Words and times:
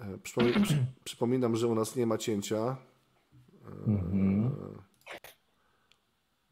E, 0.00 0.18
przypomi- 0.18 0.62
przy, 0.64 0.86
przypominam, 1.04 1.56
że 1.56 1.68
u 1.68 1.74
nas 1.74 1.96
nie 1.96 2.06
ma 2.06 2.18
cięcia. 2.18 2.76
Mhm. 3.86 4.50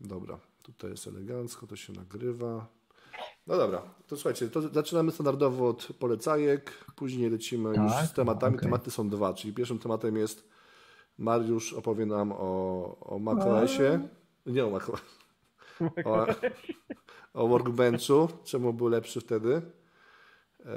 Dobra, 0.01 0.39
tutaj 0.63 0.91
jest 0.91 1.07
elegancko, 1.07 1.67
to 1.67 1.77
się 1.77 1.93
nagrywa. 1.93 2.67
No 3.47 3.57
dobra, 3.57 3.83
to 4.07 4.17
słuchajcie, 4.17 4.49
to 4.49 4.69
zaczynamy 4.69 5.13
standardowo 5.13 5.69
od 5.69 5.89
polecajek, 5.99 6.85
później 6.97 7.31
lecimy 7.31 7.75
tak? 7.75 7.85
już 7.85 8.09
z 8.09 8.13
tematami. 8.13 8.57
Okay. 8.57 8.65
Tematy 8.65 8.91
są 8.91 9.09
dwa, 9.09 9.35
czyli 9.35 9.55
pierwszym 9.55 9.79
tematem 9.79 10.17
jest 10.17 10.49
Mariusz 11.19 11.73
opowie 11.73 12.07
nam 12.07 12.33
o, 12.33 12.97
o 13.01 13.19
macOSie, 13.19 14.09
nie 14.47 14.65
o 14.65 14.71
macOSie, 14.71 15.05
o, 16.05 16.27
o 17.35 17.49
Workbenchu, 17.49 18.29
czemu 18.45 18.73
był 18.73 18.89
lepszy 18.89 19.21
wtedy. 19.21 19.63
E, 20.67 20.71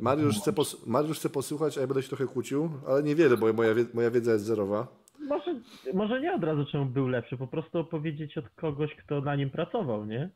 Mariusz 0.00 0.40
chce, 0.40 0.52
pos- 0.52 0.86
Mariusz 0.86 1.18
chce 1.18 1.30
posłuchać, 1.30 1.78
a 1.78 1.80
ja 1.80 1.86
będę 1.86 2.02
się 2.02 2.08
trochę 2.08 2.26
kłócił, 2.26 2.70
ale 2.86 3.02
niewiele, 3.02 3.36
bo 3.36 3.52
moja, 3.52 3.74
moja 3.94 4.10
wiedza 4.10 4.32
jest 4.32 4.44
zerowa. 4.44 4.86
Może, 5.18 5.60
może 5.94 6.20
nie 6.20 6.34
od 6.34 6.44
razu 6.44 6.64
czemu 6.72 6.86
był 6.86 7.08
lepszy, 7.08 7.36
po 7.36 7.46
prostu 7.46 7.78
opowiedzieć 7.78 8.38
od 8.38 8.48
kogoś, 8.48 8.94
kto 8.94 9.20
na 9.20 9.36
nim 9.36 9.50
pracował, 9.50 10.06
nie? 10.06 10.30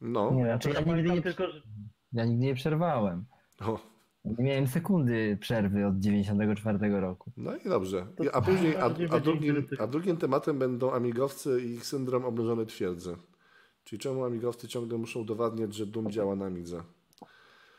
No. 0.00 0.30
Nie, 0.30 0.44
znaczy 0.44 0.70
ja, 0.70 0.80
nigdy 0.94 1.10
nie, 1.10 1.22
tylko, 1.22 1.46
że... 1.46 1.62
ja 2.12 2.24
nigdy 2.24 2.46
nie 2.46 2.54
przerwałem. 2.54 3.24
O. 3.60 3.78
Nie 4.24 4.44
miałem 4.44 4.66
sekundy 4.66 5.38
przerwy 5.40 5.86
od 5.86 5.98
94 5.98 7.00
roku. 7.00 7.32
No 7.36 7.56
i 7.56 7.68
dobrze. 7.68 8.06
A 8.32 8.42
później, 8.42 8.76
a, 8.76 8.84
a, 9.10 9.20
drugim, 9.20 9.66
a 9.78 9.86
drugim 9.86 10.16
tematem 10.16 10.58
będą 10.58 10.92
amigowcy 10.92 11.62
i 11.62 11.72
ich 11.72 11.86
syndrom 11.86 12.24
oblężonej 12.24 12.66
twierdzy. 12.66 13.16
Czyli 13.84 14.00
czemu 14.00 14.24
amigowcy 14.24 14.68
ciągle 14.68 14.98
muszą 14.98 15.20
udowadniać, 15.20 15.74
że 15.74 15.86
Doom 15.86 16.10
działa 16.10 16.36
na 16.36 16.44
Amidze. 16.46 16.82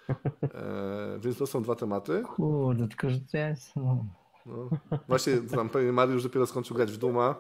E, 0.10 1.20
więc 1.20 1.38
to 1.38 1.48
są 1.48 1.64
dwa 1.64 1.76
tematy. 1.76 2.24
Kurde, 2.36 2.88
tylko 2.88 3.10
że 3.10 3.20
to 3.20 3.38
jest... 3.38 3.76
No. 3.76 4.06
No. 4.46 4.70
Właśnie 5.08 5.38
tam 5.38 5.70
pewnie 5.70 5.92
Mariusz 5.92 6.24
dopiero 6.24 6.45
skończył 6.48 6.76
grać 6.76 6.92
w 6.92 6.98
Duma. 6.98 7.36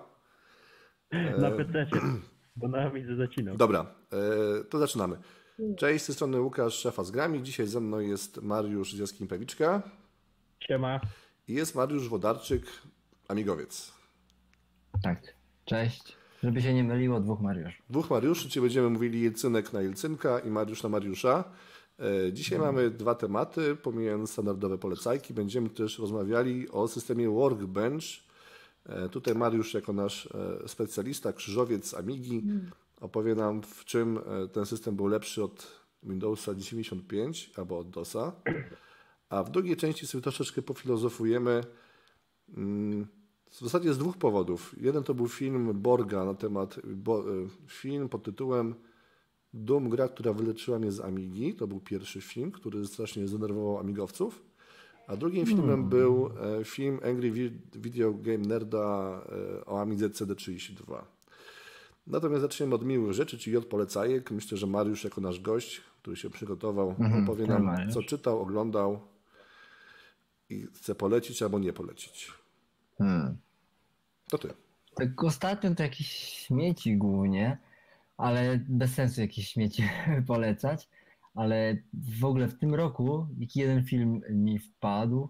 E, 1.09 1.37
na 1.37 1.51
PC, 1.51 1.87
bo 2.55 2.67
na 2.67 2.77
Amidze 2.77 3.15
zacinał. 3.15 3.57
Dobra, 3.57 3.85
e, 4.11 4.63
to 4.63 4.79
zaczynamy. 4.79 5.17
Cześć, 5.77 6.03
z 6.03 6.07
tej 6.07 6.15
strony 6.15 6.41
Łukasz, 6.41 6.73
szefa 6.73 7.03
z 7.03 7.11
grami. 7.11 7.43
Dzisiaj 7.43 7.67
ze 7.67 7.79
mną 7.79 7.99
jest 7.99 8.41
Mariusz 8.41 8.93
Zjaskimpewiczka. 8.93 9.81
Siema. 10.59 10.99
I 11.47 11.53
jest 11.53 11.75
Mariusz 11.75 12.09
Wodarczyk, 12.09 12.65
amigowiec. 13.27 13.93
Tak, 15.03 15.35
cześć. 15.65 16.17
Żeby 16.43 16.61
się 16.61 16.73
nie 16.73 16.83
myliło, 16.83 17.19
dwóch 17.19 17.41
Mariusz. 17.41 17.83
Dwóch 17.89 18.09
Mariuszy, 18.09 18.49
czyli 18.49 18.63
będziemy 18.63 18.89
mówili 18.89 19.21
Jelcynek 19.21 19.73
na 19.73 19.81
Jelcynka 19.81 20.39
i 20.39 20.49
Mariusz 20.49 20.83
na 20.83 20.89
Mariusza. 20.89 21.43
E, 21.99 22.33
dzisiaj 22.33 22.59
hmm. 22.59 22.75
mamy 22.75 22.89
dwa 22.89 23.15
tematy, 23.15 23.75
pomijając 23.75 24.31
standardowe 24.31 24.77
polecajki. 24.77 25.33
Będziemy 25.33 25.69
też 25.69 25.99
rozmawiali 25.99 26.69
o 26.69 26.87
systemie 26.87 27.29
Workbench. 27.29 28.03
E, 28.85 29.09
tutaj 29.09 29.35
Mariusz 29.35 29.73
jako 29.73 29.93
nasz 29.93 30.25
e, 30.25 30.67
specjalista, 30.67 31.33
krzyżowiec 31.33 31.93
Amigi 31.93 32.41
hmm. 32.41 32.71
opowie 33.01 33.35
nam 33.35 33.61
w 33.61 33.85
czym 33.85 34.19
ten 34.53 34.65
system 34.65 34.95
był 34.95 35.07
lepszy 35.07 35.43
od 35.43 35.83
Windowsa 36.03 36.55
95 36.55 37.51
albo 37.57 37.79
od 37.79 37.89
DOSa. 37.89 38.31
A 39.29 39.43
w 39.43 39.51
drugiej 39.51 39.77
części 39.77 40.07
sobie 40.07 40.21
troszeczkę 40.21 40.61
pofilozofujemy 40.61 41.63
mm, 42.57 43.07
w 43.49 43.59
zasadzie 43.59 43.93
z 43.93 43.97
dwóch 43.97 44.17
powodów. 44.17 44.75
Jeden 44.81 45.03
to 45.03 45.13
był 45.13 45.27
film 45.27 45.81
Borga 45.81 46.25
na 46.25 46.33
temat, 46.33 46.79
film 47.67 48.09
pod 48.09 48.23
tytułem 48.23 48.75
Doom, 49.53 49.89
gra, 49.89 50.07
która 50.07 50.33
wyleczyła 50.33 50.79
mnie 50.79 50.91
z 50.91 50.99
Amigi. 50.99 51.53
To 51.53 51.67
był 51.67 51.79
pierwszy 51.79 52.21
film, 52.21 52.51
który 52.51 52.85
strasznie 52.85 53.27
zdenerwował 53.27 53.77
amigowców. 53.77 54.41
A 55.07 55.17
drugim 55.17 55.45
filmem 55.45 55.67
hmm. 55.67 55.89
był 55.89 56.29
e, 56.59 56.63
film 56.65 56.99
Angry 57.05 57.31
Video 57.75 58.13
Game 58.13 58.37
Nerda 58.37 59.21
e, 59.59 59.65
o 59.65 59.81
Amidze 59.81 60.09
CD32. 60.09 61.01
Natomiast 62.07 62.41
zaczniemy 62.41 62.75
od 62.75 62.85
miłych 62.85 63.13
rzeczy, 63.13 63.37
czyli 63.37 63.57
od 63.57 63.65
polecajek. 63.65 64.31
Myślę, 64.31 64.57
że 64.57 64.67
Mariusz 64.67 65.03
jako 65.03 65.21
nasz 65.21 65.39
gość, 65.39 65.81
który 66.01 66.15
się 66.15 66.29
przygotował, 66.29 66.89
mhm, 66.89 67.23
opowie 67.23 67.47
nam, 67.47 67.91
co 67.91 68.03
czytał, 68.03 68.41
oglądał 68.41 68.99
i 70.49 70.67
chce 70.73 70.95
polecić 70.95 71.43
albo 71.43 71.59
nie 71.59 71.73
polecić. 71.73 72.31
Hmm. 72.97 73.37
To 74.29 74.37
ty. 74.37 74.53
Tak 74.95 75.23
ostatnio 75.23 75.75
to 75.75 75.83
jakieś 75.83 76.07
śmieci 76.07 76.97
głównie 76.97 77.57
ale 78.17 78.59
bez 78.69 78.93
sensu 78.93 79.21
jakieś 79.21 79.47
śmieci 79.47 79.83
polecać. 80.27 80.89
Ale 81.35 81.77
w 82.19 82.25
ogóle 82.25 82.47
w 82.47 82.57
tym 82.59 82.75
roku 82.75 83.27
jeden 83.55 83.83
film 83.83 84.21
mi 84.29 84.59
wpadł, 84.59 85.29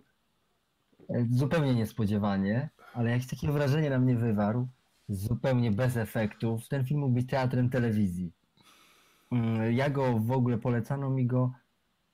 e, 1.10 1.28
zupełnie 1.32 1.76
niespodziewanie, 1.76 2.70
ale 2.94 3.10
jakieś 3.10 3.28
takie 3.28 3.52
wrażenie 3.52 3.90
na 3.90 4.00
mnie 4.00 4.16
wywarł, 4.16 4.68
zupełnie 5.10 5.72
bez 5.72 5.98
efektów. 5.98 6.68
Ten 6.68 6.86
film 6.86 7.00
mógł 7.00 7.14
być 7.14 7.30
teatrem 7.30 7.70
telewizji. 7.70 8.34
Mm, 9.32 9.74
ja 9.74 9.90
go 9.90 10.20
w 10.20 10.32
ogóle 10.32 10.58
polecano 10.58 11.10
mi 11.10 11.26
go, 11.26 11.52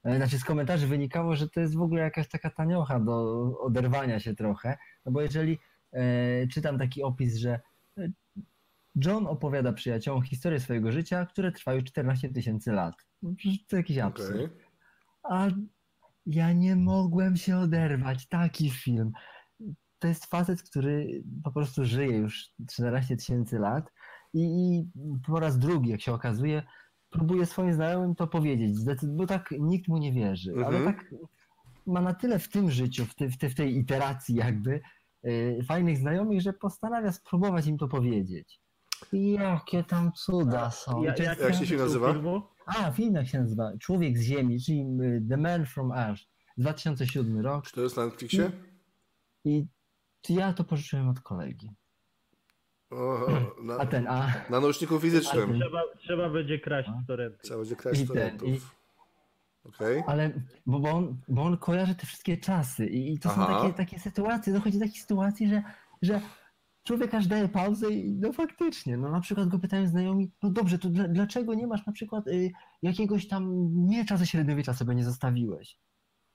e, 0.03 0.18
znaczy 0.18 0.40
z 0.40 0.44
komentarzy 0.44 0.88
wynikało, 0.88 1.36
że 1.36 1.50
to 1.50 1.59
jest 1.59 1.75
w 1.75 1.81
ogóle 1.81 2.01
jakaś 2.01 2.28
taka 2.28 2.50
taniocha 2.50 3.00
do 3.00 3.44
oderwania 3.59 4.19
się 4.19 4.36
trochę, 4.36 4.78
no 5.06 5.12
bo 5.12 5.22
jeżeli 5.22 5.59
e, 5.94 6.47
czytam 6.47 6.80
taki 6.80 7.03
opis, 7.03 7.36
że 7.36 7.59
John 9.06 9.28
opowiada 9.28 9.74
przyjaciołom 9.74 10.22
historię 10.22 10.60
swojego 10.60 10.92
życia, 10.92 11.26
które 11.26 11.52
trwa 11.52 11.74
już 11.74 11.84
14 11.84 12.30
tysięcy 12.30 12.72
lat. 12.72 12.96
No, 13.22 13.32
to 13.68 13.76
jakiś 13.76 13.98
absurd. 13.98 14.36
Okay. 14.36 14.50
A 15.24 15.48
ja 16.26 16.54
nie 16.54 16.76
mogłem 16.76 17.36
się 17.36 17.58
oderwać. 17.58 18.28
Taki 18.28 18.70
film. 18.70 19.12
To 20.00 20.08
jest 20.08 20.26
facet, 20.26 20.64
który 20.64 21.24
po 21.44 21.52
prostu 21.52 21.86
żyje 21.86 22.18
już 22.18 22.50
14 22.70 23.18
tysięcy 23.18 23.60
lat 23.60 23.92
i, 24.34 24.40
i, 24.42 24.90
po 25.28 25.40
raz 25.40 25.60
drugi, 25.60 25.90
jak 25.90 26.02
się 26.02 26.14
okazuje, 26.14 26.64
próbuje 27.10 27.46
swoim 27.46 27.74
znajomym 27.74 28.16
to 28.16 28.28
powiedzieć, 28.28 28.78
bo 29.04 29.26
tak 29.26 29.54
nikt 29.60 29.88
mu 29.88 29.98
nie 29.98 30.14
wierzy. 30.14 30.54
Ale 30.56 30.78
mhm. 30.78 30.86
tak 30.86 31.16
ma 31.86 32.02
na 32.02 32.14
tyle 32.14 32.40
w 32.40 32.50
tym 32.50 32.72
życiu, 32.72 33.06
w, 33.06 33.16
te, 33.16 33.30
w, 33.30 33.38
te, 33.38 33.50
w 33.50 33.56
tej 33.56 33.78
iteracji 33.78 34.36
jakby, 34.36 34.81
yy, 35.24 35.64
fajnych 35.64 35.98
znajomych, 35.98 36.42
że 36.42 36.54
postanawia 36.54 37.12
spróbować 37.12 37.68
im 37.68 37.78
to 37.78 37.88
powiedzieć. 37.88 38.62
Jakie 39.14 39.84
tam 39.84 40.12
cuda 40.12 40.72
są. 40.72 41.04
Ja, 41.04 41.16
jak, 41.18 41.40
jak 41.40 41.56
się, 41.56 41.68
się 41.68 41.78
nazywa? 41.78 42.14
A, 42.66 42.92
film 42.92 43.16
jak 43.16 43.28
się 43.28 43.40
nazywa? 43.40 43.72
Człowiek 43.80 44.18
z 44.18 44.22
Ziemi, 44.22 44.62
czyli 44.62 44.80
y, 45.02 45.22
The 45.30 45.38
Man 45.38 45.66
from 45.66 45.92
Earth. 45.92 46.22
2007 46.58 47.40
rok. 47.40 47.66
Czy 47.66 47.74
to 47.74 47.82
jest 47.82 47.98
na 47.98 48.06
Netflixie? 48.06 48.52
I, 49.46 49.66
I 50.30 50.34
ja 50.34 50.54
to 50.54 50.64
pożyczyłem 50.64 51.10
od 51.10 51.20
kolegi. 51.20 51.72
O, 52.90 53.28
na, 53.62 53.78
a 53.78 53.86
ten, 53.86 54.08
a... 54.08 54.34
Na 54.50 54.60
nośniku 54.60 55.00
fizycznym. 55.00 55.60
Trzeba, 55.60 55.81
trzeba 55.98 56.30
będzie 56.30 56.60
kraść 56.60 56.90
torrentów. 57.08 57.42
Trzeba 57.42 57.60
będzie 57.60 57.76
kraść 57.76 58.08
torrentów. 58.08 58.76
Okay. 59.64 60.04
Ale, 60.08 60.31
bo, 60.66 60.80
bo, 60.80 60.90
on, 60.90 61.18
bo 61.28 61.44
on 61.44 61.58
kojarzy 61.58 61.96
te 61.96 62.06
wszystkie 62.06 62.38
czasy 62.38 62.88
i, 62.88 63.14
i 63.14 63.20
to 63.20 63.30
Aha. 63.31 63.48
są 63.48 63.62
takie, 63.62 63.74
takie 63.74 64.00
sytuacje, 64.00 64.54
dochodzi 64.54 64.80
do 64.80 64.86
takich 64.86 65.02
sytuacji, 65.02 65.50
że, 65.50 65.64
że 66.02 66.22
człowiek 66.84 67.14
aż 67.14 67.28
daje 67.28 67.50
pauzę 67.50 67.92
i 67.92 68.16
no 68.16 68.34
faktycznie, 68.34 68.98
no 68.98 69.12
na 69.12 69.22
przykład 69.22 69.48
go 69.48 69.60
pytają 69.60 69.88
znajomi, 69.88 70.32
no 70.44 70.50
dobrze, 70.50 70.80
to 70.80 70.90
dla, 70.90 71.08
dlaczego 71.08 71.54
nie 71.54 71.68
masz 71.68 71.86
na 71.86 71.94
przykład 71.94 72.28
y, 72.28 72.52
jakiegoś 72.82 73.28
tam 73.28 73.72
miecza 73.88 74.18
ze 74.18 74.28
średniowiecza 74.28 74.74
sobie 74.74 74.96
nie 74.96 75.04
zostawiłeś? 75.04 75.80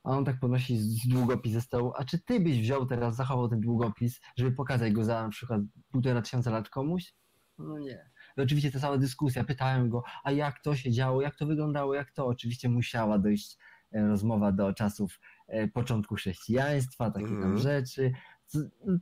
A 0.04 0.10
on 0.10 0.24
tak 0.24 0.40
podnosi 0.40 0.78
z 0.78 1.08
długopis 1.08 1.52
ze 1.52 1.60
stołu, 1.60 1.92
a 1.96 2.04
czy 2.04 2.18
ty 2.18 2.40
byś 2.40 2.60
wziął 2.60 2.86
teraz, 2.86 3.16
zachował 3.16 3.48
ten 3.48 3.60
długopis, 3.60 4.20
żeby 4.36 4.52
pokazać 4.52 4.92
go 4.92 5.04
za 5.04 5.22
na 5.22 5.28
przykład 5.28 5.60
półtora 5.92 6.22
tysiąca 6.22 6.50
lat 6.50 6.68
komuś? 6.68 7.14
No 7.58 7.78
nie. 7.78 8.10
No 8.36 8.44
oczywiście 8.44 8.70
ta 8.70 8.80
cała 8.80 8.98
dyskusja, 8.98 9.44
pytałem 9.44 9.88
go, 9.88 10.02
a 10.24 10.32
jak 10.32 10.60
to 10.60 10.76
się 10.76 10.90
działo, 10.90 11.22
jak 11.22 11.36
to 11.36 11.46
wyglądało, 11.46 11.94
jak 11.94 12.12
to? 12.12 12.26
Oczywiście 12.26 12.68
musiała 12.68 13.18
dojść 13.18 13.56
e, 13.92 14.06
rozmowa 14.06 14.52
do 14.52 14.74
czasów 14.74 15.20
e, 15.48 15.68
początku 15.68 16.14
chrześcijaństwa, 16.14 17.10
takie 17.10 17.26
tam 17.26 17.42
mm. 17.42 17.58
rzeczy 17.58 18.12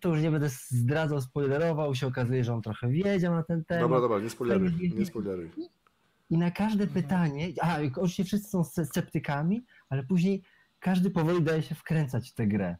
to 0.01 0.09
już 0.09 0.23
nie 0.23 0.31
będę 0.31 0.49
zdradzał, 0.49 1.21
spoilerował, 1.21 1.95
się 1.95 2.07
okazuje, 2.07 2.45
że 2.45 2.55
on 2.55 2.63
trochę 2.63 2.89
wiedział 2.89 3.35
na 3.35 3.43
ten 3.43 3.65
temat. 3.65 3.85
Dobra, 3.85 4.01
dobra, 4.01 4.21
nie 4.21 4.31
spoileruj, 4.31 4.93
nie 4.97 5.07
spoileruj. 5.07 5.51
I 6.31 6.39
na 6.39 6.51
każde 6.51 6.87
pytanie, 6.87 7.49
a 7.61 7.79
oczywiście 7.97 8.25
wszyscy 8.25 8.51
są 8.51 8.65
sceptykami, 8.65 9.65
ale 9.89 10.03
później 10.03 10.43
każdy 10.81 11.11
powoli 11.11 11.43
daje 11.43 11.63
się 11.63 11.75
wkręcać 11.75 12.31
w 12.31 12.35
tę 12.35 12.47
grę. 12.47 12.77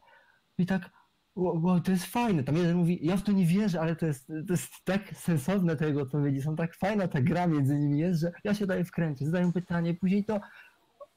I 0.57 0.65
tak, 0.65 0.89
wow, 1.35 1.79
to 1.79 1.91
jest 1.91 2.05
fajne. 2.05 2.43
Tam 2.43 2.57
jeden 2.57 2.77
mówi, 2.77 2.99
ja 3.01 3.17
w 3.17 3.23
to 3.23 3.31
nie 3.31 3.45
wierzę, 3.45 3.81
ale 3.81 3.95
to 3.95 4.05
jest, 4.05 4.27
to 4.27 4.53
jest 4.53 4.71
tak 4.83 5.01
sensowne 5.15 5.75
te 5.75 5.87
jego 5.87 6.01
odpowiedzi, 6.01 6.41
są 6.41 6.55
tak 6.55 6.75
fajna 6.75 7.07
ta 7.07 7.21
gra 7.21 7.47
między 7.47 7.79
nimi 7.79 7.99
jest, 7.99 8.21
że 8.21 8.31
ja 8.43 8.53
się 8.53 8.67
daję 8.67 8.85
wkręcić. 8.85 9.27
Zadaję 9.27 9.51
pytanie, 9.53 9.93
później 9.93 10.25
to 10.25 10.41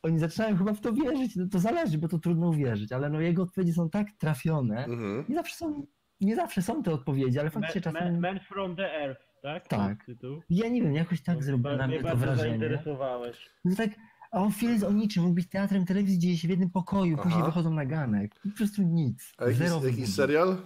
oni 0.06 0.18
zaczynają 0.18 0.56
chyba 0.56 0.72
w 0.72 0.80
to 0.80 0.92
wierzyć, 0.92 1.36
no 1.36 1.46
to 1.48 1.58
zależy, 1.58 1.98
bo 1.98 2.08
to 2.08 2.18
trudno 2.18 2.48
uwierzyć, 2.48 2.92
ale 2.92 3.10
no 3.10 3.20
jego 3.20 3.42
odpowiedzi 3.42 3.72
są 3.72 3.90
tak 3.90 4.06
trafione, 4.18 4.84
mhm. 4.84 5.24
nie 5.28 5.34
zawsze 5.34 5.56
są, 5.56 5.86
nie 6.20 6.36
zawsze 6.36 6.62
są 6.62 6.82
te 6.82 6.92
odpowiedzi, 6.92 7.38
ale 7.38 7.50
faktycznie 7.50 7.80
man, 7.84 7.94
czasem... 7.94 8.20
Man 8.20 8.40
from 8.40 8.76
the 8.76 8.94
Earth, 9.02 9.26
tak? 9.42 9.68
Tak. 9.68 10.06
Ja 10.50 10.68
nie 10.68 10.82
wiem, 10.82 10.94
jakoś 10.94 11.22
tak 11.22 11.36
no, 11.36 11.42
zrobiło 11.42 11.76
na 11.76 11.88
mnie 11.88 12.02
to 12.02 12.16
wrażenie. 12.16 12.50
zainteresowałeś. 12.50 13.50
No 13.64 13.76
tak, 13.76 13.90
A 14.30 14.40
on 14.40 14.52
film 14.52 14.72
jest 14.72 14.84
o 14.84 14.92
niczym, 14.92 15.22
mógł 15.22 15.34
być 15.34 15.48
teatrem 15.48 15.84
telewizji, 15.84 16.18
dzieje 16.18 16.36
się 16.36 16.48
w 16.48 16.50
jednym 16.50 16.70
pokoju, 16.70 17.16
później 17.16 17.38
Aha. 17.38 17.46
wychodzą 17.46 17.74
na 17.74 17.86
ganek. 17.86 18.40
Po 18.42 18.56
prostu 18.56 18.82
nic. 18.82 19.32
A 19.38 19.44
jakiś, 19.44 19.58
Zero 19.58 19.86
jakiś 19.86 20.14
serial? 20.14 20.56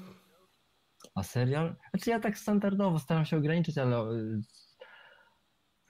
A 1.14 1.22
serial? 1.22 1.76
Znaczy 1.90 2.10
ja 2.10 2.20
tak 2.20 2.38
standardowo 2.38 2.98
staram 2.98 3.24
się 3.24 3.36
ograniczyć, 3.36 3.78
ale 3.78 4.12
y, 4.12 4.40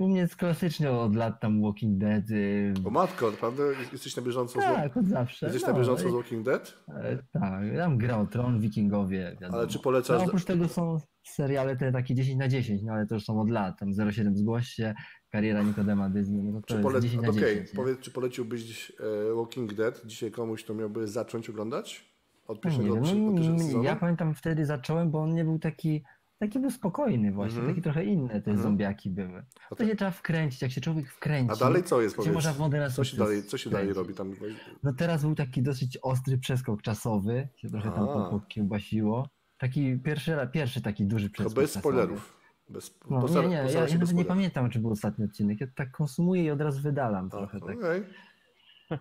u 0.00 0.08
mnie 0.08 0.20
jest 0.20 0.36
klasycznie 0.36 0.90
od 0.90 1.16
lat 1.16 1.40
tam 1.40 1.62
Walking 1.62 1.98
Dead. 1.98 2.30
y, 2.30 2.74
O 2.84 2.90
matko, 2.90 3.30
naprawdę? 3.30 3.62
Jesteś 3.92 4.16
na 4.16 4.22
bieżąco 4.22 4.60
z, 4.60 4.64
Tak, 4.64 4.96
od 4.96 5.06
zawsze. 5.08 5.46
jesteś 5.46 5.62
no, 5.62 5.68
na 5.72 5.78
bieżąco 5.78 6.08
z 6.10 6.12
Walking 6.12 6.44
Dead? 6.44 6.74
e, 6.88 7.16
Tak, 7.32 7.62
tam 7.76 7.98
gra 7.98 8.18
o 8.18 8.26
Tron, 8.26 8.60
Wikingowie, 8.60 9.36
wiadomo. 9.40 9.58
Ale 9.58 9.66
czy 9.68 9.78
polecasz... 9.78 10.18
No, 10.20 10.24
oprócz 10.26 10.44
tego 10.44 10.68
są 10.68 10.98
seriale 11.26 11.76
te 11.76 11.92
takie 11.92 12.14
10 12.14 12.38
na 12.38 12.48
10, 12.48 12.82
no 12.82 12.92
ale 12.92 13.06
to 13.06 13.14
już 13.14 13.24
są 13.24 13.40
od 13.40 13.50
lat, 13.50 13.78
tam 13.78 13.92
07 14.12 14.36
zgłoś 14.36 14.66
się, 14.68 14.94
kariera 15.30 15.62
Nikodema 15.62 16.10
Disney, 16.10 16.42
no 16.42 16.60
to, 16.60 16.66
Czy 16.76 16.82
pole... 16.82 17.00
10 17.00 17.22
na 17.22 17.28
Okej, 17.28 17.40
10. 17.54 17.72
nie? 17.72 17.76
powiedz, 17.76 17.98
czy 18.00 18.10
poleciłbyś 18.10 18.92
e, 19.30 19.34
Walking 19.34 19.74
Dead 19.74 20.02
dzisiaj 20.06 20.30
komuś, 20.30 20.64
kto 20.64 20.74
miałby 20.74 21.08
zacząć 21.08 21.50
oglądać? 21.50 22.10
Od 22.46 22.56
No 22.56 22.62
pierwszego, 22.62 22.94
nie 22.94 23.00
od, 23.00 23.08
od 23.08 23.14
no, 23.18 23.32
pierwszego 23.34 23.82
ja 23.82 23.96
pamiętam 23.96 24.34
wtedy 24.34 24.66
zacząłem, 24.66 25.10
bo 25.10 25.22
on 25.22 25.34
nie 25.34 25.44
był 25.44 25.58
taki, 25.58 26.02
taki 26.40 26.58
był 26.58 26.70
spokojny 26.70 27.32
właśnie, 27.32 27.58
Mhm. 27.58 27.74
taki 27.74 27.82
trochę 27.82 28.04
inny 28.04 28.28
te 28.28 28.36
Mhm. 28.36 28.58
zombiaki 28.58 29.10
były. 29.10 29.38
A, 29.66 29.68
To 29.68 29.76
te- 29.76 29.86
się 29.86 29.96
trzeba 29.96 30.10
wkręcić, 30.10 30.62
jak 30.62 30.70
się 30.70 30.80
człowiek 30.80 31.10
wkręci. 31.10 31.52
a 31.52 31.56
dalej 31.56 31.82
co 31.84 32.00
jest, 32.02 32.16
to 32.16 32.22
powiedz? 32.22 32.34
można 32.34 32.52
w 32.52 32.58
Co 32.90 33.04
się 33.04 33.16
dalej, 33.16 33.42
co 33.42 33.58
się 33.58 33.70
dalej 33.70 33.92
robi 33.92 34.14
tam? 34.14 34.34
No 34.82 34.92
teraz 34.92 35.22
był 35.22 35.34
taki 35.34 35.62
dosyć 35.62 35.96
ostry 36.02 36.38
przeskok 36.38 36.82
czasowy, 36.82 37.48
się 37.56 37.68
trochę 37.70 37.90
tam 37.90 38.04
A. 38.04 38.06
po- 38.06 38.30
pokiełbasiło. 38.30 39.28
Taki 39.58 39.98
pierwszy, 39.98 40.36
pierwszy 40.52 40.80
taki 40.82 41.04
duży 41.06 41.28
To 41.28 41.32
przeskok 41.32 41.54
bez 41.54 41.64
czasowy. 41.72 41.80
spoilerów. 41.82 42.36
Bez, 42.68 42.98
No, 43.10 43.20
postara- 43.20 43.42
nie, 43.42 43.48
nie, 43.48 43.54
ja, 43.54 43.62
ja 43.70 43.80
bez 43.80 43.94
nawet 43.94 44.12
nie 44.14 44.24
pamiętam, 44.24 44.70
czy 44.70 44.78
był 44.78 44.90
ostatni 44.90 45.24
odcinek. 45.24 45.60
Ja 45.60 45.66
tak 45.74 45.90
konsumuję 45.90 46.44
i 46.44 46.50
od 46.50 46.60
razu 46.60 46.82
wydalam 46.82 47.26
A, 47.26 47.30
trochę. 47.30 47.60
Tak. 47.60 47.76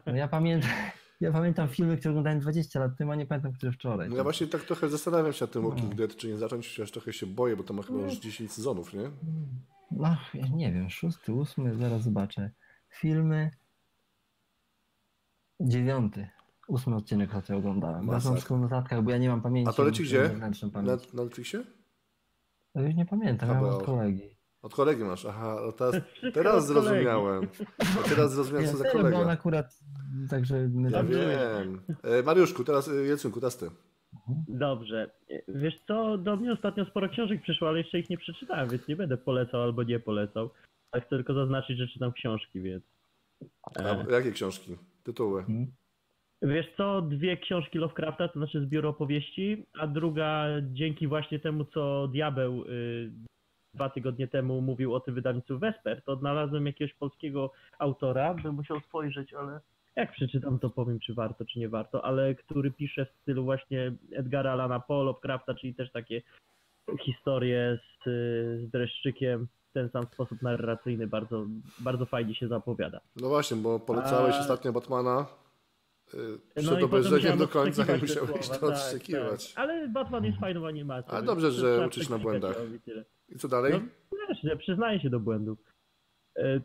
No, 0.06 0.16
ja, 0.16 0.28
pamiętam, 0.28 0.70
ja 1.20 1.32
pamiętam 1.32 1.68
filmy, 1.70 1.98
które 1.98 2.12
oglądałem 2.12 2.40
20 2.40 2.80
lat 2.80 2.98
temu, 2.98 3.12
a 3.12 3.16
nie 3.16 3.26
pamiętam, 3.26 3.54
które 3.54 3.72
wczoraj. 3.72 4.10
No 4.10 4.16
ja 4.16 4.24
właśnie 4.24 4.48
tak 4.48 4.64
trochę 4.64 4.90
zastanawiam 4.90 5.34
się 5.34 5.46
nad 5.46 5.52
tym 5.52 5.64
No. 5.64 5.70
Walking 5.70 5.96
Dead, 5.96 6.16
czy 6.16 6.28
nie 6.28 6.38
zacząć, 6.38 6.70
chociaż 6.70 6.92
trochę 6.92 7.14
się 7.14 7.26
boję, 7.26 7.56
bo 7.56 7.64
to 7.64 7.74
ma 7.74 7.84
chyba 7.84 8.00
już 8.00 8.14
10 8.20 8.52
sezonów, 8.52 8.94
nie? 8.94 9.12
No, 9.92 10.18
ja 10.34 10.48
nie 10.48 10.74
wiem, 10.74 10.90
szósty, 10.90 11.34
ósmy, 11.34 11.76
zaraz 11.76 12.04
zobaczę. 12.04 12.52
Filmy. 12.90 13.52
Dziewiąty. 15.60 16.28
Ósmy 16.68 16.96
odcinek 16.96 17.32
choć 17.32 17.52
oglądałem. 17.52 18.08
Ja 18.08 18.20
mam 18.26 18.38
w 18.38 18.50
notatkach, 18.50 19.04
bo 19.04 19.12
ja 19.12 19.18
nie 19.18 19.30
mam 19.30 19.42
pamięci. 19.42 19.70
A 19.70 19.74
to 19.74 19.84
leci 19.84 20.04
gdzie? 20.04 20.30
Na, 20.74 20.82
na 20.82 20.98
Netflixie? 21.14 21.64
To 22.74 22.82
już 22.82 22.96
nie 22.96 23.06
pamiętam, 23.06 23.50
ja 23.50 23.62
od 23.62 23.84
kolegi. 23.84 24.36
Od 24.62 24.74
kolegi 24.74 25.04
masz, 25.04 25.26
aha, 25.26 25.58
no 25.66 25.72
teraz, 25.72 25.96
teraz 26.34 26.68
zrozumiałem. 26.68 27.48
A 27.80 28.10
teraz 28.10 28.32
zrozumiałem, 28.34 28.66
Ja 28.66 28.72
co 28.72 28.78
za 28.78 28.84
bo 28.84 28.90
on 28.90 28.98
kolega. 28.98 29.32
akurat, 29.32 29.80
także 30.30 30.70
my 30.74 30.92
Ja 30.92 31.04
wiem. 31.04 31.82
E, 32.04 32.24
Mariuszku, 32.24 32.64
teraz, 32.64 32.88
e, 32.88 33.06
Jacynku, 33.06 33.40
teraz 33.40 33.58
ty. 33.58 33.66
Dobrze. 34.48 35.12
Wiesz 35.48 35.80
co, 35.88 36.18
do 36.18 36.36
mnie 36.36 36.54
ostatnio 36.54 36.86
sporo 36.86 37.10
książek 37.10 37.42
przyszło, 37.42 37.68
ale 37.68 37.78
jeszcze 37.78 38.00
ich 38.00 38.10
nie 38.10 38.18
przeczytałem, 38.18 38.70
więc 38.70 38.88
nie 38.88 38.96
będę 38.96 39.18
polecał 39.18 39.62
albo 39.62 39.84
nie 39.84 40.00
polecał. 40.00 40.50
Ale 40.92 41.02
chcę 41.02 41.10
tylko 41.10 41.34
zaznaczyć, 41.34 41.78
że 41.78 41.88
czytam 41.88 42.12
książki, 42.12 42.62
więc... 42.62 42.84
A, 43.76 44.12
jakie 44.12 44.32
książki? 44.32 44.78
Tytuły. 45.04 45.40
Mhm. 45.40 45.72
Wiesz 46.42 46.68
co, 46.78 47.02
dwie 47.02 47.38
książki 47.38 47.78
Lovecrafta, 47.78 48.28
to 48.28 48.40
znaczy 48.40 48.62
zbiór 48.62 48.86
opowieści, 48.86 49.66
a 49.80 49.88
druga 49.88 50.46
dzięki 50.62 51.08
właśnie 51.08 51.40
temu, 51.40 51.66
co 51.66 52.08
Diabeł 52.08 52.64
y, 52.64 53.12
dwa 53.74 53.90
tygodnie 53.90 54.28
temu 54.28 54.62
mówił 54.62 54.94
o 54.94 55.00
tym 55.00 55.16
wydawnictwie 55.16 55.56
Vesper, 55.56 56.02
to 56.02 56.12
odnalazłem 56.12 56.66
jakiegoś 56.66 56.94
polskiego 56.94 57.52
autora, 57.80 58.34
bym 58.34 58.56
musiał 58.56 58.80
spojrzeć, 58.80 59.34
ale 59.34 59.60
jak 59.96 60.12
przeczytam, 60.12 60.60
to 60.60 60.70
powiem, 60.70 61.00
czy 61.00 61.14
warto, 61.14 61.46
czy 61.46 61.60
nie 61.60 61.70
warto, 61.70 62.06
ale 62.06 62.36
który 62.36 62.72
pisze 62.72 63.06
w 63.06 63.22
stylu 63.22 63.44
właśnie 63.44 63.92
Edgara 64.12 64.52
Allana 64.52 64.80
Poe, 64.80 65.04
Lovecrafta, 65.04 65.54
czyli 65.54 65.76
też 65.76 65.92
takie 65.92 66.22
historie 67.06 67.80
z, 68.04 68.08
y, 68.08 68.66
z 68.68 68.70
dreszczykiem, 68.72 69.48
w 69.70 69.74
ten 69.74 69.90
sam 69.90 70.06
sposób 70.14 70.42
narracyjny, 70.42 71.08
bardzo, 71.08 71.46
bardzo 71.80 72.06
fajnie 72.06 72.36
się 72.36 72.48
zapowiada. 72.48 73.02
No 73.16 73.28
właśnie, 73.30 73.58
bo 73.58 73.80
polecałeś 73.80 74.36
A- 74.36 74.40
ostatnio 74.40 74.72
Batmana. 74.74 75.26
y, 76.14 76.18
No 76.18 76.62
Przed 76.62 76.66
potem 76.80 76.86
obejrzeniem 76.86 77.38
do 77.40 77.48
końca 77.48 77.96
i 77.98 78.00
musiałeś 78.02 78.48
to 78.48 78.54
tak, 78.54 78.64
odszczekiwać. 78.64 79.54
tak. 79.54 79.64
Ale 79.66 79.88
Batman 79.88 80.26
jest 80.26 80.40
fajną 80.40 80.68
animacją. 80.68 81.12
A 81.14 81.16
więc 81.16 81.26
dobrze, 81.26 81.52
że 81.52 81.88
uczysz 81.88 82.10
na 82.10 82.18
błędach. 82.18 82.56
i 83.30 83.36
co 83.36 83.48
dalej? 83.48 83.74
No 84.12 84.18
wiesz, 84.30 84.38
że 84.44 84.58
przyznaję 84.58 85.00
się 85.00 85.10
do 85.10 85.20
błędów. 85.20 85.60
E, 86.38 86.62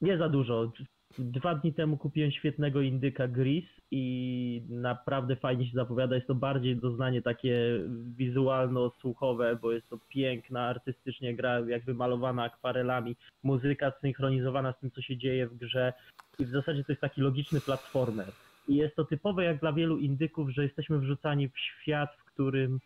Nie 0.00 0.18
za 0.18 0.28
dużo. 0.28 0.72
Dwa 1.18 1.54
dni 1.54 1.72
temu 1.72 1.96
kupiłem 1.96 2.30
świetnego 2.30 2.80
indyka 2.80 3.28
Gris 3.28 3.64
i 3.90 4.62
naprawdę 4.68 5.36
fajnie 5.36 5.66
się 5.66 5.72
zapowiada. 5.74 6.14
Jest 6.14 6.26
to 6.26 6.34
bardziej 6.34 6.76
doznanie 6.76 7.22
takie 7.22 7.80
wizualno-słuchowe, 8.16 9.58
bo 9.62 9.72
jest 9.72 9.88
to 9.88 9.98
piękna, 10.08 10.60
artystycznie 10.60 11.36
gra, 11.36 11.60
jakby 11.60 11.94
malowana 11.94 12.42
akwarelami, 12.42 13.16
muzyka 13.42 13.92
synchronizowana 14.00 14.72
z 14.72 14.80
tym, 14.80 14.90
co 14.90 15.02
się 15.02 15.16
dzieje 15.16 15.46
w 15.46 15.56
grze 15.56 15.92
i 16.38 16.44
w 16.44 16.48
zasadzie 16.48 16.84
to 16.84 16.92
jest 16.92 17.00
taki 17.00 17.20
logiczny 17.20 17.60
platformer. 17.60 18.26
I 18.68 18.76
jest 18.76 18.96
to 18.96 19.04
typowe 19.04 19.44
jak 19.44 19.60
dla 19.60 19.72
wielu 19.72 19.98
indyków, 19.98 20.50
że 20.50 20.62
jesteśmy 20.62 20.98
wrzucani 20.98 21.48
w 21.48 21.58
świat, 21.58 22.10
w 22.18 22.24
którym 22.24 22.80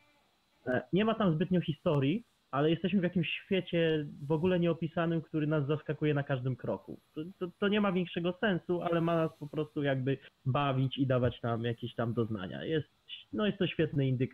e, 0.66 0.82
nie 0.92 1.04
ma 1.04 1.14
tam 1.14 1.34
zbytnio 1.34 1.60
historii, 1.60 2.24
ale 2.56 2.70
jesteśmy 2.70 3.00
w 3.00 3.02
jakimś 3.02 3.28
świecie 3.44 4.06
w 4.26 4.32
ogóle 4.32 4.60
nieopisanym, 4.60 5.22
który 5.22 5.46
nas 5.46 5.66
zaskakuje 5.66 6.14
na 6.14 6.22
każdym 6.22 6.56
kroku. 6.56 7.00
To, 7.14 7.20
to, 7.38 7.46
to 7.60 7.68
nie 7.68 7.80
ma 7.80 7.92
większego 7.92 8.32
sensu, 8.40 8.82
ale 8.82 9.00
ma 9.00 9.16
nas 9.16 9.30
po 9.38 9.46
prostu 9.46 9.82
jakby 9.82 10.18
bawić 10.44 10.98
i 10.98 11.06
dawać 11.06 11.42
nam 11.42 11.64
jakieś 11.64 11.94
tam 11.94 12.14
doznania. 12.14 12.64
Jest, 12.64 12.88
no 13.32 13.46
jest 13.46 13.58
to 13.58 13.66
świetny 13.66 14.08
indyk, 14.08 14.30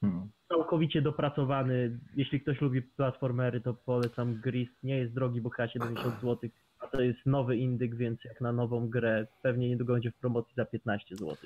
Hmm. 0.00 0.28
całkowicie 0.48 1.02
dopracowany. 1.02 1.98
Jeśli 2.16 2.40
ktoś 2.40 2.60
lubi 2.60 2.82
platformery, 2.82 3.60
to 3.60 3.74
polecam 3.74 4.34
Gris. 4.40 4.68
Nie 4.82 4.98
jest 4.98 5.14
drogi, 5.14 5.40
bo 5.40 5.50
chyba 5.50 5.68
70 5.68 6.14
zł. 6.20 6.50
A 6.78 6.86
to 6.86 7.00
jest 7.02 7.18
nowy 7.26 7.56
indyk, 7.56 7.94
więc 7.96 8.24
jak 8.24 8.40
na 8.40 8.52
nową 8.52 8.88
grę, 8.88 9.26
pewnie 9.42 9.68
niedługo 9.68 9.92
będzie 9.92 10.10
w 10.10 10.16
promocji 10.16 10.54
za 10.56 10.64
15 10.64 11.16
zł. 11.16 11.36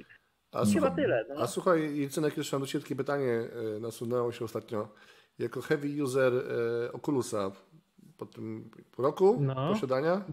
A, 0.53 0.65
Chyba 0.65 0.91
tyle. 0.91 1.25
No. 1.29 1.35
a 1.41 1.47
słuchaj, 1.47 2.01
Jacynek, 2.01 2.37
jeszcze 2.37 2.57
mam 2.57 2.63
do 2.63 2.67
Ciebie 2.67 2.83
takie 2.83 2.97
pytanie. 2.97 3.33
e, 3.77 3.81
Nasunęło 3.81 4.33
się 4.33 4.45
ostatnio. 4.45 4.89
Jako 5.39 5.61
heavy 5.61 6.03
user 6.03 6.33
e, 6.35 6.93
Oculusa 6.93 7.51
po 8.19 8.27
tym 8.27 8.71
roku 8.99 9.39
No. 9.41 9.55
posiadania, 9.73 10.25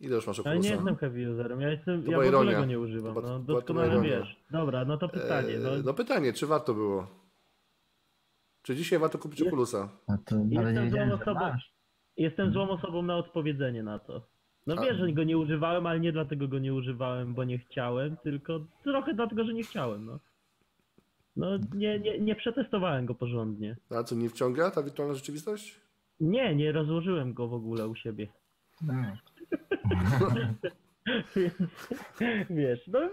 ile 0.00 0.16
już 0.16 0.26
masz 0.26 0.38
Oculusa? 0.40 0.60
nie 0.68 0.74
jestem 0.74 0.96
heavy 0.96 1.32
userem, 1.32 1.60
ja, 1.60 1.70
jestem, 1.70 2.02
To 2.02 2.10
ja 2.10 2.16
w 2.16 2.20
ogóle 2.20 2.28
ironia. 2.28 2.58
go 2.60 2.64
nie 2.64 2.78
używam. 2.80 3.14
To 3.14 3.20
No, 3.20 3.38
doskonale 3.38 4.02
wiesz. 4.02 4.36
Dobra, 4.50 4.84
no 4.84 4.96
to 4.98 5.08
pytanie. 5.08 5.58
No, 5.58 5.70
E, 5.74 5.82
no 5.82 5.94
pytanie, 5.94 6.32
czy 6.32 6.46
warto 6.46 6.74
było? 6.74 7.06
Czy 8.62 8.76
dzisiaj 8.76 8.98
warto 8.98 9.18
kupić 9.18 9.40
Jest- 9.40 9.48
Oculusa? 9.52 9.88
Jestem 10.08 10.48
nie 10.50 10.90
złą 10.90 11.12
osobą. 11.20 11.40
Jestem 12.16 12.52
złą 12.52 12.68
osobą 12.70 13.02
na 13.02 13.16
odpowiedzenie 13.16 13.82
na 13.82 13.98
to. 13.98 14.26
No 14.66 14.76
wiesz, 14.76 14.96
że 14.96 15.12
go 15.12 15.24
nie 15.24 15.38
używałem, 15.38 15.86
ale 15.86 16.00
nie 16.00 16.12
dlatego 16.12 16.48
go 16.48 16.58
nie 16.58 16.74
używałem, 16.74 17.34
bo 17.34 17.44
nie 17.44 17.58
chciałem, 17.58 18.16
tylko 18.16 18.60
trochę 18.84 19.14
dlatego, 19.14 19.44
że 19.44 19.54
nie 19.54 19.62
chciałem, 19.62 20.04
no. 20.06 20.18
No 21.36 21.58
nie, 21.74 21.98
nie, 21.98 22.18
nie 22.18 22.34
przetestowałem 22.34 23.06
go 23.06 23.14
porządnie. 23.14 23.76
A 23.90 24.02
co, 24.02 24.14
nie 24.14 24.28
wciąga 24.28 24.70
ta 24.70 24.82
wirtualna 24.82 25.14
rzeczywistość? 25.14 25.80
Nie, 26.20 26.54
nie 26.56 26.72
rozłożyłem 26.72 27.32
go 27.32 27.48
w 27.48 27.54
ogóle 27.54 27.88
u 27.88 27.94
siebie. 27.94 28.28
No. 28.82 28.94
Więc 31.36 31.52
wiesz, 32.50 32.86
no 32.86 33.10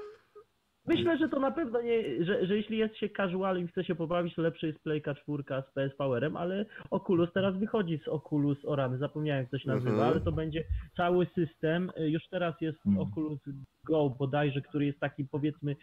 myślę, 0.85 1.17
że 1.17 1.29
to 1.29 1.39
na 1.39 1.51
pewno 1.51 1.81
nie, 1.81 2.25
że, 2.25 2.45
że 2.47 2.57
jeśli 2.57 2.77
jest 2.77 2.95
się 2.97 3.09
casualem 3.09 3.65
i 3.65 3.67
chce 3.67 3.83
się 3.83 3.95
pobawić, 3.95 4.35
to 4.35 4.41
lepszy 4.41 4.67
jest 4.67 4.79
Playka 4.79 5.15
4 5.15 5.43
z 5.69 5.73
PS 5.73 5.95
Powerem, 5.97 6.37
ale 6.37 6.65
Oculus 6.89 7.33
teraz 7.33 7.57
wychodzi 7.57 7.99
z 8.05 8.07
Oculus 8.07 8.57
Orany, 8.65 8.97
zapomniałem 8.97 9.41
jak 9.43 9.51
to 9.51 9.59
się 9.59 9.67
nazywa, 9.67 9.91
Mhm. 9.91 10.09
ale 10.11 10.21
to 10.21 10.31
będzie 10.31 10.63
cały 10.97 11.27
system, 11.35 11.91
już 11.97 12.27
teraz 12.29 12.61
jest 12.61 12.85
Mhm. 12.85 13.07
Oculus 13.07 13.39
Go 13.85 14.09
bodajże, 14.09 14.61
który 14.61 14.85
jest 14.85 14.99
taki 14.99 15.25
powiedzmy 15.25 15.75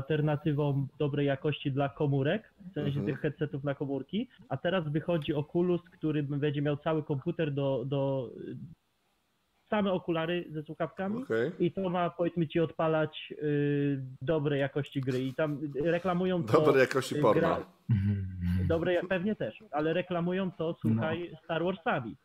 alternatywą 0.00 0.86
dobrej 0.98 1.26
jakości 1.26 1.72
dla 1.72 1.88
komórek, 1.88 2.54
w 2.70 2.74
sensie 2.74 2.98
Mhm. 3.00 3.06
tych 3.06 3.20
headsetów 3.20 3.64
na 3.64 3.74
komórki, 3.74 4.28
a 4.48 4.56
teraz 4.56 4.88
wychodzi 4.88 5.34
Oculus, 5.34 5.80
który 5.82 6.22
będzie 6.22 6.62
miał 6.62 6.76
cały 6.76 7.02
komputer 7.02 7.52
do, 7.54 7.84
do 7.86 8.30
same 9.70 9.92
okulary 9.92 10.44
ze 10.50 10.62
słuchawkami 10.62 11.22
Okej. 11.22 11.50
i 11.58 11.72
to 11.72 11.88
ma 11.90 12.10
powiedzmy 12.10 12.48
ci 12.48 12.60
odpalać 12.60 13.34
y, 13.42 14.00
dobrej 14.22 14.60
jakości 14.60 15.00
gry 15.00 15.22
i 15.22 15.34
tam 15.34 15.58
reklamują 15.84 16.42
to 16.44 16.52
Dobrej 16.52 16.80
jakości 16.80 17.14
porno. 17.14 17.42
gra- 17.42 17.64
dobre 18.68 19.00
pewnie 19.08 19.36
też, 19.36 19.64
ale 19.70 19.92
reklamują 19.92 20.50
to 20.50 20.76
słuchaj 20.80 21.32
Star 21.44 21.64
Warsami. 21.64 22.16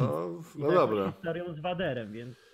No, 0.00 0.28
no 0.58 0.68
to 0.68 0.74
dobra. 0.74 1.12
z 1.56 1.60
Waderem, 1.60 2.12
więc 2.12 2.49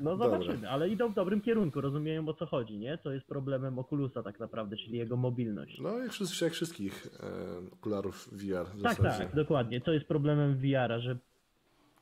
no 0.00 0.16
Dobra. 0.16 0.38
zobaczymy, 0.40 0.70
ale 0.70 0.88
idą 0.88 1.08
w 1.08 1.14
dobrym 1.14 1.40
kierunku, 1.40 1.80
rozumieją 1.80 2.28
o 2.28 2.34
co 2.34 2.46
chodzi, 2.46 2.78
nie? 2.78 2.98
Co 3.02 3.12
jest 3.12 3.26
problemem 3.26 3.78
Oculusa 3.78 4.22
tak 4.22 4.40
naprawdę, 4.40 4.76
czyli 4.76 4.98
jego 4.98 5.16
mobilność. 5.16 5.80
No 5.80 5.98
jak, 5.98 6.12
jak 6.42 6.52
wszystkich 6.52 7.06
e, 7.20 7.72
okularów 7.72 8.28
VR 8.32 8.66
w 8.66 8.82
tak, 8.82 8.96
zasadzie. 8.96 9.24
tak, 9.24 9.34
dokładnie. 9.34 9.80
Co 9.80 9.92
jest 9.92 10.06
problemem 10.06 10.56
VR-a, 10.56 10.98
że 10.98 11.18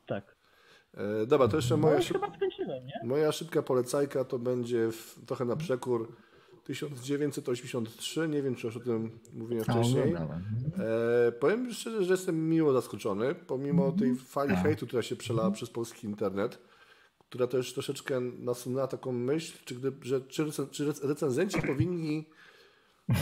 tak. 0.06 0.36
E, 0.94 1.26
dobra, 1.26 1.48
to 1.48 1.56
jeszcze 1.56 1.76
No 1.76 1.82
moja 1.82 1.98
i 1.98 2.02
szyb... 2.02 2.18
Moja 3.04 3.32
szybka 3.32 3.62
polecajka 3.62 4.24
to 4.24 4.38
będzie 4.38 4.92
w, 4.92 5.20
trochę 5.26 5.44
na 5.44 5.56
przekór 5.56 6.16
1983. 6.64 8.28
Nie 8.28 8.42
wiem, 8.42 8.54
czy 8.54 8.66
już 8.66 8.76
o 8.76 8.80
tym 8.80 9.18
mówiłem 9.32 9.64
wcześniej. 9.64 10.14
E, 10.14 11.32
powiem 11.32 11.72
szczerze, 11.72 12.04
że 12.04 12.12
jestem 12.12 12.48
miło 12.48 12.72
zaskoczony, 12.72 13.34
pomimo 13.34 13.92
tej 13.92 14.16
fali 14.16 14.54
Tak. 14.54 14.62
hejtu, 14.62 14.86
która 14.86 15.02
się 15.02 15.16
przelała 15.16 15.50
przez 15.50 15.70
polski 15.70 16.06
internet, 16.06 16.58
która 17.36 17.46
też 17.46 17.72
troszeczkę 17.72 18.20
nasunęła 18.20 18.86
taką 18.86 19.12
myśl, 19.12 19.58
czy 19.64 19.74
gdy, 19.74 19.92
że 20.02 20.20
czy, 20.20 20.44
recen- 20.44 20.70
czy 20.70 20.86
rec- 20.86 21.08
recenzenci 21.08 21.62
powinni 21.62 22.24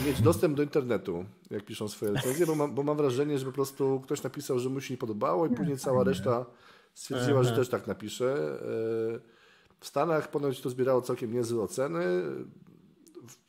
mieć 0.06 0.20
dostęp 0.22 0.56
do 0.56 0.62
internetu, 0.62 1.24
jak 1.50 1.64
piszą 1.64 1.88
swoje 1.88 2.12
recenzje, 2.12 2.46
bo 2.46 2.54
mam, 2.54 2.74
bo 2.74 2.82
mam 2.82 2.96
wrażenie, 2.96 3.38
że 3.38 3.46
po 3.46 3.52
prostu 3.52 4.00
ktoś 4.04 4.22
napisał, 4.22 4.58
że 4.58 4.68
mu 4.68 4.80
się 4.80 4.94
nie 4.94 4.98
podobało 4.98 5.46
i 5.46 5.50
później 5.54 5.78
cała 5.78 6.04
reszta 6.04 6.46
stwierdziła, 6.94 7.42
że 7.42 7.50
też 7.56 7.68
tak 7.68 7.86
napisze. 7.86 8.34
E, 8.34 9.20
W 9.80 9.86
Stanach 9.86 10.30
ponoć 10.30 10.60
to 10.60 10.70
zbierało 10.70 11.02
całkiem 11.02 11.32
niezłe 11.32 11.62
oceny. 11.62 12.04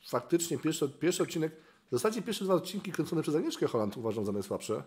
Faktycznie 0.08 0.58
pierwszy, 0.58 0.88
pierwszy 0.88 1.22
odcinek, 1.22 1.52
w 1.88 1.90
zasadzie 1.90 2.22
pierwsze 2.22 2.44
dwa 2.44 2.54
odcinki 2.54 2.92
kręcone 2.92 3.22
przez 3.22 3.34
Agnieszkę 3.34 3.66
Holland 3.66 3.96
uważam 3.96 4.24
za 4.24 4.32
najsłabsze. 4.32 4.82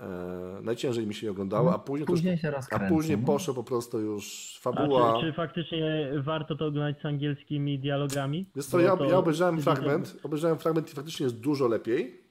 E, 0.00 0.60
najciężej 0.62 1.06
mi 1.06 1.14
się 1.14 1.26
je 1.26 1.30
oglądało, 1.30 1.74
a 1.74 1.78
później, 1.78 2.00
już, 2.00 2.06
Później 2.10 2.38
się 2.38 2.52
a 2.70 2.78
później 2.88 3.18
no. 3.18 3.26
poszło 3.26 3.54
po 3.54 3.64
prostu 3.64 4.00
już 4.00 4.54
A 4.58 4.60
fabuła. 4.62 5.20
czy, 5.20 5.26
czy 5.26 5.32
faktycznie 5.32 6.12
warto 6.24 6.56
to 6.56 6.66
oglądać 6.66 7.02
z 7.02 7.06
angielskimi 7.06 7.78
dialogami? 7.78 8.46
Wiesz 8.56 8.66
co, 8.66 8.80
ja, 8.80 8.96
to- 8.96 9.04
ja 9.04 9.18
obejrzałem 9.18 9.60
fragment, 9.60 10.16
obejrzałem 10.22 10.58
fragment 10.58 10.92
i 10.92 10.94
faktycznie 10.94 11.24
jest 11.24 11.40
dużo 11.40 11.68
lepiej. 11.68 12.26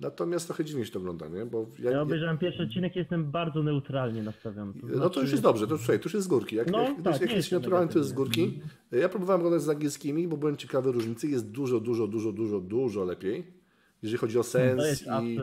Natomiast 0.00 0.46
trochę 0.46 0.64
dziwnie 0.64 0.84
się 0.86 0.92
to 0.92 0.98
ogląda, 0.98 1.28
nie? 1.28 1.46
Bo 1.46 1.66
ja, 1.78 1.90
Ja 1.90 2.02
obejrzałem 2.02 2.38
pierwszy 2.38 2.62
odcinek 2.62 2.96
i 2.96 2.98
jestem 2.98 3.30
bardzo 3.30 3.62
neutralnie 3.62 4.22
nastawiony. 4.22 4.72
To 4.72 4.78
no 4.86 4.92
to 4.92 4.98
znaczy- 4.98 5.20
już 5.20 5.30
jest 5.30 5.42
dobrze, 5.42 5.66
to, 5.66 5.78
słuchaj, 5.78 5.98
to 5.98 6.04
już 6.04 6.14
jest 6.14 6.26
z 6.26 6.28
górki. 6.28 6.56
Jak, 6.56 6.70
No, 6.70 6.82
jak, 6.82 7.02
tak, 7.02 7.20
jak 7.20 7.32
jest 7.32 7.52
naturalny, 7.52 7.92
to 7.92 7.98
jest 7.98 8.10
z 8.10 8.12
górki. 8.12 8.60
Ja 8.92 9.08
próbowałem 9.08 9.40
oglądać 9.40 9.62
z 9.62 9.68
angielskimi, 9.68 10.28
bo 10.28 10.36
byłem 10.36 10.56
ciekawy 10.56 10.92
różnicy. 10.92 11.28
Jest 11.28 11.50
dużo, 11.50 11.80
dużo, 11.80 12.06
dużo, 12.06 12.32
dużo, 12.32 12.60
dużo 12.60 13.04
lepiej. 13.04 13.59
Jeżeli 14.02 14.18
chodzi 14.18 14.38
o 14.38 14.42
sens 14.42 15.04
i, 15.22 15.38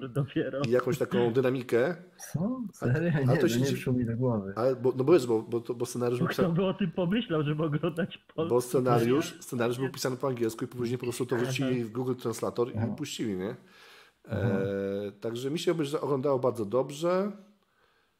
i 0.67 0.71
jakąś 0.71 0.97
taką 0.97 1.33
dynamikę. 1.33 1.95
Co? 2.33 2.61
Serio? 2.73 3.11
a 3.15 3.19
Nie, 3.19 3.35
to 3.35 3.41
to 3.41 3.49
się 3.49 3.59
nie 3.59 3.65
przyszło 3.65 3.93
mi 3.93 4.05
do 4.05 4.17
głowy. 4.17 4.53
Ale, 4.55 4.75
bo, 4.75 4.93
no 4.97 5.03
bo 5.03 5.13
wiesz, 5.13 5.27
bo, 5.27 5.41
bo, 5.41 5.59
bo 5.75 5.85
scenariusz 5.85 6.19
był 6.19 6.27
Kto 6.27 6.35
pisany, 6.35 6.55
by 6.55 6.65
o 6.65 6.73
tym 6.73 6.91
pomyślał, 6.91 7.43
żeby 7.43 7.63
oglądać 7.63 8.17
polski? 8.35 8.49
bo 8.49 8.61
scenariusz, 8.61 9.37
scenariusz 9.39 9.77
był 9.77 9.89
pisany 9.89 10.17
po 10.17 10.27
angielsku 10.27 10.65
i 10.65 10.67
później 10.67 10.97
po 10.97 11.05
prostu 11.05 11.25
to 11.25 11.35
wrzucili 11.35 11.83
w 11.83 11.91
Google 11.91 12.15
Translator 12.15 12.69
i 12.75 12.95
puścili, 12.97 13.35
nie? 13.37 13.55
E, 14.29 15.11
także 15.21 15.51
mi 15.51 15.59
się 15.59 15.75
oglądało 16.01 16.39
bardzo 16.39 16.65
dobrze. 16.65 17.31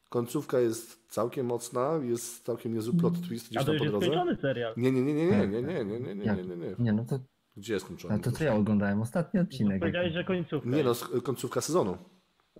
Końcówka 0.08 0.60
jest 0.60 1.06
całkiem 1.08 1.46
mocna, 1.46 2.00
jest 2.02 2.44
całkiem 2.44 2.74
niezły 2.74 2.94
plot 2.94 3.14
twist 3.28 3.46
A 3.46 3.48
gdzieś 3.50 3.64
to 3.64 3.72
tam 3.72 3.78
po 3.78 3.84
drodze. 3.84 4.36
serial. 4.40 4.74
Nie, 4.76 4.92
nie, 4.92 5.02
nie, 5.02 5.14
nie, 5.14 5.26
nie, 5.26 5.46
nie, 5.48 5.62
nie, 5.62 5.84
nie, 5.84 6.00
nie, 6.00 6.14
nie, 6.14 6.24
Jak? 6.24 6.36
nie, 6.36 6.44
nie, 6.44 6.56
nie. 6.56 6.74
Nie, 6.78 6.92
no 6.92 7.04
to, 7.04 7.18
Gdzie 7.58 7.74
jest 7.74 7.86
skończony? 7.86 8.14
a 8.14 8.18
to 8.18 8.32
co 8.32 8.44
ja 8.44 8.54
oglądałem? 8.54 9.02
Ostatni 9.02 9.40
odcinek. 9.40 9.80
Powiedziałeś, 9.80 10.12
że 10.12 10.24
końcówka. 10.24 10.68
Nie 10.68 10.84
no, 10.84 10.94
końcówka 11.22 11.60
sezonu. 11.60 11.98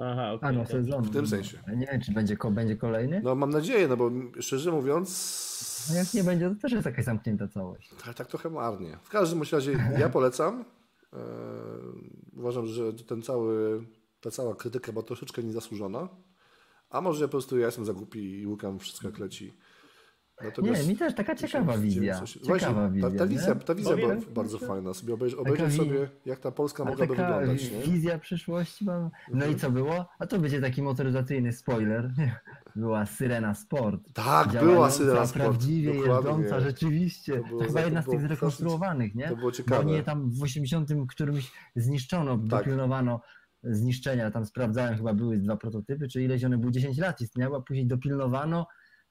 Aha, 0.00 0.32
okej. 0.32 0.48
A 0.48 0.52
no, 0.52 0.66
sezon. 0.66 1.02
W 1.02 1.10
tym 1.10 1.26
sensie. 1.26 1.58
Nie 1.76 1.86
wiem, 1.86 2.00
czy 2.00 2.12
będzie, 2.12 2.36
będzie 2.50 2.76
kolejny? 2.76 3.20
No 3.24 3.34
mam 3.34 3.50
nadzieję, 3.50 3.88
no 3.88 3.96
bo 3.96 4.10
szczerze 4.40 4.72
mówiąc... 4.72 5.88
No 5.90 5.96
jak 5.96 6.14
nie 6.14 6.24
będzie, 6.24 6.48
to 6.48 6.54
też 6.54 6.72
jest 6.72 6.86
jakaś 6.86 7.04
zamknięta 7.04 7.48
całość. 7.48 7.94
Tak, 8.04 8.14
tak 8.14 8.26
trochę 8.26 8.50
marnie. 8.50 8.98
W 9.02 9.08
każdym 9.08 9.42
razie 9.52 9.72
ja 9.98 10.08
polecam. 10.08 10.64
E, 11.12 11.18
uważam, 12.36 12.66
że 12.66 12.92
ten 12.92 13.22
cały, 13.22 13.84
ta 14.20 14.30
cała 14.30 14.54
krytyka 14.54 14.92
była 14.92 15.04
troszeczkę 15.04 15.42
niezasłużona. 15.42 16.08
A 16.90 17.00
może 17.00 17.24
po 17.24 17.30
prostu 17.30 17.58
ja 17.58 17.66
jestem 17.66 17.84
za 17.84 17.92
głupi 17.92 18.40
i 18.40 18.46
łukam 18.46 18.78
wszystko 18.78 19.08
jak 19.08 19.18
leci. 19.18 19.54
Nie, 20.62 20.84
mi 20.88 20.96
też 20.96 21.14
taka 21.14 21.34
ciekawa 21.34 21.78
wizja. 21.78 22.18
Właśnie, 22.18 22.42
Ciekawa 22.42 22.80
ta, 22.82 22.90
wizja. 22.90 23.10
ta 23.18 23.26
wizja, 23.26 23.54
ta 23.54 23.74
wizja 23.74 23.96
była 23.96 24.08
Powiem- 24.14 24.34
bardzo 24.34 24.58
fajna. 24.58 24.94
Sobie 24.94 25.14
obejrz, 25.14 25.34
obejrzeć 25.34 25.70
wi- 25.70 25.76
sobie, 25.76 26.08
jak 26.26 26.38
ta 26.40 26.50
Polska 26.52 26.84
mogłaby 26.84 27.16
taka 27.16 27.38
wyglądać. 27.38 27.70
Nie? 27.72 27.92
wizja 27.92 28.18
przyszłości 28.18 28.84
mam. 28.84 29.10
No 29.32 29.46
i 29.46 29.54
co 29.56 29.70
było? 29.70 30.08
A 30.18 30.26
to 30.26 30.38
będzie 30.38 30.60
taki 30.60 30.82
motoryzacyjny 30.82 31.52
spoiler. 31.52 32.10
Była 32.76 33.06
Syrena 33.06 33.54
Sport. 33.54 34.00
Tak, 34.14 34.48
była 34.52 34.90
Syrena 34.90 35.26
Sport. 35.26 35.44
prawdziwie 35.44 35.94
Dokładnie. 35.94 36.30
jeżdżąca, 36.42 36.60
rzeczywiście. 36.60 37.32
To 37.40 37.44
było 37.48 37.60
To 37.60 37.66
chyba 37.66 37.80
jedna 37.80 38.02
to 38.02 38.08
z 38.08 38.10
tych 38.10 38.20
zrekonstruowanych, 38.20 39.14
nie? 39.14 39.28
To 39.28 39.36
było 39.36 39.48
Bo 39.50 39.52
ciekawe. 39.56 39.84
nie 39.84 40.02
tam 40.02 40.30
w 40.30 40.42
80 40.42 41.06
którymś 41.08 41.52
zniszczono, 41.76 42.38
Tak. 42.38 42.46
dopilnowano 42.46 43.20
zniszczenia. 43.62 44.30
Tam 44.30 44.46
sprawdzałem, 44.46 44.96
chyba 44.96 45.14
były 45.14 45.38
dwa 45.38 45.56
prototypy, 45.56 46.08
czy 46.08 46.22
ileś 46.22 46.44
one 46.44 46.58
były 46.58 46.72
10 46.72 46.98
lat 46.98 47.20
istniały, 47.20 47.56
a 47.56 47.60
później 47.60 47.86
dopilnowano, 47.86 48.66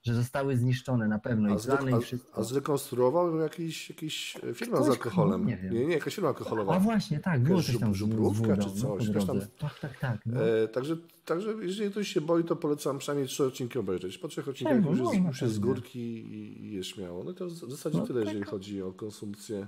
że 0.07 0.13
zostały 0.13 0.57
zniszczone 0.57 1.07
na 1.07 1.19
pewno 1.19 1.53
A, 1.53 1.55
zrek- 1.55 1.99
i 1.99 2.01
wszystko. 2.01 2.37
a, 2.37 2.39
a 2.39 2.43
zrekonstruował 2.43 3.37
jakiś, 3.37 3.89
jakiś 3.89 4.37
firma 4.53 4.83
z 4.83 4.89
alkoholem. 4.89 5.45
nie 5.45 5.57
wiem. 5.57 5.73
Nie, 5.73 5.85
nie, 5.85 5.93
jakaś 5.93 6.15
firma 6.15 6.27
alkoholowa. 6.29 6.75
A 6.75 6.79
właśnie, 6.79 7.19
tak, 7.19 7.41
było 7.43 7.55
Jakaś 7.55 7.71
coś 7.71 7.79
tam 7.81 7.95
żubrówka 7.95 8.57
czy 8.57 8.67
no, 8.67 8.73
coś, 8.75 9.07
jakaś 9.07 9.25
tam-. 9.25 9.39
Tak, 9.59 9.79
tak, 9.79 9.99
tak. 9.99 10.19
No. 10.25 10.41
E, 10.45 10.67
także, 10.67 10.97
także 11.25 11.53
jeżeli 11.61 11.91
ktoś 11.91 12.07
się 12.07 12.21
boi, 12.21 12.43
to 12.43 12.55
polecam 12.55 12.97
przynajmniej 12.97 13.27
trzy 13.27 13.45
odcinki 13.45 13.79
obejrzeć. 13.79 14.17
Po 14.17 14.27
trzech 14.27 14.47
odcinkach 14.47 14.75
Czemu? 14.77 14.89
już 14.89 14.99
jest, 14.99 15.13
No, 15.21 15.27
już 15.27 15.41
jest 15.41 15.53
z 15.53 15.59
górki 15.59 15.99
i, 15.99 16.65
i 16.65 16.71
jest 16.71 16.89
śmiało. 16.89 17.23
No 17.23 17.33
to 17.33 17.45
w 17.47 17.51
zasadzie 17.51 17.97
No, 17.97 18.05
tyle, 18.07 18.19
tak. 18.19 18.27
jeżeli 18.27 18.45
chodzi 18.51 18.81
o 18.81 18.93
konsumpcję. 18.93 19.67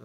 E, 0.00 0.04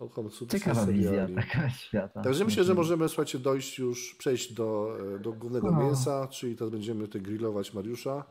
o 0.00 0.46
Ciekawa 0.48 0.86
wizja 0.86 1.28
taka 1.36 1.70
świata. 1.80 2.22
Także 2.22 2.44
myślę, 2.44 2.64
że 2.64 2.74
możemy 2.74 3.08
słuchajcie, 3.08 3.38
dojść 3.38 3.78
już, 3.78 4.14
przejść 4.14 4.52
do, 4.52 4.96
e, 5.14 5.18
do 5.18 5.32
głównego 5.32 5.70
No. 5.70 5.80
mięsa, 5.80 6.28
czyli 6.30 6.56
teraz 6.56 6.72
będziemy 6.72 7.06
tutaj 7.06 7.22
grillować 7.22 7.74
Mariusza. 7.74 8.24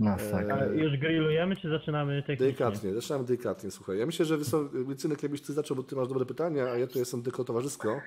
Masakra. 0.00 0.56
A 0.56 0.64
już 0.64 0.96
grillujemy, 0.98 1.56
czy 1.56 1.68
zaczynamy 1.68 2.22
technicznie? 2.22 2.46
Delikatnie, 2.46 2.94
zaczynamy 2.94 3.24
delikatnie, 3.24 3.70
słuchaj. 3.70 3.98
Ja 3.98 4.06
myślę, 4.06 4.24
że 4.24 4.38
wysok- 4.38 4.94
Cynek, 4.96 5.22
jakbyś 5.22 5.42
ty 5.42 5.52
zaczął, 5.52 5.76
bo 5.76 5.82
ty 5.82 5.96
masz 5.96 6.08
dobre 6.08 6.26
pytania, 6.26 6.64
a 6.64 6.78
ja 6.78 6.86
tu 6.86 6.98
jestem 6.98 7.22
tylko 7.22 7.44
towarzysko. 7.44 8.00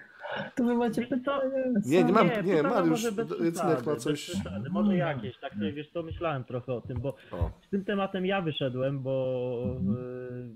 To 0.56 0.64
wy 0.64 0.74
macie 0.76 1.08
pytanie? 1.08 1.64
Nie, 1.86 2.04
nie 2.04 2.14
mam, 2.14 2.28
nie, 2.28 2.32
pytania 2.34 2.64
Mariusz, 2.64 3.04
Cynek 3.54 3.86
ma 3.86 3.96
coś... 3.96 4.24
przesady. 4.30 4.70
Może 4.70 4.96
jakieś, 4.98 5.38
tak 5.40 5.54
sobie, 5.54 5.74
wiesz 5.74 5.90
co, 5.92 6.04
myślałem 6.04 6.44
trochę 6.44 6.74
o 6.74 6.82
tym, 6.82 7.00
bo 7.02 7.10
O, 7.32 7.52
z 7.68 7.70
tym 7.70 7.86
tematem 7.86 8.26
ja 8.26 8.42
wyszedłem, 8.42 9.00
bo 9.00 9.78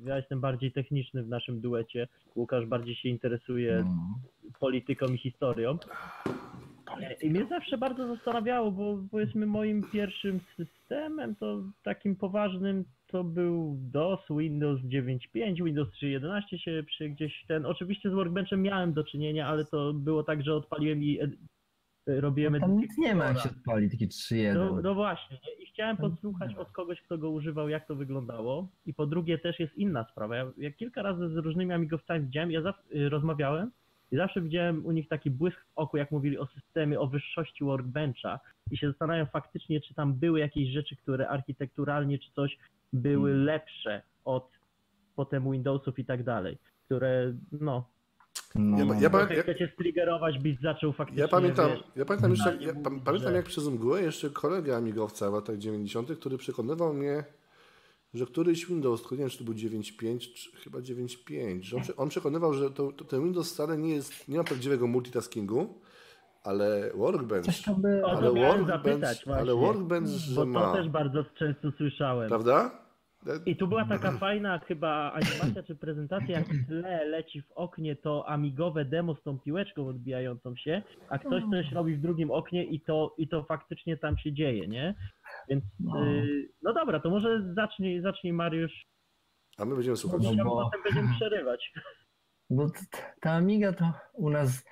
y, 0.04 0.08
ja 0.10 0.18
jestem 0.18 0.40
bardziej 0.42 0.72
techniczny 0.72 1.24
w 1.24 1.28
naszym 1.30 1.62
duecie. 1.62 2.08
Łukasz 2.36 2.66
bardziej 2.66 2.96
się 2.96 3.10
interesuje 3.10 3.74
Mm. 3.76 3.88
polityką 4.60 5.06
i 5.06 5.18
historią. 5.18 5.78
I 7.22 7.30
mnie 7.30 7.46
zawsze 7.46 7.78
bardzo 7.78 8.16
zastanawiało, 8.16 8.72
bo 8.72 8.98
powiedzmy 9.12 9.46
moim 9.46 9.84
pierwszym 9.92 10.40
systemem, 10.58 11.36
to 11.36 11.64
takim 11.84 12.16
poważnym, 12.16 12.86
to 13.08 13.24
był 13.24 13.78
DOS, 13.80 14.20
Windows 14.30 14.82
9.5, 14.82 15.64
Windows 15.66 15.90
3.11 15.90 16.58
się 16.58 16.84
przy 16.88 17.10
gdzieś 17.10 17.46
ten, 17.48 17.66
oczywiście 17.66 18.10
z 18.10 18.14
Workbenchem 18.14 18.62
miałem 18.62 18.94
do 18.94 19.04
czynienia, 19.04 19.48
ale 19.48 19.66
to 19.66 19.94
było 19.94 20.24
tak, 20.24 20.44
że 20.44 20.56
odpaliłem 20.56 21.04
i 21.04 21.20
ed- 21.22 21.38
robiłem 22.08 22.54
No 22.54 22.60
Tam 22.60 22.72
edycję 22.72 22.88
nic 22.88 22.98
nie 22.98 23.16
ma, 23.16 23.26
jak 23.26 23.40
się 23.40 23.50
odpali, 23.50 23.90
taki 23.90 24.08
3-1. 24.08 24.54
No, 24.56 24.82
no 24.82 24.96
właśnie, 24.96 25.38
nie? 25.48 25.64
i 25.64 25.66
chciałem 25.66 25.98
podsłuchać 25.98 26.56
od 26.56 26.72
kogoś, 26.72 27.02
kto 27.02 27.18
go 27.18 27.30
używał, 27.30 27.70
jak 27.70 27.88
to 27.88 27.96
wyglądało. 27.96 28.68
I 28.86 28.94
po 28.94 29.06
drugie 29.06 29.38
też 29.38 29.60
jest 29.60 29.78
inna 29.78 30.06
sprawa. 30.12 30.36
Ja, 30.36 30.52
ja 30.58 30.72
kilka 30.72 31.02
razy 31.02 31.30
z 31.30 31.38
różnymi 31.38 31.74
amigowcami 31.74 32.26
widziałem, 32.26 32.52
ja 32.52 32.74
y, 32.96 33.10
rozmawiałem 33.10 33.72
i 34.12 34.16
zawsze 34.18 34.42
widziałem 34.42 34.86
u 34.86 34.92
nich 34.92 35.08
taki 35.08 35.32
błysk 35.32 35.58
w 35.60 35.72
oku, 35.78 35.98
jak 35.98 36.12
mówili 36.12 36.38
o 36.38 36.46
systemie, 36.46 37.00
o 37.00 37.08
wyższości 37.08 37.64
workbencha 37.64 38.40
i 38.72 38.78
się 38.78 38.88
zastanawiam 38.90 39.28
faktycznie, 39.28 39.82
czy 39.82 39.94
tam 39.94 40.14
były 40.14 40.40
jakieś 40.40 40.70
rzeczy, 40.74 40.96
które 40.96 41.28
architekturalnie 41.30 42.20
czy 42.20 42.32
coś 42.36 42.58
były 42.94 43.30
Hmm. 43.30 43.46
lepsze 43.46 44.02
od 44.26 44.50
potem 45.16 45.52
Windowsów 45.52 46.00
i 46.00 46.06
tak 46.06 46.24
dalej, 46.24 46.58
które 46.86 47.34
no, 47.52 47.86
No, 48.56 48.78
Ja- 48.80 48.86
no, 48.86 48.94
ja 48.94 49.10
no. 49.10 49.18
trochę 49.20 49.44
chcecie 49.44 49.72
striggerować, 49.74 50.40
byś 50.40 50.60
zaczął 50.60 50.94
faktycznie, 50.94 51.22
Ja 51.22 51.28
pamiętam, 51.28 51.70
wiesz, 51.70 51.84
ja 51.96 52.06
pamiętam, 52.06 52.32
jeszcze, 52.32 52.58
ja 52.62 52.74
pa- 52.74 52.90
pamiętam 53.06 53.36
jak 53.36 53.46
przez 53.46 53.68
mgłę 53.68 54.02
jeszcze 54.02 54.30
kolega 54.30 54.78
amigowca 54.78 55.30
w 55.32 55.34
latach 55.34 55.58
90., 55.58 56.16
który 56.20 56.38
przekonywał 56.38 56.94
mnie, 56.94 57.24
że 58.14 58.26
któryś 58.26 58.66
Windows, 58.66 59.12
nie 59.12 59.18
wiem, 59.18 59.30
czy 59.30 59.38
to 59.38 59.44
był 59.44 59.54
9.5, 59.54 60.34
czy 60.34 60.58
chyba 60.58 60.80
9.5, 60.80 61.62
że 61.62 61.78
on, 61.78 61.84
on 61.98 62.10
przekonywał, 62.10 62.54
że 62.54 62.72
to, 62.72 62.92
to, 62.92 63.06
ten 63.06 63.24
Windows 63.24 63.54
wcale 63.54 63.78
nie 63.78 63.96
jest, 63.96 64.28
nie 64.28 64.38
ma 64.38 64.44
prawdziwego 64.44 64.88
multitaskingu, 64.88 65.82
ale 66.44 66.92
Workbench, 66.96 67.46
Coś 67.46 67.62
to 67.62 67.76
ale 68.06 68.32
Workbench, 68.32 68.68
zapytać 68.68 69.28
ale 69.28 69.56
właśnie. 69.56 69.74
Workbench, 69.74 70.10
że 70.10 70.36
Bo 70.36 70.42
to 70.42 70.48
ma, 70.48 70.74
też 70.74 70.90
bardzo 70.90 71.24
często 71.24 71.72
słyszałem. 71.72 72.30
prawda? 72.30 72.72
I 73.46 73.56
tu 73.56 73.68
była 73.68 73.86
taka 73.86 74.12
fajna 74.28 74.60
chyba 74.60 75.14
animacja 75.14 75.64
czy 75.64 75.76
prezentacja, 75.76 76.40
jak 76.40 76.48
w 76.48 76.68
tle 76.68 77.06
leci 77.06 77.42
w 77.42 77.52
oknie 77.52 77.96
to 77.96 78.30
amigowe 78.30 78.86
demo 78.86 79.16
z 79.16 79.24
tą 79.24 79.40
piłeczką 79.40 79.88
odbijającą 79.88 80.56
się, 80.56 80.82
a 81.10 81.20
ktoś 81.20 81.44
coś 81.52 81.72
robi 81.72 81.96
w 81.96 82.02
drugim 82.02 82.32
oknie 82.32 82.64
i 82.64 82.82
to, 82.82 83.16
i 83.18 83.28
to 83.28 83.44
faktycznie 83.44 83.98
tam 83.98 84.18
się 84.18 84.34
dzieje, 84.34 84.68
nie? 84.68 84.96
Więc 85.50 85.64
No. 85.80 86.06
y, 86.06 86.50
no 86.62 86.74
dobra, 86.74 87.00
to 87.00 87.10
może 87.10 87.54
zacznij, 87.54 88.02
zacznij 88.02 88.34
Mariusz, 88.34 88.88
A 89.58 89.66
my 89.66 89.76
będziemy 89.76 89.98
słuchać. 89.98 90.24
No 90.38 90.46
bo- 90.46 90.64
potem 90.66 90.84
będziemy 90.84 91.16
przerywać. 91.16 91.74
Bo 92.50 92.68
ta 93.22 93.32
Amiga 93.32 93.74
to 93.74 93.94
u 94.14 94.30
nas, 94.30 94.66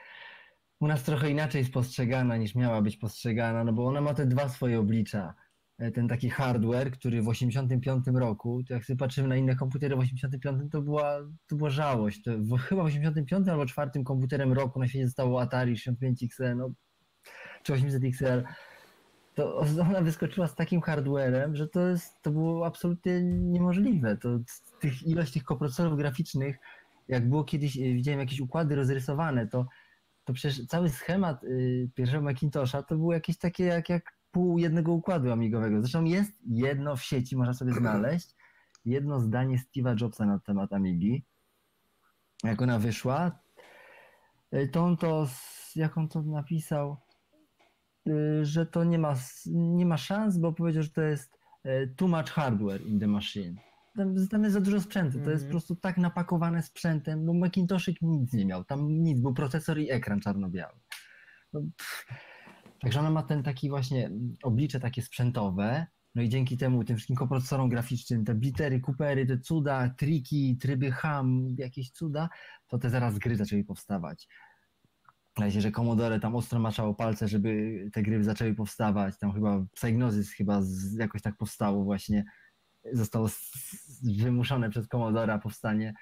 u 0.80 0.88
nas 0.88 1.04
trochę 1.04 1.30
inaczej 1.30 1.60
jest 1.60 1.74
postrzegana 1.74 2.38
niż 2.38 2.56
miała 2.56 2.82
być 2.82 2.98
postrzegana, 2.98 3.64
no 3.64 3.74
bo 3.74 3.86
ona 3.88 4.02
ma 4.02 4.14
te 4.14 4.26
dwa 4.26 4.50
swoje 4.50 4.80
oblicza. 4.80 5.34
e, 5.80 5.92
ten 5.92 6.08
taki 6.08 6.30
hardware, 6.30 6.92
który 6.92 7.22
w 7.22 7.28
85 7.28 8.06
roku, 8.20 8.64
to 8.68 8.74
jak 8.74 8.86
sobie 8.86 8.98
patrzymy 8.98 9.28
na 9.28 9.36
inne 9.36 9.56
komputery 9.56 9.96
w 9.96 10.00
85, 10.00 10.72
to 10.72 10.82
była, 10.82 11.20
to 11.48 11.56
była 11.56 11.70
żałość. 11.70 12.24
To 12.24 12.32
w, 12.38 12.58
chyba 12.58 12.84
w 12.84 12.86
85 12.86 13.48
albo 13.48 13.66
4 13.66 14.04
komputerem 14.06 14.54
roku 14.54 14.80
na 14.80 14.88
świecie 14.88 15.06
zostało 15.06 15.42
Atari 15.42 15.78
65 15.78 16.24
XL, 16.24 16.56
no, 16.58 16.70
czy 17.64 17.74
800 17.74 18.04
XL. 18.04 18.44
To 19.38 19.58
ona 19.82 20.02
wyskoczyła 20.02 20.48
z 20.48 20.56
takim 20.56 20.82
hardwarem, 20.82 21.56
że 21.56 21.68
to, 21.68 21.88
jest, 21.88 22.22
to 22.22 22.32
było 22.32 22.66
absolutnie 22.66 23.22
niemożliwe. 23.24 24.18
To 24.18 24.30
tych 24.80 25.08
ilość 25.08 25.34
tych 25.34 25.44
koprocesorów 25.44 25.98
graficznych, 25.98 26.58
jak 27.08 27.30
było 27.30 27.44
kiedyś, 27.44 27.78
e, 27.78 27.82
widziałem 27.82 28.20
jakieś 28.20 28.40
układy 28.40 28.76
rozrysowane, 28.76 29.48
to 29.48 29.66
to 30.28 30.34
przecież 30.34 30.68
cały 30.68 30.90
schemat 30.90 31.44
y, 31.44 31.90
pierwszego 31.96 32.24
Macintosha 32.24 32.84
to 32.84 32.96
było 32.96 33.14
jakieś 33.14 33.38
takie 33.38 33.64
jak, 33.64 33.90
jak 33.90 34.18
pół 34.32 34.58
jednego 34.58 34.92
układu 34.92 35.32
amigowego. 35.32 35.82
Zresztą 35.82 36.04
jest 36.04 36.32
jedno 36.48 36.96
w 36.96 37.04
sieci, 37.04 37.38
można 37.38 37.54
sobie 37.54 37.74
znaleźć, 37.82 38.36
jedno 38.86 39.20
zdanie 39.20 39.58
Steve'a 39.58 40.02
Jobsa 40.02 40.26
na 40.26 40.40
temat 40.40 40.74
Amigi. 40.74 41.24
Jak 42.44 42.62
ona 42.62 42.80
wyszła, 42.80 43.40
y, 44.54 44.68
to 44.68 44.84
on 44.84 44.98
to, 44.98 45.28
jak 45.76 45.98
on 45.98 46.08
to 46.08 46.22
napisał, 46.22 46.92
y, 46.92 47.07
że 48.42 48.66
to 48.66 48.84
nie 48.84 49.00
ma, 49.00 49.14
nie 49.54 49.86
ma 49.86 49.98
szans, 49.98 50.38
bo 50.38 50.54
powiedział, 50.54 50.84
że 50.84 50.90
to 50.90 51.02
jest 51.02 51.40
y, 51.66 51.94
too 51.98 52.08
much 52.08 52.30
hardware 52.30 52.82
in 52.82 53.00
the 53.00 53.08
machine 53.08 53.68
tam, 53.98 54.28
tam 54.28 54.44
jest 54.44 54.54
za 54.54 54.62
dużo 54.62 54.82
sprzętu. 54.82 55.20
To 55.20 55.30
jest 55.30 55.44
po 55.44 55.48
mhm. 55.48 55.52
prostu 55.52 55.76
tak 55.76 55.98
napakowane 55.98 56.64
sprzętem. 56.64 57.26
No 57.26 57.34
Macintoszyk 57.34 58.02
nic 58.02 58.34
nie 58.34 58.46
miał. 58.46 58.64
Tam 58.64 59.04
nic, 59.04 59.20
był 59.22 59.34
procesor 59.34 59.80
i 59.80 59.92
ekran 59.92 60.20
czarno-biały. 60.20 60.80
No, 61.54 61.62
Także 62.82 63.00
ona 63.00 63.12
ma 63.12 63.24
ten 63.24 63.44
taki 63.44 63.70
właśnie 63.70 64.12
oblicze 64.44 64.80
takie 64.80 65.02
sprzętowe. 65.02 65.88
No 66.16 66.22
i 66.22 66.30
dzięki 66.30 66.58
temu, 66.58 66.84
tym 66.84 66.96
wszystkim 66.96 67.16
koprocesorom 67.16 67.70
graficznym, 67.70 68.26
te 68.26 68.36
bitery, 68.36 68.80
kupery, 68.80 69.26
te 69.26 69.40
cuda, 69.40 69.90
triki, 69.90 70.58
tryby 70.62 70.92
ham, 70.92 71.48
jakieś 71.58 71.92
cuda, 71.92 72.30
to 72.68 72.78
te 72.78 72.90
zaraz 72.90 73.18
gry 73.18 73.36
zaczęły 73.36 73.64
powstawać. 73.64 74.28
Wydaje 75.38 75.62
że 75.62 75.72
Commodore 75.72 76.20
tam 76.20 76.36
ostro 76.36 76.60
maczało 76.60 76.94
palce, 76.94 77.28
żeby 77.28 77.80
te 77.94 78.04
gry 78.04 78.24
zaczęły 78.24 78.56
powstawać. 78.56 79.18
Tam 79.18 79.34
chyba 79.34 79.66
Psygnosis 79.76 80.32
chyba 80.32 80.62
z, 80.62 80.94
jakoś 80.94 81.22
tak 81.22 81.38
powstało 81.38 81.84
właśnie 81.84 82.26
zostało 82.94 83.30
wymuszone 84.04 84.70
przez 84.70 84.88
Commodora 84.88 85.40
powstanie. 85.40 85.94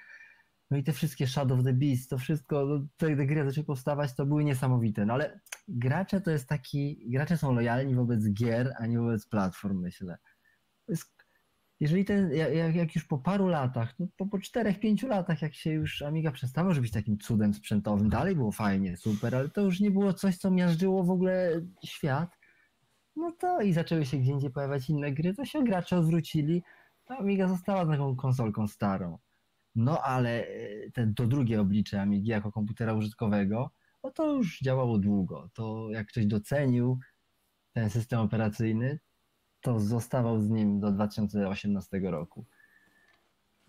No 0.70 0.76
i 0.76 0.84
te 0.84 0.92
wszystkie 0.92 1.26
Shadow 1.26 1.58
of 1.58 1.64
the 1.64 1.72
Beast, 1.72 2.10
to 2.10 2.18
wszystko, 2.18 2.66
no, 2.66 2.86
te, 2.96 3.16
te 3.16 3.26
gry 3.26 3.44
zaczęły 3.44 3.64
powstawać, 3.64 4.14
to 4.14 4.26
były 4.26 4.44
niesamowite. 4.44 5.06
No 5.06 5.14
ale 5.14 5.40
gracze 5.68 6.20
to 6.20 6.30
jest 6.30 6.48
taki, 6.48 7.10
gracze 7.10 7.36
są 7.36 7.54
lojalni 7.54 7.94
wobec 7.94 8.32
gier, 8.32 8.72
a 8.78 8.86
nie 8.86 8.98
wobec 8.98 9.26
platform, 9.26 9.80
myślę. 9.80 10.18
Jest, 10.88 11.15
jeżeli 11.80 12.04
ten, 12.04 12.30
jak, 12.32 12.74
jak, 12.74 12.94
już 12.94 13.04
po 13.04 13.18
paru 13.18 13.48
latach, 13.48 13.94
no 13.98 14.06
po, 14.16 14.26
po 14.26 14.38
czterech, 14.38 14.80
pięciu 14.80 15.08
latach, 15.08 15.42
jak 15.42 15.54
się 15.54 15.70
już 15.70 16.02
Amiga 16.02 16.32
przestała 16.32 16.74
być 16.74 16.90
takim 16.90 17.18
cudem 17.18 17.54
sprzętowym, 17.54 18.08
dalej 18.08 18.36
było 18.36 18.52
fajnie, 18.52 18.96
super, 18.96 19.34
ale 19.36 19.48
to 19.48 19.60
już 19.60 19.80
nie 19.80 19.90
było 19.90 20.12
coś, 20.12 20.36
co 20.36 20.50
miażdżyło 20.50 21.04
w 21.04 21.10
ogóle 21.10 21.62
świat, 21.84 22.38
no 23.16 23.32
to 23.32 23.60
i 23.60 23.72
zaczęły 23.72 24.06
się 24.06 24.16
gdzie 24.16 24.32
indziej 24.32 24.50
pojawiać 24.50 24.90
inne 24.90 25.12
gry, 25.12 25.34
to 25.34 25.44
się 25.44 25.64
gracze 25.64 25.96
odwrócili, 25.96 26.62
a 27.08 27.16
Amiga 27.16 27.48
została 27.48 27.86
taką 27.86 28.16
konsolką 28.16 28.66
starą. 28.66 29.18
No 29.74 30.02
ale 30.02 30.46
e, 30.46 30.90
ten, 30.90 31.14
to 31.14 31.26
drugie 31.26 31.60
oblicze 31.60 32.02
Amigi 32.02 32.28
jako 32.28 32.52
komputera 32.52 32.94
użytkowego, 32.94 33.70
no 34.04 34.10
to 34.10 34.32
już 34.32 34.60
działało 34.60 34.98
długo. 34.98 35.50
To 35.54 35.88
jak 35.90 36.06
ktoś 36.06 36.26
docenił 36.26 36.98
ten 37.72 37.90
system 37.90 38.20
operacyjny, 38.20 38.98
to 39.66 39.80
zostawał 39.80 40.40
z 40.40 40.50
nim 40.50 40.80
do 40.80 40.92
2018 40.92 42.00
roku. 42.00 42.44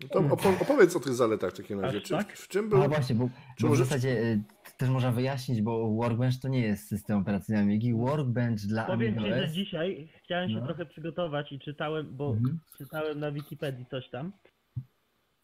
No 0.02 0.08
to 0.08 0.50
opowiedz 0.62 0.96
o 0.96 1.00
tych 1.00 1.14
zaletach 1.14 1.50
w 1.52 1.56
takim 1.56 1.80
razie. 1.80 2.00
Czy, 2.00 2.14
tak? 2.14 2.32
w 2.32 2.48
czym 2.48 2.68
był... 2.68 2.82
A 2.82 2.88
właśnie, 2.88 3.14
bo, 3.14 3.28
bo 3.60 3.68
może... 3.68 3.84
w 3.84 3.86
zasadzie 3.86 4.08
y, 4.08 4.42
też 4.76 4.88
można 4.88 5.12
wyjaśnić, 5.12 5.62
bo 5.62 5.94
Workbench 5.94 6.40
to 6.40 6.48
nie 6.48 6.60
jest 6.60 6.88
system 6.88 7.18
operacyjny 7.18 7.60
Amigi. 7.60 7.94
Workbench 7.94 8.60
dla 8.60 8.84
Powiem 8.84 9.18
Amiga 9.18 9.34
Ci, 9.34 9.40
że 9.40 9.48
dzisiaj 9.48 10.08
chciałem 10.24 10.50
się 10.50 10.56
no. 10.56 10.66
trochę 10.66 10.86
przygotować 10.86 11.52
i 11.52 11.58
czytałem, 11.58 12.16
bo 12.16 12.30
mhm. 12.30 12.58
czytałem 12.78 13.20
na 13.20 13.32
Wikipedii 13.32 13.86
coś 13.86 14.10
tam 14.10 14.32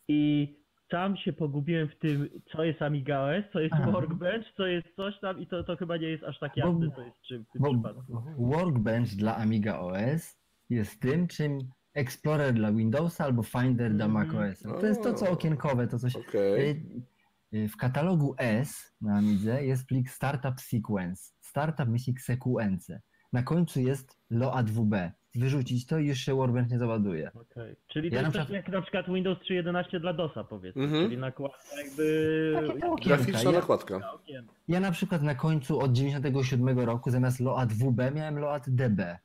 i 0.09 0.55
tam 0.88 1.17
się 1.17 1.33
pogubiłem 1.33 1.88
w 1.88 1.99
tym, 1.99 2.29
co 2.53 2.64
jest 2.64 2.83
Amiga 2.83 3.21
OS, 3.21 3.45
co 3.53 3.61
jest 3.61 3.75
Aha. 3.75 3.90
Workbench, 3.90 4.47
co 4.57 4.67
jest 4.67 4.87
coś 4.97 5.21
tam 5.21 5.40
i 5.40 5.47
to, 5.47 5.64
to 5.64 5.77
chyba 5.77 5.97
nie 5.97 6.09
jest 6.09 6.25
aż 6.25 6.38
tak 6.38 6.57
jasne, 6.57 6.90
co 6.97 7.03
jest 7.03 7.21
czym 7.23 7.45
w 7.45 7.53
tym 7.53 7.62
przypadku. 7.62 8.23
Workbench 8.38 9.09
dla 9.09 9.37
Amiga 9.37 9.79
OS 9.79 10.44
jest 10.75 11.01
tym, 11.01 11.27
czym 11.29 11.59
Explorer 11.95 12.55
dla 12.55 12.73
Windowsa 12.73 13.25
albo 13.25 13.43
Finder 13.43 13.95
dla 13.95 14.05
mm. 14.05 14.13
macOS. 14.13 14.63
To 14.63 14.87
jest 14.87 15.03
to, 15.03 15.15
co 15.15 15.31
okienkowe, 15.31 15.87
to 15.87 15.99
coś. 15.99 16.17
Okay. 16.17 16.85
W 17.53 17.77
katalogu 17.77 18.35
S 18.39 18.95
na 19.01 19.17
Amidze 19.17 19.65
jest 19.65 19.87
plik 19.87 20.11
Startup 20.11 20.61
Sequence, 20.61 21.33
Startup 21.41 21.89
myślnik 21.89 22.21
Sequence. 22.21 23.01
Na 23.33 23.43
końcu 23.43 23.81
jest 23.81 24.19
LOA2B. 24.33 25.11
Wyrzucić 25.35 25.87
to 25.87 25.99
i 25.99 26.07
już 26.07 26.19
się 26.19 26.35
Workbench 26.35 26.71
nie 26.71 26.79
załaduje. 26.79 27.31
Okay. 27.33 27.77
Czyli 27.87 28.11
to 28.11 28.17
ja 28.17 28.23
jest 28.23 28.35
na 28.35 28.45
przykład... 28.45 28.65
jak 28.65 28.69
na 28.69 28.83
przykład 28.83 29.07
Windows 29.07 29.39
3.11 29.39 30.01
dla 30.01 30.13
DOSa 30.13 30.45
powiedzmy, 30.45 30.85
mm 30.85 30.95
-hmm. 30.95 31.05
czyli 31.05 31.19
nakładka 31.19 31.59
jakby... 31.85 32.57
Graficzna 33.05 33.51
ja, 33.51 33.59
nakładka. 33.59 34.01
Ja 34.69 34.81
na 34.81 34.91
przykład 34.91 35.23
na 35.23 35.35
końcu 35.35 35.81
od 35.81 35.93
97 35.93 36.79
roku 36.79 37.11
zamiast 37.11 37.41
LOA2B 37.41 38.15
miałem 38.15 38.35
LOA2DB 38.35 39.17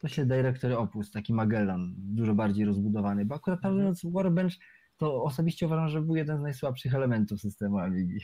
to 0.00 0.08
się 0.08 0.26
Directory 0.26 0.78
Opus, 0.78 1.10
taki 1.10 1.34
Magellan, 1.34 1.94
dużo 1.96 2.34
bardziej 2.34 2.64
rozbudowany, 2.64 3.24
bo 3.24 3.34
akurat 3.34 3.58
mhm. 3.58 3.74
mówiąc 3.74 4.02
Workbench 4.04 4.54
to 4.96 5.22
osobiście 5.22 5.66
uważam, 5.66 5.88
że 5.88 6.00
był 6.00 6.16
jeden 6.16 6.38
z 6.38 6.42
najsłabszych 6.42 6.94
elementów 6.94 7.40
systemu 7.40 7.78
Amigi. 7.78 8.20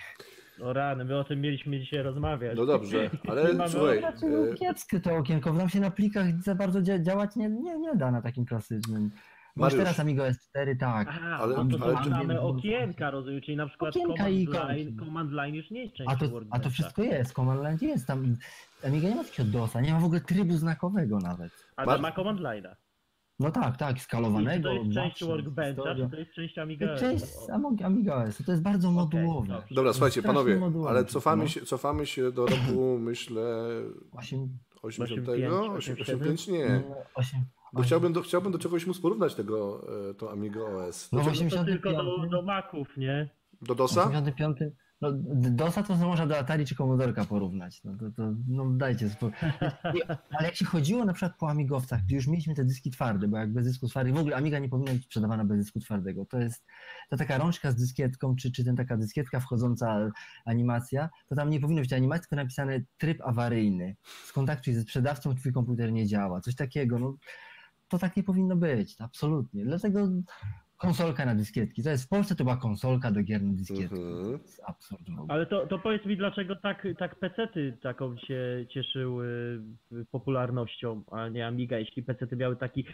No 0.59 0.73
rany, 0.73 1.05
my 1.05 1.19
o 1.19 1.25
tym 1.25 1.41
mieliśmy 1.41 1.81
dzisiaj 1.81 2.03
rozmawiać. 2.03 2.57
No 2.57 2.67
dobrze, 2.67 3.11
ale 3.29 3.55
słuchaj... 3.69 3.99
Znaczy, 3.99 4.27
no, 4.27 4.55
kiepskie 4.55 5.01
to 5.01 5.17
okienko, 5.17 5.53
nam 5.53 5.69
się 5.69 5.81
na 5.81 5.91
plikach 5.91 6.43
za 6.43 6.55
bardzo 6.55 6.83
działać 6.83 7.37
nie, 7.37 7.49
nie, 7.49 7.79
nie 7.79 7.95
da 7.97 8.11
na 8.11 8.23
takim 8.23 8.45
klasycznym. 8.45 9.11
Masz 9.57 9.75
teraz 9.75 10.01
Amigo 10.01 10.23
S4, 10.23 10.77
tak. 10.79 11.09
Aha, 11.11 11.39
ale, 11.41 11.65
no 11.65 11.79
to 11.79 11.85
ale, 11.85 12.05
są 12.05 12.11
same 12.11 12.41
okienka, 12.41 13.11
rozumiem, 13.11 13.41
czyli 13.41 13.57
na 13.57 13.67
przykład 13.67 13.95
command 13.95 14.49
line, 14.49 14.97
command 14.99 15.33
line 15.33 15.55
już 15.55 15.71
nie 15.71 15.83
jest 15.83 15.95
częścią 15.95 16.13
a 16.13 16.17
to, 16.17 16.41
a 16.51 16.59
to 16.59 16.71
wszystko 16.71 17.03
jest, 17.03 17.33
command 17.33 17.63
line 17.63 17.79
jest 17.83 18.07
tam. 18.07 18.37
Amiga 18.85 19.09
nie 19.09 19.15
ma 19.15 19.25
takiego 19.25 19.51
DOSa, 19.51 19.81
nie 19.81 19.93
ma 19.93 20.01
w 20.01 20.05
ogóle 20.05 20.21
trybu 20.21 20.57
znakowego 20.57 21.19
nawet. 21.19 21.66
Ale 21.77 21.99
ma 21.99 22.13
command 22.13 22.41
line'a. 22.41 22.77
No 23.39 23.51
tak, 23.51 23.77
tak, 23.77 24.01
skalowanego. 24.01 24.73
I 24.73 24.79
czy 24.79 24.81
to 24.81 24.85
jest 24.85 24.95
część 24.95 25.25
Workbencha, 25.25 25.95
czy 25.95 26.09
to 26.09 26.17
jest 26.17 26.33
część 26.33 26.59
Amiga 26.59 26.93
OS? 26.93 27.01
Część 27.01 27.25
Amiga 27.85 28.15
OS, 28.15 28.43
to 28.47 28.53
jest 28.53 28.63
bardzo 28.63 28.91
modułowe. 28.91 29.57
Okay, 29.57 29.69
Dobra, 29.71 29.93
słuchajcie, 29.93 30.23
panowie, 30.23 30.61
ale 30.89 31.05
cofamy, 31.05 31.43
no. 31.43 31.49
się, 31.49 31.61
cofamy 31.61 32.07
się 32.07 32.33
do 32.33 32.47
roku, 32.47 32.99
myślę, 33.11 33.43
80, 34.13 34.53
85, 34.83 35.53
85 35.77 36.49
nie. 36.49 36.83
8, 37.15 37.41
bo 37.73 37.83
chciałbym 37.83 38.13
do, 38.13 38.23
chciałbym 38.23 38.53
do 38.53 38.59
czegoś 38.59 38.87
móc 38.87 39.01
porównać 39.01 39.35
tego, 39.35 39.87
e, 40.11 40.15
to 40.15 40.33
Amigo 40.33 40.67
OS. 40.67 41.13
No, 41.13 41.21
85, 41.21 41.67
tylko 41.67 41.93
do, 41.93 42.27
do 42.27 42.43
Maców, 42.43 42.97
nie? 42.97 43.29
Do 43.63 43.75
DOSa? 43.75 44.05
85, 44.07 44.59
no, 45.01 45.13
DOSa 45.51 45.83
to 45.83 45.97
można 45.97 46.27
do 46.27 46.39
Atari 46.39 46.67
czy 46.67 46.75
Commodorka 46.75 47.25
porównać. 47.25 47.85
No, 47.85 47.97
to, 47.97 48.11
to, 48.11 48.33
no 48.49 48.71
dajcie 48.71 49.11
spokój. 49.11 49.39
Ale 50.31 50.45
jak 50.45 50.55
się 50.55 50.65
chodziło 50.65 51.05
na 51.05 51.13
przykład 51.13 51.39
po 51.39 51.51
Amigowcach, 51.51 52.03
gdzie 52.03 52.17
już 52.17 52.27
mieliśmy 52.27 52.55
te 52.55 52.65
dyski 52.65 52.91
twarde, 52.91 53.29
bo 53.29 53.37
jak 53.37 53.53
bez 53.53 53.67
dysku 53.67 53.89
twardego, 53.89 54.17
w 54.17 54.21
ogóle 54.21 54.37
Amiga 54.37 54.59
nie 54.59 54.69
powinna 54.69 54.93
być 54.93 55.05
sprzedawana 55.05 55.45
bez 55.45 55.59
dysku 55.59 55.81
twardego. 55.81 56.25
To 56.25 56.39
jest 56.39 56.65
ta 57.11 57.17
taka 57.17 57.39
rączka 57.39 57.71
z 57.71 57.77
dyskietką, 57.77 58.37
czy, 58.37 58.53
czy 58.53 58.65
ten 58.65 58.77
taka 58.77 58.97
dyskietka 58.97 59.41
wchodząca 59.41 60.11
animacja, 60.45 61.09
to 61.29 61.35
tam 61.37 61.51
nie 61.51 61.61
powinno 61.61 61.83
być 61.83 61.93
animacji, 61.93 62.23
tylko 62.23 62.37
napisane 62.37 62.81
tryb 62.99 63.21
awaryjny. 63.25 63.97
Skontaktuj 64.25 64.75
ze 64.75 64.83
sprzedawcą, 64.83 65.35
twój 65.35 65.53
komputer 65.53 65.93
nie 65.93 66.07
działa. 66.07 66.41
Coś 66.41 66.55
takiego. 66.55 66.99
No, 66.99 67.17
to 67.89 67.99
tak 67.99 68.17
nie 68.17 68.23
powinno 68.23 68.57
być, 68.57 68.97
absolutnie. 68.99 69.65
Dlatego 69.65 70.09
konsolka 70.77 71.27
na 71.27 71.35
dyskietki. 71.35 71.83
To 71.83 71.91
jest 71.91 72.05
w 72.05 72.09
Polsce 72.09 72.35
to 72.35 72.45
była 72.45 72.57
konsolka 72.57 73.11
do 73.11 73.23
gier 73.23 73.43
na 73.43 73.53
dyskietki. 73.53 74.01
Mhm. 74.03 74.39
To. 75.17 75.25
Ale 75.29 75.47
to, 75.47 75.67
to 75.67 75.79
powiedz 75.79 76.07
mi, 76.07 76.17
dlaczego 76.17 76.57
tak, 76.57 76.87
tak 76.99 77.15
PC-ty 77.15 77.79
taką 77.83 78.17
się 78.17 78.67
cieszyły 78.71 79.61
popularnością, 80.11 81.03
a 81.11 81.29
nie 81.29 81.47
Amiga, 81.47 81.79
jeśli 81.79 82.03
PC-ty 82.03 82.37
miały 82.37 82.57
taki... 82.57 82.87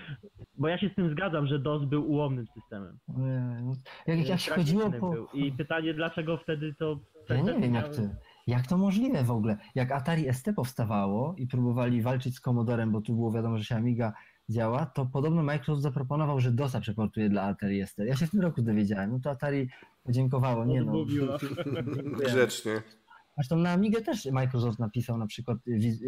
Bo 0.58 0.68
ja 0.68 0.78
się 0.78 0.88
z 0.88 0.94
tym 0.94 1.10
zgadzam, 1.10 1.46
że 1.46 1.58
DOS 1.58 1.84
był 1.84 2.10
ułomnym 2.10 2.46
systemem. 2.54 2.98
No, 3.08 3.72
jak, 4.06 4.28
jak 4.28 4.40
się 4.40 4.54
chodziło 4.54 4.90
po... 4.90 5.10
Był. 5.10 5.26
I 5.34 5.52
pytanie, 5.52 5.94
dlaczego 5.94 6.36
wtedy 6.36 6.74
to... 6.74 6.98
Ja 7.28 7.40
nie 7.40 7.60
wiem, 7.60 7.74
jak 7.74 7.88
to... 7.88 8.02
Jak 8.46 8.66
to 8.66 8.78
możliwe 8.78 9.24
w 9.24 9.30
ogóle? 9.30 9.56
Jak 9.74 9.92
Atari 9.92 10.32
ST 10.32 10.46
powstawało 10.56 11.34
i 11.38 11.46
próbowali 11.46 12.02
walczyć 12.02 12.36
z 12.36 12.40
Commodorem, 12.40 12.92
bo 12.92 13.00
tu 13.00 13.14
było 13.14 13.32
wiadomo, 13.32 13.58
że 13.58 13.64
się 13.64 13.76
Amiga 13.76 14.12
działa, 14.48 14.86
to 14.86 15.06
podobno 15.06 15.42
Microsoft 15.42 15.82
zaproponował, 15.82 16.40
że 16.40 16.52
DOSa 16.52 16.80
przeportuje 16.80 17.28
dla 17.28 17.42
Atari 17.42 17.86
ST. 17.86 17.98
Ja 17.98 18.16
się 18.16 18.26
w 18.26 18.30
tym 18.30 18.40
roku 18.40 18.62
dowiedziałem. 18.62 19.12
No 19.12 19.20
to 19.20 19.30
Atari 19.30 19.68
podziękowało. 20.04 20.64
Nie 20.64 20.82
no. 20.82 20.92
Grzecznie. 22.26 22.82
Zresztą 23.36 23.56
na 23.56 23.70
Amigę 23.70 24.00
też 24.00 24.26
Microsoft 24.26 24.78
napisał 24.78 25.18
na 25.18 25.26
przykład 25.26 25.58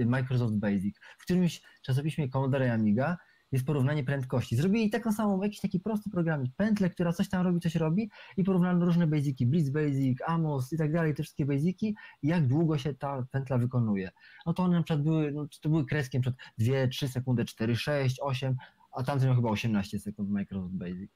Microsoft 0.07 0.57
Basic. 0.57 0.99
W 1.19 1.23
którymś 1.23 1.63
czasopiśmie 1.83 2.29
Commodore 2.29 2.73
Amiga 2.73 3.17
jest 3.53 3.67
porównanie 3.67 4.05
prędkości. 4.05 4.57
Zrobili 4.57 4.91
taką 4.91 5.13
samą, 5.13 5.43
jakiś 5.43 5.61
taki 5.61 5.81
prosty 5.81 6.11
programik, 6.11 6.53
pętlę, 6.57 6.91
która 6.91 7.13
coś 7.13 7.29
tam 7.29 7.47
robi, 7.47 7.61
coś 7.61 7.75
robi 7.75 8.11
i 8.37 8.45
porównano 8.45 8.85
różne 8.87 9.07
basiki, 9.07 9.47
Blitz 9.47 9.71
Basic, 9.71 10.19
Amos 10.27 10.73
i 10.73 10.79
tak 10.79 10.93
dalej, 10.93 11.15
te 11.15 11.23
wszystkie 11.23 11.47
basiki 11.47 11.97
i 12.23 12.29
jak 12.29 12.47
długo 12.47 12.79
się 12.79 12.95
ta 12.95 13.27
pętla 13.31 13.59
wykonuje. 13.59 14.11
No 14.47 14.55
to 14.55 14.63
one 14.63 14.77
na 14.77 14.83
przykład 14.83 15.03
były, 15.05 15.33
no, 15.33 15.47
to 15.61 15.69
były 15.69 15.87
kreski, 15.87 16.17
na 16.19 16.23
przykład 16.23 16.41
2, 16.59 16.75
3 16.91 17.09
sekundy, 17.09 17.45
4, 17.45 17.77
6, 17.77 18.17
8, 18.23 18.57
a 18.93 19.03
tamten 19.03 19.29
miał 19.29 19.37
chyba 19.37 19.51
18 19.51 19.99
sekund 19.99 20.31
Microsoft 20.31 20.75
Basic. 20.75 21.11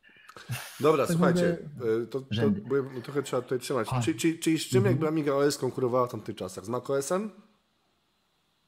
Dobra, 0.80 1.06
Tak 1.06 1.16
słuchajcie, 1.16 1.58
mówię, 1.78 1.90
y, 2.02 2.06
to, 2.06 2.20
to, 2.20 2.26
bo 2.68 2.76
ja- 2.76 2.82
trochę 3.02 3.22
trzeba 3.22 3.42
tutaj 3.42 3.58
trzymać. 3.58 3.88
A. 3.90 4.00
Czy, 4.00 4.14
czy, 4.14 4.38
czyli 4.38 4.58
z 4.58 4.62
czym 4.62 4.78
Mhm. 4.78 4.94
jakby 4.94 5.08
Amiga 5.08 5.32
OS 5.32 5.58
konkurowała 5.58 6.06
w 6.06 6.10
tamtych 6.10 6.36
czasach? 6.36 6.64
Z 6.64 6.68
macOS-em? 6.68 7.30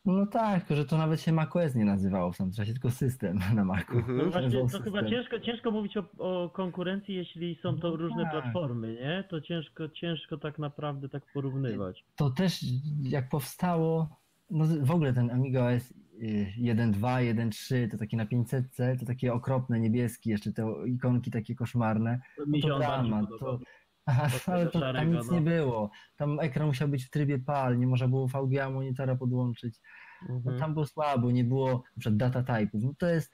No 0.05 0.27
tak, 0.27 0.59
tylko 0.65 0.77
że 0.83 0.85
to 0.89 0.99
nawet 0.99 1.21
się 1.21 1.33
macOS 1.33 1.75
nie 1.75 1.85
nazywało 1.85 2.33
w 2.33 2.37
tamtym 2.37 2.55
czasie, 2.57 2.73
tylko 2.73 2.91
system 2.91 3.39
na 3.55 3.65
Macu. 3.65 3.93
Mhm. 3.99 4.19
No 4.19 4.25
właśnie, 4.31 4.51
to 4.61 4.67
chyba 4.69 5.01
system. 5.01 5.09
ciężko, 5.11 5.41
ciężko 5.41 5.71
mówić 5.71 5.97
o, 5.97 6.05
o 6.19 6.51
konkurencji, 6.51 7.15
jeśli 7.15 7.59
są 7.63 7.79
to 7.79 7.91
No 7.91 7.97
różne 7.97 8.23
tak. 8.23 8.33
platformy, 8.33 8.93
nie? 8.95 9.25
To 9.31 9.41
ciężko, 9.41 9.89
ciężko 9.89 10.39
tak 10.39 10.59
naprawdę 10.59 11.09
tak 11.09 11.23
porównywać. 11.35 12.05
to 12.17 12.31
też 12.31 12.61
jak 13.03 13.29
powstało, 13.29 14.17
no 14.51 14.65
w 14.83 14.91
ogóle 14.91 15.13
ten 15.13 15.31
Amiga 15.31 15.67
OS 15.67 15.91
y, 16.23 16.47
1.2, 16.59 17.35
1.3, 17.35 17.91
to 17.91 17.99
takie 17.99 18.17
na 18.17 18.27
500, 18.27 18.77
to 19.01 19.07
takie 19.07 19.33
okropne, 19.33 19.81
niebieskie, 19.81 20.31
jeszcze 20.31 20.53
te 20.53 20.75
ikonki 20.87 21.31
takie 21.31 21.55
koszmarne. 21.55 22.21
Mi 22.47 22.63
to 22.63 22.69
się 22.69 22.75
on 22.75 22.81
bardziej 22.81 23.11
drama, 23.11 23.27
to- 23.41 23.59
Aha, 24.07 24.29
ale 24.47 24.67
to 24.67 24.81
tam 24.81 25.13
nic 25.13 25.27
no. 25.27 25.33
nie 25.35 25.41
było. 25.41 25.91
Tam 26.17 26.41
ekran 26.41 26.67
musiał 26.67 26.89
być 26.89 27.05
w 27.05 27.11
trybie 27.11 27.39
PAL, 27.39 27.79
nie 27.79 27.87
można 27.87 28.09
było 28.09 28.27
VGA 28.29 28.71
monitora 28.71 29.17
podłączyć. 29.17 29.81
No, 30.29 30.35
Mhm. 30.35 30.59
tam 30.59 30.73
było 30.75 30.87
słabo, 30.87 31.31
nie 31.31 31.45
było 31.45 31.69
na 31.73 32.01
przykład 32.01 32.17
data 32.17 32.43
typów. 32.59 32.83
No 32.85 32.93
to 32.99 33.07
jest 33.07 33.33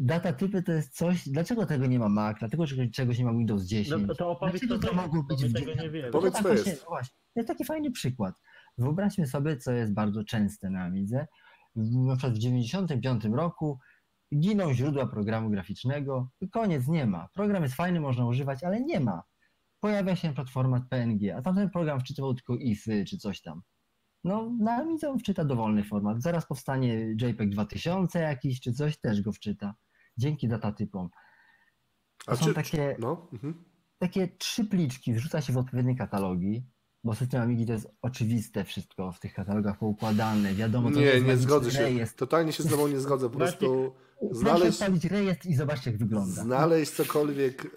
data 0.00 0.32
typy 0.32 0.62
to 0.62 0.72
jest 0.72 0.96
coś, 0.96 1.28
dlaczego 1.28 1.66
tego 1.66 1.86
nie 1.86 1.98
ma 1.98 2.08
Mac, 2.08 2.38
dlaczego 2.38 2.64
czegoś- 2.92 3.18
nie 3.18 3.24
ma 3.24 3.32
Windows 3.32 3.64
10? 3.64 4.06
No 4.08 4.14
to 4.14 4.30
opowiedz 4.30 4.60
Dlaczego 4.60 4.78
to 4.78 4.88
to 4.88 4.94
mogło 4.94 5.22
być 5.22 5.44
w 5.44 5.52
tego 5.52 5.74
nie 5.82 5.90
wiemy. 5.90 6.10
Powiedz, 6.10 6.34
tak 6.34 6.42
co 6.42 6.52
jest. 6.52 6.66
no 6.84 6.88
Właśnie, 6.88 7.14
to 7.34 7.40
jest 7.40 7.48
taki 7.48 7.64
fajny 7.64 7.90
przykład. 7.90 8.34
Wyobraźmy 8.78 9.26
sobie, 9.26 9.56
co 9.56 9.72
jest 9.72 9.94
bardzo 9.94 10.24
częste 10.24 10.70
na 10.70 10.82
Amidze. 10.84 11.26
W- 11.76 12.06
Na 12.06 12.16
przykład 12.16 12.32
w 12.32 12.36
1995 12.36 13.24
roku 13.36 13.78
giną 14.38 14.74
źródła 14.74 15.06
programu 15.06 15.50
graficznego, 15.50 16.28
i 16.40 16.48
koniec, 16.50 16.88
nie 16.88 17.06
ma. 17.06 17.28
Program 17.34 17.62
jest 17.62 17.74
fajny, 17.74 18.00
można 18.00 18.26
używać, 18.26 18.64
ale 18.64 18.80
nie 18.80 19.00
ma. 19.00 19.22
Pojawia 19.84 20.16
się 20.16 20.34
format 20.50 20.82
PNG, 20.88 21.34
a 21.36 21.42
tamten 21.42 21.70
program 21.70 22.00
wczytywał 22.00 22.34
tylko 22.34 22.56
IFy 22.56 23.04
czy 23.04 23.18
coś 23.18 23.40
tam. 23.40 23.62
No, 24.24 24.50
na 24.60 24.76
Amidze 24.76 25.10
on 25.10 25.18
wczyta 25.18 25.44
dowolny 25.44 25.84
format. 25.84 26.22
Zaraz 26.22 26.46
powstanie 26.46 27.16
JPEG 27.20 27.50
2000 27.50 28.18
jakiś, 28.18 28.60
czy 28.60 28.72
coś, 28.72 28.96
też 28.96 29.22
go 29.22 29.32
wczyta. 29.32 29.74
Dzięki 30.16 30.48
datatypom. 30.48 31.08
To 32.26 32.36
są 32.36 32.54
takie 32.54 32.96
No, 32.98 33.28
mhm. 33.32 33.64
takie 33.98 34.28
trzy 34.28 34.64
pliczki 34.64 35.14
wrzuca 35.14 35.40
się 35.40 35.52
w 35.52 35.58
odpowiednie 35.58 35.96
katalogi, 35.96 36.66
bo 37.04 37.14
system 37.14 37.42
Amigi 37.42 37.66
to 37.66 37.72
jest 37.72 37.88
oczywiste 38.02 38.64
wszystko 38.64 39.12
w 39.12 39.20
tych 39.20 39.34
katalogach 39.34 39.78
poukładane, 39.78 40.54
wiadomo 40.54 40.88
co 40.88 40.94
to 40.94 41.00
Nie, 41.00 41.06
jest 41.06 41.26
nie 41.26 41.36
zgodzę 41.36 41.70
się. 41.70 41.80
rejestr. 41.80 42.18
Totalnie 42.18 42.52
się 42.52 42.62
z 42.62 42.70
tobą 42.70 42.88
nie 42.88 43.00
zgodzę. 43.00 43.30
Po 43.30 43.38
Właśnie- 43.38 43.68
prostu 44.18 44.40
Proszę 44.44 44.56
znaleźć, 44.58 44.82
odpalić 44.82 45.04
rejestr 45.04 45.46
i 45.48 45.54
zobaczcie 45.54 45.90
jak 45.90 45.98
wygląda. 45.98 46.42
znaleźć 46.42 46.92
cokolwiek 46.92 47.64
e, 47.64 47.68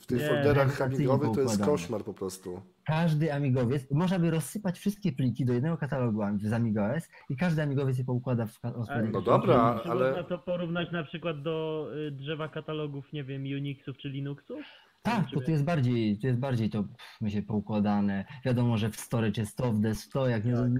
w 0.00 0.06
tych 0.06 0.20
Nie, 0.20 0.28
folderach 0.28 0.82
amigowych 0.82 1.30
to 1.34 1.40
jest 1.40 1.64
koszmar 1.64 2.04
po 2.04 2.14
prostu. 2.14 2.60
Każdy 2.86 3.32
amigowiec, 3.34 3.90
można 3.90 4.18
by 4.18 4.30
rozsypać 4.30 4.78
wszystkie 4.78 5.12
pliki 5.12 5.44
do 5.44 5.52
jednego 5.52 5.76
katalogu 5.76 6.20
z 6.42 6.52
AmigaOS 6.52 7.08
i 7.28 7.36
każdy 7.36 7.62
amigowiec 7.62 7.98
je 7.98 8.04
poukłada 8.04 8.46
w 8.46 8.60
ka- 8.60 8.74
odpowiedni 8.74 9.10
No 9.12 9.20
dobra, 9.22 9.80
Czy 9.82 9.90
ale- 9.90 10.08
można 10.10 10.24
to 10.24 10.38
porównać 10.38 10.92
na 10.92 11.04
przykład 11.04 11.42
do 11.42 11.86
y, 12.08 12.10
drzewa 12.10 12.48
katalogów, 12.48 13.12
nie 13.12 13.24
wiem, 13.24 13.42
Unixów 13.42 13.96
czy 13.98 14.08
Linuxów? 14.08 14.60
Tak, 15.02 15.30
to 15.34 15.40
tu 15.40 15.50
jest 15.50 15.64
bardziej, 15.64 16.18
tu 16.18 16.26
jest 16.26 16.38
bardziej 16.38 16.70
to 16.70 16.84
myślę, 17.20 17.42
poukładane. 17.42 18.24
Wiadomo, 18.44 18.78
że 18.78 18.90
w 18.90 18.96
storage 18.96 19.40
jest 19.42 19.56
to, 19.56 19.72
w 19.72 19.80
desk 19.80 20.12
to, 20.12 20.28
jak 20.28 20.44
nie... 20.44 20.52
Tak. 20.52 20.70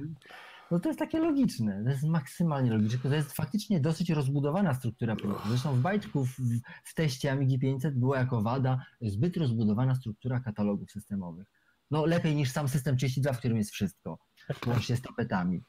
No 0.73 0.81
to 0.81 0.89
jest 0.89 0.99
takie 0.99 1.19
logiczne, 1.19 1.83
to 1.85 1.91
jest 1.91 2.05
maksymalnie 2.05 2.71
logiczne. 2.71 3.11
To 3.11 3.17
jest 3.17 3.33
faktycznie 3.33 3.81
dosyć 3.81 4.11
rozbudowana 4.11 4.75
struktura 4.75 5.17
plików. 5.17 5.43
Zresztą 5.49 5.75
w 5.75 5.81
Bajtku 5.81 6.25
w, 6.25 6.37
w 6.85 6.95
teście 6.95 7.33
Amigi 7.33 7.59
500 7.59 7.99
była 7.99 8.19
jako 8.19 8.43
wada 8.43 8.85
zbyt 9.01 9.37
rozbudowana 9.37 9.95
struktura 9.95 10.41
katalogów 10.41 10.91
systemowych. 10.91 11.47
No 11.91 12.07
lepiej 12.07 12.35
niż 12.35 12.51
sam 12.51 12.69
system 12.69 12.97
32, 12.97 13.33
w 13.33 13.39
którym 13.39 13.57
jest 13.57 13.71
wszystko, 13.71 14.19
łącznie 14.67 14.97
z 14.97 15.03
tapetami. 15.03 15.63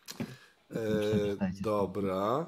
E, 0.71 0.99
Przeczytajcie. 0.99 1.61
dobra. 1.63 2.45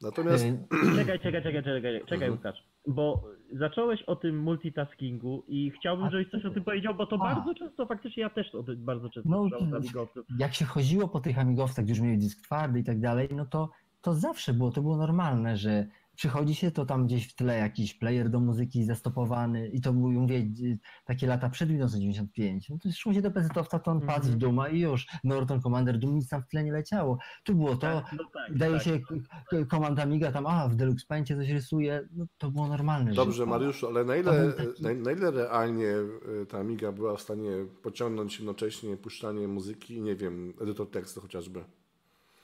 Natomiast 0.00 0.44
E, 0.44 0.58
Czekaj, 0.96 1.20
czekaj, 1.20 1.42
czekaj, 1.42 1.62
czekaj, 1.64 2.00
czekaj 2.00 2.14
Mhm. 2.14 2.32
Łukasz, 2.32 2.64
bo 2.86 3.22
zacząłeś 3.52 4.02
o 4.02 4.16
tym 4.16 4.38
multitaskingu 4.42 5.44
i 5.48 5.70
chciałbym, 5.70 6.10
żebyś 6.10 6.30
coś 6.30 6.44
o 6.44 6.50
tym 6.50 6.64
powiedział, 6.64 6.94
bo 6.94 7.06
to 7.06 7.16
A. 7.16 7.34
bardzo 7.34 7.54
często, 7.54 7.86
faktycznie 7.86 8.20
ja 8.22 8.30
też 8.30 8.54
o 8.54 8.62
tym 8.62 8.84
bardzo 8.84 9.10
często 9.10 9.30
No, 9.30 9.40
słyszałem 9.48 9.68
od 9.68 9.74
amigowców. 9.80 10.26
jak 10.38 10.54
się 10.54 10.64
chodziło 10.64 11.08
po 11.08 11.20
tych 11.20 11.38
amigowcach, 11.38 11.84
gdzie 11.84 11.92
już 11.94 12.00
mieli 12.02 12.18
dysk 12.18 12.42
twardy 12.42 12.80
i 12.80 12.84
tak 12.84 13.00
dalej, 13.00 13.28
no 13.36 13.46
to, 13.46 13.70
to 14.00 14.14
zawsze 14.14 14.52
było, 14.54 14.70
to 14.70 14.82
było 14.82 14.96
normalne, 14.96 15.56
że 15.56 15.86
przychodzi 16.14 16.54
się, 16.54 16.70
to 16.70 16.86
tam 16.86 17.06
gdzieś 17.06 17.28
w 17.32 17.34
tle 17.34 17.58
jakiś 17.58 17.94
player 17.94 18.30
do 18.30 18.40
muzyki 18.40 18.84
zastopowany 18.84 19.68
i 19.68 19.80
to 19.80 19.92
był, 19.92 20.10
mówię, 20.10 20.46
takie 21.04 21.26
lata 21.26 21.50
przed 21.50 21.68
Windows 21.68 21.92
95. 21.94 22.68
No 22.70 22.78
to 22.78 22.92
szło 22.92 23.12
się 23.14 23.22
do 23.22 23.30
PC-towca, 23.30 23.80
to 23.80 23.90
on 23.90 23.96
Mhm. 23.96 24.20
padł 24.20 24.32
w 24.32 24.36
Duma 24.36 24.68
i 24.68 24.80
już, 24.80 25.06
Norton 25.24 25.60
Commander 25.62 25.98
Doom, 25.98 26.14
nic 26.14 26.28
tam 26.28 26.42
w 26.42 26.46
tle 26.48 26.64
nie 26.64 26.72
leciało. 26.72 27.18
Tu 27.44 27.54
było 27.54 27.70
to, 27.70 27.80
Tak, 27.80 28.04
no 28.18 28.24
tak, 28.34 28.56
daje 28.58 28.72
tak. 28.74 28.82
się 28.82 29.00
k- 29.00 29.14
k- 29.50 29.64
komanda 29.64 30.02
Amiga 30.02 30.32
tam, 30.32 30.46
a 30.46 30.68
w 30.68 30.76
Deluxe 30.76 31.06
Paintie 31.08 31.36
coś 31.36 31.48
rysuje, 31.50 32.08
no 32.16 32.26
to 32.38 32.50
było 32.50 32.68
normalne. 32.68 33.12
Dobrze, 33.12 33.42
odpala. 33.42 33.58
Mariuszu, 33.58 33.86
ale 33.86 34.04
na 34.04 34.16
ile, 34.16 34.52
taki- 34.52 34.82
na, 34.82 34.92
na 34.94 35.12
ile 35.12 35.30
realnie 35.30 35.86
y, 36.42 36.46
ta 36.48 36.58
Amiga 36.58 36.92
była 36.92 37.16
w 37.16 37.20
stanie 37.20 37.50
pociągnąć 37.82 38.38
jednocześnie 38.38 38.96
puszczanie 38.96 39.48
muzyki 39.48 39.94
i 39.94 40.00
nie 40.02 40.16
wiem, 40.16 40.52
edytor 40.60 40.90
tekstu 40.90 41.20
chociażby? 41.20 41.64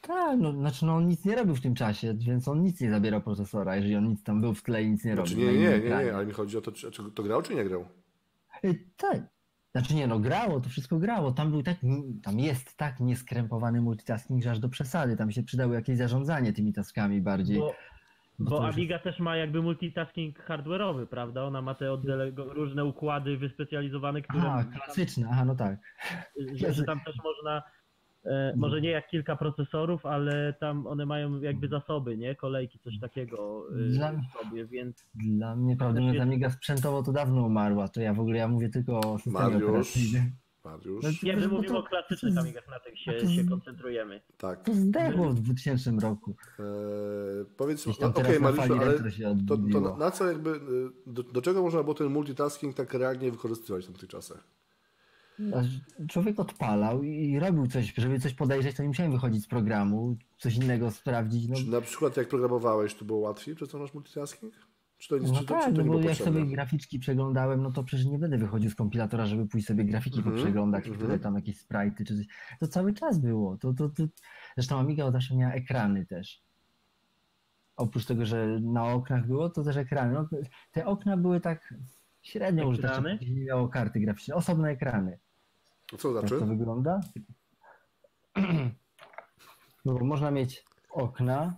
Tak, 0.01 0.39
no, 0.41 0.53
znaczy 0.53 0.87
no 0.87 0.95
on 0.95 1.09
nic 1.09 1.25
nie 1.25 1.35
robił 1.37 1.55
w 1.57 1.61
tym 1.61 1.75
czasie, 1.75 2.15
więc 2.15 2.49
on 2.49 2.63
nic 2.63 2.81
nie 2.81 2.91
zabierał 2.91 3.21
procesora, 3.21 3.77
jeżeli 3.77 3.97
on 3.97 4.09
nic 4.09 4.23
tam 4.23 4.41
był 4.41 4.55
w 4.55 4.63
tle 4.63 4.83
i 4.83 4.91
nic 4.91 5.05
nie 5.05 5.15
Znaczy 5.15 5.31
robił. 5.35 5.47
nie, 5.47 5.53
na 5.53 5.59
nie, 5.59 5.67
innym 5.67 5.81
nie, 5.81 5.87
ekranie. 5.87 6.05
nie, 6.07 6.15
ale 6.15 6.27
mi 6.27 6.33
chodzi 6.33 6.59
o 6.59 6.61
to, 6.61 6.73
czy, 6.73 6.91
czy 6.91 7.03
to 7.11 7.23
grał, 7.23 7.43
czy 7.43 7.55
nie 7.55 7.65
grał? 7.65 7.85
Y, 8.65 8.85
Tak. 8.97 9.21
Znaczy 9.73 9.95
nie, 9.95 10.07
no 10.07 10.19
grało, 10.19 10.61
to 10.61 10.69
wszystko 10.69 10.99
grało. 10.99 11.33
Tam 11.33 11.51
był 11.51 11.63
tak, 11.63 11.77
tam 12.23 12.39
jest 12.41 12.77
tak 12.77 13.01
nieskrępowany 13.01 13.81
multitasking, 13.81 14.43
że 14.43 14.51
aż 14.51 14.59
do 14.59 14.69
przesady. 14.69 15.17
Tam 15.17 15.31
się 15.33 15.43
przydało 15.43 15.75
jakieś 15.75 15.97
zarządzanie 15.97 16.53
tymi 16.53 16.73
taskami 16.73 17.21
bardziej. 17.21 17.59
Bo, 17.59 17.75
Bo 18.39 18.51
bo 18.51 18.67
już 18.67 18.75
Amiga 18.75 18.99
też 18.99 19.19
ma 19.21 19.37
jakby 19.37 19.63
multitasking 19.63 20.39
hardware'owy, 20.47 21.07
prawda? 21.07 21.45
Ona 21.45 21.63
ma 21.63 21.75
te 21.75 21.85
oddele- 21.85 22.33
różne 22.37 22.85
układy 22.85 23.37
wyspecjalizowane, 23.37 24.23
które 24.23 24.43
Aha, 24.43 24.65
klasyczne, 24.85 25.29
aha, 25.31 25.45
no 25.45 25.55
tak. 25.55 25.79
że, 26.55 26.73
że 26.73 26.85
tam 26.85 27.01
też 27.01 27.17
można, 27.25 27.63
może 28.57 28.81
nie 28.81 28.91
jak 28.91 29.09
kilka 29.09 29.37
procesorów, 29.37 30.07
ale 30.07 30.55
tam 30.61 30.87
one 30.87 31.07
mają 31.07 31.41
jakby 31.41 31.69
zasoby, 31.69 32.17
nie? 32.17 32.35
Kolejki, 32.35 32.79
coś 32.79 33.01
takiego 33.01 33.65
e, 33.73 33.89
Dla- 33.89 34.13
sobie, 34.43 34.67
więc 34.67 35.07
Dla 35.15 35.57
mnie, 35.57 35.77
prawdę 35.77 36.01
mówiąc, 36.01 36.21
Amiga 36.23 36.51
sprzętowo 36.51 37.03
to 37.03 37.13
dawno 37.13 37.47
umarła. 37.47 37.89
To 37.89 38.01
ja 38.01 38.15
w 38.15 38.21
ogóle, 38.21 38.39
ja 38.39 38.49
mówię 38.49 38.69
tylko 38.69 39.01
o 39.01 39.19
systemie 39.19 39.39
Mariusz. 39.39 39.63
operacyjnym. 39.63 40.23
Mariusz? 40.65 41.05
No, 41.05 41.11
nie, 41.23 41.37
my 41.37 41.49
bo 41.49 41.55
mówimy 41.57 41.75
to- 41.75 41.79
o 41.79 41.83
klasycznych 41.83 42.35
to- 42.35 42.41
Amigach, 42.41 42.69
na 42.69 42.81
tych 42.81 42.99
się, 42.99 43.13
to- 43.13 43.27
się 43.29 43.45
koncentrujemy. 43.45 44.21
Tak. 44.39 44.63
To 44.65 44.75
zdechło 44.75 45.31
w 45.31 45.41
2000 45.41 46.01
roku. 46.01 46.35
E, 46.59 46.63
powiedz, 47.57 47.85
Gdzieś 47.85 48.01
no, 48.01 48.09
okej 48.09 48.41
na 48.41 48.53
Mariuszu, 48.53 48.75
ale 48.81 48.93
to, 49.49 49.57
to 49.73 49.81
na, 49.81 49.97
na 49.97 50.11
co 50.11 50.27
jakby, 50.27 50.51
y, 50.51 50.61
do, 51.07 51.23
do 51.23 51.43
czego 51.43 51.63
można 51.63 51.83
było 51.83 51.95
ten 51.95 52.09
multitasking 52.09 52.77
tak 52.77 52.95
realnie 52.95 53.31
wykorzystywać 53.31 53.87
w 53.87 53.99
tych 53.99 54.09
czasach? 54.09 54.60
Człowiek 56.09 56.41
odpalał 56.41 57.03
i 57.03 57.39
robił 57.39 57.67
coś, 57.67 57.95
żeby 57.97 58.19
coś 58.19 58.35
podejrzeć, 58.35 58.77
to 58.77 58.83
nie 58.83 58.89
musiałem 58.89 59.13
wychodzić 59.13 59.45
z 59.45 59.47
programu, 59.47 60.17
coś 60.39 60.57
innego 60.57 60.91
sprawdzić. 60.91 61.49
No, 61.49 61.57
Czy 61.57 61.67
na 61.67 61.81
przykład 61.81 62.17
jak 62.17 62.29
programowałeś, 62.29 62.95
to 62.95 63.05
było 63.05 63.19
łatwiej, 63.19 63.55
przez 63.55 63.69
to 63.69 63.79
masz 63.79 63.95
multitasking? 63.95 64.55
Czy 64.99 65.09
to, 65.09 65.17
no 65.17 65.35
czy 65.35 65.47
to, 65.47 65.55
tak, 65.55 65.65
czy 65.65 65.75
to 65.75 65.85
no 65.85 65.93
bo 65.93 66.01
jak 66.01 66.17
sobie 66.17 66.47
graficzki 66.47 66.99
przeglądałem, 66.99 67.63
no 67.63 67.71
to 67.71 67.85
przecież 67.85 68.07
nie 68.07 68.19
będę 68.19 68.39
wychodził 68.39 68.71
z 68.71 68.75
kompilatora, 68.75 69.27
żeby 69.27 69.47
pójść 69.47 69.67
sobie 69.67 69.85
grafiki 69.85 70.19
Mhm, 70.19 70.37
poprzeglądać, 70.37 70.85
mhm. 70.85 70.97
które 70.97 71.19
tam 71.19 71.35
jakieś 71.35 71.57
sprite'y 71.57 72.07
czy 72.07 72.17
coś. 72.17 72.27
To 72.61 72.69
cały 72.69 72.95
czas 72.95 73.19
było. 73.19 73.57
To, 73.57 73.75
to, 73.75 73.89
to... 73.89 74.03
Zresztą 74.57 74.79
Amiga 74.79 75.11
zawsze 75.11 75.37
miała 75.37 75.53
ekrany 75.53 76.07
też. 76.07 76.43
Oprócz 77.77 78.07
tego, 78.07 78.27
że 78.27 78.61
na 78.63 78.85
oknach 78.85 79.27
było, 79.27 79.51
to 79.51 79.65
też 79.65 79.77
ekrany. 79.77 80.13
No, 80.13 80.29
te 80.73 80.87
okna 80.87 81.17
były 81.17 81.41
tak 81.41 81.75
średnio 82.23 82.73
Ekrany? 82.73 83.17
gdzie 83.17 83.31
nie 83.35 83.45
miało 83.45 83.69
karty 83.69 84.01
graficznej. 84.01 84.37
Osobne 84.37 84.71
ekrany. 84.71 85.19
No 85.93 85.99
co 85.99 86.09
to 86.09 86.15
Jak 86.15 86.29
znaczy? 86.29 86.41
to 86.41 86.47
wygląda? 86.47 87.01
No, 89.85 89.95
bo 89.95 90.05
można 90.05 90.31
mieć 90.31 90.65
okna 90.91 91.57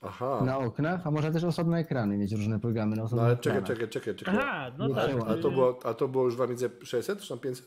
Aha, 0.00 0.42
na 0.44 0.58
oknach, 0.58 1.06
a 1.06 1.10
można 1.10 1.30
też 1.30 1.44
osobne 1.44 1.78
ekrany 1.78 2.18
mieć, 2.18 2.32
różne 2.32 2.60
programy 2.60 2.96
na 2.96 3.02
osobnych 3.02 3.22
no 3.22 3.26
ale 3.26 3.36
czekaj, 3.36 3.64
czekaj, 3.64 3.88
czekaj, 3.88 4.14
czekaj. 4.14 4.34
Aha, 4.38 4.70
no 4.78 4.94
tak. 4.94 5.10
było. 5.10 5.28
A 5.28 5.34
to 5.36 5.50
było, 5.50 5.78
a 5.84 5.94
to 5.94 6.08
było 6.08 6.24
już 6.24 6.36
w 6.36 6.42
Amidze 6.42 6.68
600 6.82 7.20
czy 7.20 7.28
tam 7.28 7.38
500? 7.38 7.66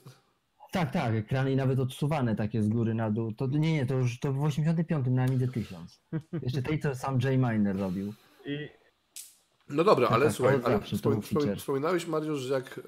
Tak, 0.72 0.92
tak, 0.92 1.16
ekrany 1.16 1.52
i 1.52 1.56
nawet 1.56 1.80
odsuwane 1.80 2.36
takie 2.36 2.63
z 2.63 2.70
góry 2.70 2.94
na 2.94 3.12
dół. 3.12 3.34
To 3.34 3.48
nie, 3.48 3.74
nie, 3.74 3.86
to 3.86 3.96
już 3.96 4.20
to 4.20 4.34
w 4.34 4.44
85 4.44 5.08
na 5.10 5.24
Amidze 5.24 5.48
1000. 5.48 6.02
Jeszcze 6.42 6.62
tej, 6.62 6.80
co 6.80 6.96
sam 6.96 7.20
Jay 7.24 7.38
Miner 7.38 7.78
robił. 7.78 8.13
I 8.46 8.70
No 9.70 9.84
dobra, 9.84 10.08
Tak, 10.08 10.16
ale 10.16 10.26
tak, 10.26 10.34
słuchaj, 10.34 10.60
ale 10.64 10.80
wspomin- 10.80 11.56
wspominałeś 11.58 12.08
Mariusz, 12.08 12.40
że, 12.40 12.54
jak, 12.54 12.80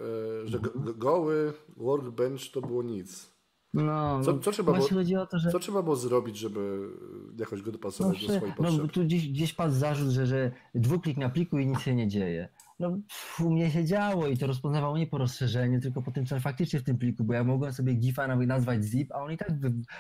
e, 0.43 0.47
że 0.47 0.59
go- 0.59 0.93
goły 0.93 1.53
workbench 1.77 2.51
to 2.53 2.61
było 2.61 2.83
nic. 2.83 3.39
No, 3.73 4.21
Co- 4.23 4.33
no, 4.33 4.39
co 4.39 4.51
trzeba 4.51 4.73
było- 4.73 5.25
to, 5.29 5.39
że... 5.39 5.51
Co 5.51 5.59
trzeba 5.59 5.81
było 5.81 5.95
zrobić, 5.95 6.37
żeby 6.37 6.89
jakoś 7.37 7.61
go 7.61 7.65
No, 7.67 7.71
dopasować 7.71 8.21
do 8.21 8.27
prze- 8.27 8.37
swoich 8.37 8.59
no 8.59 8.87
tu 8.87 9.03
gdzieś, 9.03 9.29
gdzieś 9.29 9.53
padł 9.53 9.73
zarzut, 9.73 10.09
że, 10.09 10.25
że 10.27 10.51
dwuklik 10.75 11.17
na 11.17 11.29
pliku 11.29 11.57
i 11.59 11.67
nic 11.67 11.79
się 11.79 11.95
nie 11.95 12.07
dzieje. 12.07 12.49
No 12.79 12.89
pff, 12.91 13.39
u 13.41 13.51
mnie 13.51 13.71
się 13.71 13.85
działo 13.85 14.27
i 14.27 14.37
to 14.37 14.47
rozpoznawało 14.47 14.97
nie 14.97 15.07
po 15.07 15.17
rozszerzeniu, 15.17 15.79
tylko 15.81 16.01
po 16.01 16.11
tym, 16.11 16.25
co 16.25 16.39
faktycznie 16.39 16.79
w 16.79 16.83
tym 16.83 16.97
pliku, 16.97 17.23
bo 17.23 17.33
ja 17.33 17.43
mogłem 17.43 17.73
sobie 17.73 17.93
GIFa 17.93 18.27
nawet 18.27 18.47
nazwać 18.47 18.83
zip, 18.83 19.11
a 19.11 19.15
on 19.15 19.31
i 19.31 19.37
tak 19.37 19.49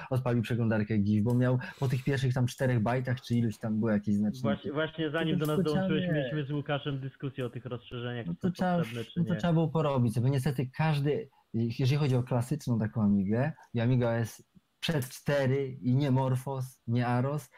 odpalił 0.09 0.41
przeglądarkę 0.41 0.97
GIF, 0.97 1.23
bo 1.23 1.33
miał 1.33 1.57
po 1.79 1.87
tych 1.87 2.03
pierwszych 2.03 2.33
tam 2.33 2.47
czterech 2.47 2.79
bajtach, 2.79 3.21
czy 3.21 3.35
iluś 3.35 3.57
tam 3.57 3.79
były 3.79 3.91
jakieś 3.91 4.15
znaczniki. 4.15 4.41
właśnie, 4.43 4.71
właśnie 4.71 5.11
zanim 5.11 5.39
do 5.39 5.45
nas 5.45 5.63
dołączyłeś, 5.63 6.03
mieć. 6.03 6.13
mieliśmy 6.13 6.45
z 6.45 6.51
Łukaszem 6.51 6.99
dyskusję 6.99 7.45
o 7.45 7.49
tych 7.49 7.65
rozszerzeniach, 7.65 8.25
No 8.25 8.33
to, 8.41 8.51
trzeba, 8.51 8.77
potrzebne, 8.77 9.03
czy 9.05 9.19
no 9.19 9.25
to 9.25 9.33
nie. 9.33 9.39
trzeba 9.39 9.53
było 9.53 9.67
porobić 9.67 10.13
sobie. 10.13 10.29
Niestety 10.29 10.69
każdy, 10.77 11.29
jeżeli 11.53 11.97
chodzi 11.97 12.15
o 12.15 12.23
klasyczną 12.23 12.79
taką 12.79 13.03
Amigę, 13.03 13.51
i 13.73 13.79
Amiga 13.79 14.17
jest 14.17 14.49
przed 14.79 15.09
4 15.09 15.67
i 15.81 15.95
nie 15.95 16.11
Morphos, 16.11 16.81
nie 16.87 17.07
Aros, 17.07 17.49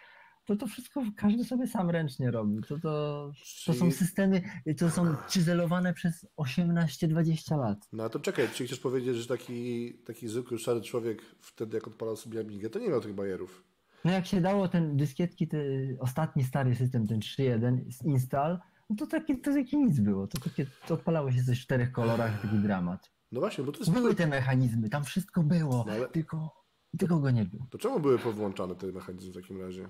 to 0.51 0.55
to 0.55 0.67
wszystko 0.67 1.03
każdy 1.15 1.43
sobie 1.43 1.67
sam 1.67 1.89
ręcznie 1.89 2.31
robi. 2.31 2.61
To, 2.67 2.79
to, 2.79 3.31
to 3.65 3.73
są 3.73 3.91
systemy, 3.91 4.41
to 4.77 4.89
są 4.89 5.15
czyzelowane 5.29 5.93
przez 5.93 6.25
18-20 6.37 7.57
lat. 7.59 7.89
No 7.93 8.03
a 8.03 8.09
to 8.09 8.19
czekaj, 8.19 8.47
czy 8.53 8.65
chcesz 8.67 8.79
powiedzieć, 8.79 9.15
że 9.17 9.27
taki, 9.27 9.93
taki 9.93 10.27
zwykły 10.27 10.59
szary 10.59 10.81
człowiek 10.81 11.21
wtedy 11.39 11.77
jak 11.77 11.87
odpalał 11.87 12.15
sobie 12.15 12.39
Amigę, 12.39 12.69
to 12.69 12.79
nie 12.79 12.89
miał 12.89 13.01
tych 13.01 13.13
bajerów. 13.13 13.63
No 14.05 14.11
jak 14.11 14.25
się 14.25 14.41
dało 14.41 14.67
ten 14.67 14.97
dyskietki, 14.97 15.47
ten 15.47 15.61
ostatni 15.99 16.43
stary 16.43 16.75
system, 16.75 17.07
ten 17.07 17.19
3.1 17.19 17.91
z 17.91 18.05
install, 18.05 18.59
no 18.89 18.95
to 18.95 19.07
takie, 19.07 19.37
to 19.37 19.53
takie 19.53 19.77
nic 19.77 19.99
było. 19.99 20.27
To, 20.27 20.39
takie, 20.39 20.65
to 20.87 20.93
odpalało 20.93 21.31
się 21.31 21.43
coś 21.43 21.59
w 21.59 21.61
czterech 21.61 21.91
kolorach, 21.91 22.41
taki 22.41 22.55
dramat. 22.55 23.11
No 23.31 23.39
właśnie, 23.39 23.63
bo 23.63 23.71
to 23.71 23.79
jest... 23.79 23.91
Były 23.91 24.15
te 24.15 24.27
mechanizmy, 24.27 24.89
tam 24.89 25.03
wszystko 25.03 25.43
było, 25.43 25.83
No 25.87 25.93
ale- 25.93 26.07
tylko, 26.09 26.63
tylko 26.97 27.19
go 27.19 27.31
nie 27.31 27.45
było. 27.45 27.67
To 27.69 27.77
czemu 27.77 27.99
były 27.99 28.19
powłączane 28.19 28.75
te 28.75 28.87
mechanizmy 28.87 29.31
w 29.31 29.35
takim 29.35 29.61
razie? 29.61 29.89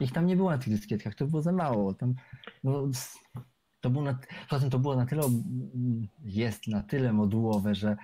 Ich 0.00 0.12
tam 0.12 0.26
nie 0.26 0.36
było 0.36 0.50
na 0.50 0.58
tych 0.58 0.72
dyskietkach, 0.72 1.14
to 1.14 1.26
było 1.26 1.42
za 1.42 1.52
mało. 1.52 1.94
Tam, 1.94 2.14
no, 2.64 2.88
to 3.80 3.90
było 3.90 4.04
na, 4.04 4.18
poza 4.50 4.60
tym 4.60 4.70
to 4.70 4.78
było 4.78 4.96
na 4.96 5.06
tyle, 5.06 5.22
jest 6.24 6.68
na 6.68 6.82
tyle 6.82 7.12
modułowe, 7.12 7.74
że, 7.74 7.96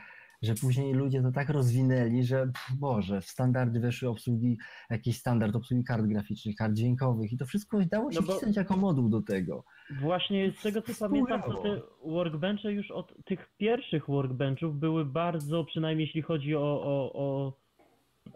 że 0.43 0.55
później 0.55 0.95
ludzie 0.95 1.23
to 1.23 1.33
tak 1.33 1.49
rozwinęli, 1.49 2.25
że 2.25 2.43
pff, 2.43 2.79
Boże, 2.79 3.21
w 3.21 3.27
standardy 3.27 3.81
weszły 3.81 4.09
obsługi, 4.09 4.59
jakiś 4.91 5.19
standard 5.19 5.57
obsługi 5.57 5.85
kart 5.85 6.07
graficznych, 6.07 6.57
kart 6.57 6.75
dźwiękowych 6.75 7.33
i 7.33 7.37
to 7.37 7.47
wszystko 7.47 7.79
dało 7.85 8.13
się 8.13 8.21
No 8.21 8.27
wcisnąć 8.27 8.57
jako 8.57 8.77
moduł 8.77 9.09
do 9.09 9.23
tego. 9.23 9.65
Właśnie 10.01 10.53
z 10.53 10.63
tego 10.63 10.83
co 10.83 11.09
pamiętam, 11.09 11.43
to 11.43 11.63
te 11.63 11.81
workbenche 12.05 12.73
już 12.73 12.91
od 12.91 13.25
tych 13.25 13.51
pierwszych 13.59 14.07
workbenchów 14.07 14.79
były 14.79 15.05
bardzo, 15.05 15.65
przynajmniej 15.65 16.07
jeśli 16.07 16.23
chodzi 16.23 16.57
o, 16.57 16.83
o, 16.83 17.13
o, 17.15 17.53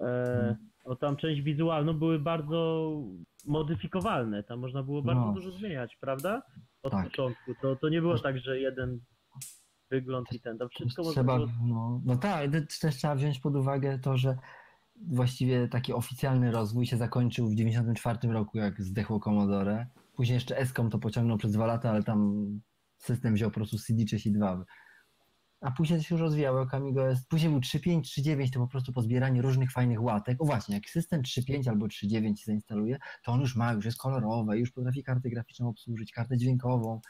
e, 0.06 0.56
o 0.84 0.96
tam 0.96 1.16
część 1.16 1.42
wizualną, 1.42 1.92
były 1.92 2.18
bardzo 2.18 2.90
modyfikowalne. 3.44 4.42
Tam 4.42 4.58
można 4.58 4.82
było 4.82 5.02
bardzo 5.02 5.26
No. 5.26 5.32
dużo 5.32 5.50
zmieniać, 5.52 5.96
prawda? 6.00 6.42
Od 6.82 6.92
Tak. 6.92 7.04
początku. 7.04 7.54
To, 7.62 7.76
to 7.76 7.88
nie 7.88 8.00
było 8.00 8.18
tak, 8.18 8.38
że 8.38 8.60
jeden 8.60 9.00
wygląd 9.90 10.32
i 10.32 10.40
ten. 10.40 10.58
Tam 10.58 10.68
wszystko 10.68 11.02
można 11.02 11.22
Trzeba, 11.22 11.36
było... 11.36 11.48
no, 11.66 12.00
no 12.04 12.16
tak, 12.16 12.50
też 12.80 12.96
trzeba 12.96 13.14
wziąć 13.14 13.40
pod 13.40 13.56
uwagę 13.56 13.98
to, 13.98 14.16
że 14.16 14.36
właściwie 15.08 15.68
taki 15.68 15.92
oficjalny 15.92 16.50
rozwój 16.50 16.86
się 16.86 16.96
zakończył 16.96 17.48
w 17.48 17.54
94 17.54 18.28
roku, 18.32 18.58
jak 18.58 18.82
zdechło 18.82 19.20
Commodore. 19.20 19.86
Później 20.16 20.34
jeszcze 20.34 20.58
Escom 20.58 20.90
to 20.90 20.98
pociągnął 20.98 21.38
przez 21.38 21.52
dwa 21.52 21.66
lata, 21.66 21.90
ale 21.90 22.02
tam 22.02 22.46
system 22.98 23.34
wziął 23.34 23.50
po 23.50 23.54
prostu 23.54 23.78
CD 23.78 24.04
32. 24.04 24.64
A 25.64 25.70
później 25.70 25.98
to 25.98 26.04
się 26.04 26.14
już 26.14 26.22
rozwijało, 26.22 26.60
jak 26.60 26.74
Amigo 26.74 27.08
jest. 27.08 27.28
Później 27.28 27.50
był 27.50 27.60
3.5, 27.60 28.00
3.9, 28.00 28.52
to 28.52 28.60
po 28.60 28.68
prostu 28.68 28.92
pozbieranie 28.92 29.42
różnych 29.42 29.72
fajnych 29.72 30.02
łatek. 30.02 30.42
O 30.42 30.44
właśnie, 30.44 30.74
jak 30.74 30.88
system 30.88 31.22
3.5 31.22 31.68
albo 31.68 31.86
3.9 31.86 32.36
się 32.36 32.44
zainstaluje, 32.44 32.98
to 33.24 33.32
on 33.32 33.40
już 33.40 33.56
ma, 33.56 33.72
już 33.72 33.84
jest 33.84 33.98
kolorowe, 33.98 34.58
już 34.58 34.72
potrafi 34.72 35.02
kartę 35.02 35.30
graficzną 35.30 35.68
obsłużyć, 35.68 36.12
kartę 36.12 36.36
dźwiękową, 36.36 37.00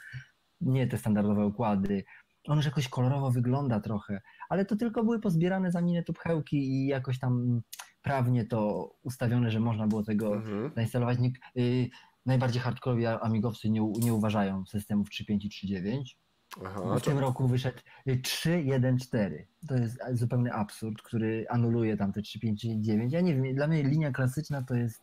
nie 0.61 0.87
te 0.87 0.97
standardowe 0.97 1.45
układy. 1.45 2.03
On 2.47 2.57
już 2.57 2.65
jakoś 2.65 2.87
kolorowo 2.87 3.31
wygląda 3.31 3.79
trochę, 3.79 4.21
ale 4.49 4.65
to 4.65 4.75
tylko 4.75 5.03
były 5.03 5.19
pozbierane 5.19 5.71
za 5.71 5.81
minę 5.81 6.03
pchełki 6.03 6.57
i 6.57 6.87
jakoś 6.87 7.19
tam 7.19 7.61
prawnie 8.01 8.45
to 8.45 8.89
ustawione, 9.03 9.51
że 9.51 9.59
można 9.59 9.87
było 9.87 10.03
tego 10.03 10.35
Mhm. 10.35 10.71
zainstalować. 10.75 11.19
Nikt, 11.19 11.41
y, 11.57 11.89
najbardziej 12.25 12.61
hardkorowi 12.61 13.05
amigowcy 13.05 13.69
nie, 13.69 13.81
nie 14.03 14.13
uważają 14.13 14.65
systemów 14.65 15.09
3.5 15.09 15.45
i 15.45 15.49
3.9. 15.49 16.24
Aha, 16.65 16.95
W 16.99 17.01
tym 17.01 17.13
to, 17.15 17.19
roku 17.21 17.47
wyszedł 17.47 17.77
y, 18.07 18.21
3.1.4. 18.21 19.43
To 19.67 19.75
jest 19.75 19.97
zupełny 20.13 20.53
absurd, 20.53 21.01
który 21.01 21.45
anuluje 21.49 21.97
tam 21.97 22.13
te 22.13 22.21
3.5 22.21 22.67
i 22.67 22.81
9. 22.81 23.13
Ja 23.13 23.21
nie 23.21 23.35
wiem, 23.35 23.55
dla 23.55 23.67
mnie 23.67 23.83
linia 23.83 24.11
klasyczna 24.11 24.63
to 24.63 24.75
jest, 24.75 25.01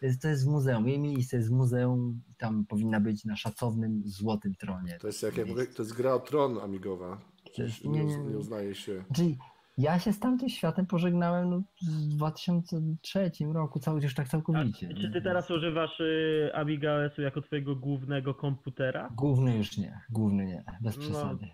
to 0.00 0.06
jest, 0.06 0.22
to 0.22 0.28
jest 0.28 0.44
w 0.44 0.48
muzeum. 0.48 0.88
Jej 0.88 0.98
miejsce 0.98 1.36
jest 1.36 1.48
w 1.48 1.52
muzeum, 1.52 2.22
tam 2.38 2.66
powinna 2.66 3.00
być 3.00 3.24
na 3.24 3.36
szacownym 3.36 4.02
złotym 4.04 4.54
tronie. 4.54 4.98
to 5.00 5.06
jest 5.06 5.22
jak, 5.22 5.34
to 5.76 5.82
jest 5.82 5.94
gra 5.94 6.14
o 6.14 6.20
tron 6.20 6.58
amigowa. 6.58 7.20
Jest- 7.58 7.84
nie, 7.84 8.04
nie, 8.04 8.18
nie 8.18 8.38
uznaje 8.38 8.74
się. 8.74 9.04
Czyli 9.14 9.38
ja 9.78 9.98
się 9.98 10.12
z 10.12 10.18
tamtym 10.20 10.48
światem 10.48 10.86
pożegnałem 10.86 11.50
no, 11.50 11.62
w 11.82 12.08
2003 12.16 13.30
roku, 13.52 13.78
cały, 13.80 14.00
już 14.00 14.14
tak 14.14 14.26
A, 14.26 14.30
całkowicie. 14.30 14.94
czy 14.94 15.10
ty 15.10 15.22
teraz 15.22 15.50
używasz 15.50 16.00
y, 16.00 16.50
Amiga 16.54 16.92
OS-u 17.06 17.22
jako 17.22 17.40
twojego 17.42 17.76
głównego 17.76 18.34
komputera? 18.34 19.08
Główny 19.16 19.56
już 19.56 19.78
nie, 19.78 20.00
główny 20.10 20.46
nie, 20.46 20.64
bez 20.80 20.96
No. 20.96 21.02
przesady. 21.02 21.48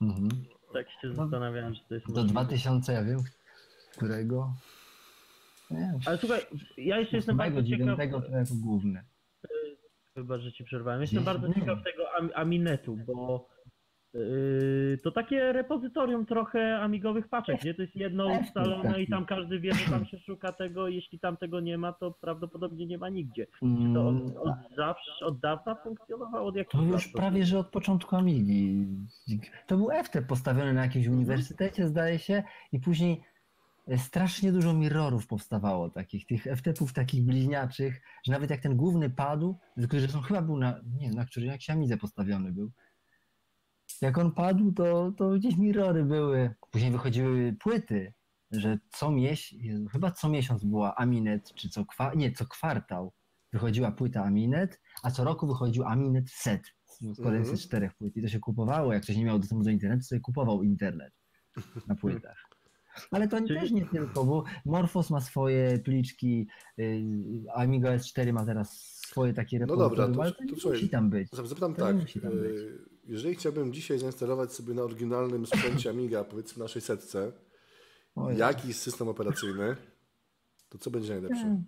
Mhm. 0.00 0.28
Tak 0.72 0.90
się 0.90 1.08
No, 1.08 1.14
zastanawiałem, 1.14 1.74
czy 1.74 1.80
to 1.88 1.94
jest 1.94 2.06
Do 2.06 2.12
możliwe. 2.14 2.32
2000, 2.44 2.92
ja 2.92 3.04
wiem, 3.04 3.18
którego? 3.96 4.54
Nie, 5.70 5.98
Ale 6.06 6.18
słuchaj, 6.18 6.40
ja 6.76 6.98
jeszcze 6.98 7.16
jestem 7.16 7.36
bardzo 7.36 7.62
ciekaw... 7.62 7.78
9 7.78 7.96
to 7.96 8.02
jako 8.02 8.22
główny. 8.62 9.04
Chyba, 10.14 10.38
że 10.38 10.52
ci 10.52 10.64
przerwałem. 10.64 11.00
Jestem 11.00 11.24
bardzo 11.24 11.48
nie. 11.48 11.54
ciekaw 11.54 11.78
tego 11.84 12.02
Am- 12.18 12.30
Aminetu, 12.34 12.96
bo 13.06 13.48
to 15.02 15.10
takie 15.10 15.52
repozytorium 15.52 16.26
trochę 16.26 16.78
amigowych 16.78 17.28
paczek, 17.28 17.64
nie? 17.64 17.74
To 17.74 17.82
jest 17.82 17.96
jedno 17.96 18.26
ustalone 18.40 19.02
i 19.02 19.08
tam 19.08 19.26
każdy 19.26 19.60
wie, 19.60 19.74
że 19.74 19.90
tam 19.90 20.06
się 20.06 20.18
szuka 20.18 20.52
tego. 20.52 20.88
Jeśli 20.88 21.18
tam 21.18 21.36
tego 21.36 21.60
nie 21.60 21.78
ma, 21.78 21.92
to 21.92 22.10
prawdopodobnie 22.10 22.86
nie 22.86 22.98
ma 22.98 23.08
nigdzie. 23.08 23.46
To 23.46 23.66
Mm, 23.66 23.96
od, 23.96 24.36
od 24.36 24.54
zawsze, 24.76 25.26
od 25.26 25.40
dawna 25.40 25.74
funkcjonowało, 25.74 26.48
od 26.48 26.54
To 26.70 26.82
już 26.82 27.12
to 27.12 27.18
prawie, 27.18 27.44
że 27.44 27.58
od 27.58 27.68
początku 27.68 28.16
Amigi. 28.16 28.86
To 29.66 29.76
był 29.76 29.88
FT 30.04 30.22
postawiony 30.28 30.72
na 30.72 30.82
jakimś 30.82 31.06
Mhm. 31.06 31.18
uniwersytecie, 31.18 31.88
zdaje 31.88 32.18
się, 32.18 32.42
i 32.72 32.80
później 32.80 33.22
e, 33.88 33.98
strasznie 33.98 34.52
dużo 34.52 34.72
mirrorów 34.74 35.26
powstawało 35.26 35.90
takich, 35.90 36.26
tych 36.26 36.42
FT-ów 36.56 36.92
takich 36.92 37.24
bliźniaczych, 37.24 38.00
że 38.26 38.32
nawet 38.32 38.50
jak 38.50 38.60
ten 38.60 38.76
główny 38.76 39.10
padł, 39.10 39.58
tylko 39.74 39.98
że 39.98 40.06
on 40.18 40.22
chyba 40.22 40.42
był 40.42 40.56
na, 40.56 40.80
nie 40.98 41.06
wiem, 41.06 41.14
na 41.14 41.24
którym 41.24 41.48
jak 41.48 41.62
się 41.62 41.72
Amidze 41.72 41.96
postawiony 41.96 42.52
był. 42.52 42.70
Jak 44.02 44.18
on 44.18 44.32
padł, 44.32 44.72
to, 44.72 45.12
to 45.16 45.30
gdzieś 45.30 45.56
mirrory 45.56 46.04
były. 46.04 46.54
Później 46.70 46.92
wychodziły 46.92 47.56
płyty, 47.60 48.12
że 48.50 48.78
co 48.90 49.10
miesiąc, 49.10 49.90
chyba 49.92 50.10
co 50.10 50.28
miesiąc 50.28 50.64
była 50.64 50.96
Aminet, 50.96 51.54
czy 51.54 51.68
co, 51.68 51.84
kwa, 51.84 52.14
nie, 52.14 52.32
co 52.32 52.46
kwartał 52.46 53.12
wychodziła 53.52 53.90
płyta 53.92 54.24
Aminet, 54.24 54.80
a 55.02 55.10
co 55.10 55.24
roku 55.24 55.46
wychodził 55.46 55.84
Aminet 55.84 56.30
set 56.30 56.62
składający 57.14 57.50
Mhm. 57.50 57.56
z 57.56 57.60
czterech 57.62 57.94
płyt 57.94 58.16
i 58.16 58.22
to 58.22 58.28
się 58.28 58.40
kupowało. 58.40 58.92
Jak 58.92 59.02
ktoś 59.02 59.16
nie 59.16 59.24
miał 59.24 59.38
dostępu 59.38 59.64
do 59.64 59.70
internetu, 59.70 60.00
to 60.02 60.06
sobie 60.08 60.20
kupował 60.20 60.62
internet 60.62 61.12
na 61.86 61.94
płytach. 61.94 62.36
Ale 63.10 63.28
to 63.28 63.36
Czyli- 63.46 63.60
też 63.60 63.70
nie 63.70 63.86
tylko, 63.86 64.24
bo 64.24 64.44
Morphos 64.64 65.10
ma 65.10 65.20
swoje 65.20 65.78
pliczki, 65.78 66.48
y, 66.78 67.04
Amiga 67.54 67.90
S4 67.96 68.32
ma 68.32 68.46
teraz 68.46 68.78
swoje 69.06 69.32
takie 69.32 69.58
No 69.58 69.76
dobra, 69.76 70.08
to- 70.08 70.22
ale 70.22 70.32
to, 70.32 70.38
to 70.38 70.44
nie 70.44 70.52
musi 70.72 70.88
tam 70.88 71.10
być. 71.10 71.28
Zapytam 71.30 71.74
tak, 71.74 71.96
musi 71.96 72.20
tam 72.20 72.30
być. 72.32 72.56
Jeżeli 73.08 73.34
chciałbym 73.34 73.72
dzisiaj 73.72 73.98
zainstalować 73.98 74.52
sobie 74.52 74.74
na 74.74 74.82
oryginalnym 74.82 75.46
sprzęcie 75.46 75.90
Amiga, 75.90 76.24
powiedzmy 76.24 76.62
na 76.62 76.68
600, 76.68 77.40
Oj. 78.16 78.36
jakiś 78.36 78.76
system 78.76 79.08
operacyjny, 79.08 79.76
to 80.68 80.78
co 80.78 80.90
będzie 80.90 81.12
najlepsze? 81.12 81.62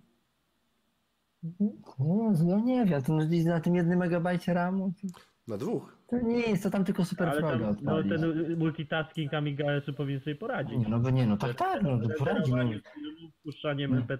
Jezu, 2.29 2.47
ja 2.49 2.57
nie 2.57 2.85
wiem, 2.85 3.01
to 3.03 3.13
na 3.45 3.59
tym 3.59 3.75
jednym 3.75 3.99
megabajcie 3.99 4.53
RAMu, 4.53 4.93
Na 5.47 5.57
dwóch? 5.57 5.97
to 6.09 6.19
nie 6.21 6.39
jest, 6.39 6.63
to 6.63 6.69
tam 6.69 6.85
tylko 6.85 7.05
Super 7.05 7.29
Ale 7.29 7.41
tam, 7.41 7.75
no, 7.81 8.03
ten 8.03 8.57
multitasking 8.57 9.33
Amiga 9.33 9.65
OS-u 9.77 9.93
powinien 9.93 10.21
sobie 10.21 10.35
poradzić. 10.35 10.77
Nie, 10.77 10.87
no 10.89 10.99
bo 10.99 11.09
nie, 11.09 11.25
no 11.27 11.37
tak, 11.37 11.55
tak, 11.55 11.83
no 11.83 11.99
to 11.99 12.09
poradzi. 12.17 12.51
No. 12.51 12.63
Filmów, 12.67 13.33
Puszczaniem 13.43 13.95
Nie. 13.95 14.01
MP3 14.01 14.17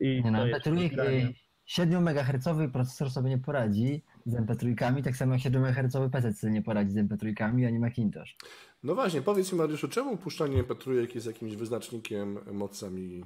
i 0.00 0.22
Nie, 0.24 0.30
no, 0.30 0.38
to 0.38 0.46
jest 0.46 0.66
MP3 0.66 0.82
nagranie. 0.82 1.10
y, 1.26 1.34
7 1.64 2.08
MHz 2.08 2.48
procesor 2.72 3.10
sobie 3.10 3.30
nie 3.30 3.38
poradzi. 3.38 4.02
Z 4.26 4.34
MP3, 4.34 5.02
tak 5.04 5.16
samo 5.16 5.32
jak 5.32 5.42
7 5.42 5.64
Hz 5.64 6.10
PC 6.12 6.32
sobie 6.32 6.52
nie 6.52 6.62
poradzi 6.62 6.90
z 6.92 6.96
MP3, 6.96 7.64
ani 7.66 7.78
Macintosh. 7.78 8.36
No 8.82 8.94
właśnie, 8.94 9.22
powiedz 9.22 9.52
mi 9.52 9.58
Mariuszu, 9.58 9.88
czemu 9.88 10.16
puszczanie 10.16 10.64
MP3 10.64 11.14
jest 11.14 11.26
jakimś 11.26 11.56
wyznacznikiem 11.56 12.38
mocy 12.52 12.86
Amigi? 12.86 13.24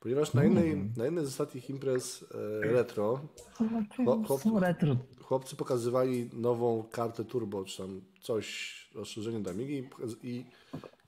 Ponieważ 0.00 0.34
na 0.34 0.44
jednej, 0.44 0.90
na 0.96 1.04
jednej 1.04 1.24
z 1.24 1.28
ostatnich 1.28 1.70
imprez 1.70 2.24
e, 2.64 2.72
retro 2.72 3.20
Chłop- 3.58 4.26
chłop- 4.26 4.42
Są 4.42 4.60
retro. 4.60 4.96
chłopcy 5.22 5.56
pokazywali 5.56 6.30
nową 6.32 6.82
kartę 6.92 7.24
turbo, 7.24 7.64
czy 7.64 7.78
tam 7.78 8.00
coś, 8.20 8.72
rozszerzenie 8.94 9.40
do 9.40 9.50
Amigi 9.50 9.88
i 10.22 10.44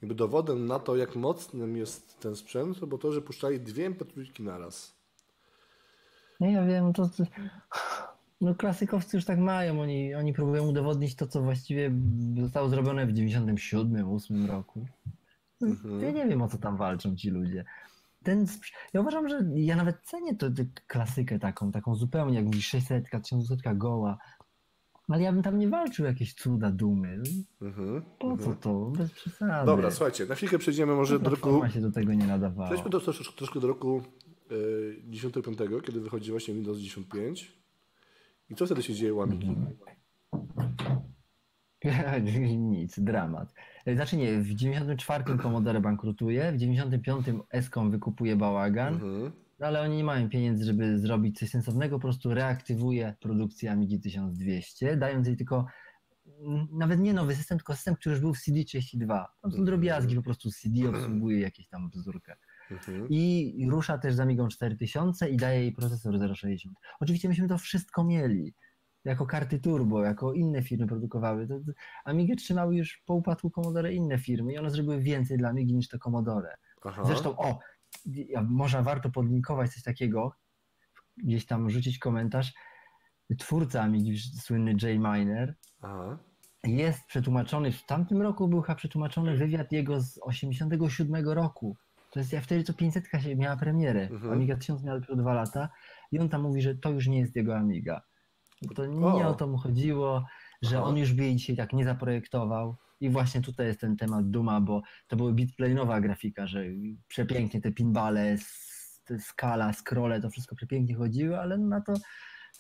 jakby 0.02 0.14
dowodem 0.14 0.66
na 0.66 0.78
to, 0.78 0.96
jak 0.96 1.16
mocnym 1.16 1.76
jest 1.76 2.20
ten 2.20 2.36
sprzęt, 2.36 2.80
to 2.80 2.86
było 2.86 2.98
to, 2.98 3.12
że 3.12 3.22
puszczali 3.22 3.60
dwie 3.60 3.90
MP3 3.90 4.42
naraz. 4.44 4.94
Nie, 6.40 6.52
ja 6.52 6.66
wiem, 6.66 6.92
to... 6.92 7.10
No 8.44 8.54
klasykowcy 8.54 9.16
już 9.16 9.24
tak 9.24 9.38
mają, 9.38 9.80
oni, 9.80 10.14
oni 10.14 10.32
próbują 10.32 10.68
udowodnić 10.68 11.14
to, 11.14 11.26
co 11.26 11.42
właściwie 11.42 11.92
zostało 12.40 12.68
zrobione 12.68 13.06
w 13.06 13.12
97, 13.12 14.10
8 14.12 14.46
roku. 14.46 14.86
Mhm. 15.62 16.02
Ja 16.02 16.10
nie 16.10 16.26
wiem, 16.26 16.42
o 16.42 16.48
co 16.48 16.58
tam 16.58 16.76
walczą 16.76 17.16
ci 17.16 17.30
ludzie. 17.30 17.64
Ten, 18.22 18.46
ja 18.92 19.00
uważam, 19.00 19.28
że 19.28 19.40
ja 19.54 19.76
nawet 19.76 19.96
cenię 20.02 20.36
tę 20.36 20.52
klasykę 20.86 21.38
taką, 21.38 21.72
taką 21.72 21.94
zupełnie, 21.94 22.36
jak 22.36 22.44
mówisz, 22.44 22.66
600, 22.66 23.10
1100 23.10 23.74
goła, 23.74 24.18
ale 25.08 25.22
ja 25.22 25.32
bym 25.32 25.42
tam 25.42 25.58
nie 25.58 25.68
walczył 25.68 26.04
jakieś 26.04 26.34
cuda, 26.34 26.70
dumy. 26.70 27.22
Mhm. 27.62 28.02
Po 28.18 28.36
co 28.36 28.54
to? 28.54 28.92
Bez 28.98 29.10
przesady. 29.10 29.66
Dobra, 29.66 29.90
słuchajcie, 29.90 30.26
na 30.26 30.34
chwilkę 30.34 30.58
przejdziemy 30.58 30.94
może 30.94 31.18
do 31.18 31.30
roku... 31.30 31.68
Się 31.68 31.80
do 31.80 31.92
tego 31.92 32.14
nie 32.14 32.26
nadawała. 32.26 32.68
Przejdźmy 32.68 32.90
do, 32.90 33.00
troszkę, 33.00 33.24
troszkę 33.36 33.60
do 33.60 33.68
roku 33.68 34.02
y, 34.52 35.02
95, 35.04 35.84
kiedy 35.86 36.00
wychodzi 36.00 36.30
właśnie 36.30 36.54
Windows 36.54 36.78
95. 36.78 37.63
I 38.50 38.54
co 38.54 38.66
wtedy 38.66 38.82
się 38.82 38.94
dzieje 38.94 39.14
u 39.14 39.22
Amigi? 39.22 39.56
Nic, 42.58 43.00
dramat. 43.00 43.54
Znaczy 43.94 44.16
nie, 44.16 44.38
w 44.40 44.54
94 44.54 45.24
Commodore 45.42 45.80
bankrutuje, 45.80 46.52
w 46.52 46.56
95 46.56 47.26
Escom 47.50 47.90
wykupuje 47.90 48.36
bałagan, 48.36 48.94
Mhm. 48.94 49.32
no 49.58 49.66
ale 49.66 49.80
oni 49.82 49.96
nie 49.96 50.04
mają 50.04 50.28
pieniędzy, 50.28 50.64
żeby 50.64 50.98
zrobić 50.98 51.38
coś 51.38 51.50
sensownego, 51.50 51.96
po 51.98 52.02
prostu 52.02 52.34
reaktywuje 52.34 53.14
produkcję 53.20 53.70
Amigi 53.70 54.00
1200, 54.00 54.96
dając 54.96 55.26
jej 55.26 55.36
tylko 55.36 55.66
nawet 56.72 57.00
nie 57.00 57.14
nowy 57.14 57.34
system, 57.34 57.58
tylko 57.58 57.74
system, 57.74 57.94
który 57.94 58.12
już 58.12 58.20
był 58.20 58.34
w 58.34 58.38
CD32. 58.38 59.24
Tam 59.42 59.52
są 59.52 59.64
drobiazgi, 59.64 60.16
po 60.16 60.22
prostu 60.22 60.50
CD 60.50 60.88
obsługuje 60.90 61.40
jakieś 61.40 61.68
tam 61.68 61.90
bzdurkę. 61.90 62.36
Mhm. 62.70 63.06
I 63.10 63.66
rusza 63.70 63.98
też 63.98 64.14
z 64.14 64.20
Amigą 64.20 64.48
4000 64.48 65.28
i 65.28 65.36
daje 65.36 65.60
jej 65.60 65.72
procesor 65.72 66.36
060. 66.36 66.76
Oczywiście 67.00 67.28
myśmy 67.28 67.48
to 67.48 67.58
wszystko 67.58 68.04
mieli. 68.04 68.54
Jako 69.04 69.26
karty 69.26 69.58
turbo, 69.58 70.04
jako 70.04 70.32
inne 70.32 70.62
firmy 70.62 70.86
produkowały. 70.86 71.46
To, 71.46 71.60
to 71.60 71.72
Amigę 72.04 72.36
trzymały 72.36 72.76
już 72.76 73.02
po 73.06 73.14
upadku 73.14 73.50
Commodore 73.50 73.92
inne 73.92 74.18
firmy 74.18 74.52
i 74.52 74.58
one 74.58 74.70
zrobiły 74.70 75.00
więcej 75.00 75.38
dla 75.38 75.48
Amigi 75.48 75.74
niż 75.74 75.88
to 75.88 75.98
Commodore. 75.98 76.54
Aha. 76.84 77.02
Zresztą, 77.04 77.36
o, 77.36 77.58
może 78.42 78.82
warto 78.82 79.10
podlinkować 79.10 79.70
coś 79.70 79.82
takiego, 79.82 80.32
gdzieś 81.16 81.46
tam 81.46 81.70
rzucić 81.70 81.98
komentarz. 81.98 82.52
Twórca 83.38 83.82
Amigi, 83.82 84.18
słynny 84.18 84.76
Jay 84.82 84.98
Miner, 84.98 85.54
Aha. 85.82 86.18
jest 86.64 87.06
przetłumaczony, 87.06 87.72
w 87.72 87.86
tamtym 87.86 88.22
roku 88.22 88.48
był 88.48 88.62
chyba 88.62 88.76
przetłumaczony 88.76 89.36
wywiad 89.36 89.72
jego 89.72 90.00
z 90.00 90.18
87 90.22 91.28
roku. 91.28 91.76
To 92.14 92.20
jest, 92.20 92.32
ja 92.32 92.40
wtedy 92.40 92.62
co 92.64 92.74
500 92.74 93.04
się 93.22 93.36
miała 93.36 93.56
premierę. 93.56 94.08
Mhm. 94.10 94.32
Amiga 94.32 94.56
1000 94.56 94.82
miała 94.82 95.00
dopiero 95.00 95.16
dwa 95.16 95.34
lata 95.34 95.68
i 96.12 96.18
on 96.18 96.28
tam 96.28 96.42
mówi, 96.42 96.62
że 96.62 96.74
to 96.74 96.90
już 96.90 97.06
nie 97.06 97.18
jest 97.18 97.36
jego 97.36 97.56
Amiga. 97.56 98.02
To 98.74 98.86
nie 98.86 99.06
O. 99.06 99.28
o 99.28 99.34
to 99.34 99.46
mu 99.46 99.58
chodziło, 99.58 100.26
że 100.62 100.76
Aha. 100.78 100.84
on 100.86 100.96
już 100.96 101.12
by 101.12 101.22
jej 101.24 101.36
dzisiaj 101.36 101.56
tak 101.56 101.72
nie 101.72 101.84
zaprojektował. 101.84 102.76
I 103.00 103.10
właśnie 103.10 103.40
tutaj 103.40 103.66
jest 103.66 103.80
ten 103.80 103.96
temat 103.96 104.30
Duma, 104.30 104.60
bo 104.60 104.82
to 105.06 105.16
były 105.16 105.32
bitplane'owa 105.34 106.02
grafika, 106.02 106.46
że 106.46 106.64
przepięknie 107.08 107.60
te 107.60 107.72
pinbale, 107.72 108.36
skala, 109.18 109.72
scrolle, 109.72 110.20
to 110.20 110.30
wszystko 110.30 110.56
przepięknie 110.56 110.94
chodziło, 110.94 111.38
ale 111.40 111.58
na 111.58 111.80
to 111.80 111.94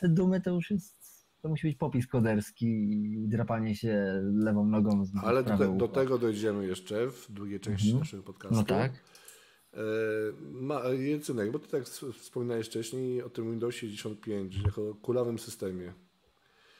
te 0.00 0.08
Dumy 0.08 0.40
to 0.40 0.50
już 0.50 0.70
jest, 0.70 1.26
to 1.42 1.48
musi 1.48 1.66
być 1.66 1.76
popis 1.76 2.06
koderski 2.06 2.66
i 2.66 3.28
drapanie 3.28 3.76
się 3.76 4.20
lewą 4.34 4.66
nogą 4.66 5.04
z 5.04 5.12
Ale 5.22 5.44
do, 5.44 5.58
te, 5.58 5.76
do 5.78 5.88
tego 5.88 6.18
dojdziemy 6.18 6.66
jeszcze 6.66 7.06
w 7.10 7.26
drugiej 7.32 7.60
części 7.60 7.86
Mhm. 7.88 8.00
naszego 8.00 8.22
podcastu. 8.22 8.56
No 8.56 8.64
tak. 8.64 8.92
E, 9.74 9.80
ma, 10.52 10.80
Jecynek, 10.88 11.50
bo 11.50 11.58
ty 11.58 11.68
tak 11.68 11.82
wspominałeś 12.12 12.66
wcześniej 12.66 13.22
o 13.22 13.30
tym 13.30 13.50
Windowsie 13.50 13.88
95 13.88 14.56
jako 14.64 14.94
kulawym 14.94 15.38
systemie. 15.38 15.92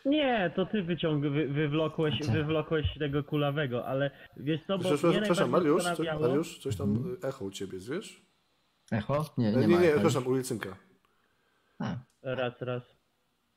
Nie, 0.04 0.52
to 0.56 0.66
ty 0.66 0.82
wyciąg, 0.82 1.22
wy, 1.22 1.48
wywlokłeś, 1.48 2.14
Co? 2.26 2.32
wywlokłeś 2.32 2.86
tego 2.98 3.24
kulawego, 3.24 3.86
ale 3.86 4.10
wiesz 4.36 4.60
co, 4.66 4.78
bo 4.78 4.84
Przepraszam, 4.84 5.10
mnie 5.10 5.18
przepraszam 5.20 5.50
Mariusz, 5.50 5.82
coś, 5.84 6.06
Mariusz, 6.20 6.58
coś 6.58 6.76
tam 6.76 7.16
echo 7.22 7.44
u 7.44 7.50
ciebie 7.50 7.78
wiesz? 7.90 8.22
Echo? 8.90 9.34
Nie, 9.38 9.48
E, 9.48 9.52
nie, 9.52 9.60
Nie, 9.60 9.66
nie, 9.66 9.78
echa 9.78 9.92
przepraszam, 9.92 10.22
już. 10.22 10.32
u 10.32 10.36
Jecynka. 10.36 10.76
A, 11.78 11.96
Raz, 12.22 12.62
raz. 12.62 12.82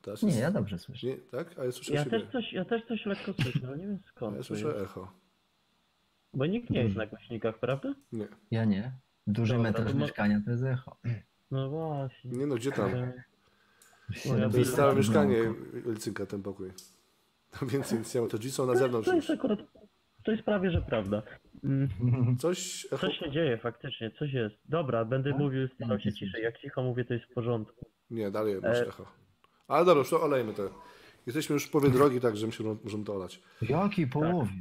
Teraz 0.01 0.23
nie, 0.23 0.29
jest- 0.29 0.41
ja 0.41 0.51
dobrze 0.51 0.77
słyszę. 0.77 1.07
nie, 1.07 1.17
tak? 1.17 1.59
A 1.59 1.65
ja 1.65 1.71
słyszę 1.71 1.93
Ja 1.93 2.03
siebie. 2.03 2.19
też 2.19 2.31
coś, 2.31 2.53
ja 2.53 2.65
też 2.65 2.85
coś 2.87 3.05
lekko 3.05 3.33
słyszę, 3.33 3.59
ale 3.67 3.77
nie 3.77 3.87
wiem 3.87 3.99
skąd 4.15 4.33
ja 4.33 4.37
to 4.37 4.43
słyszę 4.43 4.67
jest. 4.67 4.79
echo. 4.79 5.11
Bo 6.33 6.45
nikt 6.45 6.69
nie 6.69 6.83
jest 6.83 6.95
na 6.95 7.05
głośnikach, 7.05 7.59
prawda? 7.59 7.95
Nie. 8.11 8.27
Ja 8.51 8.65
nie. 8.65 8.91
Duży 9.27 9.53
Dobra, 9.53 9.69
metraż 9.69 9.87
to 9.91 9.93
mo- 9.97 10.05
mieszkania 10.05 10.41
to 10.45 10.51
jest 10.51 10.63
echo. 10.63 10.97
No 11.51 11.69
właśnie. 11.69 12.31
Nie 12.31 12.47
no, 12.47 12.55
gdzie 12.55 12.71
tam? 12.71 12.95
E, 12.95 13.13
To 14.51 14.57
jest 14.57 14.77
metrów 14.77 14.97
mieszkanie. 14.97 15.37
Jecynka, 15.85 16.25
ten 16.25 16.43
pokój. 16.43 16.71
No 17.61 17.67
Więc 17.67 17.91
nic 17.91 18.15
nie 18.15 18.21
ma, 18.21 18.27
te 18.27 18.37
drzwi 18.37 18.51
są 18.51 18.65
na 18.65 18.73
To 18.73 18.79
zewnątrz 18.79 19.07
jest, 19.07 19.27
to 19.27 19.33
jest 19.33 19.43
akurat, 19.45 19.59
to 20.23 20.31
jest 20.31 20.43
prawie, 20.43 20.71
że 20.71 20.81
prawda. 20.81 21.21
Mm, 21.63 21.89
Coś 22.39 22.85
echo... 22.91 22.97
Coś 23.07 23.17
się 23.19 23.31
dzieje 23.31 23.57
faktycznie, 23.57 24.11
coś 24.11 24.33
jest. 24.33 24.55
Dobra, 24.65 25.05
będę 25.05 25.29
Tak? 25.31 25.39
mówił, 25.39 25.67
starał 25.75 25.99
się 25.99 26.13
ciszej. 26.13 26.43
Jak 26.43 26.57
cicho 26.59 26.83
mówię, 26.83 27.05
to 27.05 27.13
jest 27.13 27.25
w 27.25 27.33
porządku. 27.33 27.85
Nie, 28.11 28.31
dalej 28.31 28.61
masz 28.61 28.77
E. 28.77 28.87
echo. 28.87 29.05
Ale 29.67 29.85
dobra, 29.85 29.99
już 29.99 30.09
to 30.09 30.21
olejmy 30.21 30.53
to. 30.53 30.69
Jesteśmy 31.25 31.53
już 31.53 31.65
w 31.65 31.71
połowie 31.71 31.89
drogi, 31.89 32.19
także 32.21 32.45
myślę, 32.45 32.65
że 32.65 32.75
możemy 32.83 33.03
to 33.03 33.15
olać. 33.15 33.41
Jaki 33.61 34.07
połowie? 34.07 34.51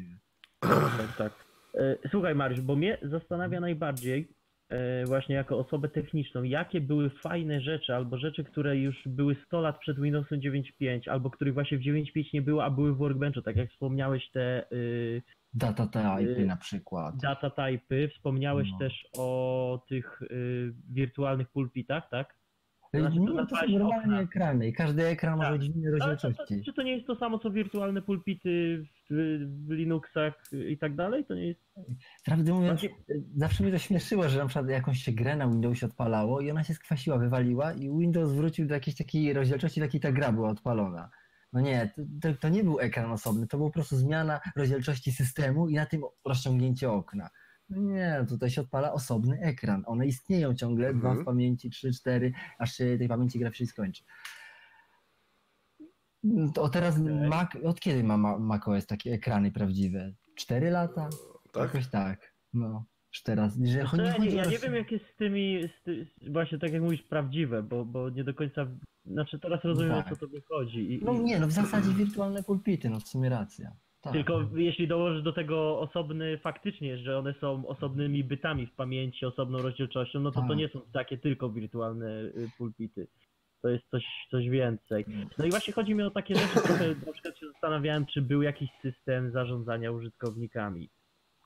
Tak, 0.61 1.17
tak. 1.19 1.33
E, 1.75 1.97
Słuchaj 2.11 2.35
Mariusz, 2.35 2.61
bo 2.61 2.77
mnie 2.77 2.99
zastanawia 3.03 3.61
najbardziej 3.61 4.21
e, 4.21 4.46
właśnie 5.07 5.35
jako 5.35 5.59
osobę 5.59 5.89
techniczną, 5.89 6.43
jakie 6.43 6.81
były 6.81 7.11
fajne 7.11 7.61
rzeczy 7.61 7.95
albo 7.95 8.19
rzeczy, 8.19 8.45
które 8.45 8.77
już 8.77 8.97
były 9.07 9.37
100 9.47 9.61
lat 9.61 9.79
przed 9.79 10.01
Windowsem 10.01 10.41
9.5 10.41 11.11
albo 11.11 11.31
których 11.31 11.55
właśnie 11.55 11.79
w 11.79 11.81
9.5 11.83 12.25
nie 12.35 12.43
było, 12.43 12.65
a 12.65 12.71
były 12.71 12.95
w 12.95 12.97
Workbenchu, 12.97 13.43
tak 13.43 13.57
jak 13.57 13.71
wspomniałeś 13.71 14.31
te 14.31 14.71
y, 14.73 15.23
Data 15.55 15.87
type 15.87 16.41
Y, 16.43 16.47
na 16.47 16.57
przykład. 16.57 17.15
data 17.23 17.51
typy, 17.51 18.09
wspomniałeś 18.15 18.69
No. 18.73 18.79
też 18.79 19.07
o 19.19 19.85
tych 19.89 20.23
y, 20.23 20.73
wirtualnych 20.91 21.49
pulpitach, 21.49 22.09
tak? 22.11 22.35
Znaczy, 23.01 23.17
to 23.51 23.57
są 23.57 23.69
normalnie 23.69 24.05
okna. 24.05 24.21
ekrany 24.21 24.69
i 24.69 24.73
każdy 24.73 25.07
ekran 25.07 25.37
może 25.37 25.51
Tak. 25.51 25.59
być 25.59 25.71
w 25.71 25.77
innej 25.77 25.91
rozdzielczości. 25.91 26.63
czy 26.65 26.73
to 26.73 26.83
nie 26.83 26.95
jest 26.95 27.07
to 27.07 27.17
samo 27.17 27.39
co 27.39 27.51
wirtualne 27.51 28.03
pulpity 28.03 28.85
w, 29.11 29.15
w 29.67 29.71
Linuxach 29.71 30.35
i 30.69 30.79
tak 30.79 30.95
dalej? 30.97 31.25
To 31.25 31.35
nie 31.35 31.47
jest. 31.47 31.61
Prawdę 32.25 32.53
mówiąc, 32.53 32.81
Właśnie- 32.81 32.99
y, 33.11 33.23
zawsze 33.37 33.63
mnie 33.63 33.73
to 33.73 33.79
śmieszyło, 33.79 34.29
że 34.29 34.39
na 34.39 34.47
przykład 34.47 34.69
jakąś 34.71 34.99
się 34.99 35.13
grę 35.13 35.37
na 35.37 35.49
Windowsie 35.49 35.87
odpalało 35.87 36.41
i 36.41 36.51
ona 36.51 36.65
się 36.65 36.75
skwasiła, 36.75 37.19
wywaliła 37.19 37.73
i 37.73 37.81
Windows 37.99 38.33
wrócił 38.33 38.67
do 38.67 38.75
jakiejś 38.75 38.97
takiej 38.97 39.33
rozdzielczości, 39.33 39.81
w 39.81 39.83
jakiej 39.83 40.01
ta 40.01 40.13
gra 40.13 40.33
była 40.33 40.49
odpalona. 40.51 41.11
No 41.53 41.61
nie, 41.61 41.91
to, 41.97 42.03
to, 42.23 42.39
to 42.41 42.49
nie 42.49 42.65
był 42.65 42.81
ekran 42.81 43.13
osobny, 43.13 43.47
to 43.47 43.57
była 43.57 43.69
po 43.69 43.75
prostu 43.75 43.97
zmiana 43.97 44.41
rozdzielczości 44.57 45.13
systemu 45.13 45.69
i 45.69 45.75
na 45.75 45.87
tym 45.87 46.03
rozciągnięcie 46.25 46.91
okna. 46.91 47.29
No 47.69 47.81
nie, 47.83 48.25
tutaj 48.29 48.51
się 48.51 48.61
odpala 48.61 48.93
osobny 48.93 49.41
ekran. 49.41 49.83
One 49.87 50.07
istnieją 50.07 50.55
ciągle, 50.55 50.89
Mhm. 50.89 51.01
dwa 51.15 51.23
w 51.23 51.25
pamięci, 51.25 51.71
trzy, 51.71 51.93
cztery, 51.93 52.33
aż 52.59 52.73
się 52.73 52.99
tej 52.99 53.09
pamięci 53.09 53.39
graficznej 53.39 53.67
skończy. 53.67 54.05
To 56.55 56.69
teraz 56.69 57.01
Okej. 57.01 57.29
Mac, 57.29 57.51
od 57.65 57.81
kiedy 57.81 58.05
ma 58.05 58.17
Ma- 58.17 58.39
macOS 58.39 58.87
takie 58.87 59.13
ekrany 59.13 59.53
prawdziwe? 59.53 60.13
Cztery 60.35 60.71
lata? 60.71 61.09
Tak? 61.53 61.63
Jakoś 61.63 61.89
tak. 61.89 62.35
No, 62.55 62.85
już 63.13 63.23
teraz. 63.23 63.59
Że 63.65 63.85
chodzi, 63.85 64.03
ja, 64.03 64.09
nie, 64.13 64.19
chodzi 64.19 64.37
ja 64.37 64.45
nie 64.45 64.59
wiem 64.59 64.75
jak 64.75 64.93
jest 64.93 65.05
z 65.15 65.17
tymi, 65.17 65.69
z 65.81 65.83
ty, 65.83 66.07
właśnie 66.31 66.59
tak 66.59 66.73
jak 66.73 66.83
mówisz, 66.83 67.03
prawdziwe, 67.03 67.63
bo, 67.63 67.85
bo 67.85 68.11
nie 68.11 68.25
do 68.25 68.35
końca. 68.35 68.67
Znaczy 69.05 69.39
teraz 69.39 69.65
rozumiem 69.65 69.93
tak. 69.93 70.07
o 70.07 70.11
co 70.11 70.17
tobie 70.27 70.41
chodzi. 70.49 70.93
I, 70.93 71.05
No 71.05 71.13
i, 71.13 71.21
nie, 71.21 71.41
no 71.41 71.47
w 71.47 71.53
zasadzie 71.53 71.91
wirtualne 71.91 72.43
pulpity, 72.43 72.91
no 72.91 73.01
w 73.01 73.09
sumie 73.09 73.29
racja. 73.29 73.73
Tak. 74.07 74.15
Tylko 74.15 74.41
jeśli 74.55 74.89
dołożysz 74.89 75.23
do 75.23 75.33
tego 75.33 75.81
osobny 75.81 76.39
faktycznie, 76.39 76.99
że 76.99 77.19
one 77.19 77.35
są 77.41 77.67
osobnymi 77.67 78.25
bytami 78.25 78.67
w 78.67 78.73
pamięci, 78.73 79.27
osobną 79.27 79.59
rozdzielczością, 79.59 80.21
no 80.21 80.31
to 80.31 80.41
to 80.41 80.49
Tak. 80.49 80.57
nie 80.57 80.69
są 80.69 80.81
takie 80.93 81.19
tylko 81.19 81.51
wirtualne 81.51 82.21
y, 82.21 82.51
pulpity. 82.59 83.07
To 83.63 83.69
jest 83.69 83.85
coś, 83.91 84.05
coś 84.31 84.49
więcej. 84.49 85.05
No 85.39 85.45
i 85.45 85.51
właśnie 85.51 85.73
chodzi 85.73 85.95
mi 85.95 86.03
o 86.03 86.11
takie 86.11 86.35
rzeczy, 86.35 86.55
trochę 86.67 86.89
na 87.07 87.13
przykład 87.13 87.39
się 87.39 87.47
zastanawiałem, 87.47 88.07
czy 88.07 88.23
był 88.23 88.43
jakiś 88.43 88.71
system 88.83 89.31
zarządzania 89.31 89.91
użytkownikami. 89.91 90.89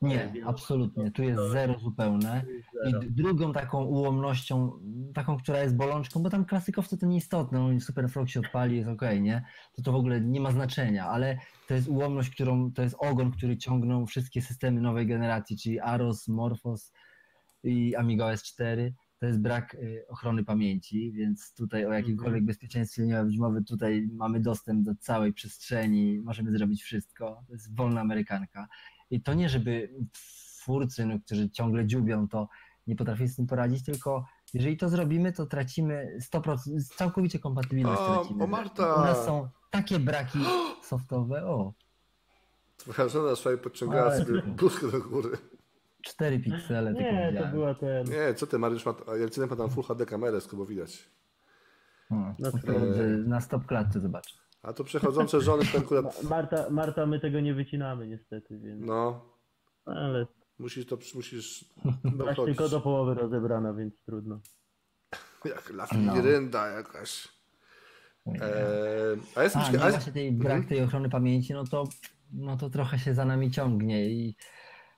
Nie, 0.03 0.33
absolutnie. 0.47 1.11
Tu 1.11 1.23
jest 1.23 1.43
zero 1.53 1.79
zupełne. 1.79 2.45
I 2.87 3.11
drugą 3.11 3.53
taką 3.53 3.85
ułomnością, 3.85 4.73
taką, 5.15 5.37
która 5.37 5.63
jest 5.63 5.77
bolączką, 5.77 6.23
bo 6.23 6.31
tam 6.31 6.45
klasykowcy 6.45 6.99
to 6.99 7.07
nieistotne, 7.07 7.59
no 7.59 7.81
Super 7.81 8.09
Frog 8.09 8.29
się 8.29 8.41
odpali, 8.41 8.77
jest 8.77 8.89
okej, 8.89 9.23
nie? 9.23 9.45
To 9.73 9.83
to 9.83 9.93
w 9.93 9.95
ogóle 9.95 10.21
nie 10.21 10.41
ma 10.41 10.53
znaczenia, 10.53 11.07
ale 11.07 11.39
to 11.69 11.75
jest 11.75 11.89
ułomność, 11.89 12.31
którą, 12.31 12.73
to 12.73 12.83
jest 12.83 12.97
ogon, 12.99 13.31
który 13.31 13.57
ciągną 13.57 14.07
wszystkie 14.07 14.43
systemy 14.43 14.81
nowej 14.81 15.07
generacji, 15.07 15.59
czyli 15.59 15.81
Aros, 15.81 16.29
Morphos 16.29 16.93
i 17.65 17.97
Amiga 17.97 18.27
OS 18.27 18.43
4. 18.43 18.95
To 19.19 19.27
jest 19.27 19.41
brak 19.41 19.75
y, 19.75 20.05
ochrony 20.09 20.45
pamięci, 20.45 21.13
więc 21.13 21.55
tutaj 21.55 21.87
o 21.87 21.93
jakimkolwiek 21.93 22.45
bezpieczeństwie 22.45 23.03
nie 23.03 23.15
ma 23.15 23.25
być 23.25 23.39
mowy. 23.39 23.65
Tutaj 23.65 24.09
mamy 24.13 24.41
dostęp 24.41 24.85
do 24.85 24.95
całej 25.01 25.33
przestrzeni, 25.33 26.21
możemy 26.21 26.53
zrobić 26.53 26.83
wszystko. 26.83 27.43
To 27.47 27.53
jest 27.53 27.77
wolna 27.77 28.01
amerykanka. 28.01 28.69
I 29.11 29.23
to 29.23 29.35
nie, 29.35 29.49
żeby 29.49 29.91
twórcy, 30.13 31.07
no, 31.07 31.15
którzy 31.27 31.51
ciągle 31.51 31.87
dziubią 31.87 32.29
to, 32.29 32.49
nie 32.87 32.97
potrafili 32.97 33.29
z 33.29 33.37
tym 33.37 33.47
poradzić, 33.47 33.85
tylko 33.85 34.25
jeżeli 34.55 34.77
to 34.77 34.89
zrobimy, 34.89 35.33
to 35.33 35.47
tracimy 35.47 36.19
100%, 36.35 36.57
całkowicie 36.97 37.39
kompatybilność 37.39 38.01
O, 38.01 38.15
tracimy. 38.15 38.47
Marta! 38.47 38.95
U 38.95 39.01
nas 39.01 39.25
są 39.25 39.49
takie 39.71 39.99
braki 39.99 40.39
softowe, 40.91 41.47
o, 41.47 41.73
Twoja 42.77 43.09
żona 43.09 43.35
słuchaj, 43.37 43.59
podciągała 43.59 44.11
Ale- 44.13 44.25
sobie 44.25 44.43
bluzkę 44.59 44.91
do 44.91 45.01
góry. 45.01 45.29
4 46.03 46.41
piksele 46.41 46.95
tylko 46.95 47.11
Nie, 47.13 47.23
to 47.27 47.31
widziałem. 47.33 47.51
była 47.53 47.75
ten. 47.75 48.07
Nie, 48.07 48.35
co 48.35 48.47
ty, 48.47 48.59
Mariusz, 48.59 48.87
ma, 48.87 48.95
a 49.13 49.17
Jelcynek 49.17 49.51
ma 49.51 49.57
tam 49.57 49.71
Full 49.71 49.85
HD 49.85 50.07
kamerę, 50.07 50.41
skoro 50.41 50.67
widać. 50.67 51.09
O, 52.11 52.15
Na 52.15 52.51
to 52.51 52.59
stop. 52.59 52.75
Na 53.27 53.41
stop 53.41 53.67
klatce 53.67 54.01
zobacz. 54.01 54.35
A 54.63 54.73
to 54.73 54.85
przechodzące 54.85 55.41
żony 55.41 55.63
to 55.73 55.79
akurat, 55.79 56.23
Marta, 56.23 56.71
Marta, 56.71 57.07
my 57.07 57.21
tego 57.21 57.41
nie 57.41 57.55
wycinamy 57.55 58.09
niestety, 58.09 58.59
więc. 58.59 58.87
no, 58.87 59.25
Ale 59.85 60.27
musisz 60.59 60.87
to, 60.87 60.99
musisz 61.15 61.65
dochodzić. 62.05 62.45
tylko 62.45 62.69
do 62.69 62.81
połowy 62.81 63.15
rozebrana, 63.15 63.75
więc 63.75 63.95
trudno. 64.07 64.41
Jak 65.45 65.71
No. 65.71 65.77
lafirynda 65.77 66.67
jakaś. 66.67 67.29
Eee, 68.27 68.41
a 69.37 69.43
jest 69.43 69.57
A, 69.57 69.65
ciekawe, 69.65 69.91
właśnie 69.91 70.13
tej 70.13 70.33
brak 70.33 70.65
tej 70.67 70.83
ochrony 70.83 71.09
pamięci, 71.11 71.53
no 71.53 71.65
to, 71.65 71.85
no 72.33 72.57
to 72.57 72.71
trochę 72.71 72.99
się 72.99 73.15
za 73.15 73.25
nami 73.25 73.51
ciągnie 73.51 74.11
i 74.11 74.37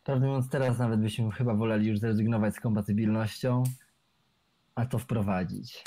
prawdę 0.05 0.27
mówiąc 0.27 0.49
teraz 0.51 0.79
nawet 0.79 1.01
byśmy 1.01 1.31
chyba 1.31 1.55
woleli 1.55 1.89
już 1.89 1.99
zrezygnować 1.99 2.55
z 2.55 2.61
kompatybilnością, 2.61 3.63
a 4.75 4.87
to 4.87 4.99
wprowadzić. 4.99 5.85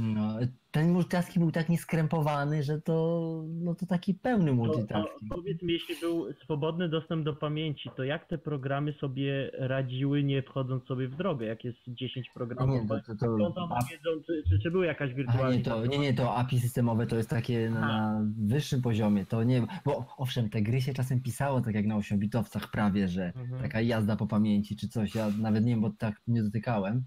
No, 0.00 0.38
ten 0.70 0.92
multitasking 0.92 1.38
był 1.44 1.52
tak 1.52 1.68
nieskrępowany, 1.68 2.62
że 2.62 2.80
to, 2.80 3.44
no 3.48 3.74
to 3.74 3.86
taki 3.86 4.14
pełny 4.14 4.44
To, 4.44 4.50
to, 4.50 4.54
multitasking. 4.56 5.30
powiedz 5.30 5.62
mi, 5.62 5.72
jeśli 5.72 5.94
był 6.00 6.32
swobodny 6.44 6.88
dostęp 6.88 7.24
do 7.24 7.34
pamięci, 7.34 7.90
to 7.96 8.04
jak 8.04 8.28
te 8.28 8.38
programy 8.38 8.92
sobie 8.92 9.50
radziły, 9.58 10.22
nie 10.22 10.42
wchodząc 10.42 10.84
sobie 10.84 11.08
w 11.08 11.16
drogę? 11.16 11.46
Jak 11.46 11.64
jest 11.64 11.78
10 11.88 12.30
programów? 12.34 12.82
Nie, 12.82 12.88
to, 12.88 13.00
to, 13.14 13.14
to, 13.16 13.68
wiedzą, 13.90 14.22
czy, 14.26 14.42
czy, 14.48 14.58
czy 14.62 14.70
były 14.70 14.86
jakaś 14.86 15.14
wirtualna? 15.14 15.56
nie, 15.56 15.62
to, 15.62 15.86
nie, 15.86 15.98
nie, 15.98 16.14
to 16.14 16.34
API 16.36 16.60
systemowe 16.60 17.06
to 17.06 17.16
jest 17.16 17.30
takie 17.30 17.70
na, 17.70 17.80
na 17.80 18.20
wyższym 18.38 18.82
poziomie, 18.82 19.26
to 19.26 19.42
nie, 19.44 19.62
bo 19.84 20.06
owszem, 20.16 20.50
te 20.50 20.62
gry 20.62 20.80
się 20.80 20.94
czasem 20.94 21.20
pisało 21.22 21.60
tak 21.60 21.74
jak 21.74 21.86
na 21.86 21.94
8-bitowcach 21.98 22.70
prawie, 22.72 23.08
że 23.08 23.32
Mhm. 23.36 23.62
taka 23.62 23.80
jazda 23.80 24.16
po 24.16 24.26
pamięci 24.26 24.76
czy 24.76 24.88
coś, 24.88 25.14
ja 25.14 25.30
nawet 25.38 25.64
nie 25.64 25.70
wiem, 25.72 25.80
bo 25.80 25.90
tak 25.90 26.14
nie 26.26 26.42
dotykałem, 26.42 27.04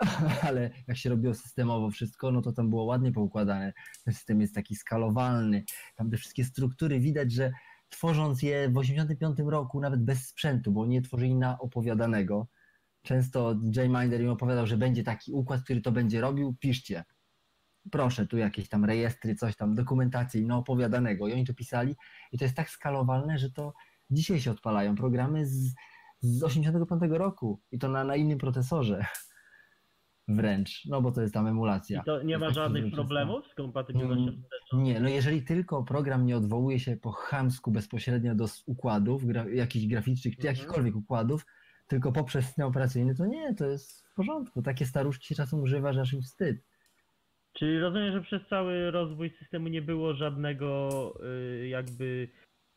ale 0.48 0.70
jak 0.88 0.96
się 0.96 1.10
robiło 1.10 1.34
systemowo 1.34 1.90
wszystko, 1.90 2.32
no 2.32 2.42
to 2.42 2.52
tam 2.52 2.70
było 2.70 2.84
ładnie 2.84 3.12
poukładane. 3.12 3.72
Ten 4.04 4.14
system 4.14 4.40
jest 4.40 4.54
taki 4.54 4.76
skalowalny, 4.76 5.64
tam 5.96 6.10
te 6.10 6.16
wszystkie 6.16 6.44
struktury 6.44 7.00
widać, 7.00 7.32
że 7.32 7.52
tworząc 7.88 8.42
je 8.42 8.70
w 8.70 8.78
85 8.78 9.38
roku, 9.46 9.80
nawet 9.80 10.04
bez 10.04 10.26
sprzętu, 10.26 10.72
bo 10.72 10.86
nie 10.86 11.02
tworzyli 11.02 11.34
na 11.34 11.58
opowiadanego, 11.58 12.46
często 13.02 13.54
Jay 13.76 13.88
Minder 13.88 14.20
im 14.20 14.30
opowiadał, 14.30 14.66
że 14.66 14.76
będzie 14.76 15.02
taki 15.02 15.32
układ, 15.32 15.62
który 15.62 15.80
to 15.80 15.92
będzie 15.92 16.20
robił, 16.20 16.56
piszcie. 16.60 17.04
Proszę, 17.90 18.26
tu 18.26 18.38
jakieś 18.38 18.68
tam 18.68 18.84
rejestry, 18.84 19.34
coś 19.34 19.56
tam, 19.56 19.74
dokumentacji, 19.74 20.44
no 20.44 20.58
opowiadanego. 20.58 21.28
I 21.28 21.32
oni 21.32 21.44
to 21.44 21.54
pisali 21.54 21.94
i 22.32 22.38
to 22.38 22.44
jest 22.44 22.56
tak 22.56 22.70
skalowalne, 22.70 23.38
że 23.38 23.50
to 23.50 23.72
dzisiaj 24.10 24.40
się 24.40 24.50
odpalają 24.50 24.94
programy 24.94 25.46
z, 25.46 25.74
z 26.20 26.42
85 26.42 27.02
roku 27.10 27.60
i 27.70 27.78
to 27.78 27.88
na, 27.88 28.04
na 28.04 28.16
innym 28.16 28.38
procesorze 28.38 29.06
wręcz, 30.28 30.84
no 30.86 31.02
bo 31.02 31.12
to 31.12 31.20
jest 31.22 31.34
tam 31.34 31.46
emulacja. 31.46 32.00
I 32.00 32.04
to 32.04 32.22
nie 32.22 32.38
ma 32.38 32.50
żadnych 32.50 32.92
problemów 32.92 33.46
z 33.46 33.54
kompatybilnością 33.54 34.22
Mm, 34.22 34.42
wsteczną? 34.42 34.80
Nie, 34.80 35.00
no 35.00 35.08
jeżeli 35.08 35.42
tylko 35.42 35.84
program 35.84 36.26
nie 36.26 36.36
odwołuje 36.36 36.80
się 36.80 36.96
po 36.96 37.12
chamsku 37.12 37.70
bezpośrednio 37.70 38.34
do 38.34 38.46
układów, 38.66 39.26
gra, 39.26 39.48
jakichś 39.48 39.86
graficznych, 39.86 40.34
czy 40.36 40.40
Mhm. 40.40 40.56
jakichkolwiek 40.56 40.96
układów, 40.96 41.46
tylko 41.86 42.12
poprzez 42.12 42.44
system 42.46 42.66
operacyjny, 42.66 43.14
to 43.14 43.26
nie, 43.26 43.54
to 43.54 43.66
jest 43.66 44.06
w 44.06 44.14
porządku. 44.14 44.62
Takie 44.62 44.86
staruszki 44.86 45.26
się 45.26 45.34
czasem 45.34 45.60
używa, 45.60 45.92
że 45.92 46.00
aż 46.00 46.12
im 46.12 46.22
wstyd. 46.22 46.56
Czyli 47.52 47.78
rozumiem, 47.78 48.12
że 48.12 48.20
przez 48.20 48.48
cały 48.50 48.90
rozwój 48.90 49.30
systemu 49.38 49.68
nie 49.68 49.82
było 49.82 50.14
żadnego 50.14 50.90
y, 51.62 51.68
jakby 51.68 52.28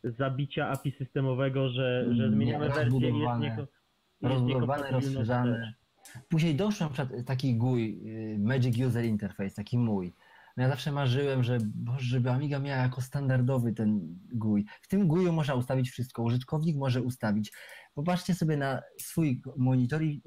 zabicia 0.03 0.69
API 0.69 0.91
systemowego, 0.91 1.69
że, 1.69 2.05
że 2.15 2.23
Nie, 2.23 2.35
zmieniamy 2.35 2.69
wersję 2.69 3.09
i 3.09 3.19
jest 3.19 3.39
nieko, 3.39 3.61
jest 3.61 3.73
rozbudowane, 4.21 4.91
rozszerzane. 4.91 5.73
Później 6.29 6.55
doszło 6.55 6.87
na 6.87 6.93
przykład 6.93 7.25
taki 7.25 7.55
GUI, 7.55 8.01
y, 8.35 8.39
Magic 8.39 8.77
User 8.87 9.05
Interface, 9.05 9.55
taki 9.55 9.77
mój. 9.77 10.13
No 10.57 10.63
ja 10.63 10.69
zawsze 10.69 10.91
marzyłem, 10.91 11.43
że 11.43 11.57
Boże, 11.75 11.99
żeby 12.05 12.31
Amiga 12.31 12.59
miała 12.59 12.83
jako 12.83 13.01
standardowy 13.01 13.73
ten 13.73 13.99
GUI. 14.33 14.65
W 14.81 14.87
tym 14.87 15.07
GUI 15.07 15.31
można 15.31 15.55
ustawić 15.55 15.89
wszystko. 15.91 16.23
Użytkownik 16.23 16.77
może 16.77 17.01
ustawić. 17.01 17.51
Popatrzcie 17.93 18.33
sobie 18.35 18.57
na 18.57 18.81
swój 19.01 19.41
monitor 19.57 20.03
i, 20.03 20.21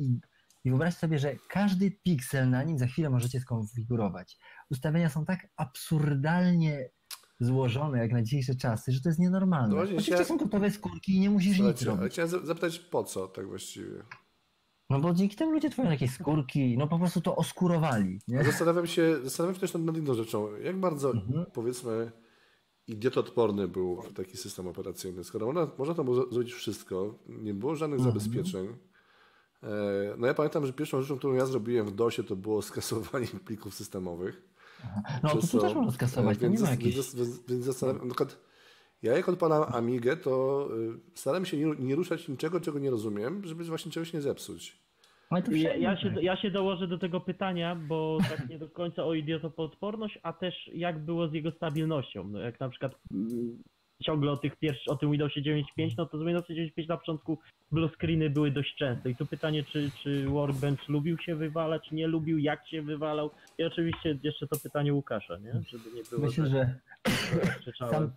i 0.65 0.71
wyobraźcie 0.71 1.01
sobie, 1.01 1.19
że 1.19 1.35
każdy 1.49 1.91
piksel 1.91 2.51
na 2.51 2.63
nim 2.63 2.79
za 2.79 2.87
chwilę 2.87 3.11
możecie 3.11 3.41
skonfigurować. 3.41 4.39
Ustawienia 4.71 5.09
są 5.11 5.25
tak 5.25 5.47
absurdalnie 5.57 6.89
złożone 7.41 7.99
jak 7.99 8.13
na 8.13 8.23
dzisiejsze 8.23 8.55
czasy, 8.55 8.93
że 8.93 9.01
to 9.01 9.09
jest 9.09 9.19
nienormalne. 9.19 9.77
No 9.77 9.83
Oczywiście 9.83 10.17
się- 10.19 10.25
są 10.25 10.37
gotowe 10.37 10.71
skórki 10.71 11.17
i 11.17 11.21
nie 11.21 11.31
musisz 11.31 11.49
nic 11.49 11.57
Słuchajcie, 11.59 11.87
ale 11.91 11.97
robić. 11.99 12.13
chciałem 12.13 12.31
za- 12.31 12.47
zapytać 12.47 12.79
po 12.79 13.05
co 13.05 13.29
tak 13.29 13.47
właściwie? 13.47 14.03
No 14.93 15.01
bo 15.01 15.15
dzięki 15.15 15.37
temu 15.37 15.53
ludzie 15.53 15.71
tworzą 15.71 15.91
jakieś 15.91 16.11
skórki, 16.11 16.79
no 16.79 16.89
po 16.89 16.99
prostu 16.99 17.21
to 17.21 17.37
oskurowali, 17.37 18.19
nie? 18.29 18.45
Zastanawiam 18.45 18.87
się, 18.87 19.17
zastanawiam 19.23 19.55
się 19.55 19.61
też 19.61 19.75
nad, 19.75 19.97
inną 19.97 20.15
rzeczą. 20.15 20.57
Jak 20.57 20.81
bardzo, 20.81 21.11
Mhm. 21.11 21.47
powiedzmy, 21.53 22.13
idiotodporny 22.87 23.69
był 23.69 24.03
taki 24.17 24.37
system 24.37 24.69
operacyjny? 24.69 25.25
Skoro 25.25 25.47
można, 25.47 25.69
można 25.79 25.95
tam 25.95 26.05
było 26.05 26.31
zrobić 26.33 26.53
wszystko, 26.53 27.19
nie 27.29 27.55
było 27.55 27.77
żadnych 27.77 28.01
Mhm. 28.01 28.21
zabezpieczeń. 28.21 28.67
E, 29.63 29.69
No 30.19 30.27
ja 30.27 30.35
pamiętam, 30.35 30.67
że 30.67 30.73
pierwszą 30.73 31.03
rzeczą, 31.03 31.19
którą 31.19 31.35
ja 31.35 31.47
zrobiłem 31.47 31.87
w 31.87 31.95
DOSie, 31.95 32.25
to 32.25 32.37
było 32.37 32.63
skasowanie 32.63 33.27
plików 33.47 33.75
systemowych. 33.75 34.43
No 35.23 35.29
to 35.31 35.61
też 35.61 35.75
można 35.75 35.93
skasować, 35.93 36.39
to 36.39 36.45
nie 36.45 36.51
więc, 36.51 36.63
ma 36.63 36.71
jakichś... 36.71 36.95
więc, 36.95 37.15
więc, 37.15 37.41
więc 37.49 37.65
zastanawiam, 37.65 38.09
na 38.09 38.15
przykład 38.15 38.39
ja 39.03 39.17
jak 39.17 39.29
odpalam 39.29 39.75
Amigę, 39.75 40.17
to 40.17 40.69
y, 40.77 41.01
staram 41.15 41.45
się 41.45 41.57
nie, 41.57 41.75
nie 41.79 41.95
ruszać 41.95 42.29
niczego, 42.29 42.61
czego 42.61 42.79
nie 42.79 42.91
rozumiem, 42.91 43.43
żeby 43.45 43.65
właśnie 43.65 43.93
czegoś 43.93 44.13
nie 44.13 44.21
zepsuć. 44.21 44.82
Ale 45.33 45.43
to 45.43 45.53
Ja, 45.53 45.77
ja, 45.77 45.97
się, 45.97 46.15
ja 46.23 46.37
się 46.37 46.51
dołożę 46.51 46.89
do 46.89 46.99
tego 46.99 47.21
pytania, 47.21 47.75
bo 47.77 48.19
tak 48.31 48.49
nie 48.49 48.59
do 48.59 48.69
końca 48.69 49.05
o 49.05 49.15
idiotopodporność, 49.15 50.19
a 50.23 50.33
też 50.33 50.71
jak 50.75 50.99
było 50.99 51.29
z 51.29 51.33
jego 51.33 51.51
stabilnością. 51.51 52.29
No 52.29 52.39
jak 52.39 52.61
na 52.61 52.69
przykład 52.69 52.93
mm, 53.13 53.63
ciągle 54.03 54.33
o, 54.33 54.37
tych 54.37 54.57
pierwszy, 54.57 54.91
o 54.91 54.97
tym 54.97 55.11
Windowsie 55.11 55.43
9.5, 55.43 55.95
no 55.99 56.07
to 56.07 56.19
z 56.19 56.23
Windowsa 56.23 56.53
9.5 56.55 56.89
na 56.89 56.97
początku 56.97 57.39
blue 57.73 57.89
screeny 57.89 58.31
były 58.31 58.51
dość 58.51 58.75
częste. 58.77 59.11
I 59.11 59.17
tu 59.17 59.27
pytanie, 59.27 59.65
czy, 59.65 59.91
czy 60.03 60.29
Workbench 60.29 60.89
lubił 60.89 61.19
się 61.19 61.37
wywalać, 61.37 61.91
nie 61.91 62.07
lubił, 62.07 62.39
jak 62.39 62.69
się 62.69 62.83
wywalał. 62.83 63.31
I 63.59 63.65
oczywiście 63.65 64.19
jeszcze 64.23 64.47
to 64.47 64.57
pytanie 64.63 64.95
Łukasza, 64.95 65.39
nie? 65.39 65.53
Żeby 65.53 65.97
nie 65.97 66.03
było 66.11 66.27
Myślę, 66.27 66.47
że 66.47 66.79
tak 67.03 67.59
krzyczałem. 67.59 67.95
sam, 67.95 68.11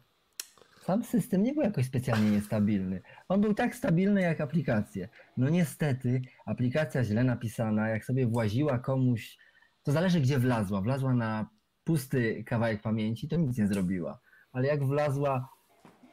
sam 0.86 1.04
system 1.04 1.44
nie 1.44 1.54
był 1.54 1.64
jakoś 1.64 1.86
specjalnie 1.86 2.32
niestabilny. 2.32 3.02
On 3.28 3.42
był 3.42 3.54
tak 3.54 3.76
stabilny 3.76 4.22
jak 4.22 4.42
aplikacje. 4.42 5.10
No 5.38 5.50
niestety, 5.50 6.22
aplikacja 6.46 7.04
źle 7.04 7.24
napisana, 7.24 7.90
jak 7.90 8.06
sobie 8.06 8.28
właziła 8.28 8.80
komuś, 8.80 9.38
to 9.84 9.92
zależy 9.92 10.22
gdzie 10.22 10.40
wlazła. 10.40 10.82
Wlazła 10.82 11.14
na 11.14 11.50
pusty 11.84 12.44
kawałek 12.44 12.82
pamięci, 12.82 13.28
to 13.28 13.36
nic 13.36 13.58
nie 13.58 13.68
zrobiła. 13.68 14.20
Ale 14.52 14.68
jak 14.68 14.84
wlazła 14.84 15.50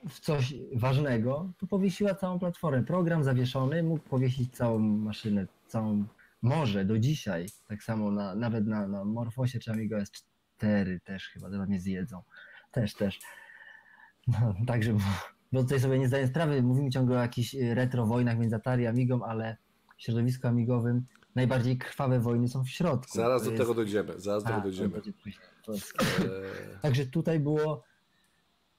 w 0.09 0.20
coś 0.20 0.55
ważnego, 0.75 1.53
to 1.59 1.66
powiesiła 1.66 2.14
całą 2.14 2.39
platformę. 2.39 2.83
Program 2.83 3.25
zawieszony 3.25 3.83
mógł 3.83 4.09
powiesić 4.09 4.57
całą 4.57 4.79
maszynę, 4.79 5.47
całą, 5.66 6.05
może 6.43 6.85
do 6.85 6.99
dzisiaj, 6.99 7.47
tak 7.68 7.83
samo 7.83 8.11
na, 8.11 8.35
nawet 8.35 8.66
na, 8.66 8.89
na 8.89 9.05
Morfosie 9.05 9.59
czy 9.59 9.73
Amiga 9.73 9.99
S4 9.99 11.01
też 11.05 11.29
chyba, 11.29 11.51
zaraz 11.51 11.68
mnie 11.68 11.81
zjedzą. 11.81 12.23
Też, 12.73 12.95
też. 12.95 13.20
No, 14.29 14.55
także, 14.66 14.97
bo 15.53 15.62
tutaj 15.62 15.81
sobie 15.81 15.99
nie 15.99 16.09
zdaję 16.09 16.27
sprawy, 16.29 16.62
mówimy 16.62 16.91
ciągle 16.91 17.18
o 17.18 17.20
jakichś 17.23 17.55
y, 17.55 17.75
retro 17.75 18.07
wojnach 18.07 18.39
między 18.39 18.57
Atari 18.57 18.87
a 18.87 18.91
Amigą, 18.91 19.25
ale 19.25 19.57
w 19.99 20.03
środowisku 20.03 20.49
amigowym 20.49 21.05
najbardziej 21.35 21.79
krwawe 21.79 22.20
wojny 22.20 22.49
są 22.49 22.64
w 22.64 22.68
środku. 22.68 23.18
Zaraz 23.18 23.45
do 23.45 23.51
jest- 23.51 23.62
tego 23.62 23.75
dojdziemy, 23.75 24.20
zaraz 24.20 24.45
do 24.45 24.49
A, 24.49 24.53
tego 24.53 24.62
dojdziemy. 24.62 25.01
jest... 25.68 25.93
E, 26.20 26.79
Także 26.83 27.07
tutaj 27.07 27.41
było, 27.41 27.85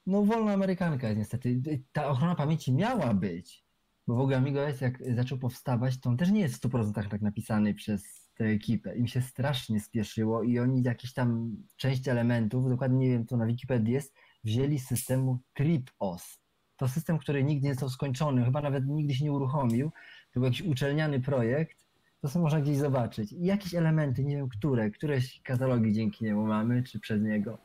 no 0.06 0.24
wolna 0.24 0.52
amerykanka 0.52 1.06
jest 1.06 1.18
niestety. 1.18 1.60
Ta 1.92 2.08
ochrona 2.08 2.34
pamięci 2.34 2.72
miała 2.72 3.14
być, 3.14 3.64
Bo 4.06 4.14
w 4.14 4.20
ogóle 4.20 4.36
AmigaOS 4.36 4.80
jak 4.80 5.14
zaczął 5.14 5.38
powstawać, 5.38 6.00
to 6.00 6.10
on 6.10 6.16
też 6.16 6.30
nie 6.30 6.40
jest 6.40 6.54
w 6.54 6.68
100% 6.68 7.08
tak 7.08 7.22
napisany 7.22 7.74
przez 7.74 8.30
tę 8.34 8.44
ekipę. 8.44 8.96
Im 8.96 9.06
się 9.06 9.22
strasznie 9.22 9.80
spieszyło 9.80 10.42
i 10.42 10.58
oni 10.58 10.82
jakieś 10.82 11.12
tam 11.12 11.56
część 11.76 12.08
elementów, 12.08 12.68
dokładnie 12.68 12.98
nie 12.98 13.08
wiem 13.08 13.26
co 13.26 13.36
na 13.36 13.46
Wikipedii 13.46 13.94
jest, 13.94 14.14
wzięli 14.44 14.78
z 14.78 14.86
systemu 14.86 15.38
TripOS. 15.54 16.38
To 16.76 16.88
system, 16.88 17.18
który 17.18 17.44
nigdy 17.44 17.66
nie 17.66 17.74
został 17.74 17.88
skończony, 17.88 18.44
chyba 18.44 18.60
nawet 18.60 18.86
nigdy 18.86 19.14
się 19.14 19.24
nie 19.24 19.32
uruchomił. 19.32 19.90
To 20.32 20.40
był 20.40 20.44
jakiś 20.44 20.62
uczelniany 20.62 21.20
projekt, 21.20 21.84
to 22.20 22.28
sobie 22.28 22.42
można 22.42 22.60
gdzieś 22.60 22.76
zobaczyć. 22.76 23.32
I 23.32 23.44
jakieś 23.44 23.74
elementy, 23.74 24.24
nie 24.24 24.36
wiem 24.36 24.48
które, 24.48 24.90
któreś 24.90 25.40
katalogi 25.42 25.92
dzięki 25.92 26.24
niemu 26.24 26.46
mamy, 26.46 26.82
czy 26.82 27.00
przez 27.00 27.22
niego. 27.22 27.58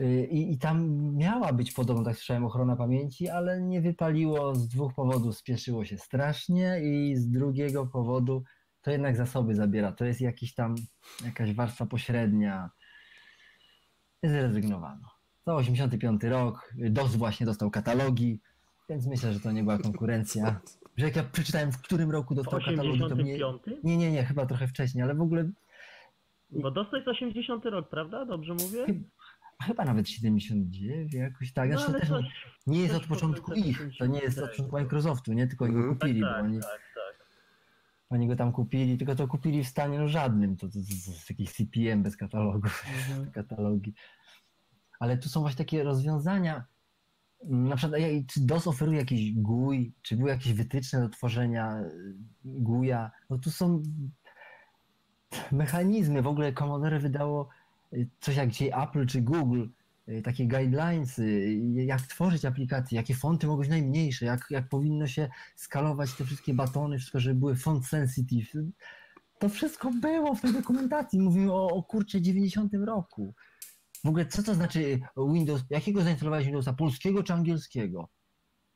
Y, 0.00 0.26
I, 0.30 0.52
I 0.52 0.58
tam 0.58 0.90
miała 1.16 1.52
być 1.52 1.72
podobno, 1.72 2.04
tak 2.04 2.16
słyszałem, 2.16 2.44
ochrona 2.44 2.76
pamięci, 2.76 3.28
ale 3.28 3.60
nie 3.60 3.80
wypaliło 3.80 4.54
z 4.54 4.68
dwóch 4.68 4.94
powodów. 4.94 5.36
Spieszyło 5.36 5.84
się 5.84 5.98
strasznie 5.98 6.80
i 6.82 7.16
z 7.16 7.30
drugiego 7.30 7.86
powodu 7.86 8.42
to 8.82 8.90
jednak 8.90 9.16
zasoby 9.16 9.54
zabiera. 9.54 9.92
To 9.92 10.04
jest 10.04 10.20
jakiś 10.20 10.54
tam, 10.54 10.74
jakaś 11.24 11.54
warstwa 11.54 11.86
pośrednia. 11.86 12.70
Zrezygnowano. 14.28 15.08
To 15.44 15.56
85 15.56 16.22
rok, 16.24 16.72
DOS 16.90 17.16
właśnie 17.16 17.46
dostał 17.46 17.70
katalogi, 17.70 18.40
więc 18.88 19.06
myślę, 19.06 19.32
że 19.32 19.40
to 19.40 19.52
nie 19.52 19.62
była 19.62 19.78
konkurencja. 19.78 20.60
Że 20.96 21.06
jak 21.06 21.16
ja 21.16 21.22
przeczytałem, 21.22 21.72
w 21.72 21.82
którym 21.82 22.10
roku 22.10 22.34
dostał 22.34 22.60
katalogi, 22.60 22.98
to 23.00 23.16
mnie... 23.16 23.34
85? 23.34 23.78
Nie, 23.84 23.96
nie, 23.96 24.12
nie, 24.12 24.24
chyba 24.24 24.46
trochę 24.46 24.68
wcześniej, 24.68 25.02
ale 25.04 25.14
w 25.14 25.20
ogóle 25.20 25.50
Bo 26.50 26.70
dostał 26.70 26.96
jest 26.96 27.08
80 27.08 27.64
rok, 27.64 27.88
prawda? 27.90 28.24
Dobrze 28.26 28.54
mówię? 28.54 28.86
chyba 29.62 29.84
nawet 29.84 30.08
79, 30.08 31.14
jakoś 31.14 31.52
tak. 31.52 31.70
No, 31.70 31.76
Znaczy, 31.78 31.90
ale 31.92 32.00
też 32.00 32.08
coś- 32.08 32.24
nie, 32.66 32.80
jest 32.80 32.94
od 32.94 33.06
początku 33.06 33.52
ich, 33.54 33.82
to 33.98 34.06
nie 34.06 34.20
jest 34.20 34.38
od 34.38 34.44
80, 34.44 34.50
początku 34.50 34.76
Microsoftu, 34.76 35.32
nie? 35.32 35.46
Tylko 35.46 35.64
oni 35.64 35.74
Mhm. 35.74 35.94
kupili, 35.94 36.20
tak, 36.20 36.30
bo 36.40 36.44
oni, 36.48 36.60
tak, 36.60 36.70
tak. 36.70 36.80
Oni 38.14 38.28
go 38.28 38.36
tam 38.36 38.52
kupili, 38.52 38.98
tylko 38.98 39.14
to 39.14 39.28
kupili 39.28 39.64
w 39.64 39.68
stanie 39.68 39.98
no 39.98 40.08
żadnym, 40.08 40.56
to, 40.56 40.68
to, 40.68 40.72
to, 40.72 40.78
to 41.06 41.12
jest 41.12 41.30
jakiś 41.30 41.52
CPM 41.52 42.02
bez 42.02 42.16
katalogu, 42.16 42.68
Mhm. 43.08 43.30
katalogi. 43.30 43.94
Ale 45.00 45.18
tu 45.18 45.28
są 45.28 45.40
właśnie 45.40 45.58
takie 45.58 45.82
rozwiązania, 45.82 46.64
na 47.44 47.76
przykład 47.76 48.00
czy 48.28 48.40
DOS 48.40 48.66
oferuje 48.66 48.98
jakiś 48.98 49.32
GUI, 49.32 49.94
czy 50.02 50.16
były 50.16 50.30
jakieś 50.30 50.52
wytyczne 50.52 51.00
do 51.00 51.08
tworzenia 51.08 51.80
y, 51.80 52.14
GUIa, 52.44 53.10
no 53.30 53.38
tu 53.38 53.50
są 53.50 53.82
mechanizmy, 55.52 56.22
w 56.22 56.26
ogóle 56.26 56.52
Commodore 56.52 56.98
wydało 56.98 57.48
y, 57.92 58.08
coś 58.20 58.36
jak 58.36 58.50
dzisiaj 58.50 58.82
Apple 58.82 59.06
czy 59.06 59.22
Google, 59.22 59.66
takie 60.24 60.48
guidelines, 60.48 61.18
y, 61.18 61.60
jak 61.74 62.00
tworzyć 62.02 62.44
aplikacje, 62.44 62.96
jakie 62.96 63.14
fonty 63.14 63.46
mogą 63.46 63.60
być 63.60 63.70
najmniejsze, 63.70 64.26
jak, 64.26 64.46
jak 64.50 64.68
powinno 64.68 65.06
się 65.06 65.28
skalować 65.56 66.12
te 66.12 66.24
wszystkie 66.24 66.54
batony, 66.54 66.98
wszystko, 66.98 67.20
żeby 67.20 67.40
były 67.40 67.56
font 67.56 67.86
sensitive. 67.86 68.52
To 69.38 69.48
wszystko 69.48 69.90
było 69.90 70.34
w 70.34 70.40
tej 70.40 70.52
dokumentacji. 70.52 71.20
Mówimy 71.20 71.52
o, 71.52 71.66
o 71.66 71.82
kurczę 71.82 72.20
90 72.20 72.72
roku. 72.74 73.34
W 74.04 74.08
ogóle 74.08 74.26
co 74.26 74.42
to 74.42 74.54
znaczy 74.54 75.00
Windows, 75.32 75.62
jakiego 75.70 76.02
zainstalowałeś 76.02 76.46
Windowsa, 76.46 76.72
polskiego 76.72 77.22
czy 77.22 77.32
angielskiego? 77.32 78.08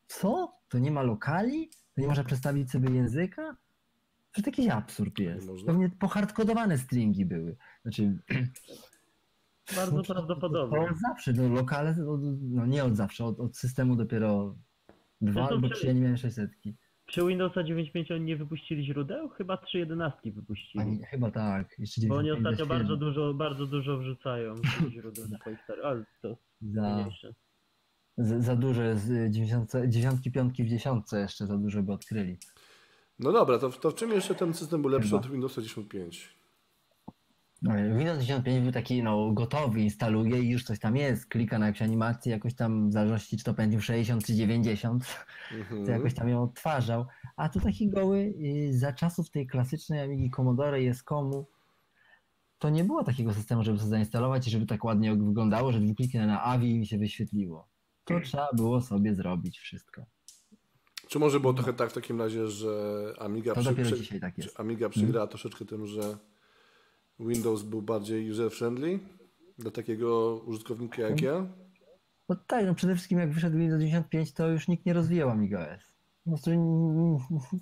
Co? 0.06 0.52
To 0.68 0.78
nie 0.78 0.90
ma 0.90 1.02
lokali? 1.02 1.70
To 1.94 2.00
nie 2.00 2.06
można 2.06 2.24
przestawić 2.24 2.70
sobie 2.70 2.90
języka? 2.90 3.56
To 4.32 4.42
jakiś 4.46 4.68
absurd 4.68 5.18
jest. 5.18 5.48
Pewnie 5.66 5.88
pohardkodowane 5.88 6.78
stringi 6.78 7.24
były. 7.26 7.56
Znaczy, 7.82 8.18
Bardzo 9.76 9.96
no, 9.96 10.02
prawdopodobne. 10.02 10.78
To 10.78 10.84
od 10.92 10.98
zawsze, 10.98 11.32
no 11.32 11.48
lokale, 11.48 11.90
od, 12.08 12.20
no 12.40 12.66
nie 12.66 12.84
od 12.84 12.96
zawsze, 12.96 13.24
od, 13.24 13.40
od 13.40 13.56
systemu 13.56 13.96
dopiero 13.96 14.56
dwa 15.20 15.32
Zresztą 15.32 15.54
albo 15.54 15.68
trzy, 15.68 15.86
ja 15.86 15.92
nie 15.92 16.00
miałem 16.00 16.16
600. 16.16 16.50
Przy 17.06 17.26
Windowsa 17.26 17.60
9.5 17.60 18.14
oni 18.14 18.24
nie 18.24 18.36
wypuścili 18.36 18.84
źródeł? 18.84 19.28
Chyba 19.28 19.54
3.11 19.54 20.34
wypuścili. 20.34 20.82
Ani, 20.84 21.04
chyba 21.04 21.30
tak, 21.30 21.78
jeszcze 21.78 22.06
Bo 22.06 22.16
oni 22.16 22.28
95 22.28 22.60
ostatnio 22.60 22.78
bardzo 22.78 22.96
dużo, 22.96 23.34
bardzo 23.34 23.66
dużo 23.66 23.98
wrzucają 23.98 24.54
tych 24.54 24.92
źródeł 24.92 25.24
na 25.30 25.38
swoich 25.38 25.60
stary, 25.64 25.82
ale 25.82 26.04
to 26.22 26.36
za, 26.62 26.94
mniejsze. 26.94 27.34
za, 28.16 28.40
za 28.40 28.56
dużo 28.56 28.82
jest, 28.82 29.06
90, 29.06 29.72
dziewiątki, 29.88 30.32
piątki 30.32 30.64
w 30.64 30.68
dziesiątce 30.68 31.20
jeszcze 31.20 31.46
za 31.46 31.58
dużo 31.58 31.82
by 31.82 31.92
odkryli. 31.92 32.38
No 33.18 33.32
dobra, 33.32 33.58
to, 33.58 33.70
to 33.70 33.90
w 33.90 33.94
czym 33.94 34.10
jeszcze 34.10 34.34
ten 34.34 34.54
system 34.54 34.82
był 34.82 34.90
lepszy 34.90 35.08
Chyba. 35.08 35.20
od 35.20 35.30
Windowsa 35.30 35.62
95? 35.62 36.37
No, 37.62 37.74
Windows 37.98 38.18
95 38.18 38.62
był 38.62 38.72
taki 38.72 39.02
no, 39.02 39.32
gotowy, 39.32 39.80
instaluje 39.80 40.42
i 40.42 40.48
już 40.50 40.64
coś 40.64 40.78
tam 40.78 40.96
jest, 40.96 41.26
klika 41.26 41.58
na 41.58 41.66
jakąś 41.66 41.82
animację, 41.82 42.32
jakoś 42.32 42.54
tam 42.54 42.90
w 42.90 42.92
zależności 42.92 43.36
czy 43.36 43.44
to 43.44 43.54
Pentium 43.54 43.80
60 43.80 44.24
czy 44.24 44.34
90, 44.34 45.04
Mhm. 45.52 45.86
to 45.86 45.92
jakoś 45.92 46.14
tam 46.14 46.28
ją 46.28 46.42
odtwarzał. 46.42 47.06
A 47.36 47.48
tu 47.48 47.60
taki 47.60 47.88
goły 47.88 48.18
y, 48.18 48.78
za 48.78 48.92
czasów 48.92 49.30
tej 49.30 49.46
klasycznej 49.46 50.00
Amigi 50.00 50.30
Commodore 50.30 50.82
i 50.82 50.86
Escomu 50.86 51.46
to 52.58 52.70
nie 52.70 52.84
było 52.84 53.04
takiego 53.04 53.34
systemu, 53.34 53.64
żeby 53.64 53.78
sobie 53.78 53.90
zainstalować 53.90 54.46
i 54.46 54.50
żeby 54.50 54.66
tak 54.66 54.84
ładnie 54.84 55.14
wyglądało, 55.16 55.72
że 55.72 55.80
dwukliknę 55.80 56.26
na 56.26 56.42
AVI 56.42 56.70
i 56.70 56.78
mi 56.78 56.86
się 56.86 56.98
wyświetliło. 56.98 57.68
To 58.04 58.20
trzeba 58.20 58.48
było 58.52 58.80
sobie 58.80 59.14
zrobić 59.14 59.58
wszystko. 59.58 60.04
Czy 61.08 61.18
może 61.18 61.40
było 61.40 61.54
trochę 61.54 61.72
tak 61.72 61.90
w 61.90 61.92
takim 61.92 62.20
razie, 62.20 62.46
że 62.46 63.12
Amiga, 63.18 63.54
To 63.54 63.60
przy, 63.60 64.20
tak 64.20 64.38
jest. 64.38 64.50
Mhm. 64.50 64.66
Amiga 64.66 64.88
przegrała 64.88 65.26
troszeczkę 65.26 65.64
tym, 65.64 65.86
że 65.86 66.18
Windows 67.20 67.62
był 67.62 67.82
bardziej 67.82 68.30
user-friendly 68.32 68.98
dla 69.58 69.70
takiego 69.70 70.36
użytkownika 70.46 71.02
jak 71.02 71.20
ja? 71.20 71.46
No 72.28 72.36
tak, 72.46 72.66
no 72.66 72.74
przede 72.74 72.94
wszystkim 72.94 73.18
jak 73.18 73.32
wyszedł 73.32 73.58
Windows 73.58 73.80
95, 73.80 74.32
to 74.32 74.48
już 74.48 74.68
nikt 74.68 74.86
nie 74.86 74.92
rozwijał 74.92 75.28
Amiga 75.30 75.60
OS. 75.60 75.92
Po 76.24 76.30
prostu 76.30 76.50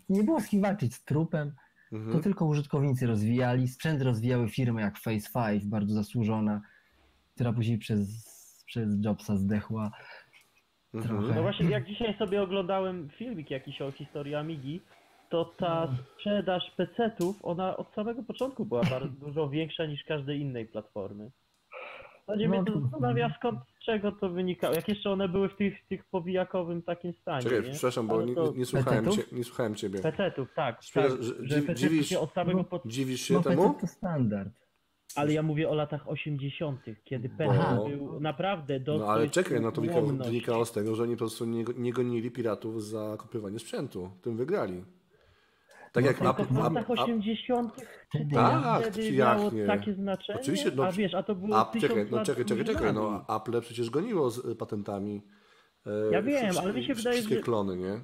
nie 0.09 0.23
było 0.25 0.41
z 0.41 0.47
kim 0.47 0.63
walczyć 0.63 0.95
z 0.95 1.05
trupem. 1.05 1.53
To 1.91 1.97
Mhm. 1.97 2.23
tylko 2.23 2.47
użytkownicy 2.47 3.07
rozwijali. 3.07 3.69
Sprzęt 3.69 4.03
rozwijały 4.03 4.49
firmy 4.49 4.81
jak 4.81 4.99
Face 4.99 5.31
5, 5.35 5.65
bardzo 5.67 5.95
zasłużona, 5.95 6.61
która 7.35 7.53
później 7.53 7.79
przez, 7.79 8.09
przez 8.67 9.05
Jobsa 9.05 9.37
zdechła. 9.37 9.91
Mhm. 10.95 11.19
trochę. 11.19 11.35
No 11.35 11.43
właśnie, 11.43 11.71
jak 11.71 11.87
dzisiaj 11.87 12.19
sobie 12.19 12.43
oglądałem 12.43 13.09
filmik 13.19 13.51
jakiś 13.51 13.83
o 13.83 13.93
historii 13.93 14.35
Amigi, 14.35 14.81
to 15.31 15.45
ta 15.59 15.89
sprzedaż 16.15 16.71
PC-ów, 16.77 17.37
ona 17.45 17.77
od 17.77 17.95
samego 17.95 18.23
początku 18.23 18.65
była 18.65 18.83
bardzo 18.85 19.09
dużo 19.27 19.49
większa 19.49 19.87
niż 19.87 20.05
każdej 20.05 20.41
innej 20.41 20.67
platformy. 20.67 21.31
No 22.29 22.37
mnie 22.37 22.49
No 22.49 22.65
to 22.65 22.73
to- 22.73 22.81
zastanawia 22.81 23.35
skąd, 23.39 23.59
z 23.81 23.85
czego 23.85 24.13
to 24.13 24.29
wynikało. 24.31 24.75
Jak 24.75 24.89
jeszcze 24.89 25.11
one 25.11 25.29
były 25.29 25.49
w 25.49 25.57
tych, 25.57 25.87
tych 25.89 26.05
powijakowym 26.05 26.83
takim 26.83 27.13
stanie, 27.13 27.43
Czekaj, 27.43 27.63
nie? 27.63 27.71
przepraszam, 27.71 28.07
bo 28.07 28.23
nie, 28.23 28.35
to- 28.35 28.53
nie, 28.53 28.59
nie, 28.59 28.67
słuchałem 28.67 29.05
cię, 29.05 29.11
PC-ów? 29.11 29.33
nie 29.33 29.45
słuchałem 29.45 29.75
ciebie. 29.75 30.01
PC-ów, 30.01 30.49
tak, 30.55 30.81
tak, 30.95 31.11
że- 31.23 31.75
dziwisz- 31.75 32.03
się 32.09 32.21
od 32.21 32.33
samego 32.33 32.59
no, 32.59 32.65
początku 32.65 32.89
Dziwisz 32.89 33.21
się 33.21 33.35
No 33.35 33.43
temu? 33.43 33.63
PC 33.75 33.81
to 33.81 33.87
standard. 33.87 34.49
Ale 35.17 35.33
ja 35.33 35.43
mówię 35.43 35.69
o 35.69 35.75
latach 35.75 36.09
80., 36.09 36.81
kiedy 37.05 37.29
PC 37.29 37.51
Aha. 37.51 37.79
był 37.89 38.21
naprawdę 38.21 38.81
do 38.81 38.99
No 38.99 39.07
ale 39.07 39.29
czekaj, 39.29 39.61
no 39.61 39.73
to 39.73 39.81
wynikało, 39.81 40.07
wynikało 40.07 40.65
z 40.65 40.73
tego, 40.73 40.95
że 40.95 41.03
oni 41.03 41.15
po 41.15 41.19
prostu 41.19 41.45
nie, 41.45 41.65
nie 41.77 41.93
gonili 41.93 42.31
piratów 42.31 42.85
za 42.85 43.17
kopiowanie 43.19 43.59
sprzętu. 43.59 44.11
Tym 44.23 44.37
wygrali. 44.37 44.85
Tak 45.97 46.05
No 46.05 46.09
jak 46.11 46.19
Tylko 46.19 46.45
w 46.55 46.59
latach 46.59 46.83
Apple, 46.91 46.93
80. 47.03 47.73
Wtedy 48.09 48.35
Tak, 48.35 48.83
wtedy 48.83 49.11
jak 49.13 49.39
miało 49.39 49.51
nie? 49.51 49.67
takie 49.67 49.95
znaczenie, 49.95 50.39
Oczywiście, 50.41 50.71
no, 50.77 50.85
a 50.85 50.93
wiesz, 50.93 51.15
a 51.15 51.23
to 51.23 51.35
było 51.35 51.65
tysiąc 51.65 51.93
czekaj, 51.93 52.07
no 52.11 52.25
czekaj, 52.25 52.45
czekaj, 52.45 52.65
czekaj, 52.65 52.95
no 52.95 53.25
Apple 53.37 53.61
przecież 53.61 53.91
goniło 53.91 54.31
z 54.31 54.39
y, 54.45 54.57
patentami. 54.57 55.23
e, 55.87 55.91
Ja 56.13 56.23
wiem, 56.23 56.59
ale 56.63 56.73
mi 56.73 56.85
się 56.85 56.95
wydaje, 56.95 57.15
Wszystkie 57.17 57.35
że- 57.37 57.43
klony, 57.43 57.77
nie? 57.77 58.01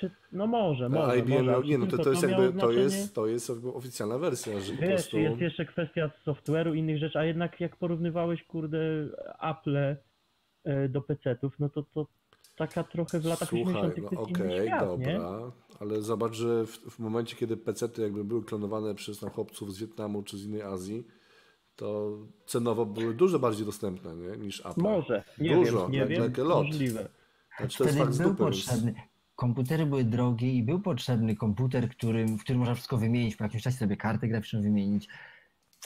Czy, 0.00 0.10
no 0.32 0.46
może, 0.46 0.88
może, 0.88 1.18
IBM 1.18 1.44
może. 1.46 1.68
nie, 1.68 1.78
no 1.78 1.86
to, 1.86 1.98
to 1.98 2.10
jest 2.10 2.28
miało 2.28 2.42
jakby, 2.42 2.60
to 2.60 2.72
jest, 2.72 3.14
to 3.14 3.26
jest 3.26 3.50
oficjalna 3.74 4.18
wersja, 4.18 4.60
że 4.60 4.72
po 4.72 4.80
Wiesz, 4.82 4.90
prostu... 4.90 5.18
jest 5.18 5.40
jeszcze 5.40 5.64
kwestia 5.66 6.10
software'u, 6.26 6.74
innych 6.76 6.98
rzeczy, 6.98 7.18
a 7.18 7.24
jednak 7.24 7.60
jak 7.60 7.76
porównywałeś, 7.76 8.42
kurde, 8.44 8.78
Apple 9.50 9.76
e, 10.64 10.88
do 10.88 11.00
PC-ów, 11.02 11.52
no 11.58 11.68
to 11.68 11.82
to 11.82 12.06
taka 12.56 12.84
trochę 12.84 13.20
w 13.20 13.24
latach 13.24 13.48
Słuchaj, 13.48 13.74
80. 13.76 14.12
no 14.12 14.20
okej, 14.20 14.46
inny 14.46 14.66
świat, 14.66 14.98
nie? 14.98 15.12
dobra, 15.12 15.52
ale 15.80 16.02
zobacz, 16.02 16.34
że 16.34 16.66
w, 16.66 16.70
w 16.70 16.98
momencie, 16.98 17.36
kiedy 17.36 17.56
PC-ty 17.56 18.02
jakby 18.02 18.24
były 18.24 18.44
klonowane 18.44 18.94
przez 18.94 19.18
tam 19.18 19.30
chłopców 19.30 19.74
z 19.74 19.78
Wietnamu 19.78 20.22
czy 20.22 20.38
z 20.38 20.44
innej 20.44 20.62
Azji, 20.62 21.06
to 21.76 22.18
cenowo 22.46 22.86
były 22.86 23.14
dużo 23.14 23.38
bardziej 23.38 23.66
dostępne 23.66 24.14
nie, 24.16 24.36
niż 24.36 24.66
Apple. 24.66 24.80
Może, 24.80 25.24
nie 25.38 25.54
Dużo, 25.54 25.88
wiem, 25.88 25.92
nie 26.10 26.16
like- 26.18 26.36
wiem, 26.36 26.46
a 26.46 26.48
lot. 26.48 26.66
możliwe. 26.66 27.08
Znaczy, 27.58 27.78
to 27.78 27.84
jest 27.84 27.96
Wtedy 27.96 28.12
fakt 28.12 28.22
był 28.22 28.34
potrzebny. 28.46 28.94
Komputery 29.36 29.86
były 29.86 30.04
drogie 30.04 30.52
i 30.52 30.62
był 30.62 30.80
potrzebny 30.80 31.36
komputer, 31.36 31.88
którym, 31.88 32.38
w 32.38 32.42
którym 32.42 32.58
można 32.58 32.74
wszystko 32.74 32.96
wymienić, 32.96 33.36
po 33.36 33.44
jakimś 33.44 33.62
czasie 33.62 33.76
sobie 33.76 33.96
kartę 33.96 34.28
graficzną 34.28 34.62
wymienić. 34.62 35.08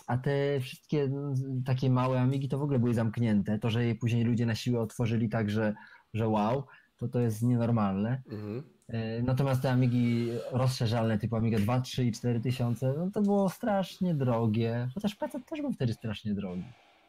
A 0.06 0.18
te 0.18 0.60
wszystkie 0.60 1.08
no, 1.08 1.34
takie 1.66 1.90
małe 1.90 2.20
Amigi 2.20 2.48
to 2.48 2.58
w 2.58 2.62
ogóle 2.62 2.78
były 2.78 2.94
zamknięte. 2.94 3.58
To, 3.58 3.70
że 3.70 3.84
je 3.84 3.94
później 3.94 4.24
ludzie 4.24 4.46
na 4.46 4.54
siłę 4.54 4.80
otworzyli 4.80 5.28
tak, 5.28 5.50
że, 5.50 5.74
że 6.14 6.28
wow, 6.28 6.64
to 6.96 7.08
to 7.08 7.20
jest 7.20 7.42
nienormalne. 7.42 8.22
Mhm. 8.30 8.62
E, 8.88 9.22
Natomiast 9.22 9.62
te 9.62 9.70
Amigi 9.70 10.28
rozszerzalne 10.52 11.18
typu 11.18 11.36
Amiga 11.36 11.58
2, 11.58 11.80
3 11.80 12.04
i 12.04 12.12
4 12.12 12.40
tysiące, 12.40 12.94
no 12.98 13.10
to 13.10 13.22
było 13.22 13.48
strasznie 13.48 14.14
drogie. 14.14 14.88
Chociaż 14.94 15.14
PC 15.14 15.40
też 15.40 15.60
był 15.60 15.72
wtedy 15.72 15.92
strasznie 15.92 16.34
drogi. 16.34 16.64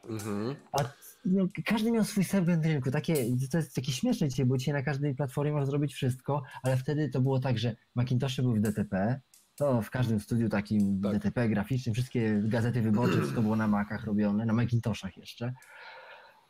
Mhm. 0.08 0.56
A 0.72 0.78
no, 1.24 1.46
każdy 1.64 1.92
miał 1.92 2.04
swój 2.04 2.24
segment 2.24 2.66
rynku. 2.66 2.90
Takie, 2.90 3.14
to 3.50 3.56
jest 3.56 3.74
takie 3.74 3.92
śmieszne 3.92 4.28
dzisiaj, 4.28 4.46
bo 4.46 4.56
dzisiaj 4.56 4.74
na 4.74 4.82
każdej 4.82 5.14
platformie 5.14 5.52
można 5.52 5.66
zrobić 5.66 5.94
wszystko, 5.94 6.42
ale 6.62 6.76
wtedy 6.76 7.08
to 7.08 7.20
było 7.20 7.38
tak, 7.40 7.58
że 7.58 7.76
Macintoshy 7.94 8.42
były 8.42 8.58
w 8.58 8.62
DTP, 8.62 9.20
to 9.56 9.82
w 9.82 9.90
każdym 9.90 10.20
studiu 10.20 10.48
takim 10.48 11.00
Tak. 11.02 11.12
DTP 11.12 11.48
graficznym, 11.48 11.94
wszystkie 11.94 12.40
gazety 12.44 12.82
wyborcze, 12.82 13.16
wszystko 13.18 13.42
było 13.42 13.56
na 13.56 13.68
Macach 13.68 14.04
robione, 14.04 14.46
na 14.46 14.52
Macintoshach 14.52 15.16
jeszcze. 15.16 15.52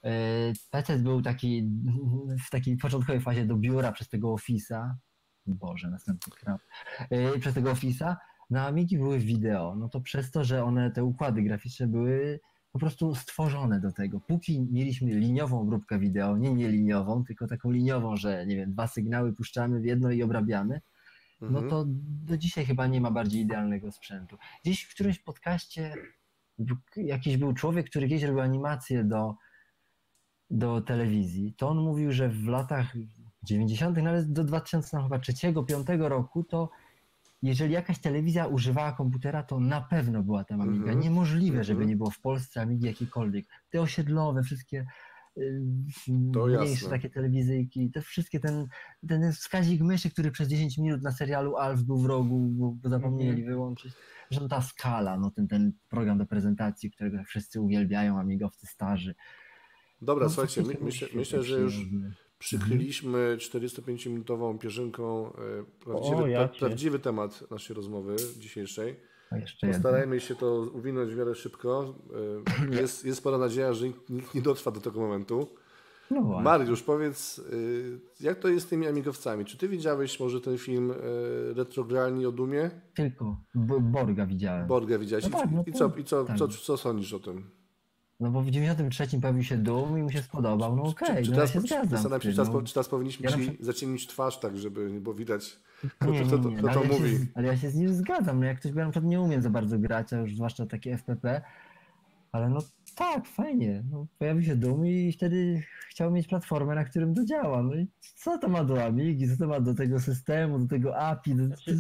Yy, 0.02 0.10
PC 0.70 0.98
był 0.98 1.22
taki 1.22 1.70
w 2.46 2.50
takiej 2.50 2.76
początkowej 2.76 3.20
fazie 3.20 3.46
do 3.46 3.56
biura 3.56 3.92
przez 3.92 4.08
tego 4.08 4.34
Office'a. 4.34 4.94
Boże, 5.46 5.90
następny 5.90 6.32
krab. 6.36 6.60
Yy, 7.10 7.38
Przez 7.40 7.54
tego 7.54 7.72
Office'a. 7.72 8.16
Na 8.50 8.66
Amigi 8.66 8.98
były 8.98 9.18
wideo. 9.18 9.74
No 9.76 9.88
to 9.88 10.00
przez 10.00 10.30
to, 10.30 10.44
że 10.44 10.64
one, 10.64 10.90
te 10.90 11.04
układy 11.04 11.42
graficzne 11.42 11.86
były 11.86 12.40
po 12.72 12.78
prostu 12.78 13.14
stworzone 13.14 13.80
do 13.80 13.92
tego. 13.92 14.20
Póki 14.20 14.60
mieliśmy 14.60 15.14
liniową 15.14 15.60
obróbkę 15.60 15.98
wideo, 15.98 16.36
nie 16.36 16.54
nieliniową, 16.54 17.24
tylko 17.24 17.46
taką 17.46 17.70
liniową, 17.70 18.16
że 18.16 18.46
nie 18.46 18.56
wiem, 18.56 18.72
dwa 18.72 18.86
sygnały 18.86 19.32
puszczamy 19.32 19.80
w 19.80 19.84
jedno 19.84 20.10
i 20.10 20.22
obrabiamy, 20.22 20.80
no 21.40 21.46
Mhm. 21.48 21.70
to 21.70 21.84
do 22.26 22.36
dzisiaj 22.36 22.66
chyba 22.66 22.86
nie 22.86 23.00
ma 23.00 23.10
bardziej 23.10 23.42
idealnego 23.42 23.92
sprzętu. 23.92 24.36
Gdzieś 24.64 24.82
w 24.82 24.94
którymś 24.94 25.18
podcaście 25.18 25.94
jakiś 26.96 27.36
był 27.36 27.52
człowiek, 27.52 27.90
który 27.90 28.08
kiedyś 28.08 28.22
robił 28.24 28.40
animację 28.40 29.04
do, 29.04 29.36
do 30.50 30.80
telewizji, 30.80 31.54
to 31.56 31.68
on 31.68 31.78
mówił, 31.78 32.12
że 32.12 32.28
w 32.28 32.46
latach 32.46 32.96
90., 33.42 33.96
nawet 33.96 34.32
do 34.32 34.44
2003-2005 34.44 36.08
roku, 36.08 36.44
to 36.44 36.70
jeżeli 37.42 37.72
jakaś 37.74 37.98
telewizja 37.98 38.46
używała 38.46 38.92
komputera, 38.92 39.42
to 39.42 39.60
na 39.60 39.80
pewno 39.80 40.22
była 40.22 40.44
tam 40.44 40.60
Amiga. 40.60 40.82
Mhm. 40.84 41.00
Niemożliwe, 41.00 41.64
żeby 41.64 41.76
Mhm. 41.80 41.88
nie 41.88 41.96
było 41.96 42.10
w 42.10 42.20
Polsce 42.20 42.60
Amigi 42.60 42.86
jakiejkolwiek. 42.86 43.46
Te 43.70 43.80
osiedlowe, 43.80 44.42
wszystkie 44.42 44.86
y, 45.38 45.62
To 46.34 46.46
mniejsze 46.46 46.70
jasne. 46.72 46.88
takie 46.90 47.10
telewizyjki, 47.10 47.90
te 47.90 48.02
wszystkie, 48.02 48.40
ten, 48.40 48.66
ten 49.08 49.32
wskazik 49.32 49.80
myszy, 49.82 50.10
który 50.10 50.30
przez 50.30 50.48
10 50.48 50.78
minut 50.78 51.02
na 51.02 51.12
serialu 51.12 51.56
Alf 51.56 51.82
był 51.82 51.98
w 51.98 52.06
rogu, 52.06 52.38
bo, 52.38 52.88
zapomnieli 52.88 53.44
wyłączyć. 53.44 53.92
Że 54.30 54.48
ta 54.48 54.62
skala, 54.62 55.16
no 55.18 55.30
ten, 55.30 55.48
ten 55.48 55.72
program 55.88 56.18
do 56.18 56.26
prezentacji, 56.26 56.90
którego 56.90 57.24
wszyscy 57.24 57.60
uwielbiają, 57.60 58.18
amigowcy 58.20 58.66
starzy. 58.66 59.14
Dobra, 60.02 60.24
No, 60.24 60.30
słuchajcie, 60.30 60.62
my, 60.62 60.76
myślę, 60.80 61.08
myślę, 61.14 61.42
że 61.42 61.70
świetny, 61.70 61.98
już 61.98 62.16
przykryliśmy 62.38 63.36
45-minutową 63.38 64.58
pierzynką 64.58 65.32
e, 65.32 65.34
prawdziwy, 65.84 66.16
O, 66.16 66.26
ja 66.26 66.48
pra, 66.48 66.58
prawdziwy 66.58 66.98
temat 66.98 67.50
naszej 67.50 67.76
rozmowy 67.76 68.16
dzisiejszej. 68.38 68.96
Postarajmy 69.72 70.20
się 70.20 70.34
to 70.34 70.70
uwinąć 70.74 71.12
w 71.14 71.16
miarę 71.16 71.34
szybko. 71.34 71.94
E, 72.72 72.76
Jest, 72.80 73.04
jest 73.04 73.18
spora 73.18 73.38
nadzieja, 73.38 73.72
że 73.72 73.86
nikt- 73.86 74.34
nie 74.34 74.42
dotrwa 74.42 74.70
do 74.70 74.80
tego 74.80 75.00
momentu. 75.00 75.48
No. 76.10 76.40
Mariusz, 76.40 76.82
powiedz, 76.82 77.38
y, 77.38 78.00
jak 78.20 78.38
to 78.38 78.48
jest 78.48 78.66
z 78.66 78.68
tymi 78.68 78.86
amigowcami? 78.86 79.44
Czy 79.44 79.56
ty 79.58 79.68
widziałeś 79.68 80.20
może 80.20 80.40
ten 80.40 80.58
film 80.58 80.92
Retrogralni 81.54 82.26
o 82.26 82.32
Dumie? 82.32 82.70
Tylko 82.94 83.36
Borga 83.80 84.26
widziałem. 84.26 84.66
Borgę 84.66 84.98
widziałeś? 84.98 85.24
No 85.24 85.38
tak, 85.38 85.50
no 85.52 85.64
I 85.66 85.72
co, 85.72 85.92
i 85.96 86.04
co, 86.04 86.24
tak. 86.24 86.38
co, 86.38 86.48
co 86.48 86.76
sądzisz 86.76 87.12
o 87.12 87.18
tym? 87.18 87.50
No 88.20 88.30
bo 88.30 88.42
w 88.42 88.50
93 88.50 89.20
pojawił 89.20 89.42
się 89.42 89.56
Doom 89.58 89.98
i 89.98 90.02
mu 90.02 90.10
się 90.10 90.22
spodobał. 90.22 90.76
No 90.76 90.82
okej, 90.82 91.16
czy, 91.16 91.22
czy, 91.22 91.30
no 91.30 91.40
ja 91.40 91.46
się 91.46 91.60
zgadzam. 91.60 91.88
zastanawiam 91.88 92.20
się, 92.22 92.30
czy, 92.30 92.36
teraz, 92.36 92.52
no. 92.52 92.62
czy 92.62 92.74
teraz 92.74 92.88
powinniśmy 92.88 93.24
Ja 93.24 93.32
ci 93.36 93.38
przykład- 93.42 93.66
zaciemnić 93.66 94.06
twarz, 94.06 94.40
tak 94.40 94.58
żeby 94.58 94.90
nie 94.92 95.00
było 95.00 95.14
widać, 95.14 95.58
kto, 95.98 96.10
Nie, 96.10 96.20
kto, 96.24 96.36
nie, 96.36 96.38
kto, 96.40 96.50
nie, 96.50 96.56
kto 96.56 96.66
to 96.66 96.72
ale, 96.80 96.82
ja 96.88 96.98
mówi. 96.98 97.10
się, 97.10 97.26
ale 97.34 97.46
ja 97.46 97.56
się 97.56 97.70
z 97.70 97.74
nim 97.74 97.94
zgadzam. 97.94 98.40
No 98.40 98.46
jak 98.46 98.58
ktoś, 98.60 98.72
ja 98.74 98.84
na 98.84 98.90
przykład 98.90 99.10
nie 99.10 99.20
umiem 99.20 99.42
za 99.42 99.50
bardzo 99.50 99.78
grać, 99.78 100.12
a 100.12 100.16
już 100.16 100.34
zwłaszcza 100.34 100.66
takie 100.66 100.94
FPP, 100.94 101.42
ale 102.32 102.48
no 102.48 102.60
tak, 102.96 103.26
fajnie. 103.26 103.84
No, 103.90 104.06
pojawił 104.18 104.42
się 104.42 104.56
Doom 104.56 104.86
i 104.86 105.12
wtedy 105.12 105.62
chciał 105.88 106.10
mieć 106.10 106.26
platformę, 106.28 106.74
na 106.74 106.84
którym 106.84 107.14
to 107.14 107.24
działa. 107.24 107.62
No 107.62 107.74
i 107.74 107.86
co 108.16 108.38
to 108.38 108.48
ma 108.48 108.64
do 108.64 108.84
Amigi, 108.84 109.28
co 109.28 109.36
to 109.36 109.46
ma 109.48 109.60
do 109.60 109.74
tego 109.74 110.00
systemu, 110.00 110.58
do 110.58 110.66
tego 110.68 110.98
API, 110.98 111.34
do... 111.34 111.46
Znaczy- 111.46 111.78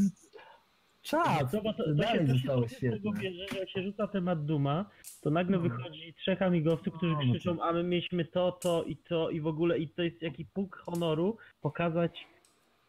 Czad, 1.02 1.52
bo 1.52 1.72
to, 1.72 1.72
to 1.72 1.84
to 1.84 1.94
dalej 1.94 2.18
się, 2.20 2.26
to 2.26 2.32
się 2.32 2.38
zostało 2.38 2.68
świetne. 2.68 3.12
bierze, 3.20 3.46
że 3.52 3.58
jak 3.58 3.70
się 3.70 3.82
rzuca 3.82 4.06
temat 4.06 4.44
Duma, 4.44 4.90
to 5.22 5.30
nagle 5.30 5.56
No. 5.56 5.62
wychodzi 5.62 6.14
trzech 6.14 6.42
amigowców, 6.42 6.94
którzy 6.94 7.12
No, 7.12 7.22
no 7.24 7.32
krzyczą, 7.34 7.62
a 7.62 7.72
my 7.72 7.82
mieliśmy 7.84 8.24
to, 8.24 8.52
to 8.52 8.84
i 8.84 8.96
to 8.96 9.30
i 9.30 9.40
w 9.40 9.46
ogóle 9.46 9.78
i 9.78 9.88
to 9.88 10.02
jest 10.02 10.22
jaki 10.22 10.44
punkt 10.44 10.78
honoru 10.78 11.36
pokazać, 11.60 12.26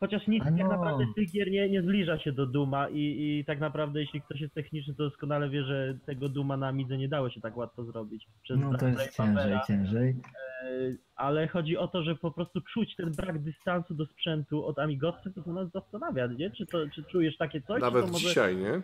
chociaż 0.01 0.27
nic 0.27 0.43
tak 0.43 0.55
no. 0.55 0.67
naprawdę 0.67 1.05
z 1.11 1.15
tych 1.15 1.31
gier 1.31 1.51
nie, 1.51 1.69
nie 1.69 1.81
zbliża 1.81 2.19
się 2.19 2.31
do 2.31 2.45
Duma 2.45 2.89
i, 2.89 2.99
i 2.99 3.45
tak 3.45 3.59
naprawdę 3.59 4.01
jeśli 4.01 4.21
ktoś 4.21 4.41
jest 4.41 4.53
techniczny, 4.53 4.95
to 4.95 5.09
doskonale 5.09 5.49
wie, 5.49 5.63
że 5.63 5.97
tego 6.05 6.29
Duma 6.29 6.57
na 6.57 6.67
Amidze 6.67 6.97
nie 6.97 7.07
dało 7.07 7.29
się 7.29 7.41
tak 7.41 7.57
łatwo 7.57 7.83
zrobić. 7.83 8.27
Przez 8.43 8.59
No 8.59 8.77
to 8.77 8.87
jest 8.87 9.17
ciężej, 9.17 9.59
ciężej. 9.67 10.09
E, 10.09 10.91
ale 11.15 11.47
chodzi 11.47 11.77
o 11.77 11.87
to, 11.87 12.03
że 12.03 12.15
po 12.15 12.31
prostu 12.31 12.61
czuć 12.73 12.95
ten 12.95 13.11
brak 13.11 13.43
dystansu 13.43 13.93
do 13.93 14.05
sprzętu 14.05 14.65
od 14.65 14.79
amigowców 14.79 15.37
i 15.37 15.43
to 15.43 15.53
nas 15.53 15.71
zastanawia, 15.71 16.27
nie? 16.27 16.51
Czy, 16.51 16.65
to, 16.65 16.77
czy 16.95 17.03
czujesz 17.03 17.37
takie 17.37 17.61
coś? 17.61 17.81
Nawet 17.81 18.05
to 18.05 18.11
może... 18.11 18.27
dzisiaj, 18.27 18.57
nie? 18.57 18.81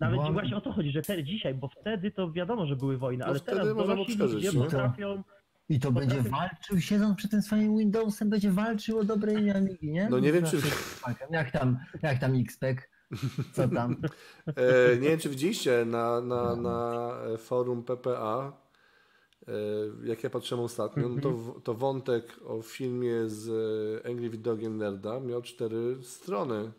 Nawet 0.00 0.20
Bo- 0.20 0.32
właśnie 0.32 0.56
o 0.56 0.60
to 0.60 0.72
chodzi, 0.72 0.92
że 0.92 1.02
te, 1.02 1.24
dzisiaj, 1.24 1.54
bo 1.54 1.68
wtedy 1.80 2.10
to 2.10 2.32
wiadomo, 2.32 2.66
że 2.66 2.76
były 2.76 2.98
wojny, 2.98 3.24
No 3.24 3.30
ale 3.30 3.40
teraz 3.40 3.76
dorośli 3.76 4.16
ludzie 4.16 4.50
no. 4.54 4.64
potrafią... 4.64 5.22
I 5.68 5.80
to 5.80 5.92
będzie 5.92 6.16
Potrafię- 6.16 6.30
walczył, 6.30 6.80
siedząc 6.80 7.16
przy 7.16 7.28
tym 7.28 7.42
swoim 7.42 7.78
Windowsem, 7.78 8.30
będzie 8.30 8.50
walczył 8.52 8.98
o 8.98 9.04
dobre 9.04 9.34
imię 9.34 9.56
Amigi, 9.56 9.90
nie? 9.90 10.08
No 10.10 10.18
nie 10.18 10.32
wiem, 10.32 10.44
czy-. 10.44 10.60
Jak 11.30 11.50
tam, 11.50 11.78
jak 12.02 12.18
tam 12.20 12.32
XPEC, 12.40 12.78
co 13.52 13.68
tam? 13.68 13.96
E, 14.46 14.96
nie 14.96 15.08
wiem, 15.08 15.18
czy 15.18 15.28
widzieliście 15.28 15.84
na, 15.86 16.20
na, 16.20 16.56
na 16.56 17.10
forum 17.38 17.82
PPA, 17.84 18.52
e, 19.48 19.52
jak 20.04 20.24
ja 20.24 20.30
patrzyłem 20.30 20.64
ostatnio, 20.64 21.08
no 21.08 21.20
to, 21.20 21.30
w- 21.30 21.62
to 21.62 21.74
wątek 21.74 22.36
o 22.46 22.62
filmie 22.62 23.28
z 23.28 23.48
e, 24.04 24.10
Angry 24.10 24.30
Video 24.30 24.56
Game 24.56 24.76
Nerda 24.76 25.20
miał 25.20 25.42
cztery 25.42 25.96
strony. 26.02 26.72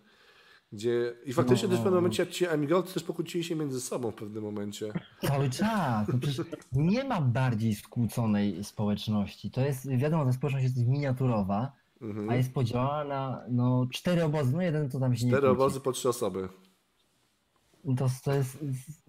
Gdzie, 0.71 1.13
I 1.25 1.33
faktycznie 1.33 1.67
No. 1.67 1.71
też 1.71 1.79
w 1.79 1.83
pewnym 1.83 2.01
momencie 2.01 2.27
ci 2.27 2.47
amigowcy 2.47 2.93
też 2.93 3.03
pokłócili 3.03 3.43
się 3.43 3.55
między 3.55 3.81
sobą 3.81 4.11
w 4.11 4.15
pewnym 4.15 4.43
momencie. 4.43 4.93
Cały 5.21 5.49
czas. 5.49 6.07
No 6.13 6.19
przecież 6.19 6.45
nie 6.71 7.03
ma 7.03 7.21
bardziej 7.21 7.75
skłóconej 7.75 8.63
społeczności. 8.63 9.51
To 9.51 9.61
jest, 9.61 9.89
wiadomo, 9.97 10.25
ta 10.25 10.33
społeczność 10.33 10.63
jest 10.63 10.87
miniaturowa, 10.87 11.71
Mhm. 12.01 12.29
a 12.29 12.35
jest 12.35 12.53
podziałana 12.53 13.29
na 13.29 13.43
no, 13.49 13.87
cztery 13.91 14.23
obozy. 14.23 14.53
No 14.53 14.61
jeden 14.61 14.89
to 14.89 14.99
tam 14.99 15.15
się 15.15 15.25
nie 15.25 15.31
Cztery 15.31 15.49
obozy 15.49 15.79
po 15.79 15.91
trzy 15.91 16.09
osoby. 16.09 16.49
To, 17.97 18.07
to 18.23 18.33
jest, 18.33 18.57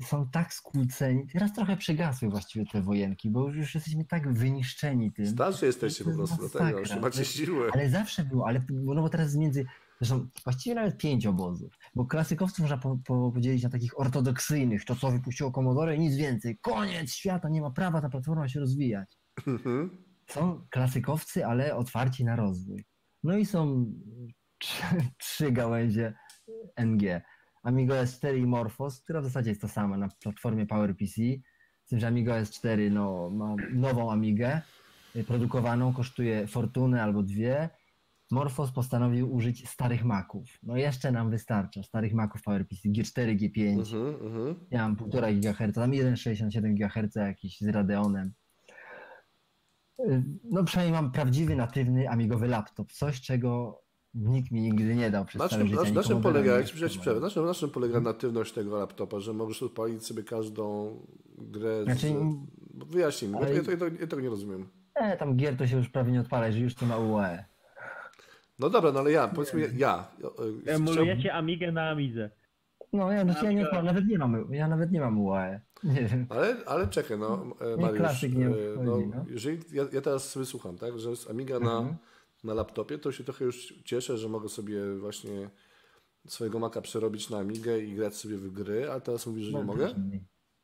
są 0.07 0.29
tak 0.29 0.55
skłóceni. 0.55 1.27
Teraz 1.33 1.53
trochę 1.53 1.77
przygasły 1.77 2.29
właściwie 2.29 2.67
te 2.67 2.83
wojenki, 2.83 3.31
bo 3.31 3.49
już 3.49 3.75
jesteśmy 3.75 4.05
tak 4.05 4.33
wyniszczeni 4.33 5.13
tym. 5.13 5.27
Starszy 5.27 5.67
jesteście 5.67 6.05
po 6.05 6.11
prostu, 6.11 6.49
dlatego 6.53 6.79
już 6.79 6.97
macie 6.97 7.25
siłę. 7.25 7.69
Ale 7.75 7.91
zawsze 7.91 8.25
było, 8.25 8.47
ale 8.49 8.63
no 8.71 9.03
bo 9.03 9.09
teraz 9.09 9.37
między, 9.37 9.67
zresztą 10.01 10.29
właściwie 10.45 10.75
nawet 10.75 10.97
pięć 10.97 11.27
obozów, 11.27 11.79
bo 11.95 12.07
klasykowców 12.07 12.59
można 12.59 12.79
po, 12.79 12.99
po, 13.05 13.33
podzielić 13.33 13.63
na 13.63 13.71
takich 13.71 14.01
ortodoksyjnych, 14.01 14.85
to 14.85 14.97
co 14.97 15.11
wypuściło 15.11 15.53
Commodore 15.53 15.97
i 15.97 16.01
nic 16.01 16.17
więcej, 16.17 16.59
koniec 16.59 17.13
świata, 17.13 17.49
nie 17.49 17.61
ma 17.61 17.71
prawa 17.71 18.01
ta 18.01 18.09
platforma 18.09 18.49
się 18.49 18.61
rozwijać. 18.61 19.19
Mhm. 19.47 20.05
Są 20.27 20.67
klasykowcy, 20.71 21.47
ale 21.47 21.77
otwarci 21.77 22.25
na 22.25 22.37
rozwój. 22.37 22.85
No 23.23 23.37
i 23.37 23.47
są 23.47 23.87
trzy, 24.59 24.85
trzy 25.19 25.53
gałęzie 25.53 26.15
NG. 26.77 27.23
Amigo 27.63 27.95
S4 27.95 28.39
i 28.39 28.47
Morphos, 28.47 29.03
która 29.03 29.21
w 29.21 29.25
zasadzie 29.25 29.51
jest 29.51 29.61
to 29.61 29.69
sama 29.69 29.97
na 29.97 30.09
platformie 30.09 30.67
PowerPC, 30.67 31.15
z 31.85 31.89
tym, 31.89 32.01
że 32.01 32.07
Amigo 32.07 32.33
S4 32.33 32.91
no, 32.91 33.31
ma 33.31 33.55
nową 33.73 34.13
Amigę, 34.13 34.61
produkowaną, 35.27 35.93
kosztuje 35.93 36.47
fortunę 36.47 37.03
albo 37.03 37.23
dwie. 37.23 37.71
Morphos 38.31 38.71
postanowił 38.73 39.35
użyć 39.35 39.69
starych 39.69 40.05
Maców. 40.05 40.47
No 40.63 40.77
jeszcze 40.77 41.13
nam 41.13 41.31
wystarcza, 41.31 41.83
starych 41.83 42.15
Maców 42.15 42.43
PowerPC, 42.43 42.89
G4, 42.89 43.37
G5, 43.37 43.79
Mhm, 43.79 44.15
mhm. 44.27 44.55
ja 44.71 44.83
mam 44.89 44.97
1,5 44.97 45.41
GHz, 45.41 45.75
tam 45.75 45.91
1,67 45.91 46.75
GHz 46.75 47.15
jakiś 47.17 47.61
z 47.61 47.69
Radeonem. 47.69 48.33
No 50.45 50.65
przynajmniej 50.65 51.03
mam 51.03 51.13
prawdziwy, 51.13 51.57
natywny, 51.57 52.09
amigowy 52.11 52.49
laptop. 52.49 52.93
Coś, 52.93 53.21
czego 53.21 53.81
nikt 54.15 54.51
mi 54.51 54.61
nigdy 54.61 54.95
nie 54.95 55.11
dał 55.11 55.25
przez 55.25 55.43
Na 55.43 55.49
całe 55.49 55.65
czym, 55.69 55.79
życie. 55.79 55.93
na, 55.93 56.03
czym 56.03 56.23
polega, 56.23 56.53
nie 56.53 56.57
jak 56.59 56.67
ci 56.67 56.75
przerwę, 56.75 56.95
próbowałem. 56.95 57.23
na 57.23 57.31
czym, 57.31 57.45
na 57.47 57.55
czym 57.55 57.71
polega 57.71 58.01
natywność 58.01 58.53
tego 58.53 58.79
laptopa, 58.79 59.21
że 59.21 59.33
możesz 59.33 59.63
odpalić 59.63 60.07
sobie 60.07 60.23
każdą 60.23 60.97
grę 61.39 61.81
z... 61.83 61.85
Znaczy, 61.85 62.15
Wyjaśnij 62.75 63.31
mi, 63.31 63.37
ale- 63.39 63.55
ja, 63.55 63.63
to, 63.63 63.71
ja, 63.71 63.77
ja 64.01 64.07
tego 64.07 64.21
nie 64.23 64.29
rozumiem. 64.29 64.69
E, 64.95 65.17
tam 65.17 65.37
gier 65.37 65.57
to 65.57 65.67
się 65.67 65.77
już 65.77 65.89
prawie 65.89 66.13
nie 66.13 66.21
odpala, 66.21 66.53
że 66.53 66.59
już 66.61 66.75
to 66.75 66.87
ma 66.87 66.97
UE. 66.97 67.45
No 68.61 68.71
dobra, 68.71 68.93
no 68.93 69.01
ale 69.01 69.13
ja, 69.13 69.29
powiedzmy 69.29 69.61
ja, 69.61 69.69
ja 69.77 70.09
e, 70.67 70.75
Emulujecie 70.75 71.35
Amigę 71.35 71.73
na 71.73 71.91
Amidze. 71.91 72.31
No 72.93 73.13
ja, 73.13 73.25
znaczy, 73.25 73.45
ja 73.45 73.53
nie 73.53 73.67
nawet 73.83 74.07
nie 74.07 74.19
mam, 74.19 74.55
ja 74.55 74.69
nawet 74.69 74.93
nie 74.93 75.01
mam. 75.01 75.19
Nie 75.85 76.03
wiem. 76.05 76.27
Ale, 76.29 76.57
ale 76.67 76.89
czekaj, 76.89 77.19
no, 77.19 77.57
e, 77.61 77.71
Nie, 77.77 77.83
Mariusz, 77.83 77.99
klasyk 78.01 78.35
nie 78.35 78.47
e, 78.47 78.51
no, 78.85 78.99
no. 79.15 79.25
jeżeli 79.29 79.59
ja, 79.73 79.85
ja 79.93 80.01
teraz 80.01 80.31
sobie 80.31 80.47
słucham, 80.47 80.79
tak, 80.79 80.99
że 80.99 81.17
z 81.17 81.31
Amiga 81.31 81.61
na, 81.61 81.79
Mhm. 81.79 81.97
na 82.45 82.55
laptopie, 82.55 82.99
to 82.99 83.13
się 83.13 83.25
trochę 83.25 83.45
już 83.45 83.75
cieszę, 83.85 84.19
że 84.19 84.29
mogę 84.29 84.49
sobie 84.49 84.95
właśnie 84.97 85.51
swojego 86.27 86.59
Maca 86.59 86.81
przerobić 86.81 87.31
na 87.31 87.39
Amigę 87.39 87.79
i 87.79 87.95
grać 87.95 88.15
sobie 88.17 88.37
w 88.37 88.51
gry, 88.53 88.91
a 88.91 89.01
teraz 89.01 89.27
mówisz, 89.27 89.45
że 89.45 89.53
nie 89.53 89.59
No, 89.59 89.65
mogę? 89.65 89.95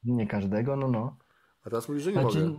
Nie, 0.04 0.14
nie 0.16 0.26
każdego, 0.26 0.76
no 0.76 0.88
no. 0.88 1.16
A 1.64 1.70
teraz 1.70 1.88
mówisz, 1.88 2.04
że 2.04 2.12
nie 2.12 2.20
Znaczy, 2.20 2.46
mogę. 2.46 2.58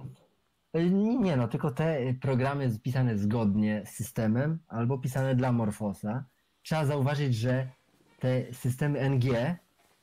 Y, 0.76 0.90
Nie 0.92 1.38
no, 1.38 1.48
tylko 1.48 1.72
te 1.72 2.14
programy 2.22 2.80
pisane 2.84 3.18
zgodnie 3.18 3.84
z 3.86 3.90
systemem 3.90 4.60
albo 4.68 4.98
pisane 4.98 5.36
dla 5.36 5.52
Morfosa. 5.52 6.26
Trzeba 6.62 6.86
zauważyć, 6.86 7.36
że 7.36 7.68
te 8.20 8.54
systemy 8.54 9.10
NG 9.10 9.58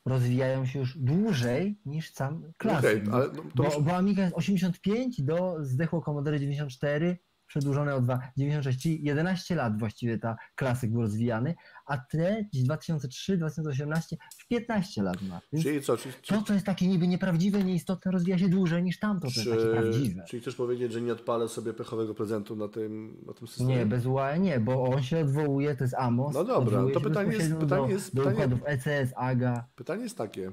rozwijają 0.04 0.66
się 0.66 0.78
już 0.78 0.98
dłużej 0.98 1.80
niż 1.86 2.12
sam 2.12 2.52
klasyk. 2.56 3.08
Okej, 3.08 3.12
ale 3.12 3.26
no, 3.26 3.42
to 3.42 3.42
bo, 3.54 3.64
już, 3.64 3.78
bo 3.80 3.96
Amiga 3.96 4.22
jest 4.22 4.36
85 4.36 5.22
do 5.22 5.56
zdechło 5.60 6.02
Commodore 6.02 6.40
94, 6.40 7.18
przedłużone 7.46 7.94
o 7.94 8.00
2, 8.00 8.18
96, 8.36 8.82
czyli 8.82 9.04
11 9.04 9.54
lat 9.54 9.78
właściwie 9.78 10.18
ta 10.18 10.36
klasyk 10.54 10.90
był 10.90 11.00
rozwijany, 11.02 11.54
a 11.86 11.98
te 11.98 12.44
gdzieś 12.52 12.62
2003, 12.64 13.36
2018 13.36 14.16
już 14.38 14.46
15 14.46 15.02
lat 15.02 15.22
ma. 15.22 15.40
Więc 15.52 15.64
czyli 15.64 15.82
co, 15.82 15.96
czyli, 15.96 16.14
to, 16.26 16.42
co 16.42 16.54
jest 16.54 16.66
takie 16.66 16.86
niby 16.88 17.08
nieprawdziwe, 17.08 17.64
nieistotne, 17.64 18.10
rozwija 18.10 18.38
się 18.38 18.48
dłużej 18.48 18.82
niż 18.82 18.98
tamto, 18.98 19.28
to 19.34 19.40
jest 19.40 19.50
takie 19.50 19.72
prawdziwe. 19.80 20.24
czyli 20.28 20.42
chcesz 20.42 20.54
powiedzieć, 20.56 20.92
że 20.92 21.00
nie 21.00 21.12
odpalę 21.12 21.48
sobie 21.48 21.72
pechowego 21.72 22.14
prezentu 22.14 22.56
na 22.56 22.68
tym, 22.68 23.16
na 23.26 23.32
tym 23.32 23.48
systemie? 23.48 23.76
Nie, 23.76 23.86
bez 23.86 24.06
UAE 24.06 24.38
nie, 24.38 24.60
bo 24.60 24.82
on 24.84 25.02
się 25.02 25.18
odwołuje, 25.20 25.76
to 25.76 25.84
jest 25.84 25.94
AMOS. 25.94 26.34
No 26.34 26.44
dobra, 26.44 26.82
to 26.94 27.00
pytanie 27.00 27.32
jest- 27.32 27.54
pytanie 27.54 27.82
do, 27.86 27.88
jest- 27.88 28.14
do 28.14 28.22
pytanie- 28.22 28.34
układów 28.34 28.60
ECS, 28.64 29.12
AGA, 29.16 29.68
Pytanie 29.74 30.02
jest 30.02 30.18
takie, 30.18 30.52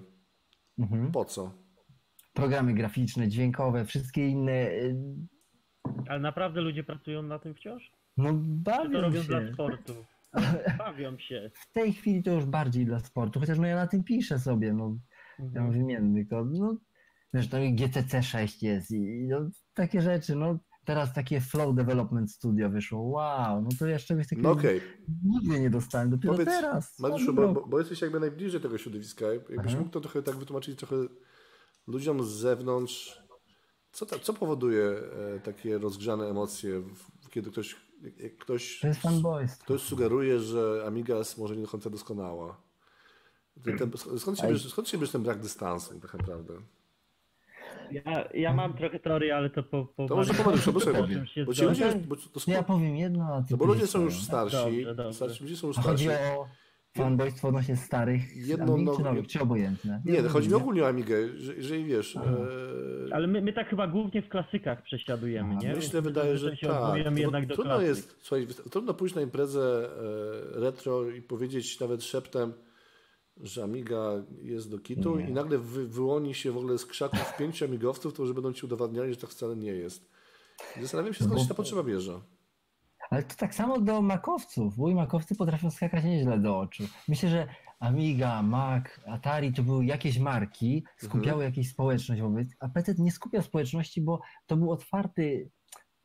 mhm. 0.79 1.11
po 1.11 1.25
co? 1.25 1.61
programy 2.33 2.73
graficzne, 2.73 3.27
dźwiękowe, 3.27 3.85
wszystkie 3.85 4.27
inne. 4.27 4.51
y, 4.71 4.95
Ale 6.09 6.19
naprawdę 6.19 6.61
ludzie 6.61 6.84
pracują 6.84 7.21
na 7.23 7.39
tym 7.39 7.53
wciąż? 7.55 7.91
No 8.17 8.29
Czy 8.29 8.36
to 8.36 8.43
bawią 8.43 9.01
robią 9.01 9.21
dla 9.23 9.41
się. 9.47 9.53
sportu? 9.53 9.93
Bawią 10.77 11.17
się. 11.17 11.51
W 11.53 11.71
tej 11.73 11.93
chwili 11.93 12.23
to 12.23 12.32
już 12.32 12.45
bardziej 12.45 12.86
dla 12.86 12.99
sportu, 12.99 13.39
chociaż 13.39 13.59
no 13.59 13.67
ja 13.67 13.75
na 13.75 13.88
tym 13.88 14.03
piszę 14.03 14.39
sobie, 14.39 14.73
no 14.73 14.97
ja 15.39 15.45
Mhm. 15.45 15.63
mam 15.65 15.73
wymienny 15.73 16.25
kod, 16.25 16.47
no 16.51 16.77
zresztą 17.34 17.61
i 17.61 17.73
GTC 17.73 18.23
6 18.23 18.63
jest 18.63 18.91
i, 18.91 18.95
i 18.95 19.27
no, 19.27 19.49
takie 19.73 20.01
rzeczy, 20.01 20.36
no 20.36 20.59
teraz 20.86 21.13
takie 21.13 21.41
Flow 21.41 21.75
Development 21.75 22.32
Studio 22.32 22.69
wyszło, 22.69 23.01
wow, 23.01 23.61
no 23.61 23.69
to 23.79 23.88
ja 23.88 23.99
czegoś 23.99 24.27
takiego 24.27 24.47
No 24.47 24.53
okej, 24.53 24.82
nigdy 25.25 25.59
nie 25.59 25.69
dostałem, 25.69 26.09
dopiero 26.09 26.34
Powiedz, 26.34 26.49
teraz. 26.49 26.99
Mariuszu, 26.99 27.34
bo, 27.34 27.53
bo, 27.53 27.67
bo 27.67 27.79
jesteś 27.79 28.01
jakby 28.01 28.19
najbliżej 28.19 28.61
tego 28.61 28.77
środowiska, 28.77 29.25
jakbyś 29.34 29.57
Aha. 29.71 29.77
mógł 29.79 29.89
to 29.91 30.01
trochę 30.01 30.23
tak 30.23 30.36
wytłumaczyć 30.36 30.79
trochę 30.79 30.95
ludziom 31.88 32.23
z 32.23 32.27
zewnątrz, 32.27 33.21
co, 33.91 34.05
ta, 34.05 34.19
co 34.19 34.33
powoduje 34.33 34.83
e, 35.35 35.39
takie 35.39 35.77
rozgrzane 35.77 36.25
emocje, 36.25 36.79
w, 36.79 37.29
kiedy 37.29 37.51
ktoś, 37.51 37.75
jak- 38.19 38.37
ktoś, 38.37 38.81
ktoś 39.63 39.81
sugeruje, 39.81 40.39
że 40.39 40.83
Amiga 40.87 41.17
jest 41.17 41.37
może 41.37 41.55
nie 41.55 41.61
do 41.61 41.67
końca 41.67 41.89
doskonała. 41.89 42.57
Ten, 43.63 43.77
ten, 43.77 43.91
skąd, 44.17 44.39
się 44.39 44.47
bierze, 44.47 44.69
skąd 44.69 44.87
się 44.89 44.97
bierze 44.97 45.11
ten 45.11 45.23
brak 45.23 45.39
dystansu 45.39 45.99
tak 45.99 46.13
naprawdę? 46.13 46.53
Ja, 47.91 48.29
ja 48.33 48.53
mam 48.53 48.73
trochę 48.73 48.99
teorii, 48.99 49.31
ale 49.31 49.49
to 49.49 49.63
po... 49.63 49.85
po 49.85 50.07
To 50.07 50.15
może 50.15 50.33
po- 50.33 50.43
pomogę, 50.43 50.61
bo, 50.65 50.71
po 50.73 50.79
bo, 51.45 51.53
ci 51.53 51.63
ludzie, 51.65 51.95
bo, 52.07 52.15
to, 52.15 52.21
No 52.47 52.53
ja 52.53 52.63
powiem 52.63 52.95
jedno, 52.95 53.25
a 53.35 53.41
ty 53.41 53.47
no 53.51 53.57
bo 53.57 53.65
ludzie 53.65 53.87
są 53.87 54.01
już 54.01 54.23
starsi, 54.23 54.55
Dobrze, 54.57 54.95
dobrze. 54.95 55.13
starsi 55.13 55.43
ludzie 55.43 55.55
są 55.57 55.67
już 55.67 55.77
A 55.77 55.81
chodzi 55.81 56.03
starsi. 56.05 56.31
o 56.37 56.47
fanboystwo 56.97 57.47
odnośnie 57.47 57.77
starych 57.77 58.37
Jedną 58.37 58.73
Amig, 58.73 58.87
czy 58.89 58.91
nogą- 58.91 59.03
nowych, 59.03 59.27
czy 59.27 59.39
obojętne? 59.41 60.01
Nie, 60.05 60.21
no 60.21 60.29
chodzi 60.29 60.47
mi 60.49 60.53
ogólnie 60.53 60.83
o 60.83 60.87
Amigę, 60.87 61.37
że, 61.37 61.55
jeżeli 61.55 61.85
wiesz, 61.85 62.17
Aha. 62.17 62.31
e, 63.01 63.01
Ale 63.12 63.28
my, 63.28 63.41
my 63.41 63.53
tak 63.53 63.70
chyba 63.70 63.88
głównie 63.88 64.22
w 64.22 64.30
klasykach 64.30 64.84
prześladujemy, 64.84 65.55
nie? 65.55 65.74
Myślę, 65.74 66.01
Więc 66.01 66.05
wydaje, 66.05 66.38
że 66.38 66.51
tak. 66.51 66.62
No, 67.05 67.18
jednak 67.18 67.45
do 67.47 67.55
trudno 67.55 67.82
jest, 67.82 68.18
słuchaj, 68.22 68.47
trudno 68.72 68.93
pójść 68.93 69.16
na 69.16 69.22
imprezę 69.22 69.89
e, 70.55 70.59
retro 70.59 71.09
i 71.09 71.22
powiedzieć 71.22 71.80
nawet 71.80 72.03
szeptem, 72.03 72.53
że 73.38 73.64
Amiga 73.64 74.12
jest 74.41 74.72
do 74.72 74.80
kitu 74.80 75.20
Nie. 75.20 75.30
i 75.30 75.34
nagle 75.34 75.57
wy, 75.57 75.88
wyłoni 75.88 76.34
się 76.34 76.51
w 76.51 76.57
ogóle 76.57 76.78
z 76.78 76.86
krzaków 76.86 77.38
pięciu 77.38 77.66
amigowców, 77.66 78.14
którzy 78.14 78.34
będą 78.34 78.53
ci 78.53 78.66
udowadniali, 78.66 79.14
że 79.14 79.20
tak 79.20 79.30
wcale 79.30 79.55
nie 79.55 79.72
jest. 79.72 80.12
I 80.78 80.82
zastanawiam 80.82 81.14
się, 81.14 81.24
skąd 81.24 81.41
się 81.41 81.47
ta 81.47 81.53
potrzeba 81.53 81.84
bierze. 81.84 82.20
Ale 83.09 83.24
to 83.24 83.36
tak 83.36 83.55
samo 83.55 83.80
do 83.80 84.01
makowców, 84.01 84.78
bo 84.78 84.89
i 84.89 84.95
makowcy 84.95 85.36
potrafią 85.36 85.72
skakać 85.72 86.03
nieźle 86.03 86.39
do 86.39 86.59
oczu. 86.59 86.84
Myślę, 87.07 87.30
że 87.30 87.47
Amiga, 87.82 88.41
Mac, 88.43 88.84
Atari 89.07 89.53
to 89.53 89.63
były 89.63 89.86
jakieś 89.86 90.19
marki, 90.19 90.84
skupiały 90.97 91.43
jakąś 91.43 91.69
społeczność 91.69 92.21
wobec, 92.21 92.47
a 92.59 92.69
PC 92.69 92.93
nie 92.97 93.11
skupiał 93.11 93.41
społeczności, 93.41 94.01
bo 94.01 94.21
to 94.45 94.57
był 94.57 94.71
otwarty, 94.71 95.49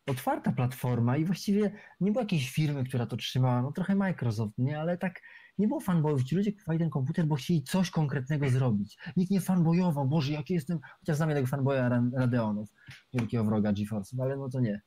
otwarta 0.07 0.53
platforma 0.53 1.17
i 1.17 1.25
właściwie 1.25 1.73
nie 2.01 2.13
było 2.13 2.23
jakiejś 2.23 2.51
firmy, 2.51 2.85
która 2.85 3.07
to 3.07 3.17
trzymała, 3.17 3.63
no 3.63 3.73
trochę 3.73 3.95
Microsoft, 3.95 4.55
nie, 4.59 4.81
ale 4.81 4.99
tak 4.99 5.21
nie 5.59 5.69
było 5.69 5.81
fanboyów. 5.81 6.25
Ci 6.25 6.37
ludzie 6.37 6.53
kupowali 6.53 6.79
ten 6.79 6.91
komputer, 6.91 7.27
bo 7.27 7.35
chcieli 7.35 7.63
coś 7.63 7.91
konkretnego 7.91 8.49
zrobić. 8.49 8.99
Nikt 9.17 9.31
nie 9.31 9.41
fanboyował, 9.41 10.09
Boże, 10.09 10.33
jaki 10.33 10.55
jestem, 10.55 10.79
chociaż 11.01 11.17
znam 11.17 11.29
jednego 11.29 11.47
fanboya 11.47 11.89
Ra- 11.89 12.11
Radeonów, 12.15 12.69
wielkiego 13.13 13.45
wroga 13.45 13.73
GeForce'ów, 13.73 14.23
ale 14.23 14.37
no 14.37 14.49
to 14.49 14.61
nie. 14.61 14.81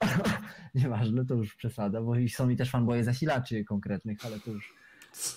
Nieważne, 0.74 1.24
to 1.26 1.34
już 1.34 1.54
przesada, 1.56 2.02
bo 2.02 2.14
są 2.28 2.46
mi 2.46 2.56
też 2.56 2.70
fanboje 2.70 3.04
zasilaczy 3.04 3.64
konkretnych, 3.64 4.18
ale 4.26 4.40
to 4.40 4.50
już 4.50 4.85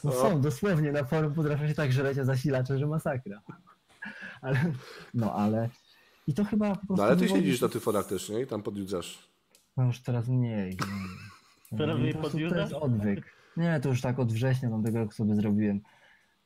no 0.04 0.12
są, 0.12 0.42
dosłownie 0.42 0.92
na 0.92 1.04
forum 1.04 1.34
potrafią 1.34 1.68
się 1.68 1.74
tak 1.74 1.92
żreć 1.92 2.20
o 2.20 2.26
zasilacze, 2.26 2.80
że 2.80 2.88
masakra. 2.88 3.42
Ale, 4.42 4.74
no 5.14 5.34
ale 5.34 5.70
i 6.28 6.34
to 6.34 6.46
chyba 6.46 6.70
po 6.70 6.76
prostu... 6.76 6.96
No 6.96 7.04
ale 7.04 7.18
ty 7.18 7.30
siedzisz 7.30 7.62
na 7.62 7.70
tych 7.70 7.82
forach 7.82 8.08
też, 8.08 8.30
nie? 8.30 8.42
I 8.42 8.48
tam 8.48 8.64
podjudzasz. 8.64 9.30
No 9.78 9.86
już 9.86 10.00
teraz 10.00 10.28
mniej. 10.28 10.78
nie. 11.72 11.78
Teraz 11.78 12.00
mniej 12.00 12.14
prostu 12.14 12.28
To 12.28 12.32
podjudzasz? 12.32 12.72
jest 12.72 12.74
odwyk. 12.74 13.36
Nie, 13.58 13.80
to 13.80 13.90
już 13.90 14.02
tak 14.02 14.20
od 14.20 14.34
września 14.34 14.70
tamtego 14.70 15.00
roku 15.00 15.14
sobie 15.14 15.36
zrobiłem 15.36 15.82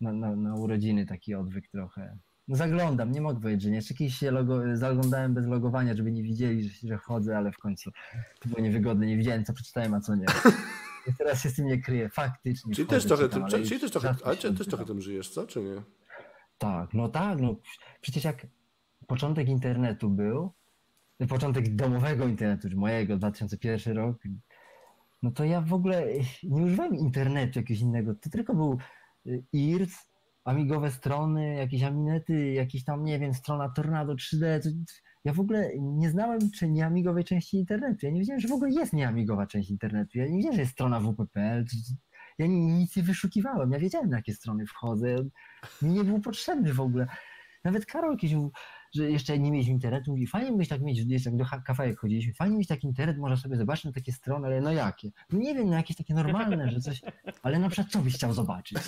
na, 0.02 0.14
na, 0.14 0.36
na 0.36 0.56
urodziny 0.56 1.06
taki 1.06 1.36
odwyk 1.36 1.68
trochę. 1.68 2.18
No 2.48 2.56
zaglądam, 2.56 3.12
nie 3.12 3.22
mogę 3.22 3.42
powiedzieć, 3.42 3.62
że 3.62 3.70
nie. 3.70 3.76
Jeszcze 3.76 3.94
kiedyś 3.94 4.16
się 4.16 4.32
logo, 4.32 4.62
zaglądałem 4.74 5.34
bez 5.34 5.48
logowania, 5.48 5.96
żeby 5.96 6.12
nie 6.12 6.24
widzieli, 6.24 6.70
że, 6.70 6.88
że 6.88 6.98
chodzę, 6.98 7.38
ale 7.38 7.52
w 7.52 7.58
końcu 7.58 7.92
to 8.40 8.50
było 8.50 8.62
niewygodne, 8.62 9.06
nie 9.06 9.18
widziałem 9.18 9.46
co 9.46 9.54
przeczytałem, 9.54 9.94
a 9.94 10.02
co 10.02 10.16
nie. 10.16 10.26
Teraz 11.18 11.44
się 11.44 11.50
z 11.50 11.56
tym 11.56 11.66
nie 11.66 11.82
kryję, 11.82 12.10
faktycznie. 12.10 12.76
Czyli 12.76 12.88
też 12.88 13.06
trochę, 13.06 13.24
czytam, 13.24 13.50
tym, 13.50 13.64
czyli 13.64 13.80
też 13.80 13.92
trochę, 13.92 14.16
ale 14.26 14.38
się 14.38 14.56
też 14.56 14.68
trochę 14.68 14.86
tym 14.86 15.02
żyjesz, 15.02 15.30
co? 15.30 15.48
Czy 15.48 15.64
nie? 15.64 15.84
Tak, 16.58 16.94
no 16.94 17.10
tak, 17.10 17.42
no 17.42 17.56
przecież 18.02 18.24
jak 18.24 18.48
początek 19.08 19.50
internetu 19.50 20.10
był, 20.10 20.54
początek 21.30 21.76
domowego 21.76 22.28
internetu, 22.28 22.70
czy 22.70 22.76
mojego, 22.76 23.18
2001 23.18 23.98
rok, 23.98 24.18
no 25.24 25.32
to 25.32 25.44
ja 25.44 25.62
w 25.62 25.74
ogóle 25.74 26.06
nie 26.44 26.64
używałem 26.64 26.96
internetu 26.96 27.60
jakiegoś 27.60 27.82
innego, 27.82 28.16
to 28.16 28.30
tylko 28.30 28.56
był 28.56 28.78
y, 29.28 29.44
IRC, 29.54 29.94
amigowe 30.44 30.92
strony, 30.92 31.56
jakieś 31.56 31.84
aminety, 31.84 32.52
jakieś 32.52 32.84
tam, 32.84 33.04
nie 33.04 33.20
wiem, 33.20 33.34
strona 33.34 33.70
Tornado 33.70 34.14
3D, 34.14 34.64
to, 34.64 34.70
ja 35.24 35.34
w 35.34 35.40
ogóle 35.40 35.70
nie 35.80 36.10
znałem 36.10 36.52
czy 36.52 36.70
nieamigowej 36.70 37.24
części 37.24 37.58
internetu, 37.58 38.06
ja 38.06 38.12
nie 38.12 38.20
wiedziałem, 38.20 38.40
że 38.42 38.48
w 38.48 38.52
ogóle 38.52 38.72
jest 38.72 38.94
nieamigowa 38.94 39.48
część 39.48 39.70
internetu, 39.70 40.18
ja 40.18 40.28
nie 40.28 40.36
wiedziałem, 40.38 40.56
że 40.56 40.62
jest 40.62 40.74
strona 40.74 41.00
wp.pl, 41.00 41.66
ja 42.38 42.48
ni- 42.48 42.66
nic 42.66 42.96
nie 42.96 43.04
wyszukiwałem, 43.04 43.72
ja 43.72 43.80
wiedziałem 43.80 44.10
na 44.10 44.18
jakie 44.18 44.34
strony 44.34 44.66
wchodzę, 44.66 45.16
mi 45.82 45.90
nie 45.90 46.04
był 46.04 46.20
potrzebny 46.20 46.74
w 46.74 46.80
ogóle. 46.82 47.08
Nawet 47.64 47.86
Karol 47.86 48.12
jakiś 48.12 48.34
mówił, 48.34 48.52
że 48.96 49.12
jeszcze 49.12 49.40
nie 49.40 49.52
mieliśmy 49.52 49.74
internetu, 49.74 50.12
mówi, 50.12 50.28
fajnie 50.28 50.58
byś 50.58 50.68
tak 50.68 50.82
mieć, 50.82 51.00
jeszcze 51.00 51.30
jak 51.30 51.40
do 51.40 51.46
kafejek 51.66 52.00
chodziliśmy, 52.00 52.34
fajnie 52.34 52.58
mieć 52.58 52.68
taki 52.68 52.88
internet, 52.88 53.18
można 53.18 53.38
sobie 53.38 53.58
zobaczyć 53.58 53.86
na 53.86 53.92
takie 53.92 54.12
strony, 54.12 54.48
ale 54.48 54.62
no 54.62 54.72
jakie? 54.72 55.10
No 55.30 55.40
nie 55.40 55.56
wiem, 55.56 55.70
no 55.70 55.76
jakieś 55.76 55.98
takie 55.98 56.14
normalne, 56.14 56.72
że 56.72 56.80
coś, 56.80 57.02
ale 57.44 57.60
na 57.60 57.70
przykład 57.70 57.92
co 57.92 58.00
byś 58.00 58.14
chciał 58.16 58.34
zobaczyć? 58.34 58.78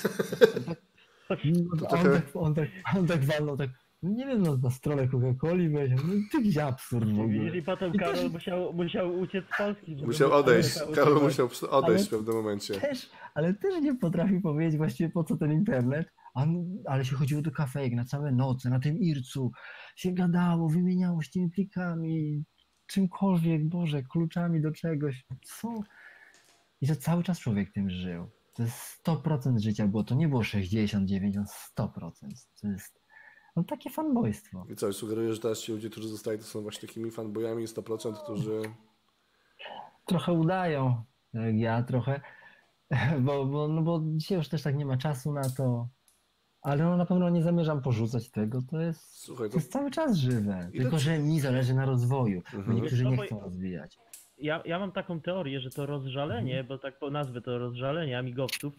On, 1.72 1.80
trochę- 1.80 2.10
tak, 2.22 2.36
on, 2.36 2.56
tak, 2.56 2.68
on 2.98 3.08
tak 3.08 3.26
walnął, 3.26 3.58
tak, 3.58 3.70
nie 4.10 4.26
wiem, 4.26 4.42
no 4.44 4.58
na 4.58 4.70
stronę 4.72 5.08
Coca-Coli 5.08 5.70
weź, 5.74 5.92
no 5.92 5.98
to 6.32 6.38
jakiś 6.38 6.58
absurd 6.58 7.10
w 7.10 7.20
ogóle. 7.20 7.58
I 7.58 7.62
potem 7.62 7.94
I 7.94 7.98
Karol 8.00 8.16
też- 8.16 8.32
musiał, 8.32 8.74
musiał 8.74 9.20
uciec 9.20 9.46
z 9.54 9.58
Polski. 9.58 9.96
żeby 9.96 10.08
Musiał 10.08 10.32
odejść. 10.34 10.70
Karol 10.96 11.24
musiał 11.24 11.50
odejść 11.70 12.00
Ale- 12.14 12.22
w 12.22 12.26
pewnym 12.26 12.36
momencie. 12.36 12.74
też, 12.74 13.10
ale 13.34 13.54
też 13.54 13.82
nie 13.82 13.96
potrafi 13.96 14.40
powiedzieć 14.40 14.78
właściwie 14.78 15.10
po 15.10 15.24
co 15.24 15.38
ten 15.38 15.52
internet, 15.52 16.08
a, 16.36 16.46
ale 16.86 17.06
się 17.06 17.16
chodziło 17.16 17.42
do 17.42 17.52
kafejek 17.52 17.94
na 17.94 18.06
całe 18.06 18.32
noce, 18.32 18.70
na 18.70 18.80
tym 18.80 19.00
ircu, 19.00 19.52
się 19.96 20.12
gadało, 20.12 20.70
wymieniało 20.70 21.22
się 21.22 21.30
tymi 21.32 21.50
plikami, 21.50 22.44
czymkolwiek, 22.88 23.66
Boże, 23.70 24.04
kluczami 24.04 24.62
do 24.62 24.72
czegoś, 24.72 25.24
co? 25.46 25.80
I 26.82 26.88
to 26.88 26.96
cały 26.96 27.24
czas 27.24 27.40
człowiek 27.40 27.72
tym 27.74 27.90
żył. 27.90 28.30
To 28.54 28.64
jest 28.64 28.78
100% 29.08 29.60
życia 29.60 29.88
było, 29.88 30.04
to 30.04 30.16
nie 30.16 30.28
było 30.28 30.44
69, 30.44 31.38
on 31.38 31.46
100%. 31.46 32.48
To 32.62 32.68
jest 32.68 33.02
no, 33.56 33.64
takie 33.64 33.90
fanboystwo. 33.90 34.66
I 34.70 34.76
co, 34.76 34.94
sugerujesz, 34.94 35.36
że 35.36 35.42
teraz 35.42 35.60
ci 35.62 35.72
ludzie, 35.72 35.90
którzy 35.90 36.08
zostali, 36.08 36.38
to 36.38 36.44
są 36.44 36.62
właśnie 36.62 36.88
takimi 36.88 37.12
fanboyami 37.12 37.68
100%, 37.68 38.14
którzy... 38.24 38.62
trochę 40.06 40.34
udają, 40.34 41.04
jak 41.34 41.56
ja 41.58 41.84
trochę, 41.84 42.22
bo, 43.26 43.46
bo, 43.46 43.68
no 43.68 43.82
bo 43.82 44.02
dzisiaj 44.06 44.38
już 44.38 44.50
też 44.50 44.62
tak 44.64 44.76
nie 44.76 44.86
ma 44.86 44.98
czasu 44.98 45.32
na 45.34 45.50
to, 45.50 45.88
ale 46.62 46.84
no 46.84 46.98
na 46.98 47.06
pewno 47.06 47.30
nie 47.30 47.44
zamierzam 47.44 47.82
porzucać 47.82 48.30
tego, 48.32 48.62
to 48.62 48.80
jest, 48.82 49.20
Słuchaj, 49.20 49.48
to 49.48 49.52
to 49.52 49.58
jest 49.58 49.72
cały 49.72 49.92
czas 49.92 50.18
żywe, 50.18 50.70
Ile 50.74 50.84
tylko 50.84 51.00
że 51.00 51.20
mi 51.20 51.40
zależy 51.40 51.74
na 51.74 51.86
rozwoju, 51.86 52.42
bo 52.54 52.58
Mhm. 52.58 52.76
niektórzy 52.76 52.96
Wiesz 52.96 53.04
co, 53.04 53.10
nie 53.12 53.18
bo- 53.18 53.24
chcą 53.24 53.40
rozwijać. 53.40 53.98
Ja, 54.38 54.62
ja 54.66 54.80
mam 54.80 54.92
taką 54.92 55.22
teorię, 55.22 55.60
że 55.60 55.70
to 55.70 55.86
rozżalenie, 55.86 56.52
Mhm. 56.60 56.68
bo 56.68 56.78
tak 56.78 57.00
po 57.00 57.10
nazwę 57.12 57.42
to 57.42 57.58
rozżalenie 57.58 58.18
amigowców, 58.20 58.74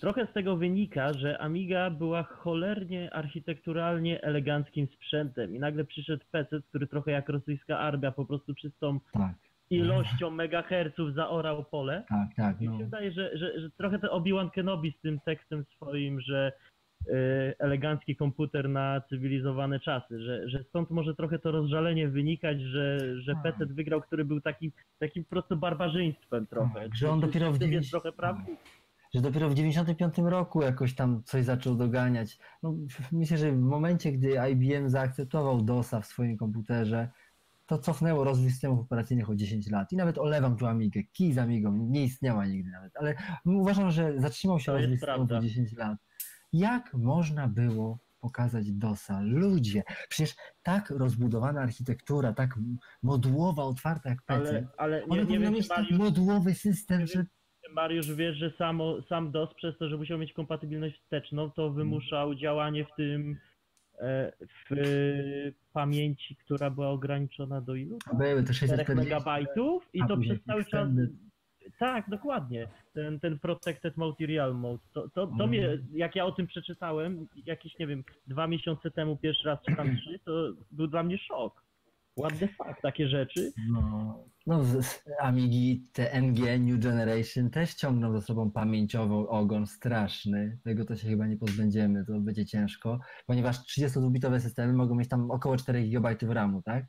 trochę 0.00 0.26
z 0.26 0.32
tego 0.32 0.56
wynika, 0.56 1.12
że 1.12 1.38
Amiga 1.38 1.90
była 1.90 2.22
cholernie 2.22 3.14
architekturalnie 3.14 4.22
eleganckim 4.22 4.86
sprzętem 4.86 5.56
i 5.56 5.58
nagle 5.58 5.84
przyszedł 5.84 6.24
PC, 6.30 6.60
który 6.68 6.86
trochę 6.86 7.10
jak 7.10 7.28
rosyjska 7.28 7.78
armia, 7.78 8.12
po 8.12 8.24
prostu 8.24 8.54
czystą 8.54 9.00
Tak, 9.12 9.34
ilością 9.70 10.30
megaherców 10.30 11.14
zaorał 11.14 11.64
pole. 11.64 12.02
tak, 12.08 12.28
tak. 12.36 12.60
I 12.62 12.64
No. 12.64 12.72
mi 12.72 12.78
się 12.78 12.84
wydaje, 12.84 13.12
że, 13.12 13.38
że, 13.38 13.60
że 13.60 13.70
trochę 13.70 13.98
ten 13.98 14.10
Obi-Wan 14.10 14.50
Kenobi 14.50 14.92
z 14.98 15.00
tym 15.00 15.20
tekstem 15.20 15.64
swoim, 15.76 16.20
że 16.20 16.52
y, 17.08 17.12
elegancki 17.58 18.16
komputer 18.16 18.68
na 18.68 19.00
cywilizowane 19.08 19.80
czasy, 19.80 20.22
że, 20.22 20.48
że 20.48 20.64
stąd 20.64 20.90
może 20.90 21.14
trochę 21.14 21.38
to 21.38 21.50
rozżalenie 21.50 22.08
wynikać, 22.08 22.60
że, 22.60 22.98
że 23.22 23.34
Tak. 23.34 23.42
PC 23.42 23.66
wygrał, 23.66 24.00
który 24.02 24.24
był 24.24 24.40
takim, 24.40 24.72
takim 24.98 25.24
po 25.24 25.30
prostu 25.30 25.56
barbarzyństwem 25.56 26.46
trochę. 26.46 26.80
Tak, 26.80 26.94
że 26.96 27.10
on 27.10 27.20
dopiero 27.20 27.50
w 27.50 27.54
czy 27.54 27.58
tym 27.60 27.72
jest 27.72 27.84
dziewięć- 27.86 27.90
trochę 27.90 28.12
prawdy? 28.12 28.56
Że 29.14 29.20
dopiero 29.20 29.50
w 29.50 29.54
95 29.54 30.14
roku 30.18 30.62
jakoś 30.62 30.94
tam 30.94 31.22
coś 31.24 31.44
zaczął 31.44 31.76
doganiać. 31.76 32.38
No, 32.62 32.74
myślę, 33.12 33.38
że 33.38 33.52
w 33.52 33.60
momencie, 33.60 34.12
gdy 34.12 34.36
IBM 34.52 34.88
zaakceptował 34.88 35.62
DOSa 35.62 36.00
w 36.00 36.06
swoim 36.06 36.36
komputerze, 36.36 37.08
to 37.66 37.78
cofnęło 37.78 38.24
rozwój 38.24 38.50
systemów 38.50 38.80
operacyjnych 38.80 39.30
o 39.30 39.34
10 39.34 39.70
lat. 39.70 39.92
I 39.92 39.96
nawet 39.96 40.18
olewam 40.18 40.56
tu 40.56 40.66
Amigę, 40.66 41.02
kij 41.02 41.32
z 41.32 41.38
Amigą, 41.38 41.76
nie 41.76 42.04
istniała 42.04 42.46
nigdy 42.46 42.70
nawet, 42.70 42.96
ale 42.96 43.14
uważam, 43.44 43.90
że 43.90 44.20
zatrzymał 44.20 44.60
się 44.60 44.66
To 44.66 44.72
rozwój 44.72 44.96
systemów 44.96 45.32
o 45.32 45.40
10 45.40 45.72
lat. 45.72 45.98
Jak 46.52 46.94
można 46.94 47.48
było 47.48 47.98
pokazać 48.20 48.72
DOSa? 48.72 49.20
Ludzie, 49.20 49.82
przecież 50.08 50.36
tak 50.62 50.90
rozbudowana 50.90 51.60
architektura, 51.60 52.32
tak 52.32 52.58
modułowa, 53.02 53.62
otwarta 53.64 54.08
jak 54.08 54.22
PC, 54.22 54.48
Ale, 54.48 54.68
ale 54.78 55.00
nie, 55.00 55.16
nie 55.16 55.24
powinna 55.24 55.44
wiem, 55.44 55.54
mieć 55.54 55.68
tak 55.68 55.90
modułowy 55.90 56.54
system, 56.54 57.06
że 57.06 57.24
Mariusz 57.74 58.14
wiesz, 58.14 58.36
że 58.36 58.50
samo, 58.50 59.02
sam 59.08 59.30
DOS 59.30 59.54
przez 59.54 59.78
to, 59.78 59.88
że 59.88 59.96
musiał 59.96 60.18
mieć 60.18 60.32
kompatybilność 60.32 60.98
wsteczną, 61.00 61.50
to 61.50 61.62
Mhm. 61.66 61.74
wymuszał 61.74 62.34
działanie 62.34 62.84
w 62.84 62.96
tym 62.96 63.36
e, 64.00 64.32
w 64.70 65.52
pamięci, 65.72 66.36
która 66.36 66.70
była 66.70 66.88
ograniczona 66.88 67.60
do 67.60 67.74
ilu? 67.74 67.98
były 68.12 68.42
te 68.42 68.54
4 68.54 68.54
640 68.54 68.94
megabajtów 68.94 69.88
i 69.92 70.00
to 70.08 70.16
przez 70.16 70.44
cały 70.44 70.64
czas. 70.64 70.88
Tak, 71.78 72.10
dokładnie. 72.10 72.68
Ten, 72.92 73.20
ten 73.20 73.38
Protected 73.38 73.96
Material 73.96 74.54
Mode. 74.54 74.82
To, 74.92 75.02
to, 75.08 75.26
to 75.26 75.32
Mhm. 75.32 75.50
mnie, 75.50 75.78
jak 75.92 76.16
ja 76.16 76.24
o 76.24 76.32
tym 76.32 76.46
przeczytałem, 76.46 77.26
jakieś, 77.46 77.78
nie 77.78 77.86
wiem, 77.86 78.04
dwa 78.26 78.46
miesiące 78.46 78.90
temu 78.90 79.16
pierwszy 79.16 79.48
raz 79.48 79.58
czy 79.68 79.76
tam 79.76 79.96
trzy, 79.96 80.18
to 80.24 80.32
był 80.70 80.86
dla 80.86 81.02
mnie 81.02 81.18
szok. 81.18 81.62
What 82.18 82.38
the 82.38 82.48
fuck, 82.48 82.80
takie 82.82 83.08
rzeczy. 83.08 83.52
No, 83.72 84.18
no 84.46 84.64
z, 84.64 85.04
Amigi, 85.20 85.88
te 85.92 86.12
NG 86.12 86.58
New 86.60 86.80
Generation 86.80 87.50
też 87.50 87.74
ciągną 87.74 88.12
za 88.12 88.20
sobą 88.20 88.50
pamięciową 88.50 89.28
ogon 89.28 89.66
straszny. 89.66 90.58
Tego 90.64 90.84
to 90.84 90.96
się 90.96 91.08
chyba 91.08 91.26
nie 91.26 91.36
pozbędziemy, 91.36 92.04
to 92.04 92.20
będzie 92.20 92.46
ciężko, 92.46 93.00
ponieważ 93.26 93.58
32-bitowe 93.58 94.40
systemy 94.40 94.72
mogą 94.72 94.94
mieć 94.94 95.08
tam 95.08 95.30
około 95.30 95.56
4 95.56 95.88
GB 95.88 96.16
RAMu, 96.22 96.62
tak? 96.62 96.84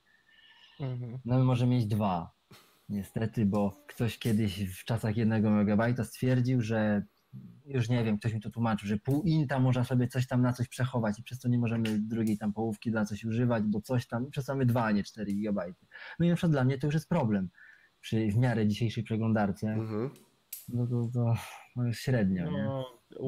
No 1.26 1.38
my 1.38 1.44
możemy 1.44 1.72
mieć 1.72 1.86
dwa. 1.86 2.32
Niestety, 2.90 3.46
bo 3.46 3.84
ktoś 3.88 4.20
kiedyś 4.20 4.80
w 4.80 4.86
czasach 4.86 5.18
1 5.18 5.46
MB 5.46 6.04
stwierdził, 6.04 6.62
że 6.62 7.04
już 7.66 7.90
nie 7.90 8.04
wiem, 8.04 8.18
ktoś 8.18 8.34
mi 8.34 8.42
to 8.42 8.50
tłumaczył, 8.50 8.88
że 8.88 8.98
pół 8.98 9.24
inta 9.24 9.60
można 9.60 9.84
sobie 9.84 10.08
coś 10.08 10.28
tam 10.28 10.42
na 10.42 10.54
coś 10.54 10.68
przechować 10.68 11.20
i 11.20 11.24
przez 11.24 11.40
to 11.40 11.48
nie 11.50 11.58
możemy 11.60 12.00
drugiej 12.00 12.38
tam 12.38 12.54
połówki 12.54 12.92
na 12.92 13.06
coś 13.06 13.26
używać, 13.26 13.64
bo 13.64 13.82
coś 13.82 14.08
tam, 14.08 14.30
przez 14.32 14.46
to 14.46 14.54
mamy 14.54 14.66
2, 14.66 14.84
a 14.84 14.92
nie 14.92 15.04
4 15.04 15.34
GB. 15.34 15.66
No 16.20 16.26
i 16.26 16.30
na 16.30 16.36
przykład 16.36 16.52
dla 16.52 16.64
mnie 16.64 16.78
to 16.78 16.88
już 16.88 16.94
jest 16.94 17.10
problem 17.10 17.50
przy 18.02 18.28
w 18.32 18.38
miarę 18.38 18.68
dzisiejszej 18.68 19.04
przeglądarce. 19.04 19.68
Mhm. 19.68 20.10
No 20.70 20.88
to, 20.88 21.10
to, 21.14 21.34
no 21.76 21.88
jest 21.88 22.00
średnio, 22.00 22.52
nie? 22.52 22.64
No, 22.64 22.86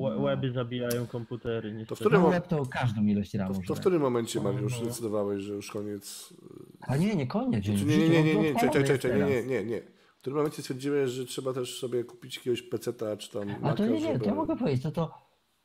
we- 0.10 0.22
weby 0.26 0.52
zabijają 0.52 1.08
komputery. 1.08 1.74
Niestety. 1.74 1.96
w 1.96 2.00
którym 2.00 2.22
No 2.22 2.30
web 2.30 2.48
to 2.48 2.66
każdą 2.66 3.04
ilość 3.06 3.32
To, 3.32 3.38
RAMu 3.38 3.62
to 3.68 3.76
w 3.76 3.80
którym 3.80 4.02
momencie, 4.02 4.42
Mariusz, 4.42 4.74
Mhm. 4.74 4.86
zdecydowałeś, 4.92 5.44
że 5.44 5.54
już 5.54 5.72
koniec? 5.72 6.34
A 6.82 6.98
nie, 6.98 7.16
nie 7.16 7.28
koniec. 7.28 7.66
Czy 7.66 7.72
nie, 7.72 7.78
życie 7.78 7.98
nie, 7.98 8.10
nie, 8.10 8.24
nie, 8.24 8.42
nie, 8.42 8.50
odpalone 8.50 8.60
czekaj, 8.74 8.90
jest 8.90 9.02
czekaj, 9.02 9.20
nie, 9.20 9.26
teraz. 9.28 9.46
nie, 9.46 9.64
nie, 9.64 9.66
nie. 9.66 9.82
W 10.28 10.30
którym 10.30 10.38
momencie 10.38 10.62
stwierdziłeś, 10.62 11.10
że 11.12 11.26
trzeba 11.26 11.54
też 11.54 11.80
sobie 11.80 12.04
kupić 12.04 12.38
jakiegoś 12.38 12.62
peceta, 12.62 13.18
czy 13.18 13.32
tam 13.32 13.66
A 13.66 13.74
to 13.74 13.86
nie, 13.86 13.92
nie, 13.94 14.00
żeby... 14.00 14.20
to 14.20 14.26
ja 14.26 14.36
mogę 14.36 14.58
powiedzieć, 14.58 14.84
to 14.84 14.92
to 14.92 15.14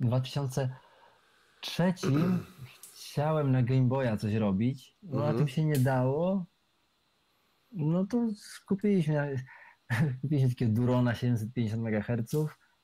w 0.00 0.06
2003 0.06 1.92
chciałem 2.94 3.52
na 3.52 3.62
Game 3.62 3.82
Boya 3.88 4.16
coś 4.16 4.34
robić, 4.34 4.96
no 5.02 5.18
a 5.18 5.20
Mhm. 5.20 5.38
tym 5.38 5.48
się 5.48 5.64
nie 5.64 5.76
dało, 5.78 6.46
no 7.72 8.06
to 8.06 8.26
kupiliśmy, 8.68 9.36
kupiliśmy 10.22 10.48
takiego 10.48 10.72
Durona 10.72 11.14
750 11.14 11.82
MHz, 11.86 12.34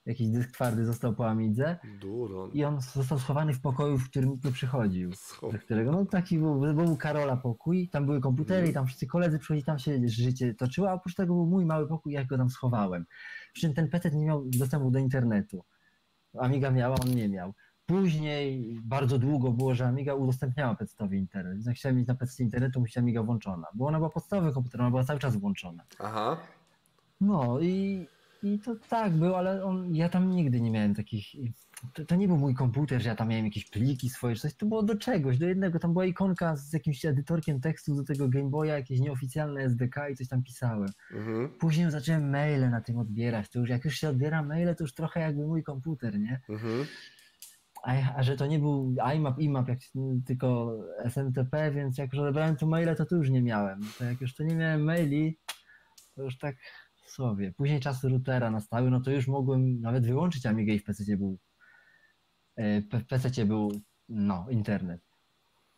jakiś 0.08 0.28
dysk 0.28 0.50
twardy 0.52 0.84
został 0.84 1.14
po 1.14 1.28
Amidze 1.28 1.78
Duron. 2.00 2.50
i 2.52 2.64
on 2.64 2.80
został 2.80 3.18
schowany 3.18 3.54
w 3.54 3.60
pokoju, 3.60 3.98
w 3.98 4.10
którym 4.10 4.30
nikt 4.30 4.44
nie 4.44 4.52
przychodził. 4.52 5.10
Scho- 5.10 5.52
do 5.52 5.58
którego, 5.58 5.92
no 5.92 6.06
taki 6.06 6.38
był, 6.38 6.60
był 6.74 6.96
Karola 6.96 7.36
pokój, 7.36 7.88
tam 7.88 8.06
były 8.06 8.20
komputery 8.20 8.68
i 8.68 8.72
tam 8.72 8.86
wszyscy 8.86 9.06
koledzy 9.06 9.38
przychodzili, 9.38 9.64
tam 9.64 9.78
się 9.78 10.00
życie 10.08 10.54
toczyło, 10.54 10.90
a 10.90 10.92
oprócz 10.92 11.14
tego 11.14 11.34
był 11.34 11.46
mój 11.46 11.64
mały 11.66 11.88
pokój, 11.88 12.12
ja 12.12 12.24
go 12.24 12.36
tam 12.38 12.50
schowałem. 12.50 13.06
Przy 13.52 13.60
czym 13.60 13.74
ten 13.74 13.88
PC 13.88 14.10
nie 14.10 14.26
miał 14.26 14.44
dostępu 14.46 14.90
do 14.90 14.98
internetu. 14.98 15.64
Amiga 16.38 16.70
miała, 16.70 16.96
on 17.04 17.10
nie 17.14 17.28
miał. 17.28 17.54
Później 17.86 18.76
bardzo 18.84 19.18
długo 19.18 19.52
było, 19.52 19.74
że 19.74 19.86
Amiga 19.86 20.14
udostępniała 20.14 20.74
PC-owi 20.74 21.18
internet. 21.18 21.54
Więc 21.54 21.66
jak 21.66 21.76
chciałem 21.76 21.96
mieć 21.96 22.06
na 22.08 22.14
PC 22.14 22.42
internet, 22.42 22.74
to 22.74 22.80
musiała 22.80 23.02
Amiga 23.02 23.22
włączona, 23.22 23.66
bo 23.74 23.86
ona 23.86 23.98
była 23.98 24.10
podstawowym 24.10 24.52
komputerem, 24.54 24.86
ona 24.86 24.90
była 24.90 25.04
cały 25.04 25.18
czas 25.18 25.36
włączona. 25.36 25.84
Aha. 25.98 26.36
No 27.20 27.60
i, 27.60 28.06
i 28.42 28.58
to 28.58 28.76
tak 28.88 29.12
było, 29.12 29.38
ale 29.38 29.64
on, 29.64 29.94
ja 29.94 30.08
tam 30.08 30.30
nigdy 30.30 30.60
nie 30.60 30.70
miałem 30.70 30.94
takich. 30.94 31.26
To, 31.94 32.04
to 32.04 32.16
nie 32.16 32.28
był 32.28 32.36
mój 32.36 32.54
komputer, 32.54 33.02
że 33.02 33.08
ja 33.08 33.14
tam 33.14 33.28
miałem 33.28 33.44
jakieś 33.44 33.70
pliki 33.70 34.10
swoje, 34.10 34.34
czy 34.34 34.40
coś. 34.40 34.54
To 34.54 34.66
było 34.66 34.82
do 34.82 34.96
czegoś, 34.96 35.38
do 35.38 35.46
jednego. 35.46 35.78
Tam 35.78 35.92
była 35.92 36.04
ikonka 36.04 36.56
z 36.56 36.72
jakimś 36.72 37.04
edytorkiem 37.04 37.60
tekstu 37.60 37.94
do 37.94 38.04
tego 38.04 38.28
Game 38.28 38.50
Boya, 38.50 38.66
jakieś 38.66 39.00
nieoficjalne 39.00 39.60
SDK 39.60 40.08
i 40.08 40.16
coś 40.16 40.28
tam 40.28 40.42
pisałem. 40.42 40.88
Mhm. 41.12 41.48
Później 41.48 41.90
zacząłem 41.90 42.30
maile 42.30 42.70
na 42.70 42.80
tym 42.80 42.98
odbierać. 42.98 43.50
To 43.50 43.58
już 43.58 43.68
jak 43.68 43.84
już 43.84 43.94
się 43.94 44.08
odbiera 44.08 44.42
maile, 44.42 44.74
to 44.76 44.84
już 44.84 44.94
trochę 44.94 45.20
jakby 45.20 45.46
mój 45.46 45.62
komputer, 45.62 46.18
nie? 46.18 46.40
Mhm. 46.48 46.86
A, 47.84 48.16
a 48.16 48.22
że 48.22 48.36
to 48.36 48.46
nie 48.46 48.58
był 48.58 48.94
IMAP, 49.14 49.38
IMAP, 49.38 49.68
jak, 49.68 49.78
tylko 50.26 50.78
SMTP, 51.04 51.70
więc 51.70 51.98
jak 51.98 52.12
już 52.12 52.22
odebrałem 52.22 52.56
tu 52.56 52.66
maile, 52.66 52.96
to 52.96 53.06
tu 53.06 53.16
już 53.16 53.30
nie 53.30 53.42
miałem. 53.42 53.80
To 53.98 54.04
jak 54.04 54.20
już 54.20 54.34
to 54.34 54.42
nie 54.42 54.54
miałem 54.54 54.84
maili, 54.84 55.38
to 56.14 56.22
już 56.22 56.38
tak 56.38 56.56
sobie. 57.10 57.52
Później 57.52 57.80
czasy 57.80 58.08
routera 58.08 58.50
nastały, 58.50 58.90
no 58.90 59.00
to 59.00 59.10
już 59.10 59.28
mogłem 59.28 59.80
nawet 59.80 60.06
wyłączyć 60.06 60.46
Amigę 60.46 60.74
i 60.74 60.78
w 60.78 60.84
PC 60.84 61.16
był 61.16 61.38
e, 62.56 62.80
w 62.80 63.06
PC 63.06 63.46
był 63.46 63.72
no, 64.08 64.46
internet. 64.50 65.00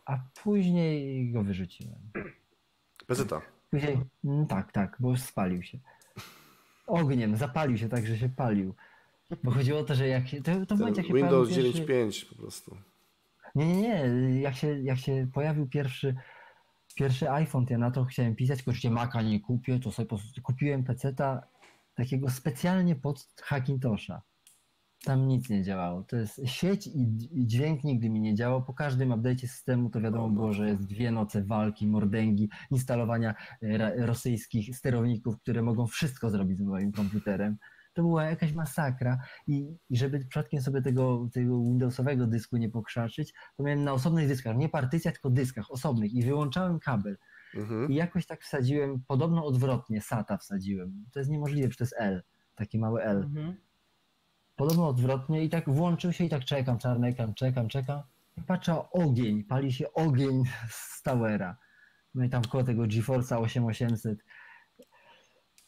A 0.06 0.18
później 0.42 1.32
go 1.32 1.42
wyrzuciłem. 1.42 1.98
Peceta. 3.06 3.40
Później, 3.70 3.98
mm, 4.24 4.46
tak, 4.46 4.72
tak, 4.72 4.96
bo 5.00 5.16
spalił 5.16 5.62
się. 5.62 5.78
Ogniem, 6.86 7.36
zapalił 7.36 7.78
się 7.78 7.88
tak, 7.88 8.06
że 8.06 8.18
się 8.18 8.28
palił. 8.28 8.74
Bo 9.44 9.50
chodziło 9.50 9.78
o 9.78 9.84
to, 9.84 9.94
że 9.94 10.08
jak 10.08 10.28
się, 10.28 10.42
to, 10.42 10.66
to 10.66 10.76
momencie, 10.76 11.00
jak 11.00 11.08
się 11.08 11.14
Windows 11.14 11.48
pojawił 11.48 11.86
pierwszy... 11.86 12.26
9.5 12.26 12.28
po 12.28 12.42
prostu. 12.42 12.76
Nie, 13.54 13.66
nie, 13.66 13.82
nie. 13.82 14.40
Jak 14.40 14.54
się, 14.54 14.80
jak 14.80 14.98
się 14.98 15.28
pojawił 15.34 15.68
pierwszy, 15.68 16.14
pierwszy 17.00 17.30
iPhone, 17.30 17.66
ja 17.70 17.78
na 17.78 17.90
to 17.90 18.04
chciałem 18.04 18.34
pisać, 18.34 18.62
że 18.66 18.90
Maca 18.90 19.22
nie 19.22 19.40
kupię, 19.40 19.80
to 19.80 19.92
sobie 19.92 20.08
po 20.08 20.16
prostu 20.16 20.42
kupiłem 20.42 20.84
peceta 20.84 21.42
takiego 21.94 22.30
specjalnie 22.30 22.96
pod 22.96 23.28
Hackintosha. 23.42 24.22
Tam 25.04 25.28
nic 25.28 25.50
nie 25.50 25.62
działało. 25.62 26.02
To 26.02 26.16
jest 26.16 26.40
sieć 26.44 26.86
i, 26.86 27.28
i 27.32 27.46
dźwięk 27.46 27.84
nigdy 27.84 28.10
mi 28.10 28.20
nie 28.20 28.34
działał. 28.34 28.64
Po 28.64 28.74
każdym 28.74 29.10
update'cie 29.10 29.46
systemu 29.46 29.90
to 29.90 30.00
wiadomo 30.00 30.30
było, 30.30 30.52
że 30.52 30.68
jest 30.68 30.86
dwie 30.86 31.10
noce 31.10 31.44
walki, 31.44 31.86
mordęgi, 31.86 32.50
instalowania 32.70 33.34
e, 33.62 34.06
rosyjskich 34.06 34.76
sterowników, 34.76 35.38
które 35.38 35.62
mogą 35.62 35.86
wszystko 35.86 36.30
zrobić 36.30 36.58
z 36.58 36.62
moim 36.62 36.92
komputerem. 36.92 37.56
To 37.94 38.02
była 38.02 38.24
jakaś 38.24 38.52
masakra 38.52 39.18
i, 39.46 39.76
i 39.90 39.96
żeby 39.96 40.18
przypadkiem 40.18 40.60
sobie 40.60 40.82
tego, 40.82 41.28
tego 41.32 41.64
Windowsowego 41.64 42.26
dysku 42.26 42.56
nie 42.56 42.68
pokrzaczyć, 42.68 43.34
to 43.56 43.62
miałem 43.62 43.84
na 43.84 43.92
osobnych 43.92 44.28
dyskach, 44.28 44.56
nie 44.56 44.68
partycjach, 44.68 45.14
tylko 45.14 45.30
dyskach 45.30 45.70
osobnych 45.70 46.12
i 46.12 46.22
wyłączałem 46.22 46.78
kabel. 46.78 47.18
Mhm. 47.54 47.90
I 47.90 47.94
jakoś 47.94 48.26
tak 48.26 48.42
wsadziłem, 48.42 49.02
podobno 49.06 49.44
odwrotnie, 49.44 50.00
SATA 50.00 50.36
wsadziłem. 50.36 51.04
To 51.12 51.18
jest 51.18 51.30
niemożliwe, 51.30 51.70
że 51.70 51.76
to 51.76 51.84
jest 51.84 51.94
L, 51.98 52.22
taki 52.54 52.78
mały 52.78 53.02
L. 53.02 53.16
Mhm. 53.16 53.56
Podobno 54.56 54.88
odwrotnie 54.88 55.44
i 55.44 55.48
tak 55.48 55.70
włączył 55.70 56.12
się 56.12 56.24
i 56.24 56.28
tak 56.28 56.44
czekam, 56.44 56.78
czarny 56.78 57.08
ekran, 57.08 57.34
czekam, 57.34 57.68
czekam. 57.68 58.02
I 58.36 58.42
patrzę, 58.42 58.90
ogień, 58.90 59.44
pali 59.44 59.72
się 59.72 59.92
ogień 59.92 60.44
z 60.68 61.02
Towera. 61.02 61.56
No 62.14 62.24
i 62.24 62.28
tam 62.28 62.42
koło 62.42 62.64
tego 62.64 62.82
GeForce'a 62.82 63.42
8800. 63.42 64.18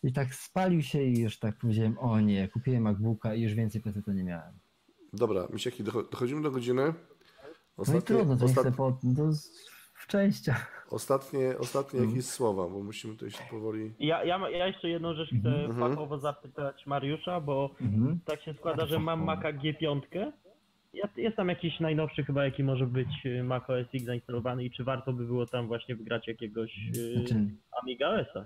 I 0.02 0.12
tak 0.12 0.34
spalił 0.34 0.82
się 0.82 1.02
i 1.02 1.20
już 1.20 1.38
tak 1.38 1.56
powiedziałem, 1.56 1.98
o 1.98 2.20
nie, 2.20 2.48
kupiłem 2.48 2.82
MacBooka 2.82 3.34
i 3.34 3.40
już 3.42 3.54
więcej 3.54 3.80
PC 3.82 4.02
to 4.02 4.12
nie 4.12 4.24
miałem. 4.24 4.52
Dobra, 5.12 5.46
Misiaki, 5.52 5.84
docho- 5.84 6.10
dochodzimy 6.10 6.42
do 6.42 6.50
godziny. 6.50 6.82
No 6.84 6.92
i 6.92 6.94
Ostatnie, 7.76 8.02
trudno, 8.02 8.36
to 8.36 8.44
ostat... 8.44 8.76
po... 8.76 8.98
To 9.16 9.30
w 9.94 10.06
częściach. 10.06 10.86
Ostatnie, 10.90 11.58
ostatnie 11.58 11.98
Mhm. 12.00 12.10
jakieś 12.16 12.30
słowa, 12.30 12.68
bo 12.68 12.82
musimy 12.82 13.14
tutaj 13.14 13.30
się 13.30 13.44
powoli... 13.50 13.92
Ja, 13.98 14.24
ja, 14.24 14.50
ja 14.50 14.66
jeszcze 14.66 14.88
jedną 14.88 15.14
rzecz 15.14 15.28
chcę 15.40 15.48
Mhm. 15.64 15.90
fachowo 15.90 16.18
zapytać 16.18 16.86
Mariusza, 16.86 17.40
bo 17.40 17.74
Mhm. 17.80 18.20
tak 18.24 18.42
się 18.42 18.54
składa, 18.54 18.86
że 18.86 18.98
mam 18.98 19.24
Maca 19.24 19.52
G5. 19.52 20.00
Ja- 20.92 21.08
Jest 21.16 21.36
tam 21.36 21.48
jakiś 21.48 21.80
najnowszy 21.80 22.24
chyba, 22.24 22.44
jaki 22.44 22.64
może 22.64 22.86
być 22.86 23.08
y, 23.26 23.42
Mac 23.44 23.62
OS 23.70 23.86
X 23.94 24.04
zainstalowany 24.04 24.64
i 24.64 24.70
czy 24.70 24.84
warto 24.84 25.12
by 25.12 25.24
było 25.26 25.46
tam 25.46 25.66
właśnie 25.66 25.96
wgrać 25.96 26.28
jakiegoś 26.28 26.70
y, 26.96 27.14
Znaczy, 27.18 27.46
Amiga 27.82 28.08
OS-a? 28.08 28.44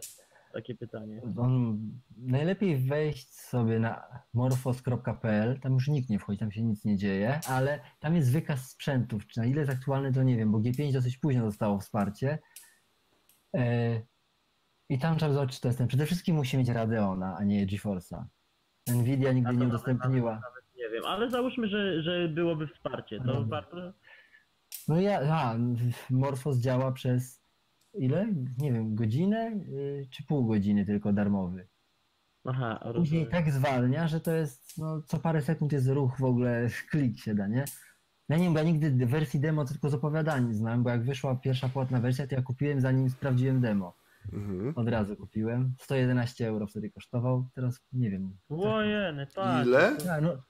Takie 0.57 0.75
pytanie. 0.75 1.23
on, 1.39 1.79
najlepiej 2.17 2.77
wejść 2.77 3.35
sobie 3.35 3.79
na 3.79 4.03
morphos.pl, 4.35 5.61
tam 5.61 5.73
już 5.73 5.89
nikt 5.89 6.11
nie 6.11 6.19
wchodzi, 6.19 6.39
tam 6.39 6.53
się 6.53 6.63
nic 6.63 6.85
nie 6.85 6.97
dzieje, 6.97 7.41
ale 7.49 7.81
tam 8.01 8.17
jest 8.17 8.33
wykaz 8.33 8.71
sprzętów, 8.71 9.27
czy 9.27 9.41
na 9.41 9.47
ile 9.47 9.61
jest 9.61 9.73
aktualny 9.73 10.13
to 10.13 10.23
nie 10.23 10.37
wiem, 10.37 10.53
bo 10.53 10.59
G5 10.59 10.93
dosyć 10.93 11.19
późno 11.19 11.43
dostało 11.45 11.79
wsparcie 11.79 12.39
e, 13.57 14.01
i 14.89 14.99
tam 14.99 15.17
trzeba 15.19 15.33
zobaczyć, 15.33 15.57
czy 15.57 15.63
to 15.63 15.69
jest 15.69 15.79
ten. 15.79 15.89
Przede 15.89 16.07
wszystkim 16.07 16.37
musi 16.37 16.59
mieć 16.59 16.69
Radeona, 16.69 17.37
a 17.39 17.45
nie 17.45 17.67
GeForce'a. 17.67 18.25
Nvidia 18.87 19.33
nigdy 19.33 19.53
nie 19.53 19.59
nawet- 19.59 19.69
udostępniła. 19.69 20.33
Nawet 20.35 20.65
nie 20.77 20.89
wiem, 20.91 21.05
ale 21.07 21.31
załóżmy, 21.31 21.69
że, 21.69 22.03
że 22.03 22.29
byłoby 22.29 22.67
wsparcie, 22.67 23.21
to 23.21 23.45
warto. 23.45 23.93
No 24.89 25.01
ja, 25.01 25.21
a, 25.21 25.57
Morphos 26.11 26.59
działa 26.59 26.93
przez 26.93 27.46
ile? 27.99 28.27
Nie 28.59 28.73
wiem, 28.73 28.95
godzinę 28.95 29.51
y, 29.69 30.07
czy 30.11 30.25
pół 30.25 30.47
godziny 30.47 30.87
tylko 30.87 31.13
darmowy. 31.13 31.69
Aha, 32.45 32.93
Później 32.95 33.29
tak 33.29 33.51
zwalnia, 33.51 34.09
że 34.09 34.21
to 34.21 34.33
jest, 34.33 34.79
no 34.79 35.03
co 35.03 35.19
parę 35.19 35.43
sekund 35.43 35.73
jest 35.73 35.89
ruch 35.89 36.19
w 36.19 36.25
ogóle, 36.25 36.69
klik 36.91 37.19
się 37.19 37.35
da, 37.35 37.47
nie? 37.47 37.65
Ja 38.29 38.37
nie 38.37 38.45
wiem, 38.45 38.53
bo 38.53 38.59
ja 38.59 38.65
nigdy 38.65 39.07
wersji 39.07 39.41
demo 39.41 39.65
tylko 39.65 39.91
z 39.91 39.95
opowiadań 39.95 40.55
znałem, 40.55 40.83
bo 40.83 40.91
jak 40.91 41.05
wyszła 41.05 41.37
pierwsza 41.37 41.69
płatna 41.69 42.01
wersja, 42.01 42.27
to 42.27 42.35
ja 42.35 42.43
kupiłem 42.43 42.81
zanim 42.81 43.11
sprawdziłem 43.11 43.61
demo. 43.61 43.97
Mhm. 44.33 44.73
Od 44.77 44.89
razu 44.89 45.17
kupiłem. 45.17 45.75
111 45.81 46.49
euro 46.49 46.67
wtedy 46.67 46.91
kosztował, 46.91 47.49
teraz 47.55 47.81
nie 47.93 48.11
wiem. 48.11 48.37
Łojeny, 48.49 49.27
tak. 49.27 49.67
Ile? 49.67 49.97
Ja, 50.07 50.21
no, 50.21 50.43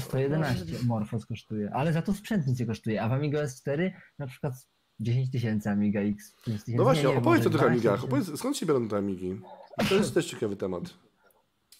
111 0.00 0.64
Morphos 0.86 1.26
kosztuje, 1.26 1.70
ale 1.74 1.92
za 1.92 2.02
to 2.02 2.14
sprzęt 2.14 2.46
nic 2.46 2.60
nie 2.60 2.66
kosztuje, 2.66 3.02
a 3.02 3.08
w 3.08 3.12
Amiga 3.12 3.42
S4 3.42 3.90
na 4.18 4.26
przykład 4.26 4.54
10 5.00 5.30
tysięcy 5.30 5.70
Amiga 5.70 6.00
X, 6.00 6.32
5 6.32 6.44
tysięcy. 6.44 6.74
No 6.76 6.84
właśnie, 6.84 7.04
nie, 7.04 7.12
nie, 7.12 7.18
opowiedz 7.18 7.46
o 7.46 7.50
tych 7.50 7.60
12 7.60 7.72
Amigach. 7.72 8.04
Opowiedz, 8.04 8.38
skąd 8.38 8.56
się 8.56 8.66
biorą 8.66 8.88
te 8.88 8.96
Amigi? 8.96 9.40
To 9.88 9.94
jest 10.00 10.14
też 10.14 10.26
ciekawy 10.26 10.56
temat. 10.56 10.82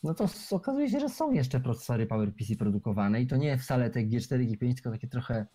No 0.02 0.14
to 0.14 0.26
okazuje 0.50 0.90
się, 0.90 1.00
że 1.00 1.08
są 1.08 1.32
jeszcze 1.32 1.60
procesory 1.60 2.06
PowerPC 2.06 2.56
produkowane 2.56 3.22
i 3.22 3.26
to 3.26 3.36
nie 3.36 3.58
wcale 3.58 3.90
te 3.90 4.00
G4, 4.00 4.50
G5, 4.50 4.74
tylko 4.74 4.90
takie 4.90 5.08
trochę 5.08 5.46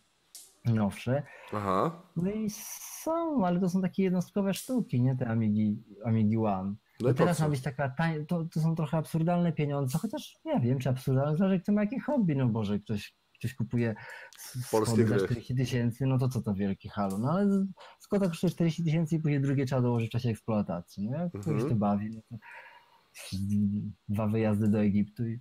nowsze. 0.65 1.23
Aha. 1.53 2.01
No 2.15 2.31
i 2.31 2.49
są, 2.49 3.45
ale 3.45 3.59
to 3.59 3.69
są 3.69 3.81
takie 3.81 4.03
jednostkowe 4.03 4.53
sztuki, 4.53 5.01
nie 5.01 5.15
te 5.15 5.27
Amigi, 5.27 5.83
Amigi 6.05 6.37
One. 6.37 6.75
No 7.01 7.13
teraz 7.13 7.39
ma 7.39 7.49
być 7.49 7.61
taka 7.61 7.89
tań, 7.89 8.25
to, 8.25 8.45
to 8.45 8.59
są 8.59 8.75
trochę 8.75 8.97
absurdalne 8.97 9.53
pieniądze, 9.53 9.97
chociaż 9.97 10.39
ja 10.45 10.59
wiem, 10.59 10.79
czy 10.79 10.89
absurdalne, 10.89 11.37
zależy 11.37 11.59
kto 11.59 11.71
ma 11.71 11.81
jakie 11.81 11.99
hobby, 11.99 12.35
no 12.35 12.47
Boże, 12.47 12.79
ktoś, 12.79 13.15
ktoś 13.39 13.53
kupuje 13.53 13.95
Polskie 14.71 15.07
za 15.07 15.15
gry. 15.15 15.25
40 15.25 15.55
tysięcy, 15.55 16.05
no 16.05 16.17
to 16.17 16.29
co 16.29 16.41
to 16.41 16.53
wielkie 16.53 16.89
halo, 16.89 17.17
no 17.17 17.31
ale 17.31 17.65
Skoda 17.99 18.27
kosztuje 18.27 18.51
40 18.51 18.83
tysięcy 18.83 19.15
i 19.15 19.19
później 19.19 19.41
drugie 19.41 19.65
trzeba 19.65 19.81
dołożyć 19.81 20.09
w 20.09 20.11
czasie 20.11 20.29
eksploatacji, 20.29 21.09
no 21.09 21.17
jak 21.17 21.35
Mhm. 21.35 21.57
ktoś 21.57 21.69
to 21.69 21.75
bawi, 21.75 22.09
no 22.09 22.21
to 22.29 22.35
dwa 24.09 24.27
wyjazdy 24.27 24.67
do 24.67 24.79
Egiptu 24.79 25.27
i 25.27 25.39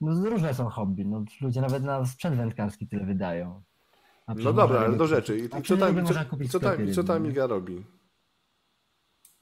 no 0.00 0.30
różne 0.30 0.54
są 0.54 0.68
hobby, 0.68 1.06
no 1.06 1.24
ludzie 1.40 1.60
nawet 1.60 1.84
na 1.84 2.06
sprzęt 2.06 2.36
wędkarski 2.36 2.88
tyle 2.88 3.06
wydają. 3.06 3.62
No 4.36 4.52
dobra, 4.52 4.80
ale 4.80 4.96
do 4.96 5.06
rzeczy. 5.06 5.38
I, 5.38 5.48
co 5.48 5.76
tam, 5.76 6.06
co, 6.06 6.14
co, 6.48 6.60
tam, 6.60 6.92
co 6.92 7.04
ta? 7.04 7.14
Amiga 7.14 7.46
robi? 7.46 7.84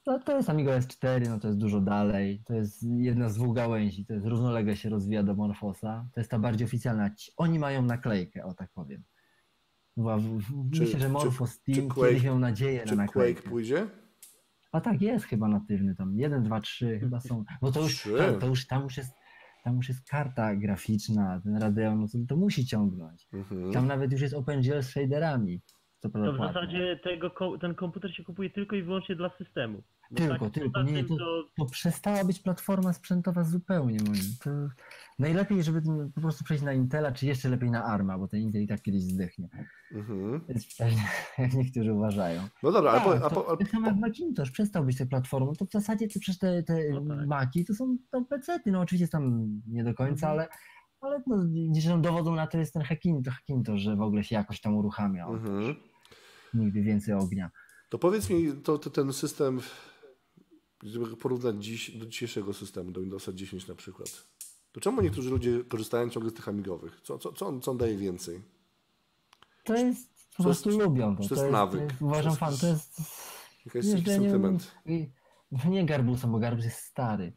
No 0.09 0.19
to 0.19 0.37
jest 0.37 0.51
Amiga 0.51 0.79
S4, 0.79 1.29
no 1.29 1.39
to 1.41 1.47
jest 1.49 1.61
dużo 1.61 1.81
dalej. 1.81 2.43
To 2.47 2.55
jest 2.55 2.83
jedna 2.83 3.29
z 3.29 3.35
dwóch 3.35 3.55
gałęzi. 3.57 4.07
To 4.07 4.15
jest 4.15 4.27
równolegle 4.27 4.77
się 4.77 4.89
rozwija 4.89 5.23
do 5.23 5.35
Morfosa. 5.35 6.09
To 6.15 6.21
jest 6.21 6.31
ta 6.31 6.39
bardziej 6.39 6.65
oficjalna. 6.67 7.11
Oni 7.37 7.59
mają 7.59 7.83
naklejkę, 7.83 8.45
o 8.45 8.55
tak 8.55 8.71
powiem. 8.73 9.03
Czy- 10.75 10.81
Myślę, 10.81 10.99
że 11.01 11.07
czy- 11.07 11.13
Morphos 11.13 11.61
czy 11.63 11.73
Team 11.73 11.89
Quake- 11.89 12.09
kiedyś 12.09 12.25
miał 12.25 12.39
nadzieję 12.39 12.85
na 12.87 12.95
naklejkę. 12.95 13.41
Quake 13.43 13.51
pójdzie? 13.53 13.87
A 14.73 14.81
tak, 14.81 15.03
jest 15.03 15.25
chyba 15.25 15.49
natywny 15.49 15.95
tam. 15.95 16.17
1, 16.19 16.43
2, 16.43 16.61
3 16.61 16.99
chyba 17.01 17.21
są. 17.21 17.45
Bo 17.61 17.73
to 17.73 17.81
już, 17.83 17.95
Trzy. 17.95 18.19
tam, 18.19 18.41
to 18.41 18.47
już 18.47 18.67
tam 18.67 18.83
już 18.83 18.97
jest 18.97 19.13
tam 19.65 19.77
już 19.77 19.89
jest 19.89 20.05
karta 20.09 20.57
graficzna, 20.57 21.41
ten 21.45 21.57
Radeon, 21.57 22.01
no 22.01 22.09
to, 22.09 22.19
to 22.29 22.37
musi 22.37 22.67
ciągnąć. 22.67 23.29
Mhm. 23.33 23.73
Tam 23.73 23.87
nawet 23.87 24.13
już 24.13 24.21
jest 24.21 24.35
OpenGL 24.35 24.83
z 24.83 24.89
shaderami. 24.89 25.61
Co 26.01 26.09
To 26.09 26.19
w 26.33 26.37
płatne. 26.37 26.47
zasadzie 26.47 27.01
tego, 27.05 27.31
ten 27.61 27.75
komputer 27.75 28.15
się 28.15 28.25
kupuje 28.25 28.51
tylko 28.51 28.77
i 28.77 28.83
wyłącznie 28.83 29.17
dla 29.17 29.31
systemu. 29.39 29.83
Tylko, 30.15 30.39
tak, 30.45 30.53
tylko, 30.55 30.83
nie, 30.83 31.05
to- 31.05 31.17
to 31.17 31.45
to 31.57 31.65
przestała 31.67 32.25
być 32.25 32.41
platforma 32.41 32.93
sprzętowa 32.93 33.45
zupełnie 33.45 33.99
moim. 34.07 34.21
To 34.45 34.51
najlepiej, 35.19 35.63
żeby 35.63 35.83
po 36.15 36.21
prostu 36.21 36.45
przejść 36.45 36.65
na 36.65 36.73
Intela, 36.73 37.13
czy 37.13 37.27
jeszcze 37.27 37.49
lepiej 37.49 37.71
na 37.71 37.85
ARMA, 37.85 38.19
bo 38.19 38.29
ten 38.29 38.41
Intel 38.41 38.63
i 38.63 38.67
tak 38.67 38.83
kiedyś 38.83 39.03
zdechnie. 39.03 39.49
Mhm. 39.93 40.41
Jak 41.39 41.53
niektórzy 41.55 41.93
uważają. 41.95 42.43
No 42.63 42.73
dobra, 42.73 42.91
ale, 42.91 43.01
Tak, 43.01 43.21
po, 43.21 43.27
a 43.27 43.31
po, 43.31 43.63
a, 43.63 43.65
samo 43.67 43.87
jak 43.87 43.97
Macintosh 43.97 44.51
przestał 44.51 44.85
być 44.85 44.99
tą 44.99 45.09
platformą, 45.09 45.53
to 45.53 45.65
w 45.67 45.71
zasadzie 45.71 46.07
to 46.07 46.11
przecież 46.11 46.39
te, 46.39 46.63
te 46.63 46.75
No 47.03 47.17
tak. 47.17 47.27
Maki 47.27 47.65
to 47.65 47.75
są 47.75 47.97
to 48.11 48.25
PC-ty, 48.25 48.71
no 48.73 48.81
oczywiście 48.81 49.09
tam 49.09 49.49
nie 49.67 49.85
do 49.85 49.95
końca, 49.95 50.31
Mhm. 50.31 50.33
ale, 50.33 50.49
ale 51.01 51.23
no, 51.27 51.37
tam 51.91 52.03
dowodem 52.03 52.35
na 52.35 52.47
to 52.47 52.59
jest 52.59 52.73
ten 52.75 52.83
Hackintosh, 52.83 53.35
Hackintosh, 53.35 53.81
że 53.81 53.97
w 53.97 54.01
ogóle 54.03 54.25
się 54.25 54.35
jakoś 54.37 54.61
tam 54.61 54.77
uruchamia. 54.77 55.27
mhm. 55.27 55.75
Nigdy 56.55 56.83
więcej 56.83 57.15
ognia. 57.15 57.51
To 57.89 57.99
powiedz 57.99 58.31
mi, 58.31 58.53
to, 58.53 58.79
to 58.79 58.91
ten 58.91 59.13
system, 59.13 59.61
żeby 60.83 61.17
porównać 61.17 61.65
dziś, 61.65 61.91
do 61.91 62.07
dzisiejszego 62.07 62.55
systemu, 62.55 62.91
do 62.91 63.01
Windowsa 63.01 63.33
10 63.33 63.67
na 63.69 63.75
przykład, 63.75 64.09
to 64.73 64.81
czemu 64.81 65.03
niektórzy 65.03 65.31
ludzie 65.31 65.65
korzystają 65.65 66.11
ciągle 66.11 66.31
z 66.31 66.35
tych 66.35 66.49
amigowych? 66.49 67.01
Co, 67.03 67.19
co, 67.19 67.33
co, 67.33 67.47
on, 67.47 67.61
co 67.61 67.71
on 67.71 67.79
daje 67.79 67.97
więcej? 67.97 68.43
To 69.65 69.75
jest, 69.75 70.09
po 70.37 70.43
To 70.43 70.49
jest- 70.49 70.63
prostu 70.63 70.81
lubią 70.85 71.17
to. 71.17 71.29
to 71.29 71.35
jest 71.35 71.53
nawyk. 71.53 71.95
uważam 72.01 72.23
To 72.23 72.29
jest- 72.29 72.41
fan, 72.41 72.57
to 72.57 72.67
jest 72.67 72.99
jest 73.75 73.89
Jeżdżenie- 73.89 74.21
sentyment? 74.31 74.73
i- 74.87 75.11
Nie 75.69 75.87
Garbusem, 75.87 76.33
bo 76.33 76.39
Garbus 76.39 76.65
jest 76.65 76.79
stary. 76.79 77.33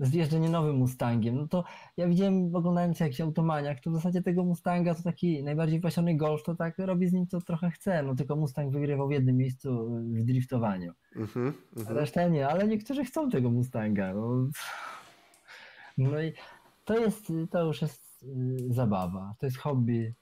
Z 0.00 0.14
jeżdżenie 0.14 0.50
nowym 0.50 0.76
Mustangiem, 0.76 1.36
no 1.36 1.48
to 1.48 1.64
ja 1.96 2.08
widziałem, 2.08 2.56
oglądając 2.56 3.00
jakiś 3.00 3.20
automaniak, 3.20 3.80
to 3.80 3.90
w 3.90 3.94
zasadzie 3.94 4.22
tego 4.22 4.44
Mustanga 4.44 4.94
to 4.94 5.02
taki 5.02 5.42
najbardziej 5.44 5.80
pasiony 5.80 6.16
Golf, 6.16 6.42
to 6.42 6.54
tak 6.54 6.78
robi 6.78 7.08
z 7.08 7.12
nim 7.12 7.26
co 7.26 7.40
trochę 7.40 7.70
chce, 7.70 8.02
no 8.02 8.14
tylko 8.14 8.36
Mustang 8.36 8.72
wygrywał 8.72 9.08
w 9.08 9.12
jednym 9.12 9.36
miejscu 9.36 9.90
w 9.90 10.24
driftowaniu. 10.24 10.92
Mhm, 11.16 11.54
A 11.76 11.80
mhm. 11.80 11.96
reszta 11.96 12.28
nie, 12.28 12.48
ale 12.48 12.68
niektórzy 12.68 13.04
chcą 13.04 13.30
tego 13.30 13.50
Mustanga. 13.50 14.14
No, 14.14 14.48
no 15.98 16.22
i 16.22 16.32
to 16.84 16.98
jest, 16.98 17.32
to 17.50 17.64
już 17.64 17.82
jest 17.82 18.22
y, 18.22 18.74
zabawa, 18.74 19.34
to 19.38 19.46
jest 19.46 19.58
hobby. 19.58 20.14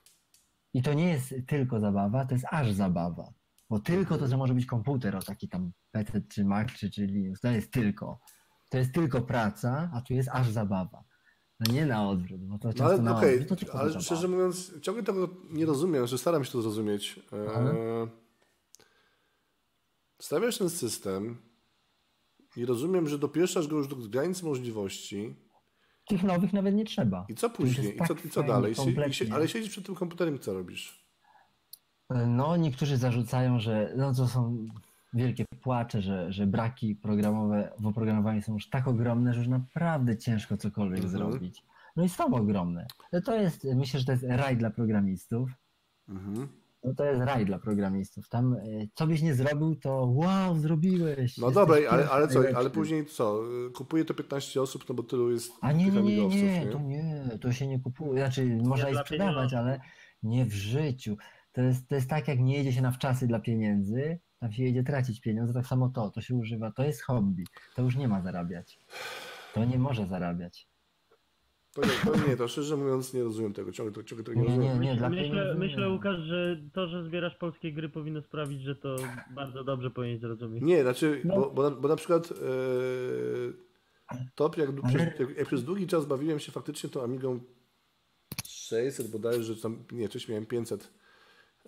I 0.75 0.83
to 0.83 0.95
nie 0.95 1.09
jest 1.09 1.35
tylko 1.47 1.81
zabawa, 1.81 2.25
to 2.25 2.35
jest 2.35 2.47
aż 2.51 2.73
zabawa. 2.73 3.33
Bo 3.71 3.79
tylko 3.79 4.19
to, 4.19 4.29
że 4.29 4.37
może 4.37 4.55
być 4.55 4.67
komputer, 4.67 5.17
o 5.17 5.23
taki 5.23 5.49
tam 5.49 5.73
PC 5.91 6.21
czy 6.21 6.45
Mac 6.45 6.73
czy, 6.73 6.91
czy 6.91 7.07
Linux, 7.07 7.41
to 7.41 7.49
jest 7.49 7.73
tylko. 7.73 8.21
To 8.69 8.79
jest 8.79 8.93
tylko 8.95 9.21
praca, 9.21 9.91
a 9.95 10.01
tu 10.01 10.15
jest 10.15 10.29
aż 10.33 10.51
zabawa. 10.51 11.05
No 11.61 11.73
nie 11.73 11.87
na 11.87 12.09
odwrót, 12.09 12.41
bo 12.45 12.59
to 12.59 12.69
No 12.79 12.85
ale 12.85 12.99
na 12.99 13.17
okej, 13.19 13.31
odwrót, 13.35 13.49
to 13.49 13.57
tylko 13.57 13.79
ale 13.79 13.89
zabawa. 13.89 14.05
szczerze 14.05 14.29
mówiąc, 14.29 14.81
ciągle 14.81 15.03
tego 15.05 15.29
nie 15.51 15.67
rozumiem, 15.67 16.07
że 16.07 16.19
staram 16.19 16.45
się 16.45 16.53
to 16.53 16.63
zrozumieć. 16.63 17.21
Ale? 17.57 17.71
Eee, 17.71 18.09
stawiasz 20.21 20.59
ten 20.59 20.71
system 20.71 21.37
i 22.57 22.67
rozumiem, 22.67 23.09
że 23.09 23.19
dopieszczasz 23.19 23.69
go 23.69 23.77
już 23.77 23.89
do 23.89 23.97
granic 23.97 24.43
możliwości. 24.43 25.37
Tych 26.09 26.23
nowych 26.23 26.53
nawet 26.53 26.75
nie 26.75 26.85
trzeba. 26.85 27.27
I 27.29 27.35
co 27.35 27.49
To 27.49 27.57
później? 27.57 27.95
I 27.97 27.99
co, 27.99 28.15
tak 28.15 28.25
i 28.25 28.31
co 28.31 28.43
dalej? 28.43 28.75
Kompletnie. 28.75 29.35
ale 29.35 29.49
siedzisz 29.49 29.71
przed 29.71 29.87
tym 29.87 29.95
komputerem 29.95 30.39
co 30.39 30.55
robisz? 30.55 31.05
No, 32.27 32.57
niektórzy 32.57 32.97
zarzucają, 32.97 33.61
że 33.61 33.93
no, 33.97 34.15
to 34.15 34.29
są 34.29 34.67
wielkie 35.15 35.45
płacze, 35.63 36.03
że, 36.03 36.33
że 36.33 36.47
braki 36.47 36.95
programowe 36.97 37.73
w 37.79 37.87
oprogramowaniu 37.87 38.43
są 38.43 38.53
już 38.55 38.71
tak 38.71 38.89
ogromne, 38.89 39.33
że 39.35 39.39
już 39.39 39.49
naprawdę 39.49 40.17
ciężko 40.17 40.57
cokolwiek 40.57 41.05
Mhm. 41.05 41.13
zrobić. 41.13 41.65
No 41.97 42.05
i 42.05 42.09
są 42.09 42.35
ogromne. 42.35 42.87
No 43.13 43.21
To 43.21 43.37
jest, 43.37 43.65
myślę, 43.75 44.01
że 44.01 44.07
to 44.07 44.13
jest 44.13 44.25
raj 44.29 44.57
dla 44.57 44.71
programistów. 44.71 45.51
Mhm. 46.09 46.49
No 46.85 46.95
to 46.95 47.05
jest 47.05 47.21
raj 47.23 47.47
dla 47.47 47.59
programistów. 47.59 48.29
Tam 48.29 48.55
e, 48.55 48.61
co 48.95 49.07
byś 49.07 49.23
nie 49.23 49.35
zrobił, 49.35 49.77
to 49.77 50.07
wow, 50.07 50.59
zrobiłeś. 50.59 51.39
No 51.39 51.51
dobra, 51.51 51.77
ale, 51.91 52.09
ale 52.11 52.29
co? 52.29 52.41
Ale 52.57 52.71
później 52.71 53.07
co? 53.07 53.41
Kupuje 53.75 54.05
to 54.05 54.15
15 54.15 54.63
osób, 54.63 54.85
no 54.89 54.95
bo 54.95 55.03
tylu 55.03 55.31
jest 55.31 55.53
A 55.61 55.73
nie, 55.73 55.87
nie, 55.87 56.03
nie, 56.03 56.29
nie, 56.29 56.67
to 56.67 56.79
nie, 56.81 57.39
to 57.41 57.53
się 57.53 57.67
nie 57.67 57.81
kupuje. 57.81 58.21
Znaczy, 58.21 58.59
można 58.65 58.89
i 58.89 58.93
dla 58.93 59.01
sprzedawać, 59.03 59.35
pieniądze. 59.35 59.59
ale 59.59 59.81
nie 60.23 60.45
w 60.45 60.53
życiu. 60.55 61.17
To 61.53 61.61
jest, 61.63 61.89
to 61.89 61.95
jest 61.95 62.11
tak, 62.11 62.29
jak 62.29 62.41
nie 62.41 62.57
jedzie 62.57 62.73
się 62.73 62.83
na 62.83 62.91
wczasy 62.91 63.27
dla 63.27 63.41
pieniędzy, 63.41 64.19
tam 64.45 64.53
się 64.53 64.63
jedzie 64.63 64.83
tracić 64.83 65.21
pieniądze, 65.21 65.53
tak 65.55 65.67
samo 65.67 65.89
to, 65.89 66.11
to 66.11 66.21
się 66.21 66.35
używa, 66.35 66.71
to 66.73 66.85
jest 66.85 67.03
hobby. 67.03 67.45
To 67.77 67.83
już 67.83 67.97
nie 67.97 68.09
ma 68.09 68.23
zarabiać. 68.23 68.79
To 69.55 69.65
nie 69.65 69.79
może 69.79 70.07
zarabiać. 70.07 70.69
Powiem, 71.75 71.91
powiem 72.05 72.29
nie, 72.29 72.37
to 72.37 72.49
szczerze 72.49 72.77
mówiąc 72.77 73.15
nie 73.15 73.23
rozumiem 73.23 73.53
tego, 73.53 73.73
ciągle, 73.73 73.93
to- 73.95 74.03
ciągle 74.03 74.25
tego 74.25 74.41
nie, 74.41 74.47
Nie, 74.49 74.57
nie, 74.59 74.69
rozumiem. 74.69 74.83
nie, 74.83 74.97
dla 74.97 75.09
Myślę, 75.09 75.25
nie 75.25 75.55
myślę 75.55 75.77
rozumiem. 75.77 75.93
Łukasz, 75.93 76.19
że 76.21 76.61
to, 76.73 76.89
że 76.89 77.05
zbierasz 77.05 77.35
polskie 77.35 77.73
gry 77.73 77.89
powinno 77.89 78.23
sprawić, 78.23 78.63
że 78.63 78.77
to 78.77 78.97
bardzo 79.35 79.65
dobrze 79.65 79.91
powinien 79.91 80.19
zrozumieć. 80.19 80.63
Nie, 80.65 80.83
znaczy, 80.83 81.21
No. 81.25 81.35
bo, 81.35 81.51
bo, 81.51 81.71
na, 81.71 81.77
bo 81.77 81.89
na 81.89 81.97
przykład 81.97 82.31
e, 82.33 82.35
top, 84.35 84.57
jak, 84.57 84.69
Ale- 84.69 84.83
przez, 84.83 85.21
jak, 85.21 85.37
jak 85.39 85.47
przez 85.47 85.65
długi 85.65 85.87
czas 85.87 86.07
bawiłem 86.07 86.39
się 86.39 86.53
faktycznie 86.53 86.91
tą 86.91 87.03
Amigą 87.03 87.41
600 88.47 89.11
bodajże, 89.11 89.57
tam, 89.57 89.85
nie, 89.93 90.09
wcześniej 90.09 90.33
miałem 90.35 90.47
500. 90.47 90.91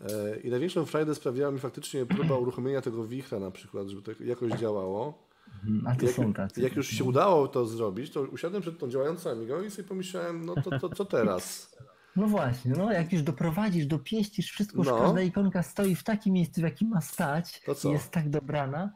E, 0.01 0.41
I 0.41 0.51
największą 0.51 0.85
frajdę 0.87 1.15
sprawiała 1.15 1.53
mi 1.53 1.59
faktycznie 1.59 2.07
próba 2.07 2.37
uruchomienia 2.39 2.81
tego 2.81 3.07
wichra 3.07 3.39
na 3.39 3.51
przykład, 3.51 3.89
żeby 3.89 4.03
to 4.03 4.23
jakoś 4.25 4.53
działało. 4.53 5.27
Mhm, 5.65 5.87
A 5.87 5.97
to 5.97 6.07
Jak, 6.07 6.15
są 6.15 6.33
tacy. 6.33 6.61
jak 6.61 6.77
już 6.77 6.89
się 6.89 7.05
udało 7.05 7.49
to 7.49 7.67
zrobić, 7.67 8.11
to 8.11 8.21
usiadłem 8.23 8.63
przed 8.63 8.79
tą 8.79 8.89
działającą 8.91 9.31
Amigą 9.31 9.63
i 9.63 9.71
sobie 9.71 9.89
pomyślałem, 9.89 10.45
no 10.47 10.55
to, 10.55 10.79
to 10.79 10.89
co 10.89 11.05
teraz? 11.05 11.77
No 12.17 12.27
właśnie, 12.27 12.73
no 12.77 12.93
jak 12.93 13.13
już 13.13 13.23
doprowadzisz, 13.23 13.87
dopieścisz 13.87 14.51
wszystko, 14.51 14.85
że 14.85 14.91
No. 14.91 14.99
każda 14.99 15.21
ikonka 15.23 15.63
stoi 15.63 15.95
w 15.95 16.05
takim 16.05 16.33
miejscu, 16.35 16.61
w 16.61 16.65
jakim 16.65 16.89
ma 16.89 17.01
stać, 17.01 17.63
jest 17.85 18.11
tak 18.11 18.31
dobrana 18.31 18.93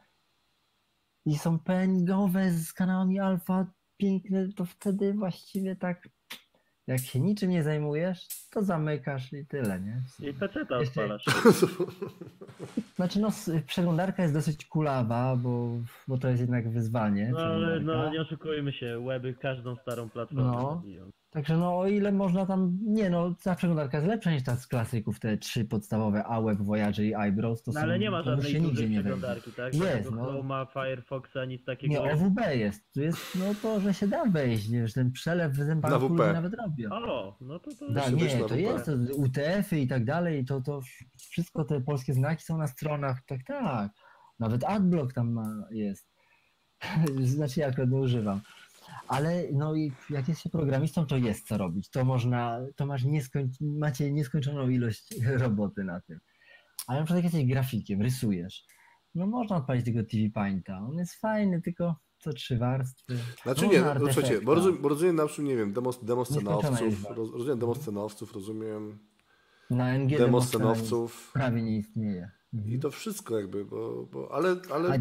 i 1.26 1.38
są 1.38 1.58
PNG-owe 1.58 2.50
z 2.52 2.72
kanałami 2.72 3.20
alfa 3.20 3.66
piękne, 3.96 4.48
to 4.56 4.64
wtedy 4.64 5.12
właściwie 5.14 5.76
tak 5.76 6.08
jak 6.92 7.00
się 7.02 7.20
niczym 7.20 7.50
nie 7.50 7.62
zajmujesz, 7.62 8.26
to 8.50 8.62
zamykasz 8.62 9.32
i 9.32 9.46
tyle, 9.46 9.80
nie? 9.80 10.02
I 10.28 10.34
peceta 10.34 10.80
Jeszcze- 10.80 11.02
odpalasz. 11.04 11.24
Znaczy 12.96 13.20
no 13.20 13.28
przeglądarka 13.66 14.22
jest 14.22 14.34
dosyć 14.34 14.64
kulawa, 14.66 15.36
bo, 15.36 15.68
bo 16.08 16.18
to 16.18 16.28
jest 16.28 16.40
jednak 16.40 16.68
wyzwanie. 16.70 17.30
No 17.32 17.38
ale 17.38 17.80
no 17.80 18.10
nie 18.10 18.20
oszukujmy 18.20 18.72
się, 18.72 19.04
weby 19.06 19.34
każdą 19.34 19.76
starą 19.76 20.08
platformę 20.10 20.42
No. 20.52 20.74
zabiją. 20.76 21.10
Także 21.30 21.56
no 21.56 21.78
o 21.78 21.86
ile 21.86 22.12
można 22.12 22.46
tam, 22.46 22.78
nie 22.82 23.10
no, 23.10 23.34
ta 23.42 23.54
przeglądarka 23.54 23.96
jest 23.96 24.08
lepsza 24.08 24.30
niż 24.30 24.42
ta 24.42 24.56
z 24.56 24.66
klasyków, 24.66 25.20
te 25.20 25.38
trzy 25.38 25.64
podstawowe, 25.64 26.24
AWeb, 26.24 26.58
Voyager 26.58 27.04
i 27.04 27.14
Eyebrows, 27.14 27.62
to 27.62 27.70
No 27.70 27.80
są, 27.80 27.86
ale 27.86 27.98
nie 27.98 28.10
ma 28.10 28.22
żadnej 28.22 28.52
się 28.52 28.60
nigdzie 28.60 28.82
dużej 28.82 28.90
przeglądarki, 28.90 29.52
tak? 29.52 29.74
Jest, 29.74 29.86
Żadnego 29.86 30.10
no. 30.16 30.24
Chroma, 30.24 30.66
Firefoxa, 30.66 31.44
nic 31.48 31.64
takiego. 31.64 31.94
Nie, 31.94 32.12
OWB 32.12 32.40
jest, 32.54 32.92
tu 32.92 33.00
jest 33.00 33.38
no 33.38 33.54
to, 33.62 33.80
że 33.80 33.94
się 33.94 34.08
da 34.08 34.24
wejść, 34.24 34.68
nie, 34.68 34.86
że 34.86 34.94
ten 34.94 35.12
przelew 35.12 35.52
w 35.52 35.58
Na 35.58 35.64
zębanku 35.64 36.08
WP. 36.08 36.10
ludzie 36.10 36.32
nawet 36.32 36.54
robią. 36.54 36.90
O, 36.92 37.36
no 37.40 37.58
to 37.58 37.70
to... 37.74 37.92
Da, 37.92 38.08
nie, 38.08 38.38
na 38.38 38.48
to 38.48 38.56
jest, 38.56 38.86
to 38.86 38.92
UTF-y 39.16 39.80
i 39.80 39.88
tak 39.88 40.04
dalej, 40.04 40.44
to, 40.44 40.60
to 40.60 40.80
wszystko 41.16 41.64
te 41.64 41.80
polskie 41.80 42.14
znaki 42.14 42.44
są 42.44 42.58
na 42.58 42.66
stronach, 42.66 43.22
tak, 43.26 43.40
tak. 43.44 43.92
Nawet 44.38 44.64
adblock 44.64 45.12
tam 45.12 45.32
ma, 45.32 45.66
jest. 45.70 46.10
Znaczy 47.22 47.60
ja 47.60 47.66
akurat 47.66 47.90
nie 47.90 47.98
używam. 47.98 48.40
Ale 49.08 49.44
no 49.52 49.74
i 49.74 49.92
jak 50.10 50.28
jest 50.28 50.40
się 50.40 50.50
programistą, 50.50 51.06
to 51.06 51.16
jest 51.16 51.46
co 51.48 51.58
robić. 51.58 51.88
To 51.90 52.04
można, 52.04 52.60
to 52.76 52.86
masz 52.86 53.04
nieskoń, 53.04 53.50
macie 53.60 54.12
nieskończoną 54.12 54.68
ilość 54.68 55.14
roboty 55.44 55.84
na 55.84 56.00
tym. 56.00 56.20
Ale 56.86 56.98
na 56.98 57.04
przykład 57.04 57.24
jak 57.24 57.32
jesteś 57.32 57.50
grafikiem, 57.52 58.02
rysujesz, 58.02 58.64
no 59.14 59.26
można 59.26 59.56
odpalić 59.56 59.84
tego 59.84 60.02
TV 60.02 60.30
Painta. 60.34 60.78
On 60.78 60.94
jest 60.98 61.14
fajny, 61.14 61.62
tylko 61.62 61.96
co 62.18 62.32
trzy 62.32 62.58
warstwy. 62.58 63.18
Znaczy 63.42 63.68
nie, 63.68 63.80
no, 63.80 64.12
słuchajcie, 64.12 64.40
bo 64.40 64.54
rozumiem, 64.54 64.82
bo 64.82 64.88
rozumiem 64.88 65.16
na 65.16 65.26
przykład, 65.26 65.48
nie 65.48 65.56
wiem, 65.56 65.72
demo, 65.72 65.90
demoscenowców, 66.02 66.80
liczba. 66.80 67.14
roz, 67.14 67.32
rozumiem 67.32 67.58
demoscenowców, 67.58 68.34
rozumiem 68.34 68.98
Na 69.70 69.94
NG 69.98 70.18
demoscenowców 70.18 71.30
prawie 71.32 71.62
nie 71.62 71.76
istnieje. 71.76 72.30
I 72.66 72.78
to 72.78 72.90
wszystko 72.90 73.38
jakby, 73.38 73.64
bo, 73.64 74.06
bo 74.12 74.34
ale, 74.34 74.56
A 74.70 74.74
ale, 74.74 74.98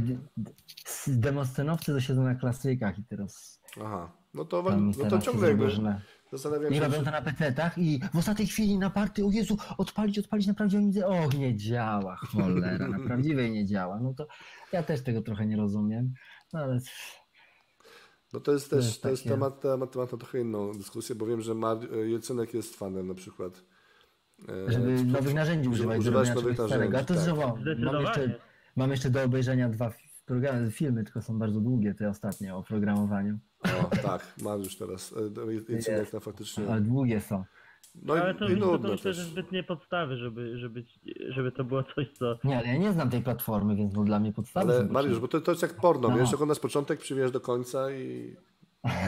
s- 0.86 1.10
demoscenowcy 1.14 1.94
to 1.94 2.02
siedzą 2.02 2.24
na 2.24 2.36
klasykach 2.36 3.00
i 3.00 3.04
teraz 3.04 3.59
aha, 3.78 4.12
no 4.34 4.46
to, 4.46 4.64
tam 4.64 4.92
no 4.98 5.10
to 5.10 5.20
ciągle 5.20 5.48
jakby 5.48 5.64
różne. 5.64 6.02
zastanawiam 6.32 6.74
I 6.74 6.76
się, 6.76 6.82
robią 6.82 7.04
to 7.04 7.12
na 7.12 7.22
PC-tach 7.22 7.78
i 7.78 8.00
w 8.14 8.18
ostatniej 8.18 8.48
chwili 8.48 8.78
na 8.78 8.90
party, 8.90 9.26
o 9.26 9.32
Jezu, 9.32 9.58
odpalić, 9.78 10.20
odpalić 10.20 10.48
na 10.48 10.54
prawdziwej 10.54 10.86
widzę, 10.86 11.08
och, 11.08 11.34
nie 11.34 11.58
działa, 11.58 12.16
cholera, 12.16 12.88
na 12.88 13.00
prawdziwej 13.00 13.52
nie 13.52 13.66
działa. 13.66 14.00
No 14.00 14.14
to 14.14 14.28
ja 14.74 14.84
też 14.84 15.04
tego 15.04 15.22
trochę 15.22 15.46
nie 15.46 15.58
rozumiem, 15.58 16.14
no 16.54 16.60
ale 16.60 16.80
no 18.34 18.40
to 18.40 18.52
jest 18.52 18.70
to 18.70 18.76
też, 18.76 18.86
jest 18.86 19.02
to 19.02 19.10
jest 19.10 19.24
takie- 19.24 19.36
temat, 19.36 19.62
temat, 19.62 19.92
temat 19.92 20.12
na 20.12 20.18
trochę 20.18 20.40
inną 20.42 20.72
dyskusję, 20.72 21.16
bo 21.16 21.26
wiem, 21.26 21.42
że 21.42 21.56
Mar 21.56 21.78
Jecynek 22.06 22.54
jest 22.54 22.76
fanem 22.76 23.08
na 23.08 23.14
przykład. 23.14 23.64
e, 24.68 24.72
żeby 24.72 25.04
nowych 25.04 25.34
narzędzi 25.34 25.70
używać, 25.70 26.00
używać 26.00 26.36
nowych 26.36 26.54
starego. 26.54 26.98
A 26.98 27.04
to 27.04 27.14
narzędzi, 27.14 27.36
znowu, 27.38 27.58
tak. 27.66 27.80
mam 27.80 28.02
jeszcze, 28.02 28.40
mam 28.76 28.92
jeszcze 28.92 29.10
do 29.10 29.24
obejrzenia 29.24 29.70
dwa 29.70 29.90
programy, 30.34 30.72
filmy, 30.72 31.04
tylko 31.04 31.22
są 31.22 31.40
bardzo 31.40 31.60
długie, 31.62 31.94
te 31.94 32.10
ostatnie 32.10 32.56
o 32.56 32.64
programowaniu, 32.64 33.38
O, 33.64 33.96
tak, 34.04 34.34
Mariusz 34.42 34.78
teraz, 34.78 35.14
e, 35.48 35.54
Jecynek 35.54 36.00
Jest. 36.00 36.14
na 36.14 36.20
faktycznie, 36.20 36.64
ale 36.72 36.82
długie 36.82 37.22
są. 37.22 37.44
no 37.96 38.14
ale 38.14 38.36
to, 38.36 38.50
i, 38.50 38.54
i 38.54 38.60
to, 38.60 38.80
to 38.80 38.88
myślę, 38.88 39.14
że 39.14 39.22
też. 39.22 39.32
zbytnie 39.32 39.64
podstawy, 39.64 40.18
żeby, 40.18 40.58
żeby, 40.58 40.84
żeby 41.30 41.52
to 41.52 41.64
było 41.64 41.84
coś, 41.84 42.08
co... 42.14 42.38
Nie, 42.44 42.58
ale 42.58 42.68
ja 42.68 42.78
nie 42.78 42.92
znam 42.94 43.10
tej 43.10 43.22
platformy, 43.22 43.76
więc 43.76 43.94
no 43.94 44.04
dla 44.04 44.20
mnie 44.20 44.34
podstawy 44.34 44.74
Ale 44.74 44.88
są 44.88 44.94
Mariusz, 44.94 45.20
bo 45.20 45.28
to, 45.28 45.42
to 45.42 45.52
jest 45.52 45.62
jak 45.62 45.74
porno, 45.74 46.08
No. 46.10 46.18
wiesz, 46.18 46.34
oglądasz 46.34 46.60
początek, 46.60 47.00
przywiesz 47.00 47.32
do 47.32 47.40
końca 47.42 47.92
i, 47.92 48.36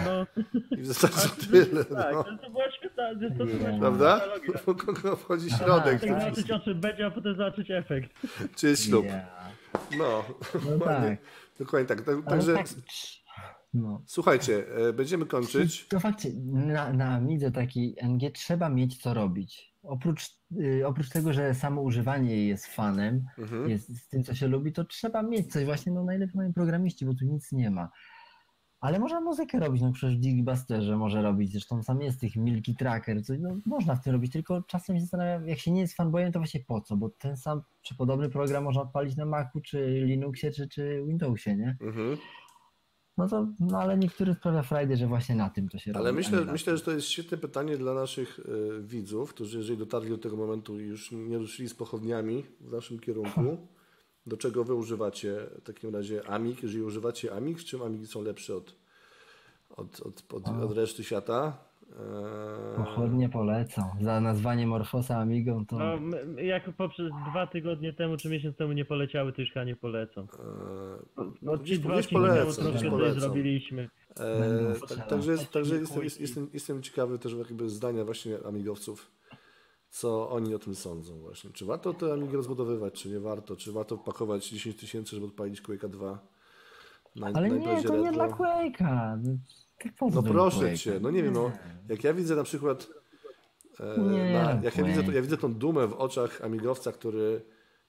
No, 0.05 0.25
i 0.77 0.81
w 0.81 0.85
zasadzie 0.87 1.29
tyle, 1.51 1.85
tak, 1.85 2.13
no. 2.13 2.23
to, 2.23 2.37
to 2.37 2.49
była 2.49 2.71
świetna, 2.71 3.03
to, 3.37 3.45
była 3.45 3.79
Prawda? 3.79 4.21
Bo 4.65 4.75
kogo 4.75 5.15
wchodzi 5.15 5.49
Tak, 5.49 5.59
środek, 5.59 6.01
Tak 6.01 6.09
tak. 6.09 6.21
zobaczyć 6.21 6.51
o 6.51 6.59
czym 6.59 6.79
będzie, 6.79 7.05
a 7.05 7.11
potem 7.11 7.35
zobaczyć 7.35 7.71
efekt. 7.71 8.11
czy 8.55 8.67
jest 8.67 8.85
ślub. 8.85 9.05
Yeah. 9.05 9.40
No, 9.97 10.23
No 10.53 10.79
tak. 10.85 11.17
dokładnie 11.59 11.85
tak. 11.85 12.01
Tak- 12.01 12.25
Także 12.25 12.53
tak, 12.53 12.67
no. 13.73 14.01
słuchajcie, 14.05 14.63
e, 14.89 14.93
będziemy 14.93 15.25
kończyć. 15.25 15.87
To 15.87 15.99
faktycznie, 15.99 16.41
na, 16.45 16.93
na 16.93 17.09
Amidze 17.15 17.51
takiej 17.51 17.95
NG 18.03 18.31
trzeba 18.33 18.69
mieć 18.69 18.97
co 19.01 19.13
robić. 19.13 19.71
Oprócz, 19.83 20.29
y, 20.61 20.87
oprócz 20.87 21.09
tego, 21.09 21.33
że 21.33 21.53
samo 21.55 21.81
używanie 21.81 22.35
jej 22.35 22.47
jest 22.47 22.65
fanem, 22.65 23.25
Mhm. 23.37 23.69
jest 23.69 23.97
z 24.03 24.07
tym, 24.07 24.23
co 24.23 24.35
się 24.35 24.47
lubi, 24.47 24.73
to 24.73 24.83
trzeba 24.85 25.23
mieć 25.23 25.51
coś 25.53 25.65
właśnie, 25.65 25.91
no 25.91 26.03
najlepiej 26.03 26.35
mają 26.35 26.53
programiści, 26.53 27.05
bo 27.05 27.13
tu 27.13 27.25
nic 27.25 27.51
nie 27.51 27.71
ma. 27.71 27.89
Ale 28.81 28.99
można 28.99 29.21
muzykę 29.21 29.59
robić, 29.59 29.81
no 29.81 29.91
przecież 29.91 30.17
w 30.17 30.19
Digibusterze 30.19 30.97
może 30.97 31.21
robić, 31.21 31.51
zresztą 31.51 31.83
sam 31.83 32.01
jest 32.01 32.19
tych 32.19 32.35
Milky 32.35 32.75
Tracker, 32.75 33.25
coś, 33.25 33.39
no 33.39 33.57
można 33.65 33.95
w 33.95 34.03
tym 34.03 34.13
robić, 34.13 34.31
tylko 34.31 34.61
czasem 34.61 34.95
się 34.95 35.01
zastanawiam, 35.01 35.47
jak 35.47 35.59
się 35.59 35.71
nie 35.71 35.81
jest 35.81 35.93
fanboyem, 35.93 36.31
to 36.31 36.39
właśnie 36.39 36.59
po 36.59 36.81
co, 36.81 36.97
bo 36.97 37.09
ten 37.09 37.37
sam, 37.37 37.61
czy 37.81 37.95
podobny 37.95 38.29
program 38.29 38.63
można 38.63 38.81
odpalić 38.81 39.15
na 39.15 39.25
Macu, 39.25 39.61
czy 39.61 40.01
Linuxie, 40.05 40.51
czy, 40.51 40.67
czy 40.67 41.03
Windowsie, 41.07 41.55
nie? 41.55 41.77
Mhm. 41.81 42.17
No 43.17 43.27
to, 43.27 43.47
no 43.59 43.81
ale 43.81 43.97
niektórym 43.97 44.35
sprawia 44.35 44.63
frajdę, 44.63 44.97
że 44.97 45.07
właśnie 45.07 45.35
na 45.35 45.49
tym 45.49 45.69
to 45.69 45.77
się 45.77 45.93
robi. 45.93 46.03
Ale 46.05 46.13
myślę, 46.13 46.45
myślę, 46.45 46.77
że 46.77 46.83
to 46.83 46.91
jest 46.91 47.07
świetne 47.07 47.37
pytanie 47.37 47.77
dla 47.77 47.93
naszych 47.93 48.39
e, 48.39 48.81
widzów, 48.81 49.33
którzy 49.33 49.57
jeżeli 49.57 49.77
dotarli 49.77 50.09
do 50.09 50.17
tego 50.17 50.37
momentu 50.37 50.79
i 50.79 50.83
już 50.83 51.11
nie 51.11 51.37
ruszyli 51.37 51.69
z 51.69 51.73
pochodniami 51.73 52.45
w 52.61 52.71
naszym 52.71 52.99
kierunku, 52.99 53.41
do 54.25 54.37
czego 54.37 54.63
wy 54.63 54.75
używacie 54.75 55.35
w 55.59 55.63
takim 55.63 55.95
razie 55.95 56.29
Amig? 56.29 56.63
Jeżeli 56.63 56.83
używacie 56.83 57.33
Amig, 57.33 57.63
czym 57.63 57.81
Amigi 57.81 58.07
są 58.07 58.21
lepsze 58.21 58.55
od, 58.55 58.75
od, 59.69 59.99
od, 60.01 60.23
od, 60.33 60.47
od 60.47 60.77
reszty 60.77 61.03
świata? 61.03 61.57
E, 61.91 62.75
Pochodnie 62.75 63.29
polecam. 63.29 63.85
Za 64.01 64.21
nazwanie 64.21 64.67
Morfosa 64.67 65.17
Amigą 65.17 65.65
to... 65.65 65.77
No, 65.77 65.97
jak 66.41 66.73
poprzez 66.73 67.11
dwa 67.31 67.47
tygodnie 67.47 67.93
temu 67.93 68.17
czy 68.17 68.29
miesiąc 68.29 68.57
temu 68.57 68.73
nie 68.73 68.85
poleciały, 68.85 69.33
to 69.33 69.41
już 69.41 69.51
chyba 69.51 69.65
nie 69.65 69.75
polecam. 69.75 70.27
e, 71.17 71.23
No 71.41 71.57
ci 71.57 71.79
dwa 71.79 71.93
odcinki 71.93 72.15
temu 72.15 72.27
polecam, 72.27 72.65
troszkę 72.65 73.19
zrobiliśmy. 73.19 73.89
E, 74.19 74.39
Będą 74.39 74.87
tak, 74.87 75.07
także 75.07 75.31
jest, 75.31 75.51
także 75.51 75.75
jestem, 75.75 76.03
jestem, 76.19 76.49
jestem 76.53 76.81
ciekawy 76.81 77.19
też 77.19 77.33
jakby 77.33 77.69
zdania 77.69 78.05
właśnie 78.05 78.37
amigowców, 78.45 79.11
co 79.91 80.29
oni 80.29 80.55
o 80.55 80.59
tym 80.59 80.75
sądzą 80.75 81.19
właśnie. 81.19 81.49
Czy 81.49 81.65
warto 81.65 81.93
te 81.93 82.13
amigi 82.13 82.35
rozbudowywać, 82.35 82.93
czy 82.93 83.09
nie 83.09 83.19
warto? 83.19 83.55
Czy 83.55 83.71
warto 83.71 83.97
wpakować 83.97 84.49
10 84.49 84.79
tysięcy, 84.79 85.15
żeby 85.15 85.27
odpalić 85.27 85.61
Quake'a 85.61 85.89
2? 85.89 86.19
Na, 87.15 87.27
Ale 87.27 87.49
nie, 87.49 87.83
to 87.83 87.97
nie 87.97 88.11
dla 88.11 88.27
Quake'a. 88.27 89.19
No, 89.23 89.31
tak 89.83 89.93
No 90.13 90.23
proszę 90.23 90.77
cię, 90.77 90.99
no 91.01 91.11
nie 91.11 91.23
wiem, 91.23 91.33
no 91.33 91.51
jak 91.89 92.03
ja 92.03 92.13
widzę 92.13 92.35
na 92.35 92.43
przykład, 92.43 92.87
e, 93.79 93.99
Nie, 93.99 94.33
na, 94.33 94.59
jak 94.63 94.77
ja 94.77 94.83
widzę, 94.83 95.03
to, 95.03 95.11
ja 95.11 95.21
widzę 95.21 95.37
tą 95.37 95.53
dumę 95.53 95.87
w 95.87 95.93
oczach 95.93 96.41
amigowca, 96.43 96.91
który 96.91 97.41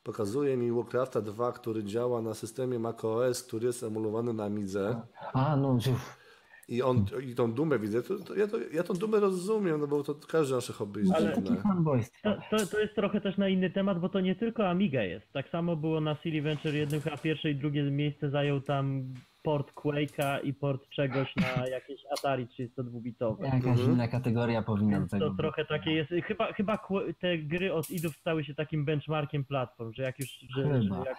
pokazuje 0.02 0.56
mi 0.56 0.72
Warcrafta 0.72 1.20
2, 1.20 1.52
który 1.52 1.84
działa 1.84 2.22
na 2.22 2.34
systemie 2.34 2.78
macOS, 2.78 3.42
który 3.42 3.66
jest 3.66 3.82
emulowany 3.82 4.32
na 4.32 4.44
Amidze. 4.44 5.02
A, 5.32 5.56
no, 5.56 5.68
uff, 5.68 6.21
I, 6.68 6.82
on, 6.82 7.04
I 7.30 7.34
tą 7.34 7.52
dumę 7.52 7.78
widzę, 7.78 8.02
to, 8.02 8.18
to, 8.18 8.34
ja, 8.34 8.46
to, 8.46 8.56
ja 8.72 8.82
tą 8.82 8.94
dumę 8.94 9.20
rozumiem, 9.20 9.80
no 9.80 9.86
bo 9.86 10.02
to 10.02 10.14
każde 10.14 10.54
nasze 10.54 10.72
hobby 10.72 11.00
jest 11.00 11.12
Ale- 11.12 11.34
fanboystwo. 11.62 12.30
To, 12.50 12.58
to, 12.58 12.66
to 12.66 12.80
jest 12.80 12.94
trochę 12.94 13.20
też 13.20 13.36
na 13.38 13.48
inny 13.48 13.70
temat, 13.70 14.00
bo 14.00 14.08
to 14.08 14.20
nie 14.20 14.34
tylko 14.36 14.68
Amiga 14.68 15.02
jest. 15.02 15.32
Tak 15.32 15.48
samo 15.48 15.76
było 15.76 16.00
na 16.00 16.14
Silly 16.22 16.42
Venture 16.42 16.74
1, 16.74 17.00
a 17.12 17.16
pierwsze 17.16 17.50
i 17.50 17.54
drugie 17.54 17.82
miejsce 17.82 18.30
zajął 18.30 18.60
tam 18.60 19.14
port 19.42 19.72
Quake'a 19.74 20.38
i 20.44 20.54
port 20.54 20.88
czegoś 20.88 21.36
na 21.36 21.66
jakieś 21.76 22.00
Atari 22.18 22.46
32-bitowe. 22.46 23.44
Jakaś 23.44 23.64
Mhm. 23.64 23.92
inna 23.92 24.08
kategoria 24.08 24.62
powinna 24.62 24.98
Więc 24.98 25.10
tego 25.10 25.24
to 25.24 25.30
być. 25.30 25.38
trochę 25.38 25.64
takie 25.64 25.92
jest. 25.92 26.10
Chyba, 26.24 26.52
chyba 26.52 26.78
te 27.20 27.38
gry 27.38 27.72
od 27.72 27.90
idów 27.90 28.16
stały 28.16 28.44
się 28.44 28.54
takim 28.54 28.84
benchmarkiem 28.84 29.44
platform, 29.44 29.92
że 29.92 30.02
jak 30.02 30.18
już. 30.18 30.28
Że, 30.56 30.82
że 30.82 30.88
jak, 31.06 31.18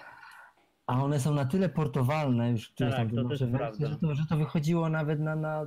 A 0.88 1.04
one 1.04 1.20
są 1.20 1.34
na 1.34 1.46
tyle 1.46 1.70
portowalne 1.70 2.52
już 2.52 2.74
Tak, 2.74 2.96
tam 2.96 3.10
to 3.10 3.30
też 3.30 3.44
wersje, 3.44 3.88
że 3.88 3.96
to, 3.96 4.16
że 4.16 4.26
to 4.30 4.38
wychodziło 4.38 4.90
nawet 4.90 5.20
na, 5.20 5.36
na 5.36 5.66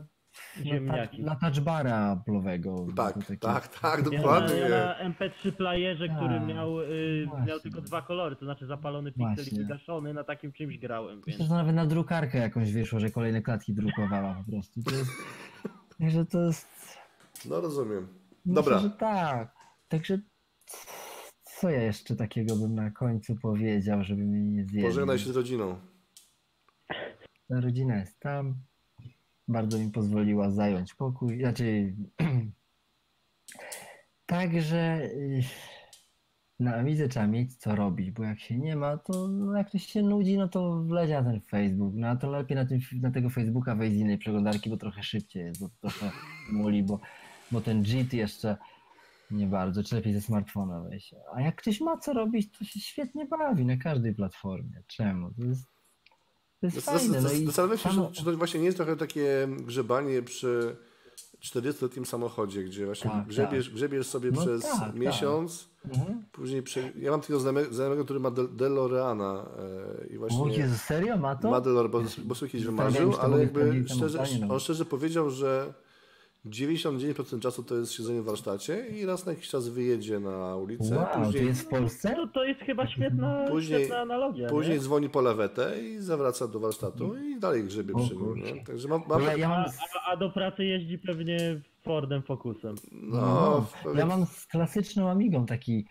Ziemniaki. 0.63 1.23
Na, 1.23 1.33
na 1.33 1.37
touchbara 1.37 2.17
Apple'owego. 2.17 2.95
Tak, 2.95 3.15
tak, 3.41 3.69
tak, 3.69 3.99
Ja 3.99 4.11
na, 4.11 4.17
dokładnie. 4.17 4.57
ja 4.57 4.69
na 4.69 5.11
MP3 5.11 5.53
playerze, 5.53 6.09
który 6.09 6.39
Tak, 6.39 6.47
miał, 6.47 6.81
y, 6.81 7.29
miał 7.47 7.61
tylko 7.61 7.81
dwa 7.81 8.03
kolory, 8.03 8.37
to 8.37 8.45
znaczy 8.45 8.67
zapalony 8.67 9.13
piksel 9.13 9.47
i 9.53 9.59
wygaszony, 9.59 10.15
na 10.15 10.25
takim 10.25 10.53
czymś 10.53 10.79
grałem, 10.79 11.15
więc... 11.15 11.27
Myślę, 11.27 11.45
że 11.45 11.55
nawet 11.55 11.75
na 11.77 11.87
drukarkę 11.87 12.39
jakąś 12.39 12.73
wyszło, 12.73 13.01
że 13.01 13.11
kolejne 13.11 13.43
klatki 13.43 13.75
drukowała 13.75 14.35
po 14.35 14.51
prostu. 14.51 14.83
To 14.83 14.95
jest, 14.95 15.11
że 16.17 16.27
to 16.27 16.41
jest... 16.41 16.99
No 17.49 17.61
rozumiem. 17.61 18.09
Myślę, 18.47 18.63
Dobra. 18.63 18.79
że 18.79 18.91
tak. 18.91 19.55
Także 19.89 20.19
co 21.61 21.71
ja 21.71 21.83
jeszcze 21.83 22.17
takiego 22.17 22.57
bym 22.57 22.75
na 22.75 22.91
końcu 22.91 23.37
powiedział, 23.37 24.05
żeby 24.05 24.25
mnie 24.25 24.41
nie 24.41 24.65
zjedli? 24.65 24.83
Pożegnaj 24.83 25.19
się 25.19 25.33
z 25.33 25.37
rodziną. 25.37 25.77
Ta 27.49 27.61
rodzina 27.61 27.97
jest 27.97 28.21
tam. 28.21 28.55
Bardzo 29.49 29.79
mi 29.79 29.91
pozwoliła 29.91 30.51
zająć 30.51 30.95
pokój. 30.95 31.41
Znaczy. 31.41 31.95
Także 34.27 35.03
y, 35.05 35.43
na 36.61 36.75
Amidze 36.75 37.09
trzeba 37.09 37.27
mieć 37.27 37.57
co 37.57 37.77
robić, 37.77 38.11
bo 38.11 38.25
jak 38.25 38.41
się 38.41 38.59
nie 38.59 38.77
ma, 38.77 38.97
to 38.97 39.29
no 39.29 39.57
jak 39.57 39.69
ktoś 39.69 39.87
się 39.87 40.03
nudzi, 40.03 40.39
no 40.39 40.49
to 40.49 40.83
wleci 40.83 41.13
na 41.13 41.23
ten 41.23 41.41
Facebook. 41.41 41.95
No 41.95 42.09
a 42.09 42.17
to 42.17 42.31
lepiej 42.31 42.57
na, 42.57 42.67
tym, 42.67 42.81
na 42.93 43.11
tego 43.11 43.31
Facebooka 43.31 43.75
wejść 43.75 43.97
z 43.97 44.01
innej 44.01 44.19
przeglądarki, 44.19 44.71
bo 44.71 44.77
trochę 44.77 45.03
szybciej 45.03 45.45
jest, 45.45 45.61
bo 45.61 45.71
trochę 45.81 46.11
muli, 46.53 46.83
bo, 46.83 47.01
bo 47.51 47.61
ten 47.61 47.83
JIT 47.85 48.13
jeszcze 48.13 48.57
nie 49.31 49.47
bardzo, 49.47 49.83
czy 49.85 49.95
lepiej 49.95 50.15
ze 50.15 50.21
smartfona 50.21 50.81
wejść. 50.81 51.15
A 51.35 51.41
jak 51.41 51.57
ktoś 51.57 51.81
ma 51.81 51.97
co 51.99 52.13
robić, 52.13 52.59
to 52.59 52.65
się 52.65 52.81
świetnie 52.81 53.27
bawi 53.27 53.65
na 53.67 53.77
każdej 53.77 54.15
platformie. 54.15 54.83
Czemu? 54.87 55.31
To 55.41 55.45
jest, 55.45 55.65
to 56.61 56.67
jest 56.67 56.77
Zas- 56.77 56.85
fajne. 56.85 57.21
No 57.21 57.29
Zastanawiam 57.47 57.79
się, 57.79 57.89
samo- 57.89 58.07
czy, 58.09 58.13
czy 58.15 58.25
to 58.25 58.37
właśnie 58.37 58.61
nie 58.61 58.67
jest 58.67 58.77
trochę 58.79 58.97
takie 58.97 59.49
grzebanie 59.51 60.23
przy 60.23 60.77
40-letnim 61.41 62.05
samochodzie, 62.07 62.65
gdzie 62.65 62.87
właśnie 62.87 63.11
Tak, 63.11 63.27
grzebiesz, 63.27 63.71
grzebiesz 63.71 64.07
sobie 64.07 64.31
No 64.31 64.41
przez 64.43 64.63
tak, 64.63 64.81
tak. 64.81 64.95
miesiąc, 64.95 65.69
Mhm. 65.85 66.25
później 66.33 66.63
prze... 66.63 66.93
ja 66.99 67.11
mam 67.11 67.21
takiego 67.21 67.41
znajomego, 67.41 67.75
znajomego 67.75 68.05
który 68.05 68.21
ma 68.21 68.31
De- 68.31 68.49
DeLoreana 68.49 69.47
e, 70.03 70.07
i 70.07 70.17
O 70.17 70.21
właśnie 70.21 70.57
Jezu, 70.57 70.79
serio 70.79 71.17
ma 71.17 71.37
to? 71.37 71.51
ma 71.51 71.61
DeLorean, 71.61 71.91
bo, 71.93 72.03
bo 72.25 72.35
sobie 72.35 72.51
kiedyś 72.53 72.67
wymarzył, 72.67 73.13
ale 73.21 73.39
jakby 73.41 73.85
szczerze, 73.89 74.25
no. 74.41 74.55
on 74.55 74.61
szczerze 74.61 74.85
powiedział, 74.85 75.31
że 75.31 75.75
99% 76.51 77.41
czasu 77.41 77.63
to 77.63 77.75
jest 77.75 77.93
siedzenie 77.93 78.23
w 78.23 78.25
warsztacie 78.25 78.87
i 78.89 79.07
raz 79.07 79.27
na 79.27 79.33
jakiś 79.33 79.49
czas 79.49 79.69
wyjedzie 79.69 80.21
na 80.21 80.57
ulicę, 80.57 80.97
Wow, 80.97 81.07
to 81.15 81.21
później, 81.25 81.47
jest 81.47 81.63
w 81.63 81.69
Polsce? 81.69 82.15
To, 82.17 82.27
to 82.27 82.45
jest 82.45 82.61
chyba 82.61 82.87
świetna, 82.87 83.45
Później- 83.49 83.79
świetna 83.81 83.99
analogia, 83.99 84.49
później 84.49 84.77
nie? 84.77 84.83
dzwoni 84.83 85.09
po 85.09 85.21
lawetę 85.21 85.83
i 85.83 85.99
zawraca 85.99 86.49
do 86.49 86.61
warsztatu 86.61 87.17
i 87.17 87.41
dalej 87.41 87.65
grzebie 87.65 87.95
O 87.95 87.99
przy 87.99 88.17
nim. 88.17 88.35
Nie? 88.35 88.65
Także 88.65 88.89
mam, 88.89 89.01
mam, 89.09 89.21
Bo 89.21 89.27
ja, 89.27 89.37
ja 89.37 89.47
A, 89.47 89.49
mam, 89.49 89.65
a, 90.07 90.11
a 90.13 90.17
do 90.17 90.31
pracy 90.31 90.65
jeździ 90.65 90.99
pewnie 90.99 91.61
Fordem 91.83 92.23
Focusem. 92.23 92.75
no, 92.93 93.21
no, 93.21 93.67
pewnie- 93.85 94.01
ja 94.01 94.07
mam 94.07 94.27
z 94.27 94.47
klasyczną 94.47 95.11
Amigą 95.11 95.47
taki, 95.47 95.87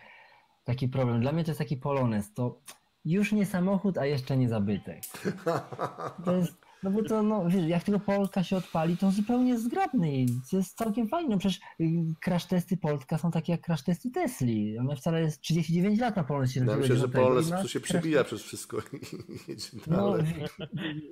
taki 0.64 0.88
problem. 0.88 1.20
Dla 1.20 1.32
mnie 1.32 1.44
to 1.44 1.50
jest 1.50 1.58
taki 1.58 1.76
Polones. 1.76 2.32
To 2.34 2.60
już 3.04 3.32
nie 3.32 3.46
samochód, 3.46 3.98
a 3.98 4.06
jeszcze 4.06 4.36
nie 4.36 4.48
zabytek. 4.48 5.00
To 6.24 6.32
jest, 6.36 6.65
no 6.82 6.90
bo 6.90 7.02
to, 7.02 7.22
no 7.22 7.48
wiesz, 7.48 7.66
jak 7.66 7.84
tylko 7.84 8.00
Polska 8.00 8.42
się 8.42 8.56
odpali, 8.56 8.96
to 8.96 9.10
zupełnie 9.10 9.58
zgrabny 9.58 10.16
i 10.16 10.26
to 10.50 10.56
jest 10.56 10.76
całkiem 10.76 11.08
fajne. 11.08 11.28
No 11.30 11.38
przecież 11.38 11.60
y, 11.80 11.90
crash 12.24 12.46
testy 12.46 12.76
Polska 12.76 13.18
są 13.18 13.30
takie 13.30 13.52
jak 13.52 13.60
crash 13.66 13.82
testy 13.82 14.10
Tesli. 14.10 14.78
One 14.78 14.96
wcale 14.96 15.20
jest 15.20 15.40
39 15.40 16.00
lat 16.00 16.16
na 16.16 16.24
Polsce 16.24 16.54
się 16.54 16.60
Ja 16.60 16.66
rozwijają 16.66 16.82
myślę, 16.82 16.96
że 16.96 17.02
do 17.02 17.08
tego 17.12 17.24
Polonez 17.24 17.48
i 17.48 17.52
po 17.52 17.68
się 17.68 17.80
crash 17.80 17.82
przebija 17.82 18.24
przez 18.24 18.42
wszystko 18.42 18.76
i 18.78 19.50
jedzie 19.50 19.68
No, 19.86 19.96
dalej. 20.18 20.24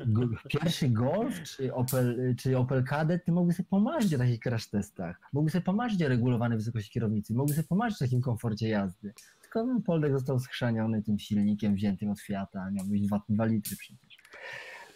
g- 0.07 0.29
pierwszy 0.49 0.89
Golf 0.89 1.43
czy 1.43 1.75
Opel, 1.75 2.35
czy 2.39 2.59
Opel 2.59 2.85
Kadett 2.85 3.29
mogły 3.29 3.53
sobie 3.53 3.69
pomarzyć 3.71 4.15
o 4.15 4.19
takich 4.19 4.41
crash 4.41 4.67
testach. 4.69 5.21
Mogły 5.33 5.51
sobie 5.51 5.63
pomarzyć 5.63 6.03
o 6.03 6.09
regulowanej 6.09 6.59
wysokości 6.59 6.91
kierownicy. 6.91 7.35
Mogły 7.35 7.55
sobie 7.55 7.69
pomarzyć 7.69 8.03
o 8.03 8.05
takim 8.05 8.21
komforcie 8.21 8.69
jazdy. 8.69 9.15
Tylko 9.43 9.65
no, 9.65 9.81
Poldek 9.81 10.13
został 10.13 10.39
schrzaniony 10.39 11.03
tym 11.03 11.19
silnikiem 11.19 11.75
wziętym 11.75 12.11
od 12.11 12.21
Fiata, 12.21 12.71
miał 12.71 12.87
być 12.87 13.07
2, 13.07 13.23
2 13.29 13.45
litry 13.45 13.77
przecież. 13.77 14.04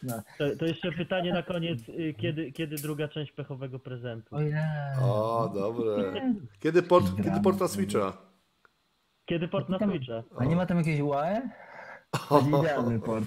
No. 0.02 0.22
To, 0.38 0.56
to 0.58 0.66
jeszcze 0.66 0.92
pytanie 0.92 1.32
na 1.32 1.42
koniec, 1.42 1.88
y, 1.88 2.14
kiedy, 2.18 2.52
kiedy 2.52 2.76
druga 2.76 3.08
część 3.08 3.32
pechowego 3.32 3.78
prezentu? 3.78 4.36
O. 4.36 4.38
O, 5.44 5.48
dobre. 5.54 6.12
Kiedy 6.60 6.82
port, 6.82 7.06
kiedy 7.24 7.40
port 7.40 7.60
na 7.60 7.68
Switcha? 7.68 8.12
Kiedy 9.26 9.48
port 9.48 9.68
na 9.68 9.78
Switcha? 9.78 10.22
A 10.36 10.44
nie 10.44 10.56
ma 10.56 10.66
tam 10.66 10.76
jakiegoś 10.78 11.00
UAE? 11.00 11.40
Idealny 12.48 13.00
port. 13.00 13.24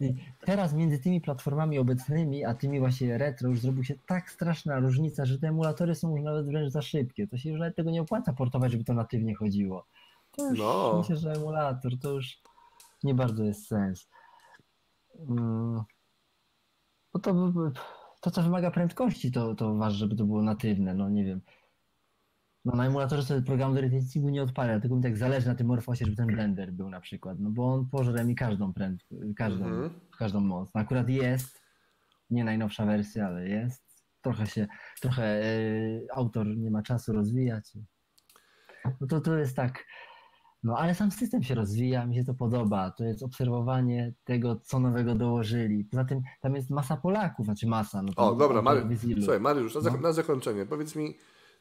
I 0.00 0.14
teraz 0.46 0.72
między 0.74 0.98
tymi 0.98 1.20
platformami 1.20 1.78
obecnymi, 1.78 2.44
a 2.44 2.54
tymi 2.54 2.80
właśnie 2.80 3.18
retro 3.18 3.48
już 3.48 3.60
zrobił 3.60 3.84
się 3.84 3.94
tak 4.06 4.30
straszna 4.30 4.78
różnica, 4.80 5.24
że 5.26 5.38
te 5.38 5.48
emulatory 5.48 5.94
są 5.94 6.16
już 6.16 6.24
nawet 6.24 6.46
wręcz 6.46 6.72
za 6.72 6.82
szybkie. 6.82 7.26
To 7.28 7.36
się 7.38 7.50
już 7.50 7.58
nawet 7.60 7.76
tego 7.76 7.90
nie 7.90 8.02
opłaca 8.02 8.32
portować, 8.32 8.72
żeby 8.72 8.84
to 8.84 8.94
natywnie 8.94 9.34
chodziło. 9.34 9.86
To 10.36 10.50
już 10.50 10.58
No. 10.58 10.94
myślę, 10.98 11.16
że 11.16 11.32
emulator 11.32 11.92
to 12.02 12.10
już 12.12 12.38
nie 13.04 13.14
bardzo 13.14 13.44
jest 13.44 13.66
sens. 13.66 14.08
Mm. 15.18 15.82
Bo 17.12 17.18
to, 17.18 17.34
by- 17.34 17.52
by- 17.52 17.72
to, 18.20 18.30
co 18.30 18.42
wymaga 18.42 18.70
prędkości, 18.70 19.32
to, 19.32 19.54
to 19.54 19.74
ważne, 19.74 19.98
żeby 19.98 20.16
to 20.16 20.24
było 20.24 20.42
natywne, 20.42 20.94
no 20.94 21.08
nie 21.10 21.24
wiem. 21.24 21.40
No 22.64 22.76
na 22.76 22.86
emulatorze 22.86 23.22
sobie 23.22 23.42
programu 23.42 23.74
do 23.74 23.80
retyncingu 23.80 24.28
nie 24.28 24.42
odpalę, 24.42 24.80
tylko 24.80 24.96
mi 24.96 25.02
tak 25.02 25.16
zależy 25.16 25.46
na 25.48 25.54
tym 25.54 25.66
Morfosie, 25.66 26.04
żeby 26.04 26.16
ten 26.16 26.26
blender 26.26 26.72
był 26.72 26.90
na 26.90 27.00
przykład, 27.00 27.38
no 27.40 27.50
bo 27.50 27.74
on 27.74 27.88
pożre 27.88 28.24
mi 28.24 28.34
każdą 28.34 28.72
prędkość, 28.72 29.20
każdą, 29.36 29.64
Mhm. 29.64 29.90
każdą 30.18 30.40
moc. 30.40 30.74
No 30.74 30.80
akurat 30.80 31.08
jest, 31.08 31.62
nie 32.30 32.44
najnowsza 32.44 32.86
wersja, 32.86 33.26
ale 33.26 33.48
jest. 33.48 33.84
Trochę 34.22 34.46
się, 34.46 34.66
trochę 35.00 35.22
e, 35.24 35.46
autor 36.14 36.46
nie 36.56 36.70
ma 36.70 36.82
czasu 36.82 37.12
rozwijać. 37.12 37.72
No 39.00 39.06
to, 39.06 39.20
to 39.20 39.38
jest 39.38 39.56
tak, 39.56 39.84
no 40.62 40.78
ale 40.78 40.94
sam 40.94 41.10
system 41.10 41.42
się 41.42 41.54
rozwija, 41.54 42.06
mi 42.06 42.14
się 42.14 42.24
to 42.24 42.34
podoba. 42.34 42.90
To 42.90 43.04
jest 43.04 43.22
obserwowanie 43.22 44.12
tego, 44.24 44.56
co 44.56 44.80
nowego 44.80 45.14
dołożyli. 45.14 45.84
Poza 45.84 46.04
tym 46.04 46.20
tam 46.40 46.54
jest 46.54 46.70
masa 46.70 46.96
Polaków, 46.96 47.46
znaczy 47.46 47.66
masa. 47.66 48.02
No 48.02 48.12
O, 48.16 48.34
dobra, 48.34 48.44
autor 48.58 48.62
Mari- 48.64 48.88
wie 48.88 48.96
z 48.96 49.04
ilu. 49.04 49.22
słuchaj, 49.22 49.40
Mariusz, 49.40 49.74
na, 49.74 49.80
No. 49.90 49.98
na 49.98 50.12
zakończenie, 50.12 50.66
powiedz 50.66 50.96
mi, 50.96 51.14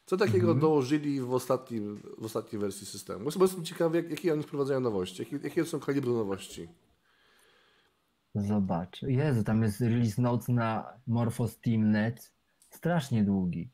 co 0.05 0.17
takiego 0.17 0.37
Mhm. 0.47 0.59
dołożyli 0.59 1.21
w, 1.21 1.33
ostatnim, 1.33 2.01
w 2.17 2.25
ostatniej 2.25 2.59
wersji 2.59 2.87
systemu? 2.87 3.29
Bo 3.37 3.43
jestem 3.45 3.65
ciekawy, 3.65 3.97
jak, 3.97 4.09
jakie 4.09 4.33
oni 4.33 4.43
wprowadzają 4.43 4.79
nowości, 4.79 5.21
jakie, 5.23 5.39
jakie 5.43 5.65
są 5.65 5.79
kalibry 5.79 6.11
nowości. 6.11 6.67
Zobacz. 8.35 9.01
Jezu, 9.01 9.43
tam 9.43 9.63
jest 9.63 9.81
release 9.81 10.17
notes 10.21 10.47
na 10.47 10.93
Morphos 11.07 11.59
Teamnet. 11.59 12.31
Strasznie 12.69 13.23
długi. 13.23 13.69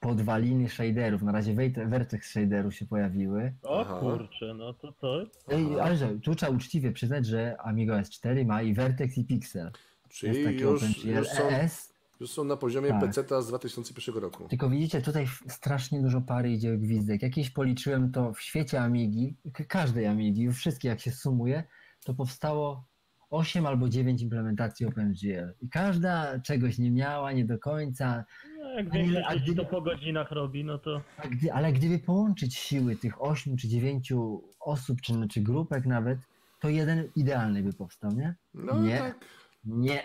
Podwaliny 0.00 0.68
shaderów. 0.68 1.22
Na 1.22 1.32
razie 1.32 1.54
vertex 1.86 2.30
shaderów 2.30 2.74
się 2.74 2.86
pojawiły. 2.86 3.52
O 3.62 3.80
Aha. 3.80 4.00
kurczę, 4.00 4.54
no 4.54 4.74
to 4.74 4.92
to... 4.92 5.22
Ej, 5.48 5.80
ale 5.80 5.96
że 5.96 6.18
tu 6.18 6.34
trzeba 6.34 6.52
uczciwie 6.52 6.92
przyznać, 6.92 7.26
że 7.26 7.56
Amigo 7.60 7.92
S4 7.94 8.46
ma 8.46 8.62
i 8.62 8.74
Vertex 8.74 9.18
i 9.18 9.24
Pixel. 9.24 9.64
Jest 10.06 10.20
Czyli 10.20 10.44
taki 10.44 10.58
już, 10.58 10.82
OpenGL 10.82 11.08
już, 11.08 11.28
są, 11.28 11.48
ES. 11.48 11.92
już 12.20 12.30
są 12.30 12.44
na 12.44 12.56
poziomie 12.56 12.88
Tak. 12.88 13.00
PC-ta 13.00 13.42
z 13.42 13.48
2001 13.48 14.22
roku. 14.22 14.48
Tylko 14.48 14.70
widzicie, 14.70 15.02
tutaj 15.02 15.26
strasznie 15.48 16.02
dużo 16.02 16.20
pary 16.20 16.52
idzie 16.52 16.78
gwizdek. 16.78 17.22
Jakieś 17.22 17.50
policzyłem 17.50 18.12
to 18.12 18.32
w 18.32 18.40
świecie 18.40 18.80
Amigi, 18.80 19.36
każdej 19.68 20.06
Amigi, 20.06 20.52
wszystkie 20.52 20.88
jak 20.88 21.00
się 21.00 21.10
sumuje, 21.10 21.64
to 22.04 22.14
powstało 22.14 22.84
8 23.30 23.66
albo 23.66 23.88
9 23.88 24.22
implementacji 24.22 24.86
OpenGL. 24.86 25.54
I 25.62 25.68
każda 25.68 26.40
czegoś 26.40 26.78
nie 26.78 26.90
miała, 26.90 27.32
nie 27.32 27.44
do 27.44 27.58
końca. 27.58 28.24
No, 28.70 28.76
jak 28.76 28.86
A 28.94 28.96
nie- 28.96 29.02
większość 29.02 29.26
a 29.28 29.32
ludzi 29.32 29.44
gdyby- 29.44 29.62
to 29.64 29.70
po 29.70 29.80
godzinach 29.82 30.30
robi, 30.30 30.64
no 30.64 30.78
to... 30.78 31.00
A 31.16 31.28
gdy, 31.28 31.52
ale 31.52 31.72
gdyby 31.72 31.98
połączyć 31.98 32.54
siły 32.54 32.96
tych 32.96 33.22
8 33.22 33.56
czy 33.56 33.68
9 33.68 34.12
osób, 34.60 35.00
czy, 35.00 35.12
czy 35.28 35.40
grupek 35.40 35.86
nawet, 35.86 36.18
to 36.60 36.68
jeden 36.68 37.08
idealny 37.16 37.62
by 37.62 37.72
powstał, 37.72 38.10
nie? 38.12 38.34
No 38.54 38.82
Nie. 38.82 38.98
tak. 38.98 39.18
Nie. 39.64 40.02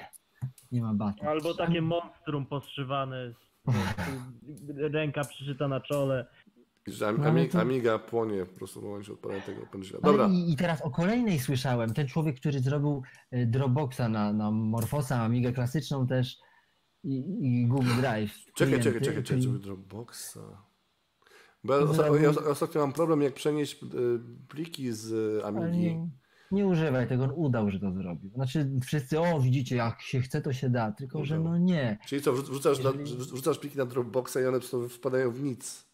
Nie 0.71 0.81
ma 0.81 0.93
bata. 0.93 1.27
Albo 1.29 1.53
takie 1.53 1.81
monstrum 1.81 2.45
poszywane, 2.45 3.33
z, 4.47 4.93
ręka 4.93 5.21
przyszyta 5.23 5.67
na 5.67 5.79
czole. 5.81 6.25
Że 6.87 7.07
Am- 7.07 7.17
No, 7.21 7.29
ale 7.29 7.45
to- 7.45 7.61
Amiga 7.61 7.99
płonie 7.99 8.45
po 8.45 8.55
prostu 8.57 8.81
w 8.81 8.83
momencie 8.83 9.13
odpalenia 9.13 9.41
tego. 9.41 9.61
Ale 9.71 10.01
Dobra, 10.01 10.27
I, 10.27 10.51
I 10.51 10.55
teraz 10.55 10.81
o 10.81 10.89
kolejnej 10.89 11.39
słyszałem. 11.39 11.93
Ten 11.93 12.07
człowiek, 12.07 12.39
który 12.39 12.59
zrobił 12.59 13.03
e, 13.31 13.45
Dropboxa 13.45 14.09
na, 14.09 14.33
na 14.33 14.51
Morfosa, 14.51 15.21
Amigę 15.21 15.51
klasyczną 15.53 16.07
też 16.07 16.37
i, 17.06 17.23
i 17.61 17.68
Google 17.68 17.95
Drive. 18.02 18.32
czekaj, 18.53 18.80
czekaj, 18.80 18.84
czekaj, 18.84 19.02
czekaj, 19.02 19.23
czyli- 19.23 19.44
czekaj, 19.44 19.60
Dropboxa. 19.60 20.38
Bo 21.64 21.73
ja, 21.73 21.86
osta- 21.86 22.22
ja 22.22 22.30
osta- 22.30 22.48
ostatnio 22.49 22.82
mam 22.82 22.94
problem, 22.94 23.22
jak 23.22 23.34
przenieść 23.34 23.84
y, 23.84 23.88
pliki 24.48 24.94
z 24.94 25.14
ale 25.44 25.60
Amigi. 25.65 25.99
Nie, 26.52 26.65
używaj 26.68 27.07
tego, 27.07 27.23
on 27.23 27.32
udał, 27.36 27.69
że 27.72 27.80
to 27.80 27.91
zrobił. 27.94 28.32
Znaczy 28.36 28.69
wszyscy, 28.86 29.19
o 29.19 29.40
widzicie, 29.40 29.76
jak 29.76 30.02
się 30.02 30.22
chce, 30.22 30.41
to 30.41 30.53
się 30.53 30.69
da, 30.69 30.91
tylko 30.91 31.26
że 31.26 31.40
Udał. 31.40 31.52
no 31.52 31.57
nie. 31.57 31.98
Czyli 32.07 32.22
co, 32.22 32.34
wrzu- 32.34 32.52
wrzucasz, 32.52 32.84
na, 32.84 32.90
Jeżeli- 32.90 33.18
wrzucasz 33.32 33.60
pliki 33.60 33.77
na 33.77 33.86
Dropboxa 33.86 34.38
i 34.41 34.45
one 34.45 34.60
wpadają 34.90 35.32
w 35.32 35.44
nic. 35.44 35.86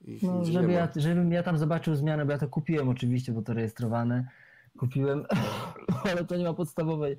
Ich 0.00 0.22
No, 0.22 0.44
żeby 0.44 0.72
ja, 0.72 0.88
żebym 0.96 1.32
ja 1.32 1.42
tam 1.42 1.58
zobaczył 1.58 1.94
zmianę, 1.96 2.26
bo 2.26 2.32
ja 2.32 2.38
to 2.38 2.48
kupiłem 2.48 2.88
oczywiście, 2.88 3.32
bo 3.32 3.42
to 3.42 3.54
rejestrowane. 3.54 4.28
Kupiłem, 4.78 5.24
ale 6.10 6.24
to 6.24 6.36
nie 6.36 6.44
ma 6.44 6.54
podstawowej 6.54 7.18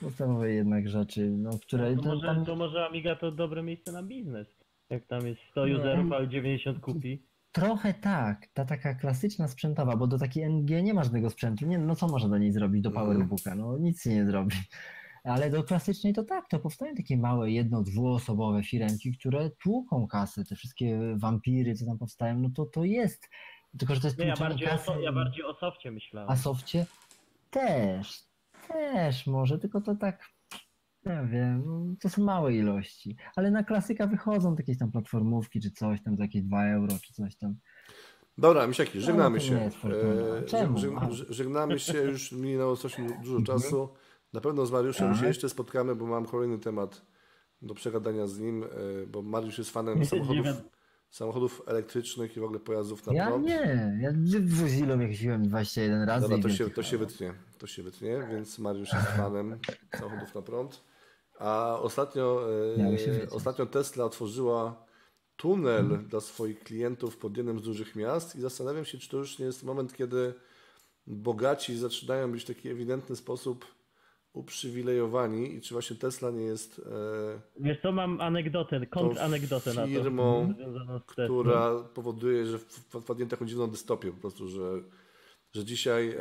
podstawowe 0.00 0.52
jednak 0.52 0.88
rzeczy, 0.88 1.30
no, 1.30 1.50
które 1.58 1.96
To 1.96 2.02
to, 2.02 2.08
może, 2.08 2.26
tam 2.26 2.44
to 2.44 2.56
może 2.56 2.86
Amiga 2.86 3.16
to 3.16 3.32
dobre 3.32 3.62
miejsce 3.62 3.92
na 3.92 4.02
biznes. 4.02 4.46
Jak 4.90 5.06
tam 5.06 5.26
jest 5.26 5.40
100 5.50 5.66
Nie. 5.66 5.76
userów, 5.76 6.12
ale 6.12 6.28
90 6.28 6.80
kupi. 6.80 7.22
trochę 7.52 7.94
tak, 7.94 8.46
ta 8.54 8.64
taka 8.64 8.94
klasyczna 8.94 9.48
sprzętowa, 9.48 9.96
bo 9.96 10.06
do 10.06 10.18
takiej 10.18 10.44
NG 10.50 10.70
nie 10.82 10.94
ma 10.94 11.04
żadnego 11.04 11.30
sprzętu, 11.30 11.66
nie, 11.66 11.78
no 11.78 11.96
co 11.96 12.08
można 12.08 12.28
do 12.28 12.38
niej 12.38 12.52
zrobić, 12.52 12.82
do. 12.82 12.90
Powerbooka, 12.90 13.54
no 13.54 13.78
nic 13.78 14.02
się 14.02 14.10
nie 14.10 14.26
zrobi. 14.26 14.56
Ale 15.24 15.50
do 15.50 15.64
klasycznej 15.64 16.12
to 16.12 16.24
tak, 16.24 16.48
to 16.48 16.58
powstają 16.58 16.94
takie 16.94 17.16
małe, 17.16 17.50
jedno, 17.50 17.82
dwuosobowe 17.82 18.62
firemki, 18.62 19.12
które 19.18 19.50
tłuką 19.50 20.06
kasy, 20.06 20.44
te 20.44 20.56
wszystkie 20.56 21.14
wampiry, 21.16 21.74
co 21.74 21.86
tam 21.86 21.98
powstają, 21.98 22.38
no 22.40 22.50
to 22.56 22.64
to 22.66 22.84
jest. 22.84 23.28
Tylko, 23.78 23.94
że 23.94 24.00
to 24.00 24.06
jest 24.06 24.18
Nie, 24.18 24.26
ja 24.26 24.36
bardziej, 24.36 24.66
o, 24.68 24.70
kasy. 24.70 24.90
ja 25.02 25.12
bardziej 25.12 25.44
o 25.44 25.54
softie 25.54 25.90
myślałem. 25.90 26.30
A 26.30 26.36
sofcie 26.36 26.86
też, 27.50 28.22
też 28.68 29.26
może, 29.26 29.58
tylko 29.58 29.80
to 29.80 29.94
tak, 29.96 30.24
nie 31.06 31.28
wiem, 31.32 31.62
to 32.00 32.08
są 32.08 32.24
małe 32.24 32.54
ilości. 32.54 33.16
Ale 33.36 33.50
na 33.50 33.64
klasyka 33.64 34.06
wychodzą 34.06 34.54
jakieś 34.58 34.78
tam 34.78 34.92
platformówki 34.92 35.60
czy 35.60 35.70
coś 35.70 36.02
tam 36.02 36.16
za 36.16 36.22
jakieś 36.22 36.42
2 36.42 36.64
euro 36.66 36.94
czy 37.06 37.12
coś 37.12 37.36
tam. 37.36 37.54
Dobra, 38.38 38.66
Misiaki, 38.66 39.00
żegnamy 39.00 39.40
się. 39.40 39.56
E, 39.58 40.42
Czemu? 40.42 40.78
żeg- 40.78 41.24
Żegnamy 41.28 41.78
się, 41.78 41.98
już 42.02 42.32
minęło 42.32 42.76
coś 42.76 42.96
dużo 43.22 43.42
czasu. 43.42 43.88
Na 44.32 44.40
pewno 44.40 44.66
z 44.66 44.70
Mariuszem 44.72 45.10
Tak. 45.12 45.20
się 45.20 45.26
jeszcze 45.26 45.48
spotkamy, 45.48 45.94
bo 45.94 46.06
mam 46.06 46.26
kolejny 46.26 46.58
temat 46.58 47.06
do 47.62 47.74
przegadania 47.74 48.26
z 48.26 48.38
nim, 48.38 48.64
e, 48.64 48.66
bo 49.06 49.22
Mariusz 49.22 49.58
jest 49.58 49.70
fanem 49.70 50.04
samochodów, 50.06 50.46
samochodów 51.14 51.62
elektrycznych 51.66 52.36
i 52.36 52.40
w 52.40 52.44
ogóle 52.44 52.60
pojazdów 52.60 53.06
na 53.06 53.12
Ja 53.14 53.26
prąd. 53.26 53.46
nie, 53.46 53.98
ja 54.00 54.12
w 54.40 54.68
Zilą 54.68 55.00
jeździłem 55.00 55.48
21 55.48 56.02
razy. 56.02 56.28
Dobra, 56.28 56.42
to 56.42 56.48
się, 56.48 56.70
to 56.70 56.82
się 56.82 56.98
wytnie, 56.98 57.34
to 57.58 57.66
się 57.66 57.82
wytnie, 57.82 58.28
więc 58.30 58.58
Mariusz 58.58 58.92
jest 58.92 59.06
fanem 59.06 59.58
samochodów 59.98 60.34
na 60.34 60.42
prąd. 60.42 60.84
A 61.38 61.78
ostatnio, 61.80 62.48
e, 63.22 63.30
ostatnio 63.30 63.66
Tesla 63.66 64.04
otworzyła 64.04 64.86
tunel 65.36 66.08
dla 66.08 66.20
swoich 66.20 66.60
klientów 66.60 67.16
pod 67.16 67.36
jednym 67.36 67.58
z 67.58 67.62
dużych 67.62 67.96
miast 67.96 68.36
i 68.36 68.40
zastanawiam 68.40 68.84
się, 68.84 68.98
czy 68.98 69.08
to 69.08 69.16
już 69.16 69.38
nie 69.38 69.46
jest 69.46 69.62
moment, 69.62 69.96
kiedy 69.96 70.34
bogaci 71.06 71.78
zaczynają 71.78 72.32
być 72.32 72.42
w 72.42 72.46
taki 72.46 72.68
ewidentny 72.68 73.16
sposób 73.16 73.66
uprzywilejowani 74.34 75.54
i 75.54 75.60
czy 75.60 75.74
właśnie 75.74 75.96
Tesla 75.96 76.30
nie 76.30 76.42
jest 76.44 76.78
e, 77.58 77.62
Wiesz 77.62 77.80
co, 77.82 77.92
mam 77.92 78.20
anegdotę, 78.20 78.86
kontranegdotę 78.86 79.74
na 79.74 79.82
to. 79.82 79.88
firmą, 79.88 80.54
która 81.06 81.80
powoduje, 81.94 82.46
że 82.46 82.58
w- 82.58 82.62
wpadniemy 83.02 83.30
taką 83.30 83.46
dziwną 83.46 83.66
dystopię 83.70 84.12
po 84.12 84.20
prostu, 84.20 84.48
że, 84.48 84.82
że 85.52 85.64
dzisiaj 85.64 86.10
e, 86.10 86.20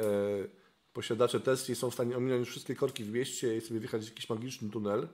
posiadacze 0.94 1.40
Tesli 1.40 1.76
są 1.76 1.90
w 1.90 1.94
stanie 1.94 2.18
ominąć 2.18 2.48
wszystkie 2.48 2.76
korki 2.76 3.03
w 3.03 3.11
mieście 3.14 3.57
i 3.57 3.61
sobie 3.61 3.80
wjechać 3.80 4.02
w 4.06 4.10
jakiś 4.10 4.30
magiczny 4.30 4.69
tunel, 4.69 5.07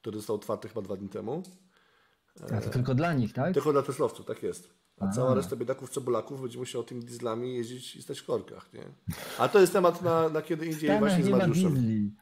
który 0.00 0.16
został 0.18 0.36
otwarty 0.36 0.68
chyba 0.68 0.82
dwa 0.82 0.96
dni 0.96 1.08
temu. 1.08 1.42
A 2.52 2.60
to 2.60 2.70
tylko 2.70 2.94
dla 2.94 3.12
nich, 3.14 3.32
tak? 3.32 3.54
Tylko 3.54 3.72
dla 3.72 3.82
Teslowców, 3.82 4.26
tak 4.26 4.42
jest. 4.42 4.70
A 5.00 5.04
A. 5.04 5.12
cała 5.12 5.34
reszta 5.34 5.56
biedaków 5.56 5.90
cebulaków 5.90 6.42
będzie 6.42 6.58
musiała 6.58 6.84
tymi 6.84 7.00
dieslami 7.04 7.54
jeździć 7.54 7.96
i 7.96 8.02
stać 8.02 8.20
w 8.20 8.26
korkach, 8.26 8.72
nie? 8.72 8.82
A 9.38 9.48
to 9.48 9.60
jest 9.60 9.72
temat 9.72 10.02
na, 10.02 10.28
na 10.28 10.42
kiedy 10.42 10.66
indziej 10.66 10.80
Stanach 10.90 11.00
właśnie 11.00 11.24
z 11.24 11.28
Mariuszem. 11.28 12.16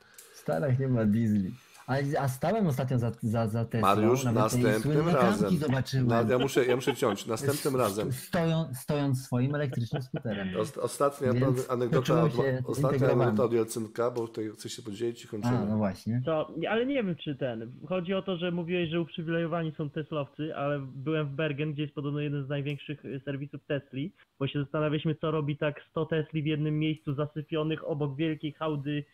Stanach 0.44 0.78
nie 0.78 0.88
ma 0.88 1.04
diesli. 1.04 1.50
A, 1.86 1.94
a 2.20 2.28
stałem 2.28 2.66
ostatnio 2.66 2.98
za, 2.98 3.12
za, 3.22 3.46
za 3.46 3.64
Teslą. 3.64 3.88
Mariusz, 3.88 4.24
nawet 4.24 4.42
następnym 4.42 5.08
razem. 5.08 5.50
zobaczyłem. 5.56 6.30
Ja, 6.30 6.38
muszę, 6.38 6.64
ja 6.66 6.76
muszę 6.76 6.94
ciąć. 6.94 7.26
Następnym 7.26 7.76
razem. 7.76 8.12
Stoją, 8.12 8.64
stojąc 8.74 9.24
swoim 9.24 9.54
elektrycznym 9.54 10.02
skuterem. 10.02 10.48
Ost- 10.48 10.78
Ostatnia 10.78 11.32
Więc 11.32 11.70
anegdota, 11.70 12.22
od, 12.22 12.32
ostatnia 12.64 13.08
anegdota 13.08 13.44
od 13.44 13.52
Jelcynka, 13.52 14.10
bo 14.10 14.28
tutaj 14.28 14.50
chcę 14.54 14.68
się 14.68 14.82
podzielić 14.82 15.24
i 15.24 15.28
kończymy. 15.28 15.58
A, 15.58 15.64
no 15.64 15.76
właśnie. 15.76 16.22
To, 16.24 16.54
ale 16.68 16.86
nie 16.86 16.94
wiem 16.94 17.16
czy 17.16 17.36
ten. 17.36 17.72
Chodzi 17.88 18.14
o 18.14 18.22
to, 18.22 18.36
że 18.36 18.50
mówiłeś, 18.50 18.90
że 18.90 19.00
uprzywilejowani 19.00 19.72
są 19.76 19.90
Teslowcy, 19.90 20.56
ale 20.56 20.86
byłem 20.94 21.28
w 21.28 21.32
Bergen, 21.32 21.72
gdzie 21.72 21.82
jest 21.82 21.94
podobno 21.94 22.20
jeden 22.20 22.46
z 22.46 22.48
największych 22.48 23.04
y, 23.04 23.20
serwisów 23.24 23.60
Tesli, 23.66 24.12
bo 24.38 24.46
się 24.46 24.60
zastanawialiśmy, 24.60 25.14
co 25.14 25.30
robi 25.30 25.56
tak 25.56 25.80
100 25.90 26.06
Tesli 26.06 26.42
w 26.42 26.46
jednym 26.46 26.78
miejscu 26.78 27.14
zasypionych 27.14 27.88
obok 27.88 28.16
wielkiej 28.16 28.52
hałdy 28.52 29.04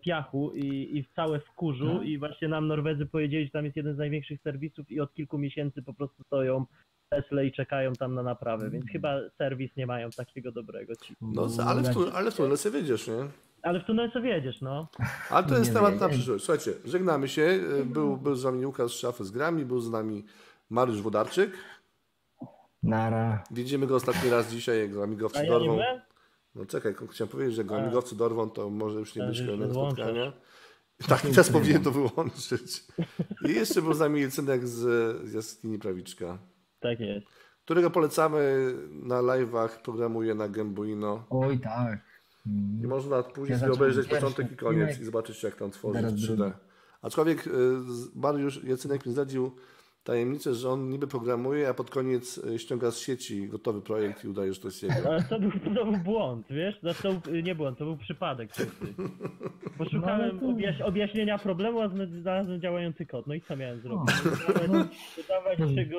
piachu 0.00 0.52
i, 0.54 0.98
i 0.98 1.04
całe 1.16 1.40
w 1.40 1.50
kurzu 1.50 1.84
No. 1.84 2.02
i 2.02 2.18
właśnie 2.18 2.48
nam 2.48 2.66
Norwedzy 2.68 3.06
powiedzieli, 3.06 3.44
że 3.44 3.50
tam 3.50 3.64
jest 3.64 3.76
jeden 3.76 3.94
z 3.94 3.98
największych 3.98 4.40
serwisów 4.42 4.90
i 4.90 5.00
od 5.00 5.14
kilku 5.14 5.38
miesięcy 5.38 5.82
po 5.82 5.94
prostu 5.94 6.22
stoją 6.24 6.64
Tesle 7.10 7.46
i 7.46 7.52
czekają 7.52 7.92
tam 7.92 8.14
na 8.14 8.22
naprawę, 8.22 8.70
więc 8.70 8.84
chyba 8.92 9.16
serwis 9.38 9.76
nie 9.76 9.86
mają 9.86 10.10
takiego 10.10 10.52
dobrego 10.52 10.96
ci. 10.96 11.14
No, 11.20 11.48
ale 11.66 11.82
w, 11.82 11.94
tu, 11.94 12.10
ale 12.14 12.30
w 12.30 12.34
tunel 12.34 12.58
sobie 12.58 12.78
wiedziesz, 12.80 13.08
nie? 13.08 13.14
Ale 13.62 13.80
w 13.80 13.84
tunel 13.84 14.10
co 14.12 14.22
wiedziesz, 14.22 14.60
no. 14.60 14.88
Ale 15.30 15.46
to 15.46 15.58
jest 15.58 15.70
Nie 15.70 15.74
temat 15.76 16.00
na 16.00 16.08
przyszłość. 16.08 16.44
Słuchajcie, 16.44 16.72
żegnamy 16.84 17.28
się. 17.28 17.60
Był, 17.84 18.16
był 18.16 18.34
z 18.34 18.42
wami 18.42 18.66
Łukasz 18.66 18.92
z 18.96 19.00
Szafy 19.00 19.24
z 19.24 19.30
Grami, 19.30 19.64
był 19.64 19.80
z 19.80 19.90
nami 19.90 20.24
Mariusz 20.70 21.02
Wodarczyk. 21.02 21.50
Nara. 22.82 23.44
Widzimy 23.50 23.86
go 23.86 23.96
ostatni 23.96 24.30
raz 24.30 24.50
dzisiaj, 24.52 24.78
jak 24.78 24.92
go 24.92 25.02
amigowcy 25.04 25.38
A 25.38 25.42
ja 25.42 25.44
nie 25.46 25.50
dorwą. 25.50 25.72
byłem? 25.72 26.00
No 26.54 26.66
czekaj, 26.66 26.94
chciałem 27.10 27.30
powiedzieć, 27.30 27.54
że 27.54 27.60
jak 27.60 27.66
go 27.68 27.76
amigowcy 27.76 28.16
dorwą, 28.16 28.50
to 28.50 28.70
może 28.70 28.98
już 28.98 29.16
nie 29.16 29.24
A, 29.24 29.26
być 29.28 29.42
kolejnego 29.42 29.74
spotkania. 29.74 30.32
Tak, 31.08 31.20
teraz 31.20 31.50
powinien 31.58 31.82
to 31.82 31.90
wyłączyć. 31.90 32.84
I 33.48 33.54
jeszcze 33.54 33.82
był 33.82 33.94
z 33.94 33.98
nami 33.98 34.20
Jelcynek 34.20 34.68
z, 34.68 34.78
z 35.28 35.32
Jaskini 35.32 35.78
Prawiczka, 35.78 36.38
Tak 36.80 37.00
jest. 37.00 37.26
którego 37.64 37.90
polecamy 37.90 38.72
na 38.90 39.14
live'ach, 39.22 39.68
programuje 39.68 40.34
na 40.34 40.48
Gembuino. 40.48 41.24
Oj 41.30 41.58
tak. 41.58 41.98
I 42.82 42.86
można 42.86 43.22
później 43.22 43.58
Ja 43.62 43.70
obejrzeć 43.70 44.08
początek 44.08 44.52
i 44.52 44.56
koniec 44.56 45.00
i 45.00 45.04
zobaczyć, 45.04 45.42
jak 45.42 45.56
tam 45.56 45.70
tworzy 45.70 45.94
Zaraz 46.00 46.12
w 46.14 46.16
3D. 46.16 46.36
drugi. 46.36 46.52
Aczkolwiek 47.02 47.46
y, 47.46 47.50
z- 47.92 48.14
Mariusz 48.14 48.64
Jacynek 48.64 49.06
mi 49.06 49.12
zdradził 49.12 49.52
tajemnicę, 50.04 50.54
że 50.54 50.68
on 50.70 50.88
niby 50.88 51.06
programuje, 51.06 51.68
a 51.68 51.74
pod 51.74 51.90
koniec 51.90 52.38
y, 52.38 52.58
ściąga 52.58 52.90
z 52.90 52.98
sieci 52.98 53.48
gotowy 53.48 53.80
projekt 53.80 54.24
i 54.24 54.28
udaje, 54.28 54.52
że 54.54 54.60
to 54.60 54.68
jest 54.68 54.82
jego. 54.82 54.94
Ale 55.08 55.22
to 55.22 55.40
był, 55.40 55.50
to 55.74 55.84
był 55.84 55.96
błąd, 55.96 56.46
wiesz? 56.50 56.80
Znaczy, 56.80 57.02
to 57.02 57.12
był, 57.12 57.40
nie 57.40 57.54
błąd, 57.54 57.78
to 57.78 57.84
był 57.84 57.96
przypadek. 57.96 58.50
Poszukałem 59.78 60.38
No, 60.42 60.48
objaś, 60.50 60.80
objaśnienia 60.80 61.38
problemu, 61.38 61.80
a 61.80 61.88
zna- 61.88 62.06
znalazłem 62.22 62.60
działający 62.60 63.06
kod. 63.06 63.26
No 63.26 63.34
i 63.34 63.40
co 63.40 63.56
miałem 63.56 63.80
zrobić? 63.80 64.14
No. 64.68 64.84
Dodawać, 65.16 65.58
No. 65.58 65.66
czego 65.74 65.96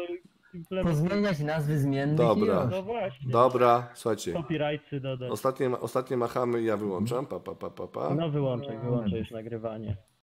implementować. 0.54 0.84
Pozmieniać 1.10 1.40
nazwy 1.40 1.80
zmiennych 1.80 2.18
Dobra. 2.18 2.68
No 2.72 2.84
właśnie. 2.84 3.32
Dobra, 3.32 3.90
słuchajcie. 3.94 4.34
Copyrightsy 4.34 5.00
dodać. 5.00 5.32
Ostatnie, 5.32 5.70
ostatnie 5.80 6.18
machamy 6.18 6.62
i 6.62 6.66
ja 6.66 6.78
wyłączam. 6.78 7.26
Pa, 7.26 7.40
pa, 7.40 7.56
pa, 7.56 7.70
pa, 7.70 7.88
pa. 7.88 8.16
No 8.16 8.30
wyłączaj, 8.30 8.80
wyłączaj 8.80 9.20
już 9.20 9.32
nagrywanie. 9.32 9.98